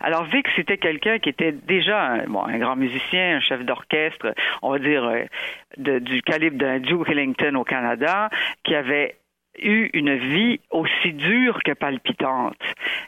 Alors, 0.00 0.24
Vic, 0.24 0.46
c'était 0.56 0.78
quelqu'un 0.78 1.18
qui 1.18 1.28
était 1.28 1.52
déjà 1.52 2.02
un, 2.02 2.24
bon, 2.24 2.44
un 2.44 2.58
grand 2.58 2.76
musicien, 2.76 3.36
un 3.36 3.40
chef 3.40 3.64
d'orchestre, 3.64 4.34
on 4.62 4.70
va 4.72 4.78
dire, 4.78 5.04
euh, 5.04 6.00
du 6.00 6.22
calibre 6.22 6.56
d'un 6.56 6.80
Duke 6.80 7.08
Ellington 7.08 7.54
au 7.56 7.64
Canada, 7.64 8.30
qui 8.64 8.74
avait 8.74 9.16
eu 9.58 9.90
une 9.92 10.16
vie 10.16 10.60
aussi 10.70 11.12
dure 11.12 11.62
que 11.64 11.72
palpitante. 11.72 12.56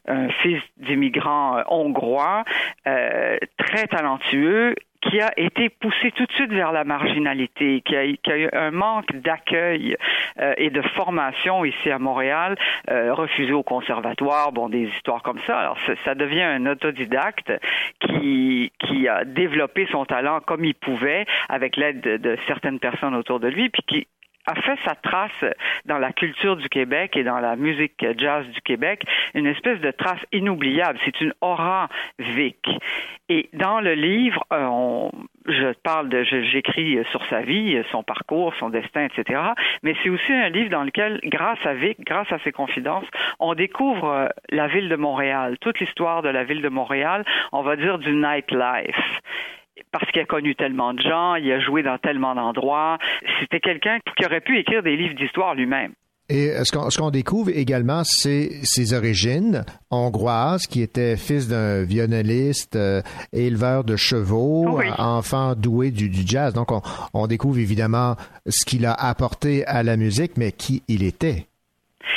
Un 0.07 0.29
fils 0.29 0.63
d'immigrants 0.77 1.59
euh, 1.59 1.63
hongrois, 1.69 2.45
euh, 2.87 3.39
très 3.57 3.87
talentueux, 3.87 4.75
qui 5.01 5.21
a 5.21 5.33
été 5.37 5.69
poussé 5.69 6.13
tout 6.13 6.25
de 6.25 6.33
suite 6.33 6.51
vers 6.51 6.73
la 6.73 6.85
marginalité, 6.85 7.83
qui 7.83 7.95
a, 7.95 8.07
qui 8.07 8.33
a 8.33 8.39
eu 8.39 8.49
un 8.55 8.71
manque 8.71 9.15
d'accueil 9.17 9.99
euh, 10.41 10.55
et 10.57 10.71
de 10.71 10.81
formation 10.81 11.63
ici 11.67 11.91
à 11.91 11.99
Montréal, 11.99 12.57
refusé 12.89 13.53
au 13.53 13.63
conservatoire, 13.63 14.53
bon, 14.53 14.71
des 14.71 14.85
histoires 14.85 15.23
comme 15.23 15.41
ça. 15.47 15.59
Alors, 15.59 15.79
ça, 16.05 16.15
devient 16.15 16.43
un 16.43 16.65
autodidacte 16.65 17.53
qui, 18.01 18.73
qui 18.79 19.07
a 19.07 19.25
développé 19.25 19.87
son 19.91 20.07
talent 20.07 20.41
comme 20.41 20.65
il 20.65 20.75
pouvait, 20.75 21.27
avec 21.51 21.77
l'aide 21.77 22.01
de, 22.01 22.17
de 22.17 22.39
certaines 22.47 22.79
personnes 22.79 23.15
autour 23.15 23.41
de 23.41 23.49
lui, 23.49 23.69
puis 23.69 23.83
qui 23.87 24.07
a 24.47 24.55
fait 24.57 24.79
sa 24.85 24.95
trace 24.95 25.45
dans 25.87 25.99
la 25.99 26.13
culture 26.13 26.57
du 26.57 26.69
Québec 26.69 27.17
et 27.17 27.25
dans 27.25 27.39
la 27.39 27.57
musique 27.57 28.05
jazz 28.19 28.47
du 28.49 28.61
Québec, 28.61 29.03
une 29.35 29.47
espèce 29.47 29.81
de 29.81 29.91
trace 29.91 30.21
inoubliable. 30.33 30.99
C'est 31.05 31.21
une 31.21 31.33
aura 31.41 31.89
Vic. 32.19 32.69
Et 33.29 33.49
dans 33.55 33.81
le 33.81 33.95
livre, 33.95 34.45
euh, 34.53 34.67
on, 34.67 35.11
je 35.47 35.73
parle 35.83 36.09
de, 36.09 36.23
j'écris 36.25 36.99
sur 37.11 37.25
sa 37.27 37.41
vie, 37.41 37.83
son 37.91 38.03
parcours, 38.03 38.55
son 38.59 38.69
destin, 38.69 39.07
etc. 39.07 39.41
Mais 39.83 39.95
c'est 40.03 40.11
aussi 40.11 40.33
un 40.33 40.51
livre 40.51 40.71
dans 40.71 40.85
lequel, 40.85 41.21
grâce 41.25 41.65
à 41.65 41.75
Vic, 41.75 41.99
grâce 42.01 42.31
à 42.33 42.39
ses 42.41 42.53
confidences, 42.53 43.07
on 43.39 43.55
découvre 43.55 44.09
euh, 44.09 44.29
la 44.51 44.67
ville 44.67 44.89
de 44.89 44.97
Montréal, 44.97 45.57
toute 45.61 45.81
l'histoire 45.81 46.23
de 46.23 46.29
la 46.29 46.45
ville 46.45 46.63
de 46.63 46.69
Montréal, 46.69 47.25
on 47.53 47.63
va 47.63 47.77
dire 47.77 47.99
du 47.99 48.15
nightlife 48.15 49.21
parce 49.93 50.11
qu'il 50.11 50.21
a 50.21 50.27
connu 50.27 50.55
tellement 50.55 50.95
de 50.95 51.01
gens, 51.01 51.35
il 51.37 51.51
a 51.53 51.61
joué 51.61 51.83
dans 51.83 51.99
tellement 51.99 52.35
d'endroits. 52.35 52.99
C'était 53.41 53.61
quelqu'un 53.61 53.99
qui 54.17 54.25
aurait 54.25 54.41
pu 54.41 54.59
écrire 54.59 54.83
des 54.83 54.97
livres 54.97 55.15
d'histoire 55.15 55.55
lui-même. 55.55 55.93
Et 56.31 56.53
ce 56.65 56.99
qu'on 56.99 57.11
découvre 57.11 57.51
également, 57.51 58.03
c'est 58.03 58.49
ses 58.63 58.95
origines 58.95 59.63
hongroises, 59.91 60.67
qui 60.67 60.81
était 60.81 61.19
fils 61.19 61.49
d'un 61.49 61.83
violoniste, 61.83 62.77
euh, 62.77 63.03
éleveur 63.35 63.85
de 63.85 63.97
chevaux, 63.97 64.81
enfant 64.97 65.55
doué 65.55 65.91
du, 65.91 66.11
jazz. 66.27 66.55
Donc, 66.55 66.69
on 67.13 67.27
découvre 67.27 67.59
évidemment 67.59 68.17
ce 68.49 68.65
qu'il 68.65 68.87
a 68.87 68.95
apporté 68.95 69.67
à 69.67 69.83
la 69.83 69.99
musique, 69.99 70.39
mais 70.39 70.53
qui 70.53 70.83
il 70.89 71.03
était. 71.03 71.47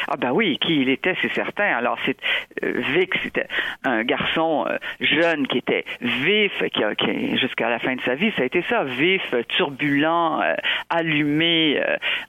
Ah 0.07 0.17
ben 0.17 0.31
oui, 0.31 0.57
qui 0.59 0.81
il 0.81 0.89
était, 0.89 1.15
c'est 1.21 1.31
certain. 1.33 1.75
Alors 1.75 1.97
c'est 2.05 2.17
euh, 2.63 2.81
Vic, 2.93 3.13
c'était 3.23 3.47
un 3.83 4.03
garçon 4.03 4.65
euh, 4.69 4.77
jeune 4.99 5.47
qui 5.47 5.57
était 5.59 5.85
vif, 6.01 6.51
qui, 6.73 6.81
qui 6.97 7.37
jusqu'à 7.37 7.69
la 7.69 7.79
fin 7.79 7.95
de 7.95 8.01
sa 8.01 8.15
vie, 8.15 8.31
ça 8.35 8.43
a 8.43 8.45
été 8.45 8.63
ça, 8.69 8.83
vif, 8.83 9.33
turbulent, 9.49 10.41
euh, 10.41 10.55
allumé, 10.89 11.81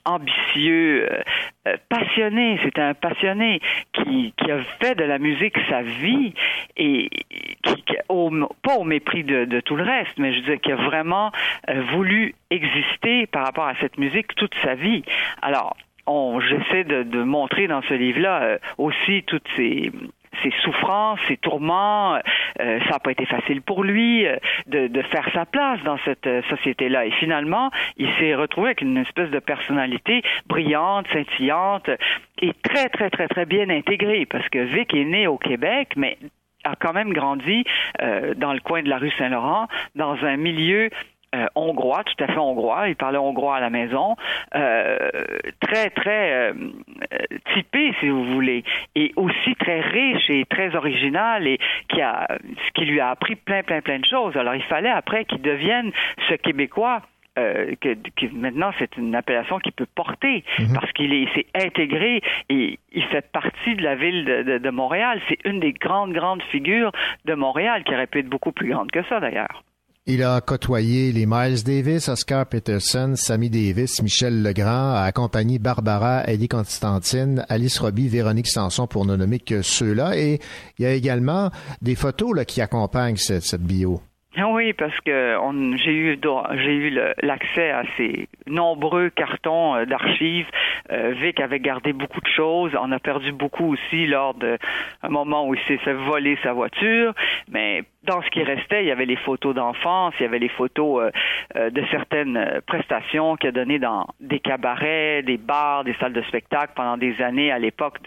ambitieux, 0.05 1.09
passionné. 1.89 2.59
C'était 2.63 2.81
un 2.81 2.95
passionné 2.95 3.61
qui, 3.93 4.33
qui 4.37 4.51
a 4.51 4.59
fait 4.81 4.95
de 4.95 5.05
la 5.05 5.19
musique 5.19 5.57
sa 5.69 5.83
vie 5.83 6.35
et 6.77 7.09
qui, 7.63 7.85
au, 8.09 8.31
pas 8.63 8.77
au 8.77 8.85
mépris 8.85 9.25
de, 9.25 9.45
de, 9.45 9.61
tout 9.61 9.77
le 9.77 9.85
reste, 9.85 10.19
mais 10.19 10.33
je 10.33 10.41
veux 10.41 10.47
dire 10.47 10.61
qui 10.61 10.73
a 10.73 10.77
vraiment 10.77 11.33
voulu 11.93 12.35
exister 12.51 13.27
par 13.27 13.45
rapport 13.45 13.67
à 13.67 13.75
cette 13.81 13.99
musique 13.99 14.35
toute 14.35 14.55
sa 14.63 14.75
vie. 14.75 15.03
Alors 15.43 15.77
j'essaie 16.41 16.85
de, 16.85 17.23
montrer 17.23 17.67
dans 17.67 17.83
ce 17.83 17.95
livre-là 17.95 18.43
euh, 18.43 18.59
aussi 18.79 19.23
toutes 19.25 19.49
ces 19.57 19.93
souffrances, 20.63 21.19
ses 21.29 21.37
tourments. 21.37 22.17
Euh, 22.61 22.81
ça 22.85 22.91
n'a 22.91 22.99
pas 22.99 23.11
été 23.11 23.27
facile 23.27 23.61
pour 23.61 23.85
lui 23.85 24.27
euh, 24.27 24.37
de, 24.67 25.03
faire 25.03 25.29
sa 25.33 25.47
place 25.47 25.83
dans 25.85 25.99
cette 26.05 26.29
société-là. 26.49 27.07
Et 27.07 27.11
finalement, 27.13 27.71
il 27.97 28.09
s'est 28.19 28.35
retrouvé 28.35 28.69
avec 28.69 28.83
une 28.83 28.97
espèce 28.99 29.31
de 29.31 29.39
personnalité 29.39 30.23
brillante, 30.47 31.07
scintillante 31.13 31.91
et 32.41 32.53
très, 32.63 32.89
très, 32.89 33.11
très, 33.11 33.29
très 33.29 33.47
bien 33.47 33.69
intégrée. 33.69 34.27
Parce 34.27 34.49
que 34.49 34.59
Vic 34.59 34.95
est 34.95 35.05
né 35.05 35.27
au 35.27 35.39
Québec, 35.39 35.93
mais 35.97 36.19
a 36.65 36.75
quand 36.77 36.93
même 36.93 37.13
grandi 37.13 37.65
dans 38.37 38.53
le 38.53 38.61
coin 38.61 38.83
de 38.83 38.89
la 38.89 38.99
rue 38.99 39.13
Saint-Laurent, 39.13 39.69
dans 39.95 40.25
un 40.25 40.37
milieu 40.37 40.91
euh, 41.35 41.47
hongrois, 41.55 42.05
tout 42.05 42.25
à 42.25 42.27
fait 42.27 42.39
hongrois. 42.39 42.89
Il 42.89 42.97
parlait 42.97 43.19
hongrois 43.19 43.57
à 43.57 43.61
la 43.61 43.69
maison, 43.69 44.17
euh, 44.55 45.11
très 45.61 45.91
très 45.91 46.33
euh, 46.33 46.55
typé, 47.53 47.93
si 48.01 48.09
vous 48.09 48.25
voulez, 48.33 48.65
et 48.95 49.13
aussi 49.17 49.55
très 49.57 49.81
riche 49.81 50.31
et 50.31 50.47
très 50.47 50.75
original 50.75 51.47
et 51.47 51.59
qui 51.91 52.01
a 52.01 52.27
ce 52.67 52.71
qui 52.73 52.87
lui 52.87 52.99
a 52.99 53.11
appris 53.11 53.37
plein 53.37 53.63
plein 53.63 53.83
plein 53.83 53.99
de 53.99 54.07
choses. 54.07 54.39
Alors 54.39 54.55
il 54.55 54.63
fallait 54.63 54.89
après 54.89 55.27
qu'il 55.27 55.43
devienne 55.43 55.93
ce 56.31 56.35
Québécois. 56.35 57.03
que, 57.37 57.95
maintenant 58.33 58.73
c'est 58.79 58.97
une 58.97 59.15
appellation 59.15 59.59
qu'il 59.59 59.73
peut 59.73 59.87
porter 59.95 60.45
mhm. 60.59 60.73
parce 60.75 60.91
qu'il 60.93 61.29
s'est 61.35 61.47
intégré 61.55 62.23
et 62.49 62.79
il 62.91 63.05
fait 63.05 63.31
partie 63.31 63.77
de 63.77 63.83
la 63.83 63.97
ville 63.97 64.25
de, 64.25 64.57
de 64.57 64.71
Montréal. 64.71 65.21
C'est 65.29 65.45
une 65.45 65.61
des 65.61 65.75
grandes 65.75 66.15
grandes 66.15 66.43
figures 66.45 66.93
de 67.27 67.35
Montréal 67.35 67.85
qui 67.85 67.93
aurait 67.93 68.07
pu 68.07 68.21
être 68.21 68.31
beaucoup 68.31 68.53
plus 68.53 68.71
grande 68.71 68.91
que 68.91 69.03
ça 69.05 69.21
d'ailleurs. 69.21 69.63
Il 70.11 70.23
a 70.23 70.41
côtoyé 70.41 71.13
les 71.13 71.27
Miles 71.27 71.63
Davis, 71.63 72.09
Oscar 72.09 72.47
Peterson, 72.47 73.13
Sammy 73.15 73.51
Davis, 73.51 74.01
Michel 74.01 74.43
Legrand, 74.43 74.95
a 74.95 75.03
accompagné 75.03 75.59
Barbara, 75.59 76.27
Eddie 76.27 76.49
Constantine, 76.49 77.45
Alice 77.51 77.79
Robbie, 77.79 78.09
Véronique 78.09 78.49
Sanson, 78.49 78.87
pour 78.87 79.05
ne 79.05 79.17
nommer 79.17 79.39
que 79.39 79.61
ceux-là. 79.61 80.17
Et 80.17 80.41
il 80.79 80.85
y 80.85 80.87
a 80.87 80.95
également 80.95 81.51
des 81.83 81.95
photos 81.95 82.35
là, 82.35 82.47
qui 82.47 82.63
accompagnent 82.63 83.19
cette 83.19 83.61
bio. 83.61 84.01
Ah 84.41 84.47
oui, 84.51 84.73
parce 84.73 84.97
que 85.01 85.37
j'ai 85.83 85.93
eu 85.93 86.21
j'ai 86.59 86.75
eu 86.75 87.01
l'accès 87.23 87.71
à 87.71 87.83
ces 87.97 88.29
nombreux 88.47 89.11
cartons 89.11 89.75
euh, 89.75 89.85
d'archives. 89.85 90.47
Euh, 90.93 91.13
Vic 91.17 91.41
avait 91.41 91.59
gardé 91.59 91.93
beaucoup 91.93 92.21
de 92.21 92.29
choses. 92.29 92.71
On 92.81 92.93
a 92.93 93.01
perdu 93.01 93.33
beaucoup 93.33 93.73
aussi 93.73 94.07
lors 94.07 94.35
d'un 94.35 94.59
moment 95.09 95.45
où 95.49 95.55
il 95.55 95.61
s'est 95.67 95.79
fait 95.79 95.93
voler 95.93 96.39
sa 96.45 96.53
voiture. 96.53 97.15
Mais 97.51 97.83
dans 98.05 98.23
ce 98.23 98.31
qui 98.31 98.45
restait, 98.45 98.85
il 98.85 98.87
y 98.87 98.93
avait 98.93 99.07
les 99.07 99.17
photos 99.17 99.57
d'enfance, 99.57 100.15
il 100.21 100.23
y 100.23 100.27
avait 100.27 100.39
les 100.39 100.49
photos 100.51 101.11
euh, 101.57 101.71
de 101.71 101.83
certaines 101.91 102.61
prestations 102.67 103.35
qu'il 103.37 103.49
a 103.49 103.53
données 103.53 103.81
dans 103.81 104.07
des 104.21 104.39
cabarets, 104.39 105.23
des 105.25 105.37
bars, 105.37 105.83
des 105.83 105.95
salles 105.95 106.13
de 106.13 106.23
spectacle 106.23 106.75
pendant 106.77 106.97
des 106.97 107.21
années 107.23 107.51
à 107.51 107.59
l'époque 107.59 107.99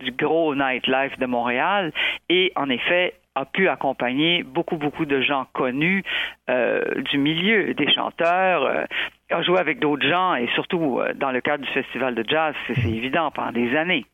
du 0.00 0.10
gros 0.10 0.56
nightlife 0.56 1.16
de 1.18 1.26
Montréal. 1.26 1.92
Et 2.28 2.52
en 2.56 2.68
effet, 2.70 3.14
a 3.36 3.44
pu 3.44 3.68
accompagner 3.68 4.42
beaucoup, 4.42 4.76
beaucoup 4.76 5.04
de 5.04 5.20
gens 5.20 5.46
connus 5.52 6.02
euh, 6.48 6.80
du 7.10 7.18
milieu, 7.18 7.74
des 7.74 7.92
chanteurs, 7.92 8.64
euh, 8.64 8.84
a 9.30 9.42
joué 9.42 9.58
avec 9.58 9.78
d'autres 9.78 10.08
gens 10.08 10.34
et 10.34 10.48
surtout 10.54 10.98
euh, 10.98 11.12
dans 11.14 11.30
le 11.30 11.42
cadre 11.42 11.62
du 11.62 11.70
festival 11.70 12.14
de 12.14 12.24
jazz, 12.26 12.54
c'est 12.66 12.88
évident, 12.88 13.30
pendant 13.30 13.52
des 13.52 13.76
années. 13.76 14.06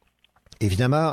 Évidemment, 0.61 1.13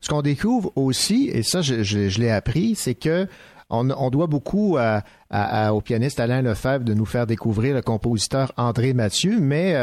ce 0.00 0.08
qu'on 0.08 0.22
découvre 0.22 0.72
aussi, 0.74 1.30
et 1.32 1.42
ça 1.42 1.60
je, 1.60 2.20
l'ai 2.20 2.30
appris, 2.30 2.74
c'est 2.74 2.96
que 2.96 3.26
on, 3.68 4.10
doit 4.10 4.26
beaucoup 4.26 4.78
au 4.78 5.80
pianiste 5.80 6.18
Alain 6.18 6.42
Lefebvre 6.42 6.84
de 6.84 6.92
nous 6.92 7.04
faire 7.04 7.24
découvrir 7.28 7.76
le 7.76 7.82
compositeur 7.82 8.50
André 8.56 8.92
Mathieu, 8.92 9.38
mais 9.40 9.76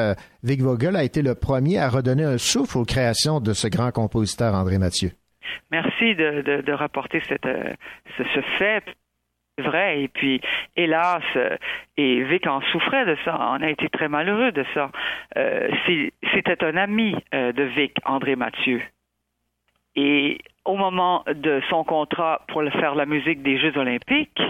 Vic 0.43 0.61
Vogel 0.61 0.97
a 0.97 1.05
été 1.05 1.21
le 1.21 1.35
premier 1.35 1.79
à 1.79 1.87
redonner 1.87 2.25
un 2.25 2.37
souffle 2.37 2.79
aux 2.79 2.85
créations 2.85 3.39
de 3.39 3.53
ce 3.53 3.69
grand 3.69 3.91
compositeur 3.91 4.55
André 4.55 4.77
Mathieu. 4.77 5.11
Merci 5.71 6.15
de, 6.15 6.61
de, 6.61 6.73
rapporter 6.73 7.21
cette, 7.21 7.45
euh, 7.45 7.73
ce, 8.17 8.41
fait 8.57 8.83
vrai. 9.57 10.03
Et 10.03 10.07
puis, 10.07 10.41
hélas, 10.75 11.23
euh, 11.35 11.57
et 11.97 12.23
Vic 12.23 12.47
en 12.47 12.61
souffrait 12.61 13.05
de 13.05 13.17
ça. 13.25 13.37
On 13.39 13.61
a 13.61 13.69
été 13.69 13.89
très 13.89 14.07
malheureux 14.07 14.51
de 14.51 14.65
ça. 14.73 14.91
Euh, 15.37 15.69
C'était 16.33 16.63
un 16.63 16.77
ami 16.77 17.15
de 17.31 17.63
Vic, 17.63 17.97
André 18.05 18.35
Mathieu. 18.35 18.81
Et 19.95 20.37
au 20.67 20.75
moment 20.75 21.23
de 21.33 21.61
son 21.69 21.83
contrat 21.83 22.41
pour 22.47 22.61
faire 22.73 22.93
la 22.93 23.05
musique 23.05 23.41
des 23.41 23.57
Jeux 23.57 23.75
olympiques, 23.77 24.41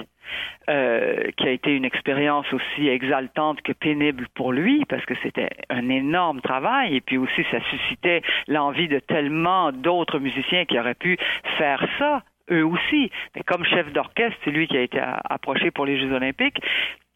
euh, 0.70 1.32
qui 1.38 1.48
a 1.48 1.52
été 1.52 1.74
une 1.74 1.86
expérience 1.86 2.52
aussi 2.52 2.90
exaltante 2.90 3.62
que 3.62 3.72
pénible 3.72 4.28
pour 4.34 4.52
lui, 4.52 4.84
parce 4.90 5.06
que 5.06 5.14
c'était 5.24 5.50
un 5.70 5.88
énorme 5.90 6.42
travail, 6.42 6.96
et 6.96 7.02
puis 7.02 7.18
aussi 7.18 7.46
ça 7.52 7.60
suscitait 7.70 8.22
l'envie 8.48 8.90
de 8.90 9.00
tellement 9.00 9.72
d'autres 9.72 10.20
musiciens 10.20 10.66
qui 10.66 10.78
auraient 10.78 10.96
pu 10.96 11.18
faire 11.58 11.86
ça, 11.98 12.24
eux 12.52 12.66
aussi. 12.66 13.12
Mais 13.36 13.44
comme 13.44 13.64
chef 13.64 13.94
d'orchestre, 13.94 14.38
c'est 14.44 14.52
lui 14.52 14.68
qui 14.68 14.76
a 14.76 14.82
été 14.82 15.00
approché 15.30 15.72
pour 15.72 15.86
les 15.86 16.00
Jeux 16.00 16.12
olympiques. 16.12 16.60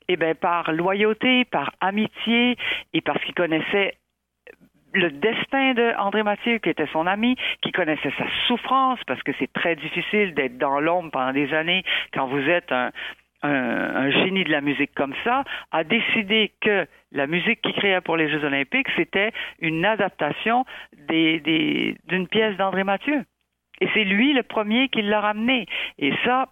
Eh 0.08 0.16
bien, 0.16 0.36
par 0.36 0.72
loyauté, 0.72 1.46
par 1.46 1.72
amitié, 1.80 2.58
et 2.94 3.02
parce 3.02 3.24
qu'il 3.24 3.34
connaissait 3.34 3.96
le 4.94 5.10
destin 5.12 5.74
de 5.74 5.94
André 5.98 6.24
Mathieu, 6.24 6.58
qui 6.60 6.70
était 6.70 6.88
son 6.88 7.08
ami, 7.08 7.36
qui 7.62 7.72
connaissait 7.72 8.12
sa 8.18 8.26
souffrance, 8.48 9.00
parce 9.08 9.22
que 9.24 9.32
c'est 9.40 9.52
très 9.52 9.76
difficile 9.76 10.34
d'être 10.34 10.58
dans 10.58 10.80
l'ombre 10.80 11.12
pendant 11.12 11.34
des 11.34 11.54
années 11.54 11.84
quand 12.14 12.28
vous 12.28 12.50
êtes 12.50 12.72
un, 12.72 12.92
génie 13.44 14.44
de 14.44 14.52
la 14.52 14.62
musique 14.62 14.94
comme 14.94 15.16
ça, 15.24 15.44
a 15.72 15.84
décidé 15.84 16.52
que 16.62 16.86
la 17.12 17.26
musique 17.26 17.62
qu'il 17.62 17.74
créait 17.74 18.02
pour 18.02 18.16
les 18.16 18.30
Jeux 18.30 18.44
olympiques, 18.44 18.88
c'était 18.96 19.32
une 19.60 19.84
adaptation 19.84 20.66
d'une 21.08 22.28
pièce 22.30 22.56
d'André 22.58 22.84
Mathieu. 22.84 23.24
Et 23.80 23.90
c'est 23.96 24.04
lui 24.04 24.34
le 24.34 24.44
premier 24.44 24.90
qui 24.90 25.02
l'a 25.02 25.22
ramené. 25.22 25.66
Et 25.98 26.14
ça, 26.24 26.50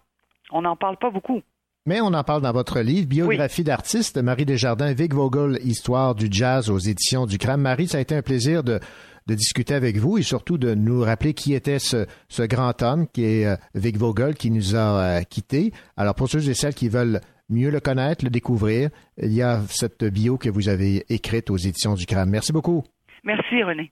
on 0.51 0.63
n'en 0.63 0.75
parle 0.75 0.97
pas 0.97 1.11
beaucoup. 1.11 1.43
Mais 1.85 2.01
on 2.01 2.07
en 2.07 2.23
parle 2.23 2.41
dans 2.41 2.51
votre 2.51 2.81
livre, 2.81 3.07
Biographie 3.07 3.63
d'artiste, 3.63 4.17
Marie 4.17 4.45
Desjardins, 4.45 4.93
Vic 4.93 5.13
Vogel, 5.13 5.59
Histoire 5.63 6.13
du 6.13 6.27
jazz 6.29 6.69
aux 6.69 6.77
éditions 6.77 7.25
du 7.25 7.37
CRAM. 7.37 7.61
Marie, 7.61 7.87
ça 7.87 7.97
a 7.97 8.01
été 8.01 8.15
un 8.15 8.21
plaisir 8.21 8.63
de, 8.63 8.79
discuter 9.27 9.75
avec 9.75 9.97
vous 9.97 10.17
et 10.17 10.23
surtout 10.23 10.57
de 10.57 10.73
nous 10.73 11.01
rappeler 11.01 11.35
qui 11.35 11.53
était 11.53 11.77
ce, 11.77 12.07
grand 12.47 12.81
homme 12.81 13.07
qui 13.07 13.25
est 13.25 13.45
euh, 13.45 13.55
Vic 13.75 13.95
Vogel 13.95 14.33
qui 14.33 14.49
nous 14.49 14.75
a 14.75 15.19
euh, 15.19 15.21
quittés. 15.21 15.71
Alors 15.97 16.15
pour 16.15 16.27
ceux 16.29 16.49
et 16.49 16.55
celles 16.55 16.73
qui 16.73 16.89
veulent 16.89 17.21
mieux 17.47 17.69
le 17.69 17.79
connaître, 17.79 18.23
le 18.25 18.31
découvrir, 18.31 18.89
il 19.21 19.33
y 19.33 19.43
a 19.43 19.61
cette 19.69 20.03
bio 20.03 20.37
que 20.37 20.49
vous 20.49 20.67
avez 20.67 21.05
écrite 21.09 21.49
aux 21.49 21.57
éditions 21.57 21.93
du 21.93 22.05
CRAM. 22.05 22.29
Merci 22.29 22.51
beaucoup. 22.51 22.83
Merci 23.23 23.63
René. 23.63 23.91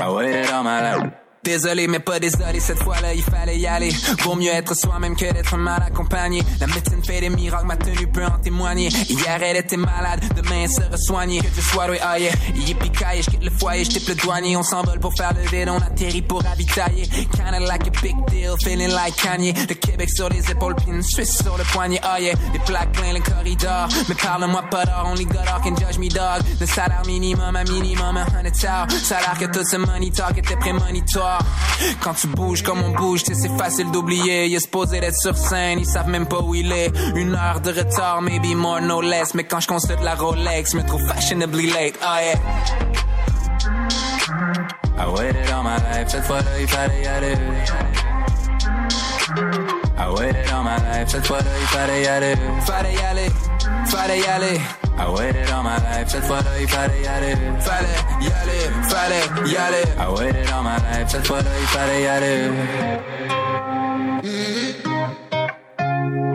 I 0.00 0.10
waited 0.10 0.48
all 0.50 0.62
my 0.62 0.96
life. 0.96 1.19
Désolé, 1.42 1.86
mais 1.86 2.00
pas 2.00 2.20
désolé, 2.20 2.60
cette 2.60 2.82
fois-là, 2.82 3.14
il 3.14 3.22
fallait 3.22 3.58
y 3.58 3.66
aller. 3.66 3.88
Vaut 4.24 4.34
mieux 4.34 4.50
être 4.50 4.76
soi-même 4.76 5.16
que 5.16 5.32
d'être 5.32 5.56
mal 5.56 5.82
accompagné. 5.82 6.42
La 6.60 6.66
médecine 6.66 7.02
fait 7.02 7.22
des 7.22 7.30
miracles, 7.30 7.66
ma 7.66 7.78
tenue 7.78 8.06
peut 8.08 8.26
en 8.26 8.38
témoigner. 8.38 8.88
Hier, 8.88 9.42
elle 9.42 9.56
était 9.56 9.78
malade, 9.78 10.20
demain, 10.36 10.64
elle 10.64 10.70
sera 10.70 10.98
soignée. 10.98 11.40
Que 11.40 11.48
Dieu 11.48 11.62
soit 11.62 11.86
oui, 11.88 11.96
oh 12.02 12.18
yeah. 12.18 12.32
Je 12.54 13.30
quitte 13.30 13.42
le 13.42 13.50
foyer, 13.50 13.84
je 13.84 14.06
le 14.06 14.14
douanier. 14.16 14.54
On 14.58 14.62
s'envole 14.62 15.00
pour 15.00 15.14
faire 15.14 15.32
le 15.32 15.48
vide, 15.48 15.70
on 15.70 15.78
atterrit 15.78 16.20
pour 16.20 16.42
ravitailler. 16.42 17.06
Kinda 17.06 17.58
like 17.60 17.86
a 17.86 18.02
big 18.02 18.16
deal, 18.26 18.54
feeling 18.62 18.90
like 18.90 19.16
Kanye. 19.16 19.54
De 19.54 19.72
Québec 19.72 20.10
sur 20.10 20.28
les 20.28 20.50
épaules, 20.50 20.74
puis 20.74 20.88
une 20.88 21.02
Suisse 21.02 21.38
sur 21.42 21.56
le 21.56 21.64
poignet, 21.64 22.00
oh 22.04 22.20
yeah. 22.20 22.34
Des 22.52 22.58
plaques 22.58 22.92
plein 22.92 23.14
le 23.14 23.20
corridor. 23.20 23.88
Mais 24.10 24.14
parle-moi 24.14 24.62
pas 24.70 24.84
d'or, 24.84 25.06
only 25.06 25.24
God 25.24 25.46
can 25.64 25.74
judge 25.74 25.98
me, 25.98 26.10
dog. 26.10 26.44
Le 26.60 26.66
salaire 26.66 27.02
minimum, 27.06 27.56
un 27.56 27.64
minimum, 27.64 28.18
un 28.18 28.26
hundred 28.38 28.54
Salaire 28.54 29.38
que 29.38 29.46
tout 29.46 29.64
ce 29.64 29.78
money 29.78 30.10
talk 30.10 30.36
était 30.36 30.56
prémonitoire. 30.56 31.29
Quand 32.00 32.14
tu 32.14 32.26
bouges 32.28 32.62
comme 32.62 32.82
on 32.82 32.90
bouge, 32.90 33.22
c'est 33.24 33.56
facile 33.56 33.90
d'oublier. 33.90 34.46
Il 34.46 34.54
est 34.54 34.60
supposé 34.60 35.00
d'être 35.00 35.16
sur 35.16 35.36
scène, 35.36 35.78
ils 35.78 35.86
savent 35.86 36.08
même 36.08 36.26
pas 36.26 36.40
où 36.40 36.54
il 36.54 36.70
est. 36.72 36.92
Une 37.14 37.34
heure 37.34 37.60
de 37.60 37.70
retard, 37.70 38.22
maybe 38.22 38.54
more, 38.54 38.80
no 38.80 39.00
less. 39.00 39.34
Mais 39.34 39.44
quand 39.44 39.60
je 39.60 39.68
consulte 39.68 40.02
la 40.02 40.14
Rolex, 40.14 40.74
me 40.74 40.82
trouve 40.82 41.06
fashionably 41.06 41.70
late. 41.70 41.98
Oh 42.02 42.18
yeah. 42.20 42.38
I 44.98 45.08
waited 45.08 45.50
all 45.50 45.62
my 45.62 45.76
life, 45.76 46.08
cette 46.08 46.24
fois-là, 46.24 46.60
il 46.60 46.68
fallait 46.68 47.02
y 47.02 47.06
aller. 47.06 47.34
I 49.96 50.08
waited 50.10 50.50
all 50.50 50.62
my 50.62 50.76
life, 50.76 51.08
cette 51.08 51.26
fois-là, 51.26 51.50
il 51.58 51.66
fallait 51.68 52.02
y 52.02 52.06
aller. 52.06 52.34
Fallait 52.66 52.94
y 52.94 52.98
aller, 52.98 53.30
fallait 53.90 54.20
y 54.20 54.26
aller. 54.26 54.60
I 54.98 55.08
waited 55.08 55.50
all 55.50 55.62
my 55.62 55.76
life, 55.78 56.08
cette 56.08 56.24
fois-là, 56.24 56.50
il 56.60 56.68
fallait 56.68 57.02
y 57.02 57.06
aller. 57.06 57.34
Fallait 57.60 58.00
y 58.20 58.26
aller, 58.26 58.70
fallait 58.88 59.50
y 59.50 59.56
aller. 59.56 59.84
I 59.98 60.06
waited 60.16 60.50
all 60.50 60.62
my 60.62 60.76
life, 60.92 61.08
cette 61.08 61.26
fois-là, 61.26 61.50
il 61.60 61.66
fallait 61.66 62.02
y 62.02 62.06
aller. 62.06 62.50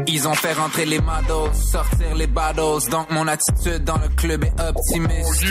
Ils 0.07 0.27
ont 0.27 0.33
fait 0.33 0.53
rentrer 0.53 0.85
les 0.85 0.99
mados, 0.99 1.51
sortir 1.53 2.15
les 2.15 2.27
bados. 2.27 2.89
Donc 2.89 3.09
mon 3.11 3.27
attitude 3.27 3.83
dans 3.83 3.97
le 3.97 4.07
club 4.09 4.43
est 4.43 4.61
optimiste. 4.61 5.45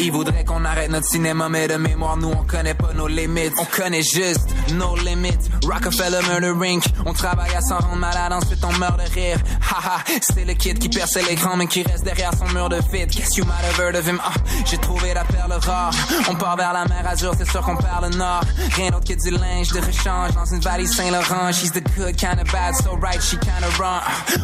Ils 0.00 0.12
voudraient 0.12 0.44
qu'on 0.44 0.64
arrête 0.64 0.90
notre 0.90 1.06
cinéma, 1.06 1.48
mais 1.48 1.68
de 1.68 1.76
mémoire, 1.76 2.16
nous 2.16 2.28
on 2.28 2.44
connaît 2.44 2.74
pas 2.74 2.92
nos 2.94 3.08
limites. 3.08 3.52
On 3.58 3.64
connaît 3.64 4.02
juste 4.02 4.48
nos 4.72 4.96
limites. 4.96 5.50
Rockefeller 5.64 6.20
Murder 6.28 6.54
Rink. 6.58 6.84
On 7.06 7.12
travaille 7.12 7.54
à 7.54 7.60
s'en 7.60 7.78
rendre 7.78 7.96
malade, 7.96 8.32
ensuite 8.32 8.64
on 8.64 8.72
meurt 8.78 8.98
de 8.98 9.10
rire. 9.14 9.38
Haha, 9.60 10.02
c'est 10.20 10.44
le 10.44 10.54
kid 10.54 10.78
qui 10.78 10.88
perce 10.88 11.16
l'écran, 11.16 11.56
mais 11.56 11.66
qui 11.66 11.82
reste 11.82 12.04
derrière 12.04 12.32
son 12.34 12.48
mur 12.52 12.68
de 12.68 12.80
fit. 12.90 13.06
Guess 13.06 13.36
you 13.36 13.44
might 13.44 13.64
have 13.64 13.78
heard 13.78 13.96
of 13.96 14.06
him. 14.06 14.20
Ah, 14.24 14.32
j'ai 14.66 14.78
trouvé 14.78 15.14
la 15.14 15.24
perle 15.24 15.52
rare. 15.52 15.92
On 16.28 16.34
part 16.34 16.56
vers 16.56 16.72
la 16.72 16.84
mer 16.86 17.06
Azur, 17.06 17.34
c'est 17.38 17.48
sûr 17.48 17.62
qu'on 17.62 17.76
perd 17.76 18.10
le 18.10 18.16
nord. 18.16 18.42
Rien 18.76 18.90
d'autre 18.90 19.06
que 19.06 19.14
du 19.14 19.30
linge 19.30 19.68
de 19.72 19.80
rechange 19.80 20.32
dans 20.34 20.46
une 20.46 20.60
valise 20.60 20.94
Saint-Laurent. 20.94 21.52
She's 21.52 21.72
the 21.72 21.82
good 21.96 22.16
kind 22.16 22.40
of 22.40 22.50
bad, 22.52 22.74
so 22.74 22.96
right, 22.96 23.22
she 23.22 23.36
kind 23.36 23.64
of 23.64 23.78
wrong. 23.78 24.00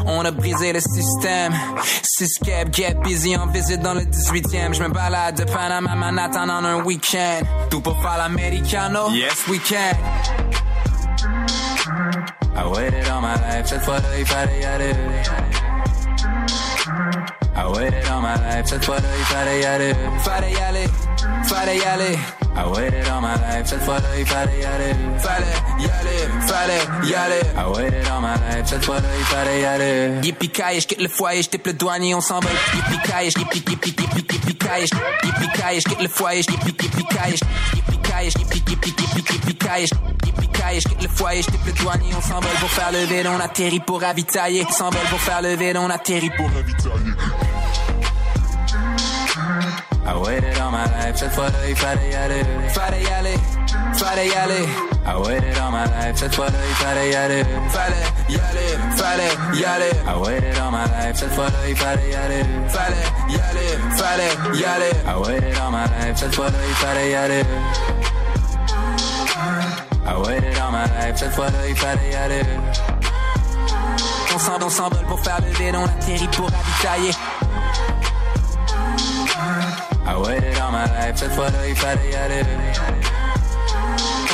On 0.06 0.24
a 0.24 0.30
brisé 0.30 0.72
le 0.72 0.80
système. 0.80 1.52
Siscap, 2.02 2.72
get 2.72 2.94
busy 3.02 3.36
en 3.36 3.46
visite 3.46 3.80
dans 3.80 3.94
le 3.94 4.02
18e. 4.02 4.74
Je 4.74 4.82
me 4.82 4.88
balade 4.88 5.17
de 5.36 5.44
Panama 5.44 5.94
Manhattan 5.94 6.48
on 6.48 6.64
un 6.64 6.82
week-end. 6.84 7.42
Tout 7.70 7.80
pour 7.80 8.00
faire 8.00 8.16
l'americano? 8.16 9.10
Yes, 9.10 9.46
we 9.48 9.58
can. 9.58 9.96
I 12.56 12.66
waited 12.66 13.06
all 13.08 13.20
my 13.20 13.34
life, 13.34 13.66
cette 13.66 13.82
fois-là, 13.82 14.18
il 14.18 14.26
fallait 14.26 14.60
y 14.60 14.64
aller. 14.64 14.94
I 17.58 17.66
waited 17.72 18.06
all 18.06 18.20
my 18.20 18.36
life, 18.36 18.66
cette 18.66 18.84
fois-là, 18.84 19.08
il 19.18 19.24
fallait 19.24 19.60
y 19.60 19.64
aller. 19.64 19.92
Fallait 20.20 20.52
y 20.52 20.56
aller, 20.58 20.86
fallait 21.42 21.76
y 21.76 21.82
aller. 21.82 22.16
I 22.54 22.64
waited 22.70 23.08
all 23.08 23.20
my 23.20 23.34
life, 23.34 23.66
cette 23.66 23.82
fois-là, 23.82 24.06
il 24.16 24.24
fallait 24.24 24.60
y 24.60 24.64
aller. 24.64 24.94
Fallait 25.18 25.46
y 25.80 25.84
aller, 25.86 26.46
fallait 26.46 27.08
y 27.10 27.14
aller. 27.14 27.40
I 27.56 27.66
waited 27.76 28.06
all 28.06 28.20
my 28.20 28.34
life, 28.48 28.66
cette 28.66 28.84
fois-là, 28.84 29.08
il 29.18 29.24
fallait 29.24 29.60
y 29.60 29.64
aller. 29.64 30.20
Yippee 30.22 30.52
je 30.54 31.02
le 31.02 31.08
foyer, 31.08 31.42
je 31.42 31.48
le 31.64 31.72
douanier, 31.72 32.14
on 32.14 32.20
s'en 32.20 32.38
va. 32.38 32.48
Yippee 32.76 33.08
kaye, 33.10 33.30
yippee 33.36 33.58
yippee 33.58 33.88
yippee 33.88 34.34
yippee 34.34 34.54
kaye, 34.54 34.84
yippee 35.24 35.80
je 35.80 35.84
quitte 35.88 36.02
le 36.02 36.08
foyer, 36.08 36.42
yippee 36.42 36.86
yippee 36.86 37.02
yippee 37.74 37.97
kaye, 38.18 38.30
yippee 38.38 38.62
yippee 38.66 38.94
yippee 38.98 39.34
yippee 39.34 39.54
kaye, 39.54 39.86
yippee 40.26 40.48
kaye, 40.52 40.80
je 40.80 40.88
le 41.02 41.08
foyer, 41.08 41.42
je 41.42 41.50
le 41.50 41.72
douanier, 41.72 42.14
on 42.16 42.20
s'envole 42.20 42.56
pour 42.60 42.70
faire 42.70 42.92
le 42.92 43.04
vide, 43.04 43.26
on 43.26 43.40
atterrit 43.40 43.80
pour 43.80 44.00
ravitailler. 44.00 44.66
S'envole 44.70 45.06
pour 45.10 45.20
faire 45.20 45.42
le 45.42 45.54
vide, 45.54 45.76
on 45.76 45.90
atterrit 45.90 46.30
pour 46.30 46.46
ravitailler. 46.46 47.14
I 50.08 50.16
waited 50.16 50.56
all 50.58 50.70
my 50.72 50.86
life, 50.86 51.16
cette 51.16 51.32
fois-là, 51.32 51.68
il 51.68 51.76
fallait 51.76 52.10
y 52.10 52.14
aller. 52.14 52.42
Fallait 52.68 53.02
y 53.02 53.06
aller, 53.08 53.36
fallait 53.92 54.28
y 54.28 54.32
aller. 54.32 54.66
I 55.06 55.16
waited 55.16 55.58
all 55.58 55.70
my 55.70 55.84
life, 55.84 56.16
cette 56.16 56.34
fois-là, 56.34 56.58
il 56.66 56.74
fallait 56.76 57.10
y 57.10 57.14
aller. 57.14 57.44
Fallait 57.68 57.94
y 58.30 58.34
aller, 58.36 58.78
fallait 58.96 59.36
y 59.54 59.64
aller. 59.64 59.92
I 60.06 60.18
waited 60.18 60.58
all 60.58 60.70
my 60.70 60.84
life, 60.84 61.16
cette 61.16 61.32
fois-là, 61.34 61.68
il 61.68 61.76
fallait 61.76 62.10
y 62.10 62.14
aller. 62.14 62.42
Fallait 62.68 63.06
y 63.28 63.34
aller, 63.34 63.78
fallait 63.96 64.58
y 64.58 64.64
aller. 64.64 64.92
I 65.06 65.14
waited 65.20 65.58
all 65.58 65.70
my 65.70 65.84
life, 66.00 66.16
cette 66.16 66.34
fois-là, 66.34 66.58
il 66.66 66.74
fallait 66.74 67.10
y 67.10 67.14
aller. 67.14 67.44
I 70.18 70.20
waited 70.20 70.58
all 70.58 70.72
my 70.72 70.84
life, 70.84 71.16
cette 71.16 71.30
fois-là, 71.30 71.68
il 71.68 71.76
fallait 71.76 72.10
y 72.10 72.14
aller. 72.14 72.42
On 74.34 74.38
s'en, 74.38 74.60
on 74.60 74.68
s'envole 74.68 75.06
pour 75.06 75.20
faire 75.20 75.38
le 75.40 75.52
vide, 75.52 75.76
on 75.76 75.84
atterrit 75.84 76.28
pour 76.28 76.50
ravitailler. 76.50 77.12
I 80.04 80.16
waited 80.16 80.58
all 80.58 80.72
my 80.72 80.86
life, 80.86 81.16
cette 81.16 81.32
fois-là, 81.32 81.68
il 81.68 81.76
fallait 81.76 82.10
y 82.10 82.14
aller. 82.16 82.42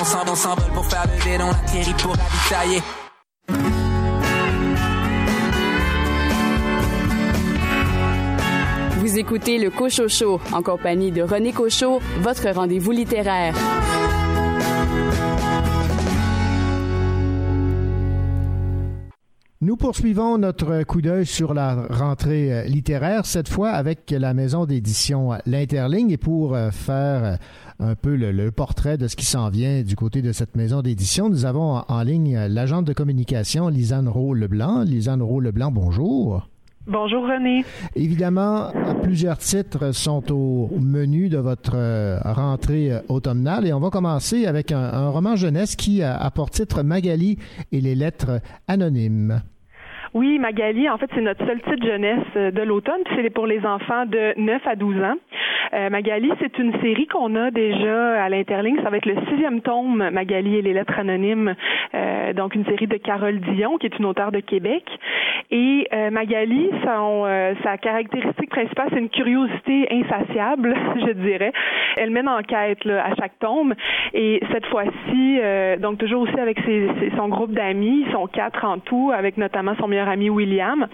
On 0.00 0.04
s'en, 0.04 0.26
on 0.26 0.34
s'envole 0.34 0.72
pour 0.72 0.86
faire 0.86 1.04
le 1.06 1.22
vide, 1.22 1.42
on 1.42 1.50
atterrit 1.50 1.94
pour 2.02 2.16
ravitailler. 2.16 2.82
Vous 9.00 9.18
écoutez 9.18 9.58
le 9.58 9.70
Cochocho 9.70 10.40
en 10.50 10.62
compagnie 10.62 11.12
de 11.12 11.20
René 11.20 11.52
Cochot, 11.52 12.00
votre 12.20 12.48
rendez-vous 12.48 12.90
littéraire. 12.90 13.54
Nous 19.60 19.76
poursuivons 19.76 20.36
notre 20.36 20.82
coup 20.82 21.00
d'œil 21.00 21.24
sur 21.24 21.54
la 21.54 21.86
rentrée 21.88 22.52
euh, 22.52 22.64
littéraire, 22.64 23.24
cette 23.24 23.48
fois 23.48 23.70
avec 23.70 24.10
la 24.10 24.34
maison 24.34 24.66
d'édition 24.66 25.30
L'Interligne. 25.46 26.10
Et 26.10 26.16
pour 26.16 26.54
euh, 26.54 26.70
faire 26.70 27.24
euh, 27.24 27.36
un 27.78 27.94
peu 27.94 28.16
le, 28.16 28.50
portrait 28.50 28.98
de 28.98 29.06
ce 29.06 29.14
qui 29.14 29.24
s'en 29.24 29.50
vient 29.50 29.82
du 29.82 29.94
côté 29.94 30.22
de 30.22 30.32
cette 30.32 30.56
maison 30.56 30.82
d'édition, 30.82 31.30
nous 31.30 31.44
avons 31.44 31.82
en 31.86 32.02
ligne 32.02 32.36
l'agente 32.48 32.84
de 32.84 32.92
communication 32.92 33.68
Lisanne 33.68 34.08
Rowe-Leblanc. 34.08 34.82
Lisanne 34.82 35.22
Rowe-Leblanc, 35.22 35.70
bonjour. 35.70 36.48
Bonjour 36.86 37.22
René. 37.22 37.64
Évidemment, 37.96 38.70
plusieurs 39.02 39.38
titres 39.38 39.92
sont 39.92 40.30
au 40.30 40.70
menu 40.78 41.30
de 41.30 41.38
votre 41.38 41.76
euh, 41.76 42.18
rentrée 42.22 42.92
euh, 42.92 43.00
automnale 43.08 43.66
et 43.66 43.72
on 43.72 43.80
va 43.80 43.88
commencer 43.88 44.44
avec 44.44 44.70
un, 44.70 45.08
roman 45.08 45.34
jeunesse 45.34 45.76
qui 45.76 46.02
a 46.02 46.30
pour 46.30 46.50
titre 46.50 46.82
Magali 46.82 47.38
et 47.72 47.80
les 47.80 47.94
lettres 47.94 48.40
anonymes. 48.68 49.42
Oui, 50.14 50.38
Magali, 50.38 50.88
en 50.88 50.96
fait, 50.96 51.10
c'est 51.12 51.20
notre 51.20 51.44
seul 51.44 51.60
titre 51.62 51.84
jeunesse 51.84 52.20
euh, 52.36 52.52
de 52.52 52.62
l'automne, 52.62 53.00
puis 53.04 53.16
c'est 53.20 53.30
pour 53.30 53.48
les 53.48 53.66
enfants 53.66 54.06
de 54.06 54.32
9 54.38 54.62
à 54.64 54.76
12 54.76 54.96
ans. 55.02 55.16
Euh, 55.72 55.90
Magali, 55.90 56.30
c'est 56.40 56.56
une 56.58 56.72
série 56.80 57.08
qu'on 57.08 57.34
a 57.34 57.50
déjà 57.50 58.22
à 58.22 58.28
l'Interligne. 58.28 58.78
Ça 58.84 58.90
va 58.90 58.98
être 58.98 59.06
le 59.06 59.16
sixième 59.28 59.60
tome, 59.60 60.08
Magali 60.12 60.56
et 60.56 60.62
les 60.62 60.72
lettres 60.72 60.96
anonymes. 61.00 61.54
Euh, 61.94 62.32
donc, 62.32 62.54
une 62.54 62.64
série 62.66 62.86
de 62.86 62.96
Carole 62.96 63.40
Dion, 63.40 63.76
qui 63.78 63.86
est 63.86 63.98
une 63.98 64.04
auteure 64.04 64.30
de 64.30 64.38
Québec. 64.38 64.84
Et 65.50 65.88
euh, 65.92 66.10
Magali, 66.10 66.70
son, 66.84 67.24
euh, 67.26 67.54
sa 67.64 67.76
caractéristique 67.76 68.50
principale, 68.50 68.88
c'est 68.92 69.00
une 69.00 69.08
curiosité 69.10 69.88
insatiable, 69.90 70.74
je 71.06 71.12
dirais. 71.12 71.52
Elle 71.96 72.10
mène 72.10 72.28
enquête 72.28 72.84
là, 72.84 73.04
à 73.04 73.14
chaque 73.16 73.36
tome. 73.40 73.74
Et 74.12 74.40
cette 74.52 74.66
fois-ci, 74.66 75.38
euh, 75.42 75.76
donc 75.76 75.98
toujours 75.98 76.22
aussi 76.22 76.38
avec 76.38 76.58
ses, 76.60 76.88
ses- 77.00 77.10
son 77.16 77.28
groupe 77.28 77.50
d'amis, 77.52 78.04
ils 78.06 78.12
sont 78.12 78.26
quatre 78.28 78.64
en 78.64 78.78
tout, 78.78 79.10
avec 79.14 79.36
notamment 79.38 79.74
son 79.80 79.88
meilleur 79.88 80.03
ami 80.08 80.30
William. 80.30 80.86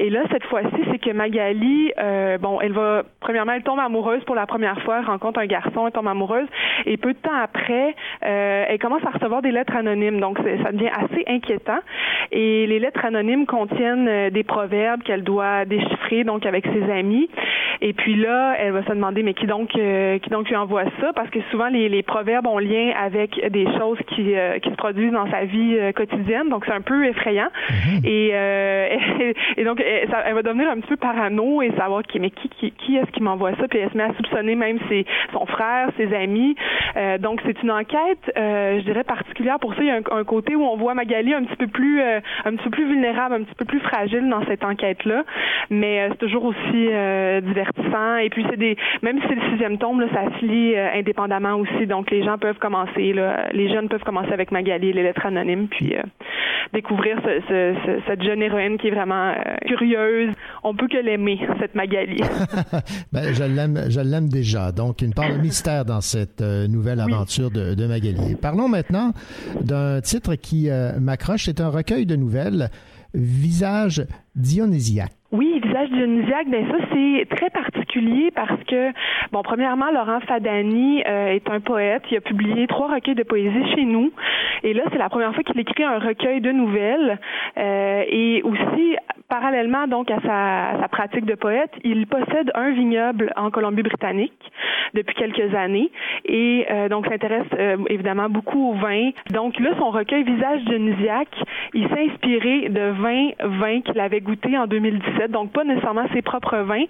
Et 0.00 0.10
là, 0.10 0.20
cette 0.30 0.44
fois-ci, 0.44 0.76
c'est 0.90 0.98
que 0.98 1.10
Magali, 1.10 1.92
euh, 1.98 2.38
bon, 2.38 2.60
elle 2.60 2.72
va, 2.72 3.02
premièrement, 3.20 3.52
elle 3.52 3.64
tombe 3.64 3.80
amoureuse 3.80 4.22
pour 4.24 4.36
la 4.36 4.46
première 4.46 4.80
fois, 4.82 4.98
elle 4.98 5.06
rencontre 5.06 5.40
un 5.40 5.46
garçon, 5.46 5.86
elle 5.86 5.92
tombe 5.92 6.06
amoureuse, 6.06 6.46
et 6.86 6.96
peu 6.96 7.12
de 7.12 7.18
temps 7.18 7.34
après, 7.34 7.96
euh, 8.24 8.64
elle 8.68 8.78
commence 8.78 9.04
à 9.04 9.10
recevoir 9.10 9.42
des 9.42 9.50
lettres 9.50 9.74
anonymes. 9.74 10.20
Donc, 10.20 10.38
ça 10.62 10.72
devient 10.72 10.90
assez 10.90 11.24
inquiétant. 11.26 11.78
Et 12.30 12.66
les 12.66 12.78
lettres 12.78 13.04
anonymes 13.04 13.46
contiennent 13.46 14.08
euh, 14.08 14.30
des 14.30 14.44
proverbes 14.44 15.02
qu'elle 15.02 15.24
doit 15.24 15.64
déchiffrer, 15.64 16.22
donc 16.22 16.46
avec 16.46 16.64
ses 16.66 16.90
amis. 16.92 17.28
Et 17.80 17.92
puis 17.92 18.14
là, 18.14 18.54
elle 18.58 18.72
va 18.72 18.84
se 18.84 18.90
demander, 18.90 19.22
mais 19.22 19.34
qui 19.34 19.46
donc, 19.46 19.70
euh, 19.76 20.18
qui 20.18 20.30
donc 20.30 20.48
lui 20.48 20.56
envoie 20.56 20.84
ça? 21.00 21.12
Parce 21.14 21.30
que 21.30 21.40
souvent, 21.50 21.68
les, 21.68 21.88
les 21.88 22.02
proverbes 22.02 22.46
ont 22.46 22.58
lien 22.58 22.92
avec 23.00 23.40
des 23.50 23.66
choses 23.78 23.98
qui, 24.08 24.34
qui 24.62 24.70
se 24.70 24.76
produisent 24.76 25.12
dans 25.12 25.30
sa 25.30 25.44
vie 25.44 25.76
quotidienne. 25.94 26.48
Donc, 26.48 26.64
c'est 26.66 26.72
un 26.72 26.80
peu 26.80 27.06
effrayant. 27.06 27.48
Et, 28.04 28.30
euh, 28.48 29.32
et 29.56 29.64
donc, 29.64 29.80
elle, 29.80 30.34
va 30.34 30.42
devenir 30.42 30.70
un 30.70 30.76
petit 30.76 30.88
peu 30.88 30.96
parano 30.96 31.62
et 31.62 31.70
savoir 31.72 32.02
qui, 32.02 32.18
mais 32.20 32.30
qui, 32.30 32.96
est-ce 32.96 33.10
qui 33.12 33.22
m'envoie 33.22 33.52
ça? 33.56 33.68
Puis 33.68 33.78
elle 33.78 33.90
se 33.90 33.96
met 33.96 34.04
à 34.04 34.14
soupçonner 34.14 34.54
même 34.54 34.78
ses, 34.88 35.04
son 35.32 35.46
frère, 35.46 35.90
ses 35.96 36.14
amis. 36.14 36.56
Euh, 36.96 37.18
donc, 37.18 37.40
c'est 37.44 37.62
une 37.62 37.70
enquête, 37.70 38.32
euh, 38.36 38.78
je 38.78 38.84
dirais, 38.84 39.04
particulière 39.04 39.58
pour 39.58 39.74
ça. 39.74 39.82
Il 39.82 39.86
y 39.86 39.90
a 39.90 39.96
un, 39.96 40.24
côté 40.24 40.54
où 40.54 40.62
on 40.62 40.76
voit 40.76 40.94
Magali 40.94 41.32
un 41.34 41.44
petit 41.44 41.56
peu 41.56 41.66
plus, 41.66 42.02
un 42.02 42.20
petit 42.54 42.64
peu 42.64 42.70
plus 42.70 42.86
vulnérable, 42.86 43.34
un 43.34 43.42
petit 43.42 43.54
peu 43.54 43.64
plus 43.64 43.80
fragile 43.80 44.28
dans 44.28 44.44
cette 44.46 44.64
enquête-là. 44.64 45.24
Mais 45.70 46.08
c'est 46.10 46.18
toujours 46.18 46.44
aussi 46.44 46.88
divertissant. 47.42 48.16
Et 48.16 48.30
puis, 48.30 48.44
même 49.02 49.20
si 49.20 49.28
c'est 49.28 49.34
le 49.34 49.50
sixième 49.50 49.78
tome, 49.78 50.00
là, 50.00 50.06
ça 50.12 50.38
se 50.38 50.44
lit 50.44 50.76
indépendamment 50.76 51.54
aussi. 51.54 51.86
Donc, 51.86 52.10
les 52.10 52.22
gens 52.24 52.38
peuvent 52.38 52.58
commencer, 52.58 53.14
les 53.52 53.68
jeunes 53.68 53.88
peuvent 53.88 54.04
commencer 54.04 54.32
avec 54.32 54.52
Magali 54.52 54.92
les 54.92 55.02
lettres 55.02 55.26
anonymes, 55.26 55.68
puis 55.68 55.94
découvrir 56.72 57.18
ce- 57.24 57.40
ce- 57.48 57.74
ce- 57.86 58.00
cette 58.06 58.22
jeune 58.22 58.37
héroïne 58.40 58.78
qui 58.78 58.88
est 58.88 58.90
vraiment 58.90 59.30
euh, 59.30 59.56
curieuse. 59.66 60.34
On 60.64 60.74
peut 60.74 60.88
que 60.88 60.98
l'aimer, 60.98 61.38
cette 61.60 61.74
Magali. 61.74 62.18
Ben, 63.12 63.32
je 63.32 63.44
l'aime, 63.44 63.84
je 63.88 64.00
l'aime 64.00 64.28
déjà. 64.28 64.72
Donc, 64.72 65.02
une 65.02 65.14
part 65.14 65.30
de 65.32 65.38
mystère 65.38 65.84
dans 65.84 66.00
cette 66.00 66.40
euh, 66.40 66.68
nouvelle 66.68 67.00
aventure 67.00 67.50
de, 67.50 67.74
de 67.74 67.86
Magali. 67.86 68.36
Parlons 68.40 68.68
maintenant 68.68 69.12
d'un 69.60 70.00
titre 70.00 70.34
qui 70.34 70.70
euh, 70.70 70.98
m'accroche. 71.00 71.44
C'est 71.44 71.60
un 71.60 71.68
recueil 71.68 72.06
de 72.06 72.16
nouvelles, 72.16 72.70
Visage 73.14 74.04
dionysiaque. 74.36 75.12
Oui, 75.32 75.60
visage 75.62 75.88
dionysiaque, 75.90 76.48
ben 76.50 76.64
ça 76.70 76.76
c'est 76.92 77.36
très 77.36 77.50
particulier 77.50 77.87
parce 78.34 78.62
que 78.64 78.92
bon, 79.32 79.42
premièrement, 79.42 79.90
Laurent 79.90 80.20
Fadani 80.20 81.02
euh, 81.06 81.34
est 81.34 81.48
un 81.50 81.60
poète. 81.60 82.02
Il 82.10 82.16
a 82.16 82.20
publié 82.20 82.66
trois 82.66 82.92
recueils 82.94 83.14
de 83.14 83.22
poésie 83.22 83.74
chez 83.74 83.84
nous, 83.84 84.12
et 84.62 84.72
là 84.72 84.82
c'est 84.92 84.98
la 84.98 85.08
première 85.08 85.34
fois 85.34 85.42
qu'il 85.42 85.58
écrit 85.58 85.84
un 85.84 85.98
recueil 85.98 86.40
de 86.40 86.52
nouvelles. 86.52 87.18
Euh, 87.56 88.04
et 88.08 88.42
aussi, 88.42 88.96
parallèlement 89.28 89.86
donc 89.86 90.10
à 90.10 90.20
sa, 90.20 90.88
pratique 90.88 91.26
de 91.26 91.34
poète, 91.34 91.70
il 91.84 92.06
possède 92.06 92.50
un 92.54 92.70
vignoble 92.70 93.32
en 93.36 93.50
Colombie-Britannique 93.50 94.32
depuis 94.94 95.14
quelques 95.14 95.54
années, 95.54 95.90
et 96.24 96.66
euh, 96.70 96.88
donc 96.88 97.06
s'intéresse 97.06 97.46
euh, 97.58 97.76
évidemment 97.88 98.28
beaucoup 98.30 98.70
au 98.70 98.74
vin. 98.74 99.10
Donc 99.30 99.58
là, 99.60 99.70
son 99.78 99.90
recueil 99.90 100.24
Visage 100.24 100.62
dionysiaque, 100.64 101.36
il 101.74 101.86
s'est 101.88 102.08
inspiré 102.10 102.68
de 102.70 102.90
20 102.90 103.58
vins 103.58 103.80
qu'il 103.82 104.00
avait 104.00 104.20
goûtés 104.20 104.56
en 104.56 104.66
2017, 104.66 105.30
donc 105.30 105.52
pas 105.52 105.64
nécessairement 105.64 106.06
ses 106.14 106.22
propres 106.22 106.58
vins, 106.58 106.84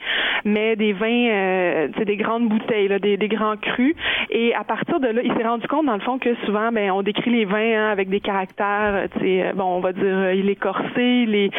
mais 0.44 0.76
des 0.76 0.93
vins, 0.98 1.28
euh, 1.30 1.88
c'est 1.96 2.04
des 2.04 2.16
grandes 2.16 2.48
bouteilles, 2.48 2.88
là, 2.88 2.98
des, 2.98 3.16
des 3.16 3.28
grands 3.28 3.56
crus. 3.56 3.94
Et 4.30 4.54
à 4.54 4.64
partir 4.64 5.00
de 5.00 5.08
là, 5.08 5.20
il 5.22 5.32
s'est 5.34 5.46
rendu 5.46 5.66
compte 5.68 5.86
dans 5.86 5.94
le 5.94 6.00
fond 6.00 6.18
que 6.18 6.34
souvent, 6.44 6.70
ben, 6.72 6.90
on 6.90 7.02
décrit 7.02 7.30
les 7.30 7.44
vins 7.44 7.58
hein, 7.78 7.90
avec 7.90 8.08
des 8.08 8.20
caractères, 8.20 8.94
euh, 8.94 9.06
euh, 9.22 9.52
bon, 9.54 9.64
on 9.64 9.80
va 9.80 9.92
dire, 9.92 10.04
euh, 10.04 10.34
il 10.34 10.48
est 10.50 10.60
corsé, 10.60 11.24
il 11.26 11.34
est, 11.34 11.50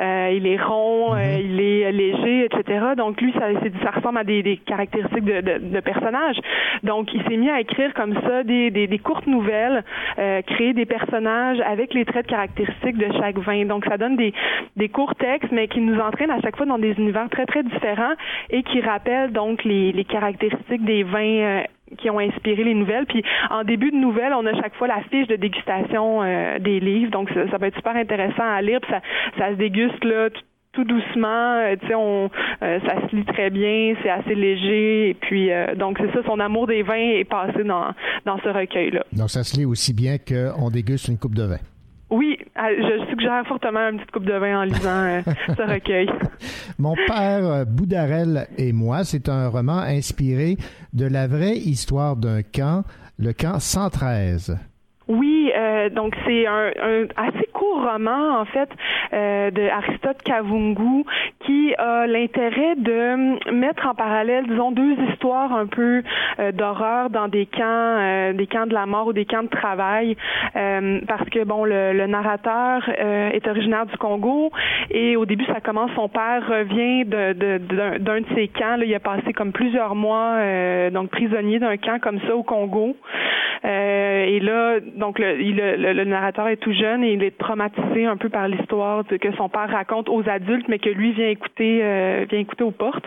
euh, 0.00 0.30
il 0.34 0.46
est 0.46 0.62
rond, 0.62 1.16
il 1.16 1.60
est 1.60 1.92
léger, 1.92 2.44
etc. 2.46 2.94
Donc 2.96 3.20
lui, 3.20 3.32
ça, 3.32 3.90
ressemble 3.90 4.18
à 4.18 4.24
des, 4.24 4.42
des 4.42 4.56
caractéristiques 4.56 5.24
de, 5.24 5.40
de, 5.40 5.58
de 5.58 5.80
personnages. 5.80 6.38
Donc 6.82 7.12
il 7.14 7.22
s'est 7.24 7.36
mis 7.36 7.50
à 7.50 7.60
écrire 7.60 7.94
comme 7.94 8.14
ça 8.22 8.42
des, 8.42 8.70
des, 8.70 8.86
des 8.86 8.98
courtes 8.98 9.26
nouvelles, 9.26 9.84
euh, 10.18 10.42
créer 10.42 10.72
des 10.72 10.84
personnages 10.86 11.60
avec 11.60 11.94
les 11.94 12.04
traits 12.04 12.26
de 12.26 12.30
caractéristiques 12.30 12.96
de 12.96 13.12
chaque 13.18 13.38
vin. 13.38 13.64
Donc 13.64 13.84
ça 13.86 13.96
donne 13.96 14.16
des, 14.16 14.32
des 14.76 14.88
courts 14.88 15.14
textes, 15.14 15.52
mais 15.52 15.68
qui 15.68 15.80
nous 15.80 15.98
entraînent 16.00 16.30
à 16.30 16.40
chaque 16.40 16.56
fois 16.56 16.66
dans 16.66 16.78
des 16.78 16.92
univers 16.98 17.28
très 17.30 17.46
très 17.46 17.62
différents 17.62 18.14
et 18.50 18.62
qui 18.62 18.75
rappellent 18.80 19.32
donc 19.32 19.64
les, 19.64 20.04
caractéristiques 20.04 20.84
des 20.84 21.02
vins. 21.02 21.20
euh, 21.20 21.62
qui 21.98 22.10
ont 22.10 22.18
inspiré 22.18 22.64
les 22.64 22.74
nouvelles. 22.74 23.06
Puis 23.06 23.22
en 23.48 23.62
début 23.62 23.92
de 23.92 23.96
nouvelles, 23.96 24.32
on 24.32 24.44
a 24.44 24.60
chaque 24.60 24.74
fois 24.74 24.88
la 24.88 25.02
fiche 25.08 25.28
de 25.28 25.36
dégustation 25.36 26.20
euh, 26.20 26.58
des 26.58 26.80
livres. 26.80 27.12
Donc 27.12 27.30
ça, 27.30 27.48
ça 27.48 27.58
va 27.58 27.68
être 27.68 27.76
super 27.76 27.94
intéressant 27.94 28.42
à 28.42 28.60
lire. 28.60 28.80
Puis 28.80 28.90
ça, 28.90 29.00
ça 29.38 29.50
se 29.50 29.54
déguste 29.54 30.02
là 30.02 30.28
tout, 30.72 30.82
doucement. 30.82 31.60
Euh, 31.60 31.76
tu 31.80 31.86
sais, 31.86 32.80
ça 32.88 33.08
se 33.08 33.14
lit 33.14 33.24
très 33.24 33.50
bien. 33.50 33.94
C'est 34.02 34.10
assez 34.10 34.34
léger. 34.34 35.10
Et 35.10 35.14
puis 35.14 35.48
donc 35.76 35.98
c'est 36.00 36.12
ça, 36.12 36.26
son 36.26 36.40
amour 36.40 36.66
des 36.66 36.82
vins 36.82 36.94
est 36.96 37.22
passé 37.22 37.62
dans 37.62 37.94
dans 38.24 38.38
ce 38.38 38.48
recueil 38.48 38.90
là. 38.90 39.04
Donc, 39.12 39.30
ça 39.30 39.44
se 39.44 39.56
lit 39.56 39.64
aussi 39.64 39.94
bien 39.94 40.16
qu'on 40.18 40.70
déguste 40.70 41.06
une 41.06 41.18
coupe 41.18 41.36
de 41.36 41.44
vin. 41.44 41.58
Oui, 42.08 42.38
euh, 42.56 42.60
je 42.78 43.10
suggère 43.10 43.44
fortement 43.46 43.88
une 43.88 43.96
petite 43.96 44.12
coupe 44.12 44.26
de 44.26 44.34
vin 44.34 44.60
en 44.60 44.64
lisant 44.64 44.88
euh, 44.90 45.22
ce 45.48 45.62
recueil. 45.72 46.08
Mon 46.78 46.94
père 46.94 47.44
euh, 47.44 47.64
Boudarel 47.64 48.46
et 48.56 48.72
moi, 48.72 49.02
c'est 49.02 49.28
un 49.28 49.48
roman 49.48 49.78
inspiré 49.78 50.56
de 50.92 51.06
la 51.06 51.26
vraie 51.26 51.56
histoire 51.56 52.16
d'un 52.16 52.42
camp, 52.42 52.84
le 53.18 53.32
camp 53.32 53.58
113. 53.58 54.56
Oui, 55.08 55.52
euh, 55.56 55.88
donc 55.88 56.16
c'est 56.26 56.46
un, 56.48 56.70
un 56.82 57.04
assez 57.16 57.46
court 57.52 57.80
roman 57.88 58.40
en 58.40 58.44
fait 58.44 58.68
euh, 59.12 59.52
de 59.52 59.68
Aristote 59.68 60.20
Kavungu 60.24 61.04
qui 61.44 61.74
a 61.78 62.08
l'intérêt 62.08 62.74
de 62.74 63.52
mettre 63.52 63.86
en 63.86 63.94
parallèle, 63.94 64.46
disons, 64.48 64.72
deux 64.72 64.96
histoires 65.08 65.52
un 65.54 65.66
peu 65.66 66.02
euh, 66.40 66.50
d'horreur 66.50 67.10
dans 67.10 67.28
des 67.28 67.46
camps, 67.46 67.62
euh, 67.62 68.32
des 68.32 68.48
camps 68.48 68.66
de 68.66 68.74
la 68.74 68.84
mort 68.86 69.06
ou 69.06 69.12
des 69.12 69.26
camps 69.26 69.44
de 69.44 69.48
travail, 69.48 70.16
euh, 70.56 70.98
parce 71.06 71.28
que 71.30 71.44
bon, 71.44 71.64
le, 71.64 71.92
le 71.92 72.06
narrateur 72.08 72.82
euh, 72.98 73.30
est 73.30 73.46
originaire 73.46 73.86
du 73.86 73.96
Congo 73.98 74.50
et 74.90 75.14
au 75.14 75.24
début 75.24 75.44
ça 75.44 75.60
commence, 75.60 75.92
son 75.94 76.08
père 76.08 76.42
revient 76.48 77.04
de, 77.04 77.32
de- 77.32 77.58
d'un, 77.58 77.98
d'un 78.00 78.20
de 78.22 78.26
ces 78.34 78.48
camps, 78.48 78.76
là, 78.76 78.84
il 78.84 78.92
a 78.94 78.98
passé 78.98 79.32
comme 79.32 79.52
plusieurs 79.52 79.94
mois 79.94 80.36
donc 80.90 81.10
prisonnier 81.10 81.60
d'un 81.60 81.76
camp 81.76 82.00
comme 82.00 82.18
ça 82.26 82.34
au 82.34 82.42
Congo. 82.42 82.96
Et 83.64 84.40
là, 84.40 84.76
donc 84.96 85.18
le, 85.18 85.34
le, 85.36 85.92
le 85.92 86.04
narrateur 86.04 86.48
est 86.48 86.56
tout 86.56 86.72
jeune 86.72 87.04
et 87.04 87.12
il 87.12 87.22
est 87.22 87.36
traumatisé 87.38 88.06
un 88.06 88.16
peu 88.16 88.28
par 88.28 88.48
l'histoire 88.48 89.04
que 89.06 89.32
son 89.36 89.48
père 89.48 89.70
raconte 89.70 90.08
aux 90.08 90.28
adultes, 90.28 90.68
mais 90.68 90.78
que 90.78 90.90
lui 90.90 91.12
vient 91.12 91.28
écouter, 91.28 91.80
euh, 91.82 92.24
vient 92.28 92.40
écouter 92.40 92.64
aux 92.64 92.70
portes. 92.70 93.06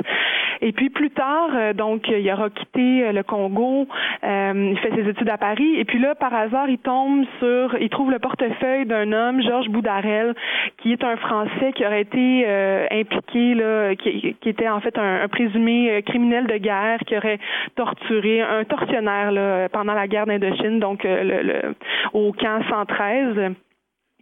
Et 0.62 0.72
puis 0.72 0.90
plus 0.90 1.10
tard, 1.10 1.50
euh, 1.56 1.74
donc 1.74 2.08
il 2.10 2.30
aura 2.32 2.50
quitté 2.50 3.04
euh, 3.06 3.12
le 3.12 3.24
Congo, 3.24 3.88
euh, 4.24 4.72
il 4.72 4.78
fait 4.80 4.94
ses 4.94 5.08
études 5.10 5.30
à 5.30 5.38
Paris, 5.38 5.76
et 5.78 5.86
puis 5.86 6.00
là 6.00 6.16
par 6.16 6.34
hasard 6.34 6.70
il 6.70 6.80
tombe 6.80 7.26
sur, 7.40 7.76
il 7.80 7.90
trouve 7.90 8.12
le 8.12 8.20
portefeuille 8.20 8.86
d'un 8.86 9.12
homme, 9.12 9.42
Georges 9.42 9.70
Boudarel, 9.70 10.36
qui 10.78 10.92
est 10.92 11.04
un 11.04 11.16
Français 11.18 11.72
qui 11.76 11.86
aurait 11.86 12.02
été 12.02 12.44
euh, 12.46 12.86
impliqué 12.92 13.56
là, 13.56 13.96
qui, 13.96 14.36
qui 14.42 14.50
était 14.50 14.68
en 14.70 14.82
fait 14.82 14.98
un, 14.98 15.22
un 15.24 15.28
présumé 15.30 15.92
euh, 15.92 16.02
criminel 16.02 16.46
de 16.48 16.58
guerre, 16.58 17.00
qui 17.06 17.16
aurait 17.16 17.40
torturé 17.76 18.42
un 18.42 18.64
tortionnaire 18.66 19.32
là, 19.32 19.70
pendant 19.70 19.94
la 19.94 20.08
guerre 20.08 20.26
d'Indochine, 20.26 20.80
donc 20.80 21.04
le, 21.04 21.24
le- 21.24 21.76
au 22.14 22.32
camp 22.34 22.62
113 22.70 23.56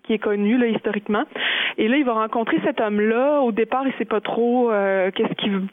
qui 0.03 0.13
est 0.13 0.19
connu 0.19 0.57
là, 0.57 0.67
historiquement. 0.67 1.25
Et 1.77 1.87
là, 1.87 1.97
il 1.97 2.05
va 2.05 2.13
rencontrer 2.13 2.59
cet 2.63 2.79
homme-là. 2.79 3.41
Au 3.41 3.51
départ, 3.51 3.85
il 3.85 3.93
sait 3.97 4.05
pas 4.05 4.21
trop 4.21 4.71
euh, 4.71 5.11
qu'est-ce 5.11 5.33
qu'il 5.33 5.67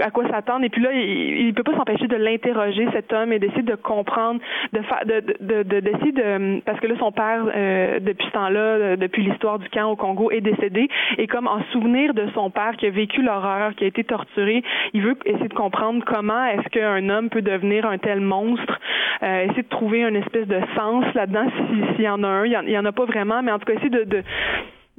à 0.00 0.10
quoi 0.10 0.28
s'attendre. 0.28 0.64
Et 0.64 0.68
puis 0.68 0.82
là, 0.82 0.90
il, 0.92 1.46
il 1.48 1.54
peut 1.54 1.62
pas 1.62 1.76
s'empêcher 1.76 2.06
de 2.06 2.16
l'interroger 2.16 2.88
cet 2.92 3.12
homme 3.12 3.32
et 3.32 3.38
d'essayer 3.38 3.62
de 3.62 3.74
comprendre, 3.74 4.40
de 4.72 4.80
faire, 4.82 5.04
de, 5.06 5.20
de, 5.40 5.62
de, 5.62 5.80
d'essayer 5.80 6.12
de, 6.12 6.60
parce 6.60 6.80
que 6.80 6.86
là, 6.86 6.94
son 6.98 7.12
père 7.12 7.44
euh, 7.54 8.00
depuis 8.00 8.26
ce 8.26 8.32
temps-là, 8.32 8.60
euh, 8.60 8.96
depuis 8.96 9.22
l'histoire 9.22 9.58
du 9.58 9.68
camp 9.68 9.90
au 9.90 9.96
Congo, 9.96 10.30
est 10.30 10.40
décédé. 10.40 10.88
Et 11.18 11.26
comme 11.26 11.46
en 11.46 11.62
souvenir 11.72 12.14
de 12.14 12.26
son 12.34 12.50
père 12.50 12.76
qui 12.76 12.86
a 12.86 12.90
vécu 12.90 13.22
l'horreur, 13.22 13.74
qui 13.74 13.84
a 13.84 13.86
été 13.86 14.04
torturé, 14.04 14.62
il 14.92 15.02
veut 15.02 15.16
essayer 15.24 15.48
de 15.48 15.54
comprendre 15.54 16.04
comment 16.06 16.44
est-ce 16.46 16.68
qu'un 16.70 17.08
homme 17.08 17.30
peut 17.30 17.42
devenir 17.42 17.86
un 17.86 17.98
tel 17.98 18.20
monstre. 18.20 18.78
Euh, 19.22 19.44
essayer 19.44 19.62
de 19.62 19.68
trouver 19.68 20.02
une 20.02 20.16
espèce 20.16 20.46
de 20.46 20.60
sens 20.76 21.04
là-dedans, 21.14 21.46
s'il 21.94 22.04
y 22.04 22.08
en 22.08 22.22
a 22.22 22.28
un. 22.28 22.46
Il 22.46 22.52
y 22.52 22.56
en, 22.56 22.62
il 22.62 22.70
y 22.70 22.78
en 22.78 22.84
a 22.84 22.92
pas 22.92 23.04
vraiment, 23.04 23.42
mais 23.42 23.52
en 23.52 23.58
tout 23.58 23.66
cas, 23.66 23.74
essayer 23.74 23.90
de, 23.90 24.04
de 24.04 24.22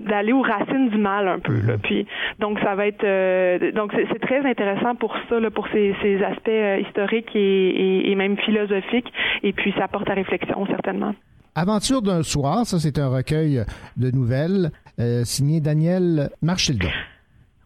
d'aller 0.07 0.33
aux 0.33 0.41
racines 0.41 0.89
du 0.89 0.97
mal 0.97 1.27
un 1.27 1.39
peu 1.39 1.53
là. 1.65 1.77
puis 1.81 2.05
donc 2.39 2.59
ça 2.59 2.75
va 2.75 2.87
être 2.87 3.03
euh, 3.03 3.71
donc 3.71 3.93
c'est, 3.93 4.19
très 4.19 4.45
intéressant 4.45 4.95
pour 4.95 5.15
ça 5.29 5.39
là, 5.39 5.49
pour 5.49 5.67
ces, 5.69 5.95
ces 6.01 6.23
aspects 6.23 6.49
euh, 6.49 6.79
historiques 6.79 7.35
et, 7.35 7.39
et, 7.39 8.11
et 8.11 8.15
même 8.15 8.37
philosophiques 8.37 9.11
et 9.43 9.53
puis 9.53 9.73
ça 9.77 9.87
porte 9.87 10.09
à 10.09 10.13
réflexion 10.13 10.65
certainement 10.67 11.13
Aventure 11.53 12.01
d'un 12.01 12.23
soir, 12.23 12.65
ça 12.65 12.79
c'est 12.79 12.97
un 12.97 13.09
recueil 13.09 13.65
de 13.97 14.09
nouvelles 14.11 14.71
euh, 14.99 15.25
signé 15.25 15.59
Daniel 15.59 16.29
Marchildon. 16.41 16.87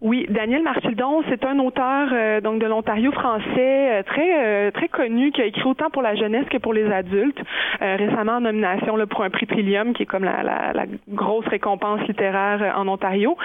Oui, 0.06 0.28
Daniel 0.30 0.62
Marchildon, 0.62 1.24
c'est 1.30 1.44
un 1.46 1.58
auteur 1.58 2.10
euh, 2.14 2.40
donc 2.40 2.62
de 2.62 2.68
l'Ontario 2.68 3.12
français 3.12 3.44
euh, 3.58 4.04
très 4.04 4.46
euh, 4.46 4.70
très 4.70 4.88
connu 4.88 5.32
qui 5.32 5.42
a 5.42 5.46
écrit 5.46 5.64
autant 5.64 5.90
pour 5.90 6.04
la 6.04 6.14
jeunesse 6.14 6.46
que 6.52 6.60
pour 6.60 6.74
les 6.74 6.86
adultes. 6.92 7.42
récemment 7.82 8.34
en 8.34 8.42
nomination 8.42 8.98
là, 8.98 9.08
pour 9.08 9.24
un 9.24 9.32
prix 9.32 9.48
Trillium 9.48 9.94
qui 9.94 10.04
est 10.04 10.06
comme 10.06 10.24
la, 10.24 10.44
la, 10.44 10.74
la 10.74 10.86
grosse 11.10 11.48
récompense 11.48 12.02
littéraire 12.08 12.76
en 12.78 12.88
Ontario. 12.88 13.36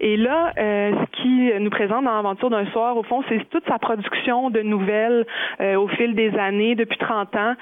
Et 0.00 0.16
là, 0.16 0.52
ce 0.56 1.22
qui 1.22 1.52
nous 1.60 1.70
présente 1.70 2.04
dans 2.04 2.16
Aventure 2.18 2.48
d'un 2.48 2.64
soir, 2.72 2.96
au 2.96 3.02
fond, 3.02 3.22
c'est 3.28 3.46
toute 3.50 3.66
sa 3.68 3.78
production 3.78 4.48
de 4.48 4.62
nouvelles 4.62 5.26
au 5.60 5.88
fil 5.88 6.14
des 6.14 6.34
années, 6.38 6.74
depuis 6.74 6.98
30 6.98 7.36
ans, 7.36 7.54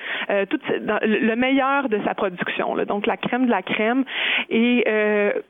tout 0.48 0.60
dans, 0.82 1.00
le 1.02 1.34
meilleur 1.34 1.88
de 1.88 1.98
sa 2.04 2.14
production. 2.14 2.74
Là, 2.74 2.84
donc 2.84 3.06
la 3.06 3.16
crème 3.16 3.46
de 3.46 3.50
la 3.50 3.62
crème. 3.62 4.04
Et 4.48 4.84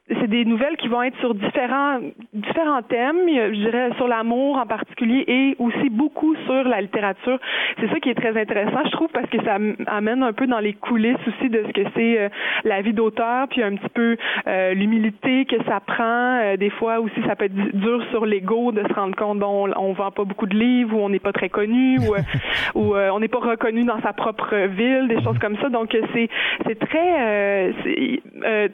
c'est 0.08 0.28
des 0.28 0.44
nouvelles 0.44 0.76
qui 0.76 0.88
vont 0.88 1.02
être 1.02 1.18
sur 1.18 1.34
différents 1.34 2.00
différents 2.32 2.82
thèmes, 2.82 2.93
je 2.96 3.64
dirais 3.64 3.90
sur 3.96 4.08
l'amour 4.08 4.56
en 4.56 4.66
particulier 4.66 5.24
et 5.26 5.56
aussi 5.58 5.90
beaucoup 5.90 6.34
sur 6.46 6.64
la 6.64 6.80
littérature. 6.80 7.38
C'est 7.80 7.88
ça 7.88 8.00
qui 8.00 8.10
est 8.10 8.14
très 8.14 8.38
intéressant, 8.38 8.80
je 8.84 8.90
trouve, 8.90 9.08
parce 9.12 9.28
que 9.28 9.42
ça 9.44 9.58
amène 9.86 10.22
un 10.22 10.32
peu 10.32 10.46
dans 10.46 10.58
les 10.58 10.74
coulisses 10.74 11.16
aussi 11.26 11.48
de 11.48 11.64
ce 11.66 11.72
que 11.72 11.88
c'est 11.94 12.18
euh, 12.18 12.28
la 12.64 12.82
vie 12.82 12.92
d'auteur, 12.92 13.48
puis 13.48 13.62
un 13.62 13.74
petit 13.76 13.88
peu 13.90 14.16
euh, 14.46 14.74
l'humilité 14.74 15.44
que 15.44 15.56
ça 15.64 15.80
prend. 15.80 16.40
Euh, 16.42 16.56
des 16.56 16.70
fois 16.70 17.00
aussi, 17.00 17.20
ça 17.26 17.36
peut 17.36 17.46
être 17.46 17.76
dur 17.76 18.02
sur 18.10 18.26
l'ego 18.26 18.72
de 18.72 18.82
se 18.86 18.92
rendre 18.92 19.16
compte, 19.16 19.38
bon, 19.38 19.70
on, 19.76 19.92
vend 19.92 20.10
pas 20.10 20.24
beaucoup 20.24 20.46
de 20.46 20.56
livres, 20.56 20.96
ou 20.96 21.00
on 21.00 21.08
n'est 21.08 21.18
pas 21.18 21.32
très 21.32 21.48
connu, 21.48 21.98
ou, 22.74 22.78
ou 22.78 22.96
on 22.96 23.20
n'est 23.20 23.28
pas 23.28 23.38
reconnu 23.38 23.84
dans 23.84 24.00
sa 24.02 24.12
propre 24.12 24.54
ville, 24.66 25.08
des 25.08 25.22
choses 25.22 25.38
comme 25.38 25.56
ça. 25.58 25.68
Donc 25.68 25.96
c'est 26.12 26.28
c'est 26.66 26.78
très 26.78 27.72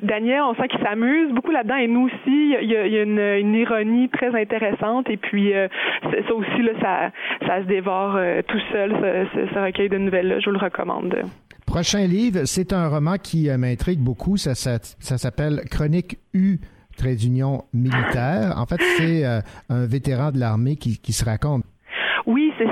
Daniel, 0.02 0.42
on 0.42 0.54
sent 0.54 0.68
qu'il 0.68 0.80
s'amuse 0.80 1.32
beaucoup 1.32 1.50
là-dedans, 1.50 1.76
et 1.76 1.86
nous 1.86 2.06
aussi, 2.06 2.54
il 2.62 2.70
y 2.70 2.76
a, 2.76 2.86
il 2.86 2.92
y 2.92 2.98
a 2.98 3.02
une, 3.02 3.18
une 3.18 3.54
ironie 3.54 3.99
très 4.08 4.34
intéressante. 4.34 5.08
Et 5.10 5.16
puis, 5.16 5.54
euh, 5.54 5.68
ça 6.02 6.34
aussi, 6.34 6.62
là, 6.62 6.72
ça, 6.80 7.46
ça 7.46 7.62
se 7.62 7.66
dévore 7.66 8.16
euh, 8.16 8.42
tout 8.46 8.60
seul, 8.72 8.92
ce, 9.34 9.46
ce, 9.52 9.58
recueil 9.58 9.88
de 9.88 9.98
nouvelles-là. 9.98 10.40
Je 10.40 10.46
vous 10.46 10.56
le 10.56 10.64
recommande. 10.64 11.14
Prochain 11.66 12.06
livre, 12.06 12.44
c'est 12.44 12.72
un 12.72 12.88
roman 12.88 13.16
qui 13.22 13.48
euh, 13.48 13.58
m'intrigue 13.58 14.00
beaucoup. 14.00 14.36
Ça, 14.36 14.54
ça, 14.54 14.78
ça 14.80 15.18
s'appelle 15.18 15.62
Chronique 15.70 16.18
U 16.34 16.58
trait 16.96 17.14
d'union 17.14 17.62
militaire. 17.72 18.54
En 18.56 18.66
fait, 18.66 18.80
c'est 18.98 19.24
un 19.24 19.86
vétéran 19.86 20.32
de 20.32 20.38
l'armée 20.38 20.76
qui, 20.76 20.98
qui 20.98 21.12
se 21.12 21.24
raconte. 21.24 21.64
Oui, 22.26 22.52
c'est. 22.58 22.69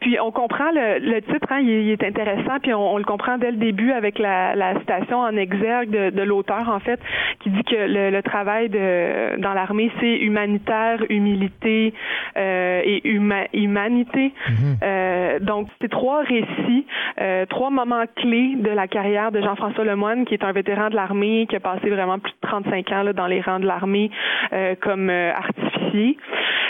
Puis 0.00 0.18
on 0.20 0.30
comprend 0.30 0.70
le, 0.72 0.98
le 0.98 1.22
titre, 1.22 1.46
hein, 1.50 1.60
il, 1.60 1.90
est 1.90 2.02
intéressant, 2.04 2.58
puis 2.62 2.72
on, 2.74 2.94
on, 2.94 2.98
le 2.98 3.04
comprend 3.04 3.38
dès 3.38 3.50
le 3.50 3.56
début 3.56 3.92
avec 3.92 4.18
la, 4.18 4.54
la 4.54 4.78
citation 4.80 5.18
en 5.18 5.36
exergue 5.36 5.90
de, 5.90 6.10
de 6.10 6.22
l'auteur, 6.22 6.68
en 6.68 6.80
fait, 6.80 7.00
qui 7.40 7.50
dit 7.50 7.64
que 7.64 7.76
le, 7.76 8.10
le 8.10 8.22
travail 8.22 8.68
de, 8.68 9.40
dans 9.40 9.54
l'armée, 9.54 9.90
c'est 10.00 10.16
humanitaire, 10.18 11.02
humilité 11.08 11.94
euh, 12.36 12.80
et 12.84 13.08
huma, 13.08 13.44
humanité. 13.52 14.32
Mm-hmm. 14.48 14.76
euh, 14.82 15.38
donc, 15.40 15.68
c'est 15.80 15.90
trois 15.90 16.22
récits, 16.22 16.86
euh, 17.20 17.46
trois 17.46 17.70
moments 17.70 18.04
clés 18.16 18.54
de 18.56 18.70
la 18.70 18.86
carrière 18.86 19.32
de 19.32 19.40
Jean-François 19.40 19.84
Lemoine, 19.84 20.24
qui 20.24 20.34
est 20.34 20.44
un 20.44 20.52
vétéran 20.52 20.90
de 20.90 20.96
l'armée, 20.96 21.46
qui 21.48 21.56
a 21.56 21.60
passé 21.60 21.90
vraiment 21.90 22.18
plus 22.18 22.32
de 22.32 22.48
35 22.48 22.92
ans 22.92 23.02
là, 23.02 23.12
dans 23.12 23.26
les 23.26 23.40
rangs 23.40 23.60
de 23.60 23.66
l'armée 23.66 24.10
euh, 24.52 24.74
comme 24.80 25.10
euh, 25.10 25.32
artificier. 25.32 26.16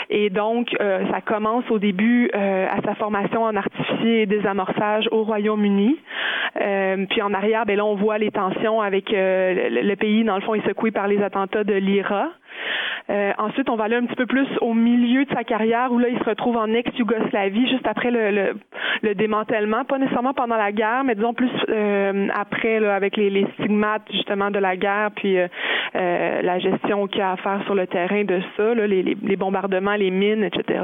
Et 0.09 0.29
donc, 0.29 0.75
euh, 0.81 1.05
ça 1.11 1.21
commence 1.21 1.69
au 1.69 1.77
début 1.77 2.31
euh, 2.33 2.67
à 2.67 2.81
sa 2.81 2.95
formation 2.95 3.18
en 3.37 3.55
artificier 3.55 4.21
et 4.21 4.25
désamorçage 4.25 5.07
au 5.11 5.23
Royaume-Uni. 5.23 5.97
Euh, 6.61 7.05
puis 7.09 7.21
en 7.21 7.33
arrière, 7.33 7.65
ben 7.65 7.77
là, 7.77 7.85
on 7.85 7.95
voit 7.95 8.17
les 8.17 8.31
tensions 8.31 8.81
avec 8.81 9.11
le, 9.11 9.81
le, 9.81 9.95
pays, 9.95 10.23
dans 10.23 10.35
le 10.35 10.41
fond, 10.41 10.55
est 10.55 10.67
secoué 10.67 10.91
par 10.91 11.07
les 11.07 11.21
attentats 11.21 11.63
de 11.63 11.73
l'IRA. 11.73 12.29
Euh, 13.09 13.31
ensuite, 13.39 13.69
on 13.69 13.75
va 13.75 13.85
aller 13.85 13.95
un 13.95 14.05
petit 14.05 14.15
peu 14.15 14.27
plus 14.27 14.47
au 14.61 14.73
milieu 14.75 15.25
de 15.25 15.33
sa 15.33 15.43
carrière 15.43 15.91
où 15.91 15.97
là, 15.97 16.09
il 16.09 16.19
se 16.19 16.23
retrouve 16.23 16.57
en 16.57 16.67
ex-Yougoslavie 16.67 17.67
juste 17.67 17.87
après 17.87 18.11
le, 18.11 18.29
le, 18.29 18.55
le, 19.01 19.15
démantèlement, 19.15 19.83
pas 19.83 19.97
nécessairement 19.97 20.33
pendant 20.33 20.57
la 20.57 20.71
guerre, 20.71 21.03
mais 21.03 21.15
disons 21.15 21.33
plus 21.33 21.49
euh, 21.69 22.27
après 22.35 22.85
avec 22.85 23.17
les, 23.17 23.47
stigmates 23.53 24.03
justement 24.11 24.51
de 24.51 24.59
la 24.59 24.75
guerre, 24.75 25.09
puis 25.15 25.39
euh, 25.39 25.47
la 25.95 26.59
gestion 26.59 27.07
qu'il 27.07 27.19
y 27.19 27.21
a 27.21 27.31
à 27.31 27.37
faire 27.37 27.61
sur 27.65 27.73
le 27.73 27.87
terrain 27.87 28.23
de 28.23 28.41
ça, 28.55 28.75
là, 28.75 28.85
les, 28.85 29.01
les, 29.01 29.35
bombardements, 29.35 29.95
les 29.95 30.11
mines, 30.11 30.43
etc. 30.43 30.79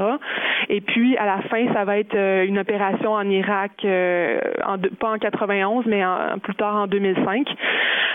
Et 0.68 0.80
puis 0.80 1.16
à 1.18 1.26
la 1.26 1.42
fin, 1.42 1.72
ça 1.74 1.84
va 1.84 1.98
être 1.98 2.16
une 2.16 2.58
opération 2.58 3.12
en 3.12 3.28
Irak, 3.28 3.72
en, 3.84 4.78
pas 4.98 5.12
en 5.12 5.18
91, 5.18 5.86
mais 5.86 6.04
en, 6.04 6.38
plus 6.42 6.54
tard 6.56 6.74
en 6.74 6.86
2005. 6.88 7.46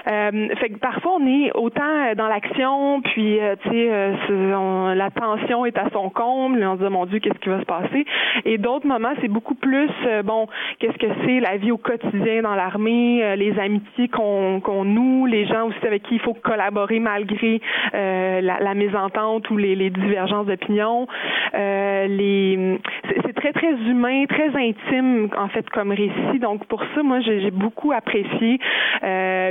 fait 0.06 0.70
que 0.70 0.80
parfois 0.80 1.14
on 1.22 1.28
est 1.28 1.52
autant 1.56 2.14
dans 2.18 2.28
l'action, 2.28 3.02
puis 3.02 3.40
sais 3.64 3.88
euh, 3.92 4.96
la 4.96 5.10
tension 5.12 5.66
est 5.66 5.78
à 5.78 5.90
son 5.92 6.10
comble, 6.10 6.64
on 6.64 6.78
se 6.78 6.84
dit 6.84 6.90
mon 6.90 7.06
Dieu, 7.06 7.20
qu'est-ce 7.20 7.40
qui 7.40 7.50
va 7.50 7.60
se 7.60 7.66
passer? 7.66 8.06
Et 8.46 8.58
d'autres 8.58 8.88
moments, 8.88 9.14
c'est 9.22 9.28
beaucoup 9.28 9.56
plus 9.56 9.90
euh, 10.06 10.24
bon, 10.24 10.48
qu'est-ce 10.80 10.98
que 10.98 11.08
c'est 11.26 11.40
la 11.40 11.58
vie 11.58 11.72
au 11.72 11.78
quotidien 11.78 12.42
dans 12.42 12.56
l'armée, 12.56 13.24
euh, 13.24 13.36
les 13.36 13.58
amitiés 13.60 14.08
qu'on 14.08 14.60
qu'on 14.62 14.86
noue, 14.86 15.26
les 15.26 15.46
gens 15.46 15.68
aussi 15.68 15.86
avec 15.86 16.04
qui 16.04 16.16
il 16.16 16.22
faut 16.22 16.34
collaborer 16.34 17.00
malgré 17.00 17.62
la, 17.94 18.60
la, 18.60 18.74
mésentente 18.74 19.50
ou 19.50 19.58
les, 19.58 19.76
les 19.76 19.90
divergences 19.90 20.46
d'opinion. 20.46 21.08
les 21.54 22.80
c'est 23.26 23.34
très 23.34 23.54
très 23.54 23.74
humain, 23.74 24.26
très 24.26 24.50
intime 24.56 25.30
en 25.38 25.48
fait 25.50 25.70
comme 25.70 25.92
récit. 25.92 26.40
Donc 26.40 26.66
pour 26.66 26.84
ça, 26.96 27.04
moi 27.04 27.20
j'ai 27.22 27.52
beaucoup 27.52 27.92
apprécié. 27.92 28.60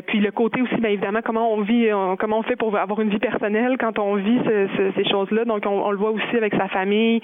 puis 0.06 0.20
le 0.20 0.30
côté 0.30 0.62
aussi, 0.62 0.76
bien 0.76 0.90
évidemment, 0.90 1.20
comment 1.24 1.52
on 1.52 1.62
vit, 1.62 1.88
comment 2.18 2.38
on 2.38 2.42
fait 2.42 2.56
pour 2.56 2.76
avoir 2.76 3.00
une 3.00 3.10
vie 3.10 3.18
personnelle 3.18 3.76
quand 3.78 3.89
on 3.98 4.16
vit 4.16 4.38
ce, 4.44 4.68
ce, 4.76 4.92
ces 4.96 5.08
choses-là. 5.08 5.44
Donc, 5.44 5.64
on, 5.66 5.90
le 5.90 5.98
voit 5.98 6.10
aussi 6.10 6.36
avec 6.36 6.54
sa 6.54 6.68
famille. 6.68 7.20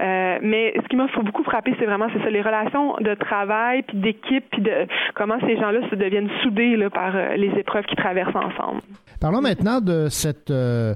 Euh, 0.00 0.38
mais 0.42 0.74
ce 0.82 0.88
qui 0.88 0.96
m'a 0.96 1.06
beaucoup 1.24 1.44
frappé, 1.44 1.74
c'est 1.78 1.86
vraiment 1.86 2.06
les 2.28 2.42
relations 2.42 2.94
de 3.00 3.14
travail, 3.14 3.82
puis 3.82 3.98
d'équipe, 3.98 4.44
puis 4.50 4.62
de 4.62 4.86
comment 5.14 5.38
ces 5.40 5.56
gens-là 5.56 5.80
se 5.90 5.94
deviennent 5.94 6.30
soudés 6.42 6.76
par 6.92 7.14
euh, 7.14 7.36
les 7.36 7.50
épreuves 7.58 7.84
qu'ils 7.84 7.98
traversent 7.98 8.36
ensemble. 8.36 8.82
Parlons 9.20 9.40
maintenant 9.40 9.80
de 9.80 10.08
cette 10.08 10.50
euh, 10.50 10.94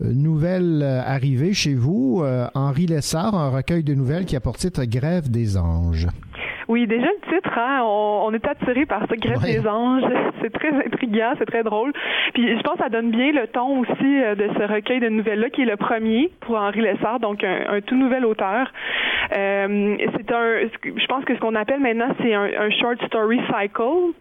nouvelle 0.00 0.82
arrivée 0.82 1.52
chez 1.52 1.74
vous, 1.74 2.24
Henri 2.54 2.86
Lessard, 2.86 3.34
un 3.34 3.50
recueil 3.50 3.84
de 3.84 3.94
nouvelles 3.94 4.24
qui 4.24 4.36
a 4.36 4.40
pour 4.40 4.56
titre 4.56 4.84
Grève 4.84 5.30
des 5.30 5.58
anges. 5.58 6.06
Oui, 6.68 6.86
déjà 6.86 7.06
le 7.06 7.34
titre, 7.34 7.58
hein, 7.58 7.80
on, 7.82 8.24
on 8.26 8.34
est 8.34 8.46
attiré 8.46 8.84
par 8.84 9.02
ce 9.08 9.14
Grève 9.14 9.42
ouais. 9.42 9.54
des 9.54 9.66
anges. 9.66 10.04
C'est 10.42 10.52
très 10.52 10.68
intriguant, 10.68 11.32
c'est 11.38 11.46
très 11.46 11.64
drôle. 11.64 11.92
Puis 12.32 12.56
je 12.56 12.62
pense 12.62 12.74
que 12.74 12.84
ça 12.84 12.88
donne 12.88 13.10
bien 13.10 13.32
le 13.32 13.48
ton 13.48 13.80
aussi 13.80 14.22
euh, 14.22 14.36
de 14.36 14.48
ce 14.56 14.72
recueil 14.72 15.00
de 15.00 15.08
nouvelles-là, 15.08 15.50
qui 15.50 15.62
est 15.62 15.66
le 15.66 15.76
premier 15.76 16.30
pour 16.40 16.56
Henri 16.56 16.80
Lessard, 16.80 17.18
donc 17.18 17.42
un, 17.42 17.62
un 17.68 17.80
tout 17.80 17.96
nouvel 17.96 18.24
auteur. 18.24 18.70
Euh, 19.36 19.96
c'est 20.16 20.30
un, 20.32 20.68
je 20.84 21.06
pense 21.06 21.24
que 21.24 21.34
ce 21.34 21.40
qu'on 21.40 21.56
appelle 21.56 21.80
maintenant, 21.80 22.14
c'est 22.22 22.32
un, 22.34 22.44
un 22.44 22.70
short 22.70 23.04
story 23.06 23.40
cycle. 23.48 24.12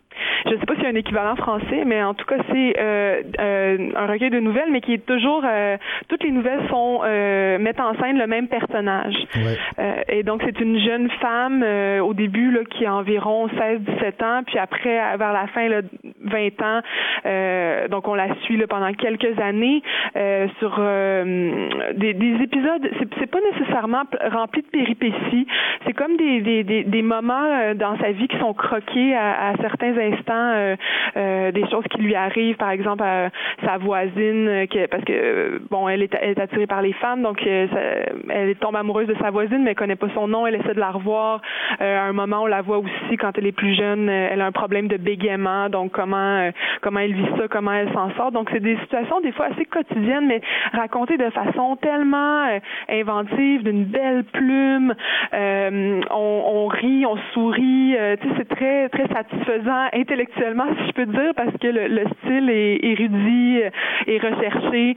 Je 0.46 0.52
ne 0.52 0.60
sais 0.60 0.66
pas 0.66 0.76
s'il 0.76 0.84
y 0.84 0.88
a 0.88 0.90
un 0.90 0.96
équivalent 0.96 1.36
français, 1.36 1.84
mais 1.86 2.04
en 2.04 2.14
tout 2.14 2.26
cas, 2.26 2.38
c'est 2.52 2.76
euh, 2.80 3.22
euh, 3.40 3.90
un 3.96 4.08
recueil 4.08 4.30
de 4.30 4.40
nouvelles, 4.40 4.72
mais 4.72 4.82
qui 4.82 4.94
est 4.94 5.06
toujours... 5.06 5.44
Euh, 5.46 5.78
toutes 6.08 6.24
les 6.24 6.32
nouvelles 6.32 6.68
sont 6.70 7.02
euh, 7.04 7.58
mettent 7.60 7.80
en 7.80 7.96
scène 7.96 8.18
le 8.18 8.28
même 8.28 8.48
personnage. 8.48 9.16
Ouais. 9.36 9.58
Euh, 9.80 10.02
et 10.10 10.24
donc, 10.24 10.42
c'est 10.46 10.60
une 10.60 10.80
jeune 10.80 11.10
femme, 11.22 11.64
euh, 11.64 12.00
au 12.00 12.14
début, 12.14 12.52
là, 12.52 12.62
qui 12.70 12.86
a 12.86 12.94
environ 12.94 13.48
16-17 13.48 14.24
ans, 14.24 14.44
puis 14.46 14.58
après, 14.58 15.18
vers 15.18 15.34
la 15.34 15.48
fin, 15.48 15.68
là, 15.68 15.82
20 16.28 16.62
ans. 16.62 16.82
Euh, 17.26 17.88
donc 17.88 18.08
on 18.08 18.14
la 18.14 18.34
suit 18.42 18.58
là, 18.58 18.68
pendant 18.68 18.92
quelques 18.94 19.40
années 19.40 19.82
euh, 20.16 20.48
sur 20.60 20.76
euh, 20.80 21.70
des, 21.96 22.14
des, 22.14 22.44
épisodes. 22.44 22.90
C'est, 23.20 23.28
pas 23.28 23.40
nécessairement 23.52 24.04
rempli 24.32 24.62
de 24.62 24.68
péripéties. 24.68 25.48
C'est 25.86 25.94
comme 25.94 26.16
des, 26.18 26.42
des, 26.42 26.64
des, 26.64 26.84
des 26.84 27.02
moments 27.02 27.74
dans 27.76 27.98
sa 28.00 28.12
vie 28.12 28.28
qui 28.28 28.38
sont 28.38 28.54
croqués 28.54 29.16
à, 29.16 29.50
à 29.50 29.58
certains 29.58 29.98
instants, 30.14 30.76
des 31.16 31.70
choses 31.70 31.86
qui 31.92 32.02
lui 32.02 32.16
arrivent, 32.16 32.58
par 32.58 32.72
exemple 32.72 33.04
à 33.04 33.30
sa 33.64 33.78
voisine, 33.78 34.68
que, 34.68 34.88
parce 34.88 35.04
que 35.04 35.62
bon, 35.70 35.88
elle 35.88 36.04
est, 36.04 36.40
attirée 36.40 36.68
par 36.68 36.82
les 36.82 36.94
femmes, 36.94 37.22
donc 37.24 37.46
elle 37.46 38.56
tombe 38.60 38.76
amoureuse 38.76 39.08
de 39.08 39.16
sa 39.22 39.32
voisine, 39.32 39.64
mais 39.64 39.72
elle 39.72 39.76
connaît 39.76 39.96
pas 39.96 40.08
son 40.14 40.28
nom. 40.28 40.48
Elle 40.48 40.56
essaie 40.56 40.74
de 40.74 40.80
la 40.80 40.92
revoir. 40.92 41.42
à 41.80 42.04
un 42.04 42.14
moment, 42.14 42.44
on 42.44 42.48
la 42.48 42.62
voit 42.62 42.80
aussi 42.80 43.18
quand 43.18 43.38
elle 43.38 43.48
est 43.48 43.52
plus 43.52 43.76
jeune. 43.76 44.10
Elle 44.10 44.42
a 44.42 44.46
un 44.46 44.52
problème 44.52 44.88
de 44.88 44.98
bégaiement, 44.98 45.70
donc 45.70 45.92
comment 45.92 46.50
comment 46.82 47.00
elle 47.00 47.14
vit 47.14 47.28
ça, 47.38 47.48
comment 47.50 47.72
elle 47.72 47.92
s'en 47.94 48.12
sort. 48.16 48.32
Donc 48.32 48.50
c'est 48.52 48.60
des 48.60 48.78
situations 48.78 49.22
des 49.22 49.32
fois 49.32 49.48
assez 49.48 49.66
quotidiennes, 49.66 50.28
mais 50.28 50.42
racontées 50.74 51.18
de 51.18 51.30
façon 51.30 51.78
tellement 51.78 52.48
euh, 52.48 52.60
inventive, 52.90 53.64
d'une 53.64 53.86
belle 53.86 54.24
plume. 54.26 54.94
Euh, 55.34 56.02
on, 56.12 56.68
rit, 56.68 57.06
on 57.06 57.18
sourit. 57.34 57.96
Euh, 57.98 58.16
c'est 58.38 58.50
très 58.50 58.90
très 58.90 59.08
satisfaisant 59.08 59.88
intellectuellement, 59.98 60.66
si 60.78 60.88
je 60.88 60.94
peux 60.94 61.06
dire, 61.06 61.32
parce 61.36 61.56
que 61.58 61.68
le, 61.68 61.88
le 61.88 62.04
style 62.20 62.50
est 62.50 62.80
érudit 62.84 63.60
et 64.08 64.20
recherché. 64.20 64.96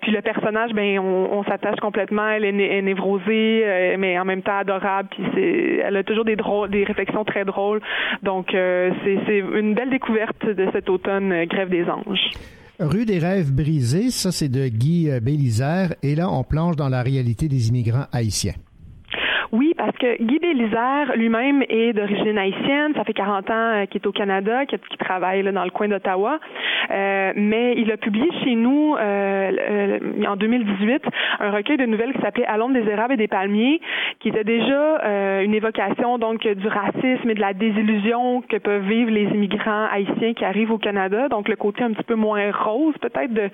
puis 0.00 0.12
le 0.12 0.22
personnage, 0.22 0.72
ben 0.72 0.98
on, 0.98 1.44
s'attache 1.44 1.78
complètement. 1.80 2.28
Elle 2.28 2.44
est, 2.44 2.52
né, 2.52 2.82
névrosée, 2.82 3.96
mais 3.98 4.18
en 4.18 4.24
même 4.24 4.42
temps 4.42 4.58
adorable. 4.58 5.08
Puis 5.10 5.24
c'est, 5.34 5.82
elle 5.84 5.96
a 5.96 6.02
toujours 6.02 6.24
des 6.24 6.84
réflexions 6.84 7.24
très 7.24 7.44
drôles. 7.44 7.80
Donc 8.22 8.48
c'est, 8.52 9.18
c'est 9.26 9.38
une 9.38 9.74
belle 9.74 9.90
découverte 9.90 10.46
de 10.46 10.68
cet 10.72 10.88
automne, 10.88 11.44
Grève 11.46 11.68
des 11.68 11.84
anges. 11.84 12.30
Rue 12.78 13.04
des 13.04 13.18
rêves 13.18 13.52
brisés, 13.52 14.10
ça 14.10 14.32
c'est 14.32 14.48
de 14.48 14.66
Guy 14.66 15.08
Bélisère, 15.20 15.94
et 16.02 16.14
là 16.14 16.28
on 16.30 16.42
plonge 16.42 16.74
dans 16.74 16.88
la 16.88 17.02
réalité 17.02 17.46
des 17.46 17.68
immigrants 17.68 18.06
haïtiens. 18.12 18.54
Oui, 19.52 19.74
parce 19.76 19.94
que 19.98 20.16
Guy 20.22 20.38
Bélisère 20.38 21.12
lui-même 21.14 21.62
est 21.68 21.92
d'origine 21.92 22.38
haïtienne. 22.38 22.94
Ça 22.96 23.04
fait 23.04 23.12
40 23.12 23.50
ans 23.50 23.54
euh, 23.54 23.84
qu'il 23.84 24.00
est 24.00 24.06
au 24.06 24.12
Canada, 24.12 24.64
qu'il 24.64 24.78
travaille 24.98 25.42
là, 25.42 25.52
dans 25.52 25.64
le 25.64 25.70
coin 25.70 25.88
d'Ottawa. 25.88 26.40
Euh, 26.90 27.32
mais 27.36 27.74
il 27.76 27.92
a 27.92 27.98
publié 27.98 28.28
chez 28.42 28.54
nous 28.54 28.96
euh, 28.96 29.50
euh 29.70 29.98
en 30.26 30.36
2018 30.36 31.02
un 31.40 31.50
recueil 31.50 31.76
de 31.76 31.84
nouvelles 31.84 32.12
qui 32.12 32.20
s'appelait 32.22 32.46
À 32.46 32.56
l'ombre 32.56 32.74
des 32.74 32.88
érables 32.88 33.14
et 33.14 33.16
des 33.16 33.28
palmiers, 33.28 33.80
qui 34.20 34.28
était 34.28 34.44
déjà 34.44 35.00
euh, 35.04 35.42
une 35.42 35.54
évocation 35.54 36.18
donc 36.18 36.46
du 36.46 36.68
racisme 36.68 37.28
et 37.28 37.34
de 37.34 37.40
la 37.40 37.52
désillusion 37.52 38.42
que 38.42 38.56
peuvent 38.56 38.86
vivre 38.86 39.10
les 39.10 39.24
immigrants 39.24 39.86
haïtiens 39.92 40.32
qui 40.32 40.44
arrivent 40.44 40.72
au 40.72 40.78
Canada. 40.78 41.28
Donc 41.28 41.48
le 41.48 41.56
côté 41.56 41.82
un 41.82 41.92
petit 41.92 42.04
peu 42.04 42.14
moins 42.14 42.50
rose, 42.52 42.94
peut-être 43.00 43.32
de, 43.32 43.50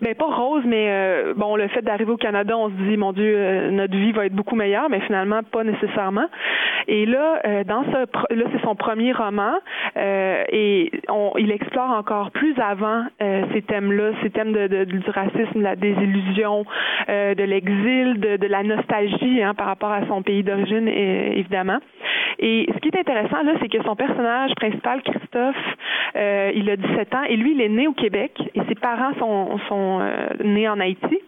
ben 0.00 0.14
pas 0.14 0.26
rose, 0.26 0.64
mais 0.66 0.86
euh, 0.88 1.34
bon 1.36 1.54
le 1.54 1.68
fait 1.68 1.82
d'arriver 1.82 2.10
au 2.10 2.16
Canada, 2.16 2.56
on 2.58 2.68
se 2.68 2.74
dit 2.74 2.96
mon 2.96 3.12
Dieu, 3.12 3.70
notre 3.70 3.96
vie 3.96 4.12
va 4.12 4.26
être 4.26 4.34
beaucoup 4.34 4.56
meilleure, 4.56 4.88
mais 4.90 5.00
finalement 5.00 5.35
pas 5.42 5.64
nécessairement. 5.64 6.26
Et 6.88 7.06
là, 7.06 7.40
euh, 7.44 7.64
dans 7.64 7.84
ce, 7.84 8.34
là, 8.34 8.44
c'est 8.52 8.62
son 8.62 8.76
premier 8.76 9.12
roman 9.12 9.54
euh, 9.96 10.44
et 10.50 10.90
il 11.38 11.50
explore 11.50 11.90
encore 11.90 12.30
plus 12.30 12.54
avant 12.60 13.04
euh, 13.20 13.44
ces 13.52 13.62
thèmes-là, 13.62 14.12
ces 14.22 14.30
thèmes 14.30 14.52
de, 14.52 14.84
du 14.84 15.02
racisme, 15.10 15.58
de 15.58 15.62
la 15.62 15.76
désillusion, 15.76 16.64
de 17.08 17.42
l'exil, 17.42 18.20
de, 18.20 18.36
de, 18.36 18.46
la 18.46 18.62
nostalgie 18.62 19.42
hein, 19.42 19.54
par 19.54 19.66
rapport 19.66 19.90
à 19.90 20.06
son 20.06 20.22
pays 20.22 20.42
d'origine, 20.42 20.88
évidemment. 20.88 21.78
Et 22.38 22.68
ce 22.72 22.78
qui 22.80 22.88
est 22.88 22.98
intéressant 22.98 23.42
là, 23.42 23.52
c'est 23.60 23.68
que 23.68 23.82
son 23.82 23.96
personnage 23.96 24.54
principal, 24.56 25.02
Christophe, 25.02 25.56
il 26.14 26.70
a 26.70 26.76
17 26.76 27.14
ans 27.14 27.22
et 27.28 27.36
lui, 27.36 27.52
il 27.52 27.60
est 27.60 27.68
né 27.68 27.86
au 27.86 27.92
Québec 27.92 28.32
et 28.54 28.60
ses 28.68 28.74
parents 28.74 29.12
sont, 29.18 29.58
sont 29.68 30.00
nés 30.44 30.68
en 30.68 30.78
Haïti. 30.80 31.18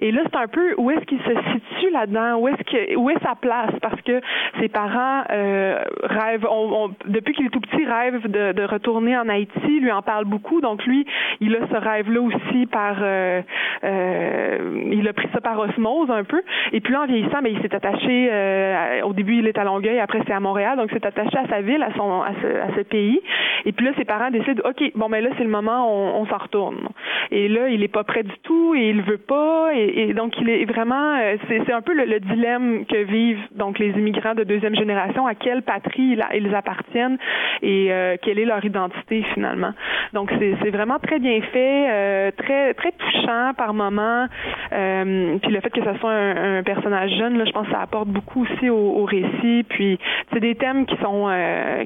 Et 0.00 0.12
là, 0.12 0.22
c'est 0.24 0.38
un 0.38 0.48
peu 0.48 0.74
où 0.76 0.90
est-ce 0.90 1.04
qu'il 1.04 1.20
se 1.20 1.30
situe 1.52 1.90
là-dedans, 1.90 2.36
où 2.36 2.48
est-ce 2.48 2.62
que 2.62 2.96
où 2.96 3.10
est 3.10 3.22
sa 3.22 3.34
place, 3.34 3.72
parce 3.80 4.00
que 4.02 4.20
ses 4.60 4.68
parents 4.68 5.24
euh, 5.30 5.82
rêvent, 6.02 6.46
on, 6.50 6.90
depuis 7.06 7.34
qu'il 7.34 7.46
est 7.46 7.50
tout 7.50 7.60
petit, 7.60 7.84
rêve 7.84 8.28
de, 8.28 8.52
de, 8.52 8.62
retourner 8.64 9.16
en 9.16 9.28
Haïti, 9.28 9.80
lui 9.80 9.92
en 9.92 10.02
parle 10.02 10.24
beaucoup, 10.24 10.60
donc 10.60 10.84
lui, 10.86 11.06
il 11.40 11.54
a 11.56 11.66
ce 11.68 11.76
rêve-là 11.76 12.20
aussi 12.20 12.66
par, 12.66 12.96
euh, 13.00 13.40
euh, 13.84 14.88
il 14.92 15.06
a 15.08 15.12
pris 15.12 15.28
ça 15.32 15.40
par 15.40 15.58
osmose 15.58 16.10
un 16.10 16.24
peu, 16.24 16.42
et 16.72 16.80
puis 16.80 16.92
là, 16.92 17.02
en 17.02 17.06
vieillissant, 17.06 17.38
mais 17.42 17.52
il 17.52 17.60
s'est 17.62 17.74
attaché, 17.74 18.28
euh, 18.30 19.02
au 19.02 19.12
début, 19.12 19.38
il 19.38 19.46
est 19.46 19.58
à 19.58 19.64
Longueuil, 19.64 19.98
après 19.98 20.20
c'est 20.26 20.32
à 20.32 20.40
Montréal, 20.40 20.76
donc 20.76 20.90
il 20.92 20.98
s'est 20.98 21.06
attaché 21.06 21.36
à 21.38 21.48
sa 21.48 21.60
ville, 21.60 21.82
à 21.82 21.92
son, 21.94 22.22
à 22.22 22.32
ce, 22.42 22.46
à 22.46 22.76
ce, 22.76 22.82
pays, 22.82 23.20
et 23.64 23.72
puis 23.72 23.86
là, 23.86 23.92
ses 23.96 24.04
parents 24.04 24.30
décident, 24.30 24.62
ok, 24.68 24.92
bon, 24.94 25.08
mais 25.08 25.20
là, 25.20 25.30
c'est 25.36 25.44
le 25.44 25.50
moment, 25.50 25.90
on, 25.90 26.20
on 26.22 26.26
s'en 26.26 26.38
retourne, 26.38 26.88
et 27.30 27.48
là, 27.48 27.68
il 27.68 27.82
est 27.82 27.88
pas 27.88 28.04
prêt 28.04 28.22
du 28.22 28.36
tout, 28.42 28.74
et 28.74 28.90
il 28.90 29.02
veut 29.02 29.18
pas, 29.18 29.55
et 29.76 30.14
donc 30.14 30.34
il 30.40 30.48
est 30.48 30.64
vraiment, 30.64 31.16
euh, 31.16 31.36
c'est 31.48 31.72
un 31.72 31.82
peu 31.82 31.94
le, 31.94 32.20
dilemme 32.20 32.86
que 32.86 33.02
vivent 33.04 33.44
donc 33.54 33.78
les 33.78 33.90
immigrants 33.90 34.34
de 34.34 34.44
deuxième 34.44 34.74
génération, 34.74 35.26
à 35.26 35.34
quelle 35.34 35.62
patrie 35.62 36.18
ils 36.34 36.54
appartiennent 36.54 37.18
et 37.62 37.92
euh, 37.92 38.16
quelle 38.20 38.38
est 38.38 38.44
leur 38.44 38.64
identité 38.64 39.22
finalement. 39.34 39.72
Donc 40.12 40.32
c'est 40.38 40.70
vraiment 40.70 40.98
très 40.98 41.18
bien 41.18 41.40
fait, 41.52 41.90
euh, 41.90 42.30
très 42.36 42.74
touchant 42.92 43.52
par 43.56 43.74
moment. 43.74 44.26
puis 44.70 45.50
le 45.52 45.60
fait 45.60 45.70
que 45.70 45.84
ce 45.84 45.98
soit 45.98 46.12
un, 46.12 46.62
personnage 46.62 47.10
jeune, 47.16 47.44
je 47.46 47.52
pense 47.52 47.66
que 47.66 47.72
ça 47.72 47.80
apporte 47.80 48.08
beaucoup 48.08 48.42
aussi 48.42 48.70
au, 48.70 49.04
récit. 49.04 49.64
Puis 49.68 49.98
c'est 50.32 50.40
des 50.40 50.54
thèmes 50.54 50.86
qui 50.86 50.96
sont 50.96 51.28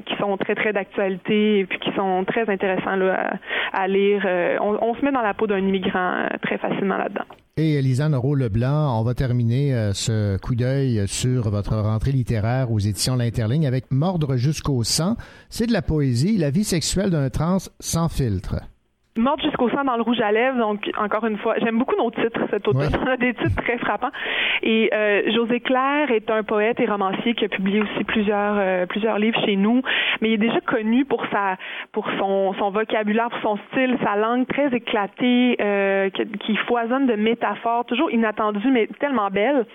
qui 0.05 0.15
sont 0.15 0.37
très 0.37 0.55
très 0.55 0.73
d'actualité 0.73 1.59
et 1.59 1.65
puis 1.65 1.79
qui 1.79 1.91
sont 1.93 2.23
très 2.25 2.49
intéressants 2.49 2.97
à, 3.73 3.87
lire. 3.87 4.25
On, 4.61 4.93
se 4.95 5.05
met 5.05 5.11
dans 5.11 5.21
la 5.21 5.33
peau 5.33 5.47
d'un 5.47 5.59
immigrant 5.59 6.25
très 6.41 6.57
facilement 6.57 6.97
là-dedans. 6.97 7.25
Et 7.63 7.79
Lisanne 7.83 8.15
Roux-Leblanc, 8.15 8.99
on 8.99 9.03
va 9.03 9.13
terminer 9.13 9.75
euh, 9.75 9.93
ce 9.93 10.35
coup 10.37 10.55
d'œil 10.55 11.03
sur 11.07 11.51
votre 11.51 11.77
rentrée 11.77 12.11
littéraire 12.11 12.71
aux 12.71 12.79
éditions 12.79 13.15
L'Interligne 13.15 13.67
avec 13.67 13.91
Mordre 13.91 14.35
jusqu'au 14.35 14.83
sang. 14.83 15.15
C'est 15.51 15.67
de 15.67 15.71
la 15.71 15.83
poésie, 15.83 16.37
la 16.37 16.49
vie 16.49 16.63
sexuelle 16.63 17.11
d'un 17.11 17.29
trans 17.29 17.59
sans 17.79 18.09
filtre. 18.09 18.55
Morte 19.17 19.41
jusqu'au 19.41 19.69
sang 19.69 19.83
dans 19.83 19.97
le 19.97 20.03
rouge 20.03 20.21
à 20.21 20.31
lèvres. 20.31 20.57
Donc, 20.57 20.89
encore 20.97 21.25
une 21.25 21.37
fois, 21.37 21.55
j'aime 21.59 21.77
beaucoup 21.77 21.97
nos 21.97 22.11
titres 22.11 22.39
cet 22.49 22.65
automne. 22.65 22.91
On 23.01 23.07
a 23.07 23.17
des 23.17 23.33
titres 23.33 23.61
très 23.61 23.77
frappants. 23.77 24.11
Et 24.63 24.89
euh, 24.93 25.29
José 25.33 25.59
Claire 25.59 26.09
est 26.11 26.31
un 26.31 26.43
poète 26.43 26.79
et 26.79 26.85
romancier 26.85 27.33
qui 27.33 27.43
a 27.43 27.49
publié 27.49 27.81
aussi 27.81 28.05
plusieurs 28.05 28.55
euh, 28.57 28.85
plusieurs 28.85 29.19
livres 29.19 29.37
chez 29.45 29.57
nous. 29.57 29.81
Mais 30.21 30.29
il 30.29 30.33
est 30.35 30.37
déjà 30.49 30.61
connu 30.61 31.03
pour 31.03 31.25
sa 31.29 31.57
pour 31.91 32.07
son 32.17 32.53
son 32.53 32.69
vocabulaire, 32.71 33.29
pour 33.29 33.41
son 33.41 33.59
style, 33.71 33.97
sa 34.01 34.15
langue 34.15 34.47
très 34.47 34.73
éclatée, 34.73 35.57
euh, 35.59 36.09
qui, 36.11 36.25
qui, 36.39 36.55
foisonne 36.67 37.05
de 37.05 37.15
métaphores, 37.15 37.83
toujours 37.85 38.11
inattendues 38.11 38.71
mais 38.71 38.87
tellement 38.99 39.29
belles. 39.29 39.65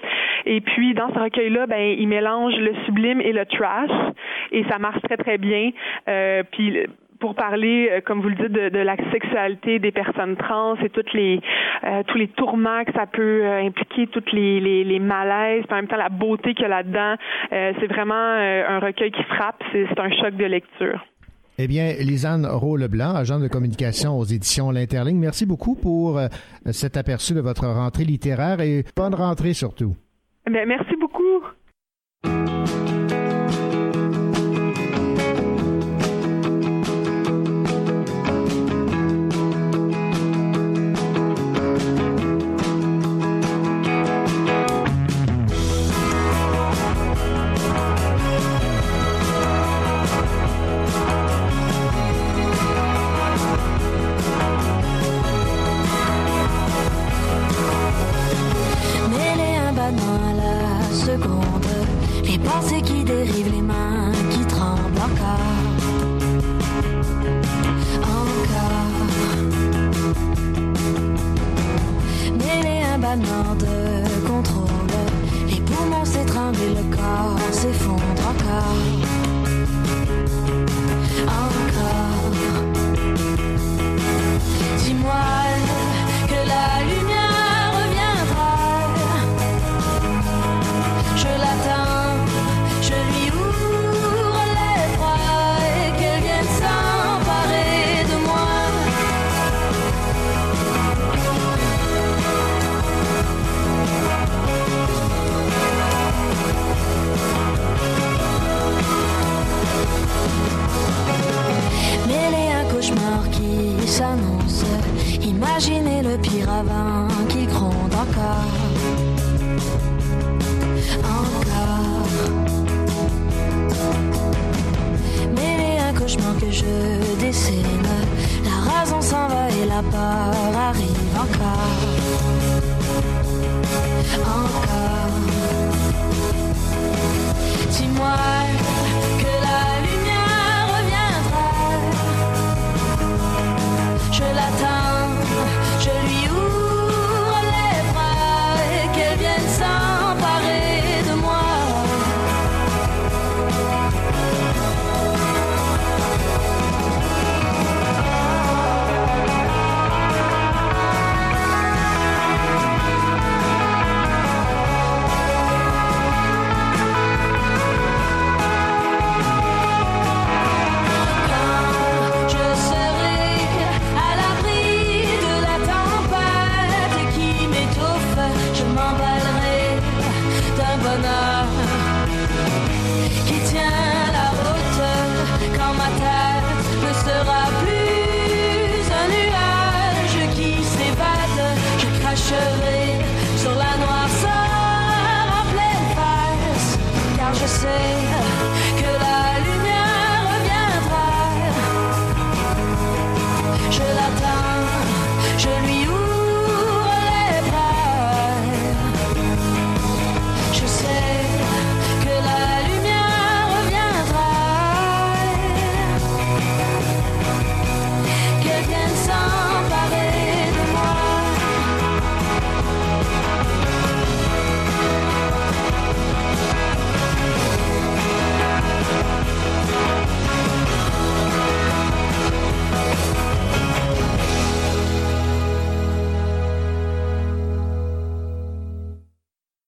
Et 0.47 0.63
puis 0.63 0.95
dans 0.95 1.13
ce 1.13 1.19
recueil-là, 1.19 1.67
ben 1.67 1.95
il 1.99 2.09
mélange 2.09 2.55
le 2.57 2.75
sublime 2.87 3.21
et 3.21 3.33
le 3.33 3.45
trash, 3.45 3.91
et 4.53 4.65
ça 4.71 4.79
marche 4.79 5.03
très 5.03 5.19
très 5.19 5.37
bien. 5.37 5.73
Euh, 6.09 6.43
puis 6.51 6.87
pour 7.18 7.34
parler, 7.34 7.88
euh, 7.90 8.01
comme 8.01 8.20
vous 8.20 8.28
le 8.28 8.34
dites, 8.34 8.52
de, 8.52 8.78
la 8.78 8.97
sexualité 9.12 9.78
des 9.78 9.93
personnes 9.93 10.36
trans 10.36 10.76
et 10.76 10.90
toutes 10.90 11.12
les 11.12 11.40
euh, 11.84 12.02
tous 12.06 12.18
les 12.18 12.28
tourments 12.28 12.84
que 12.84 12.93
ça 12.93 13.06
peut 13.06 13.44
euh, 13.44 13.66
impliquer, 13.66 14.06
toutes 14.06 14.32
les, 14.32 14.60
les, 14.60 14.84
les 14.84 14.98
malaises, 14.98 15.64
en 15.70 15.76
même 15.76 15.88
temps 15.88 15.97
la 15.97 16.09
beauté 16.09 16.55
qu'il 16.55 16.62
y 16.62 16.66
a 16.66 16.68
là-dedans. 16.68 17.16
c'est 17.51 17.86
vraiment 17.86 18.14
un 18.14 18.78
recueil 18.78 19.10
qui 19.10 19.22
frappe. 19.24 19.62
C'est 19.72 19.98
un 19.98 20.10
choc 20.10 20.36
de 20.36 20.44
lecture. 20.44 21.05
Eh 21.59 21.66
bien, 21.66 21.93
Lisanne 22.01 22.47
Rowe-Leblanc, 22.47 23.14
agent 23.14 23.40
de 23.40 23.48
communication 23.48 24.18
aux 24.18 24.24
éditions 24.24 24.70
L'Interligne, 24.70 25.18
merci 25.18 25.47
beaucoup 25.47 25.74
pour 25.74 26.20
cet 26.70 26.97
aperçu 26.97 27.34
de 27.34 27.40
votre 27.40 27.66
rentrée 27.66 28.05
littéraire 28.05 28.60
et 28.60 28.84
bonne 28.94 29.14
rentrée 29.14 29.55
surtout. 29.55 29.94
Bien, 30.51 30.66
merci 30.66 30.94
beaucoup. 30.97 32.76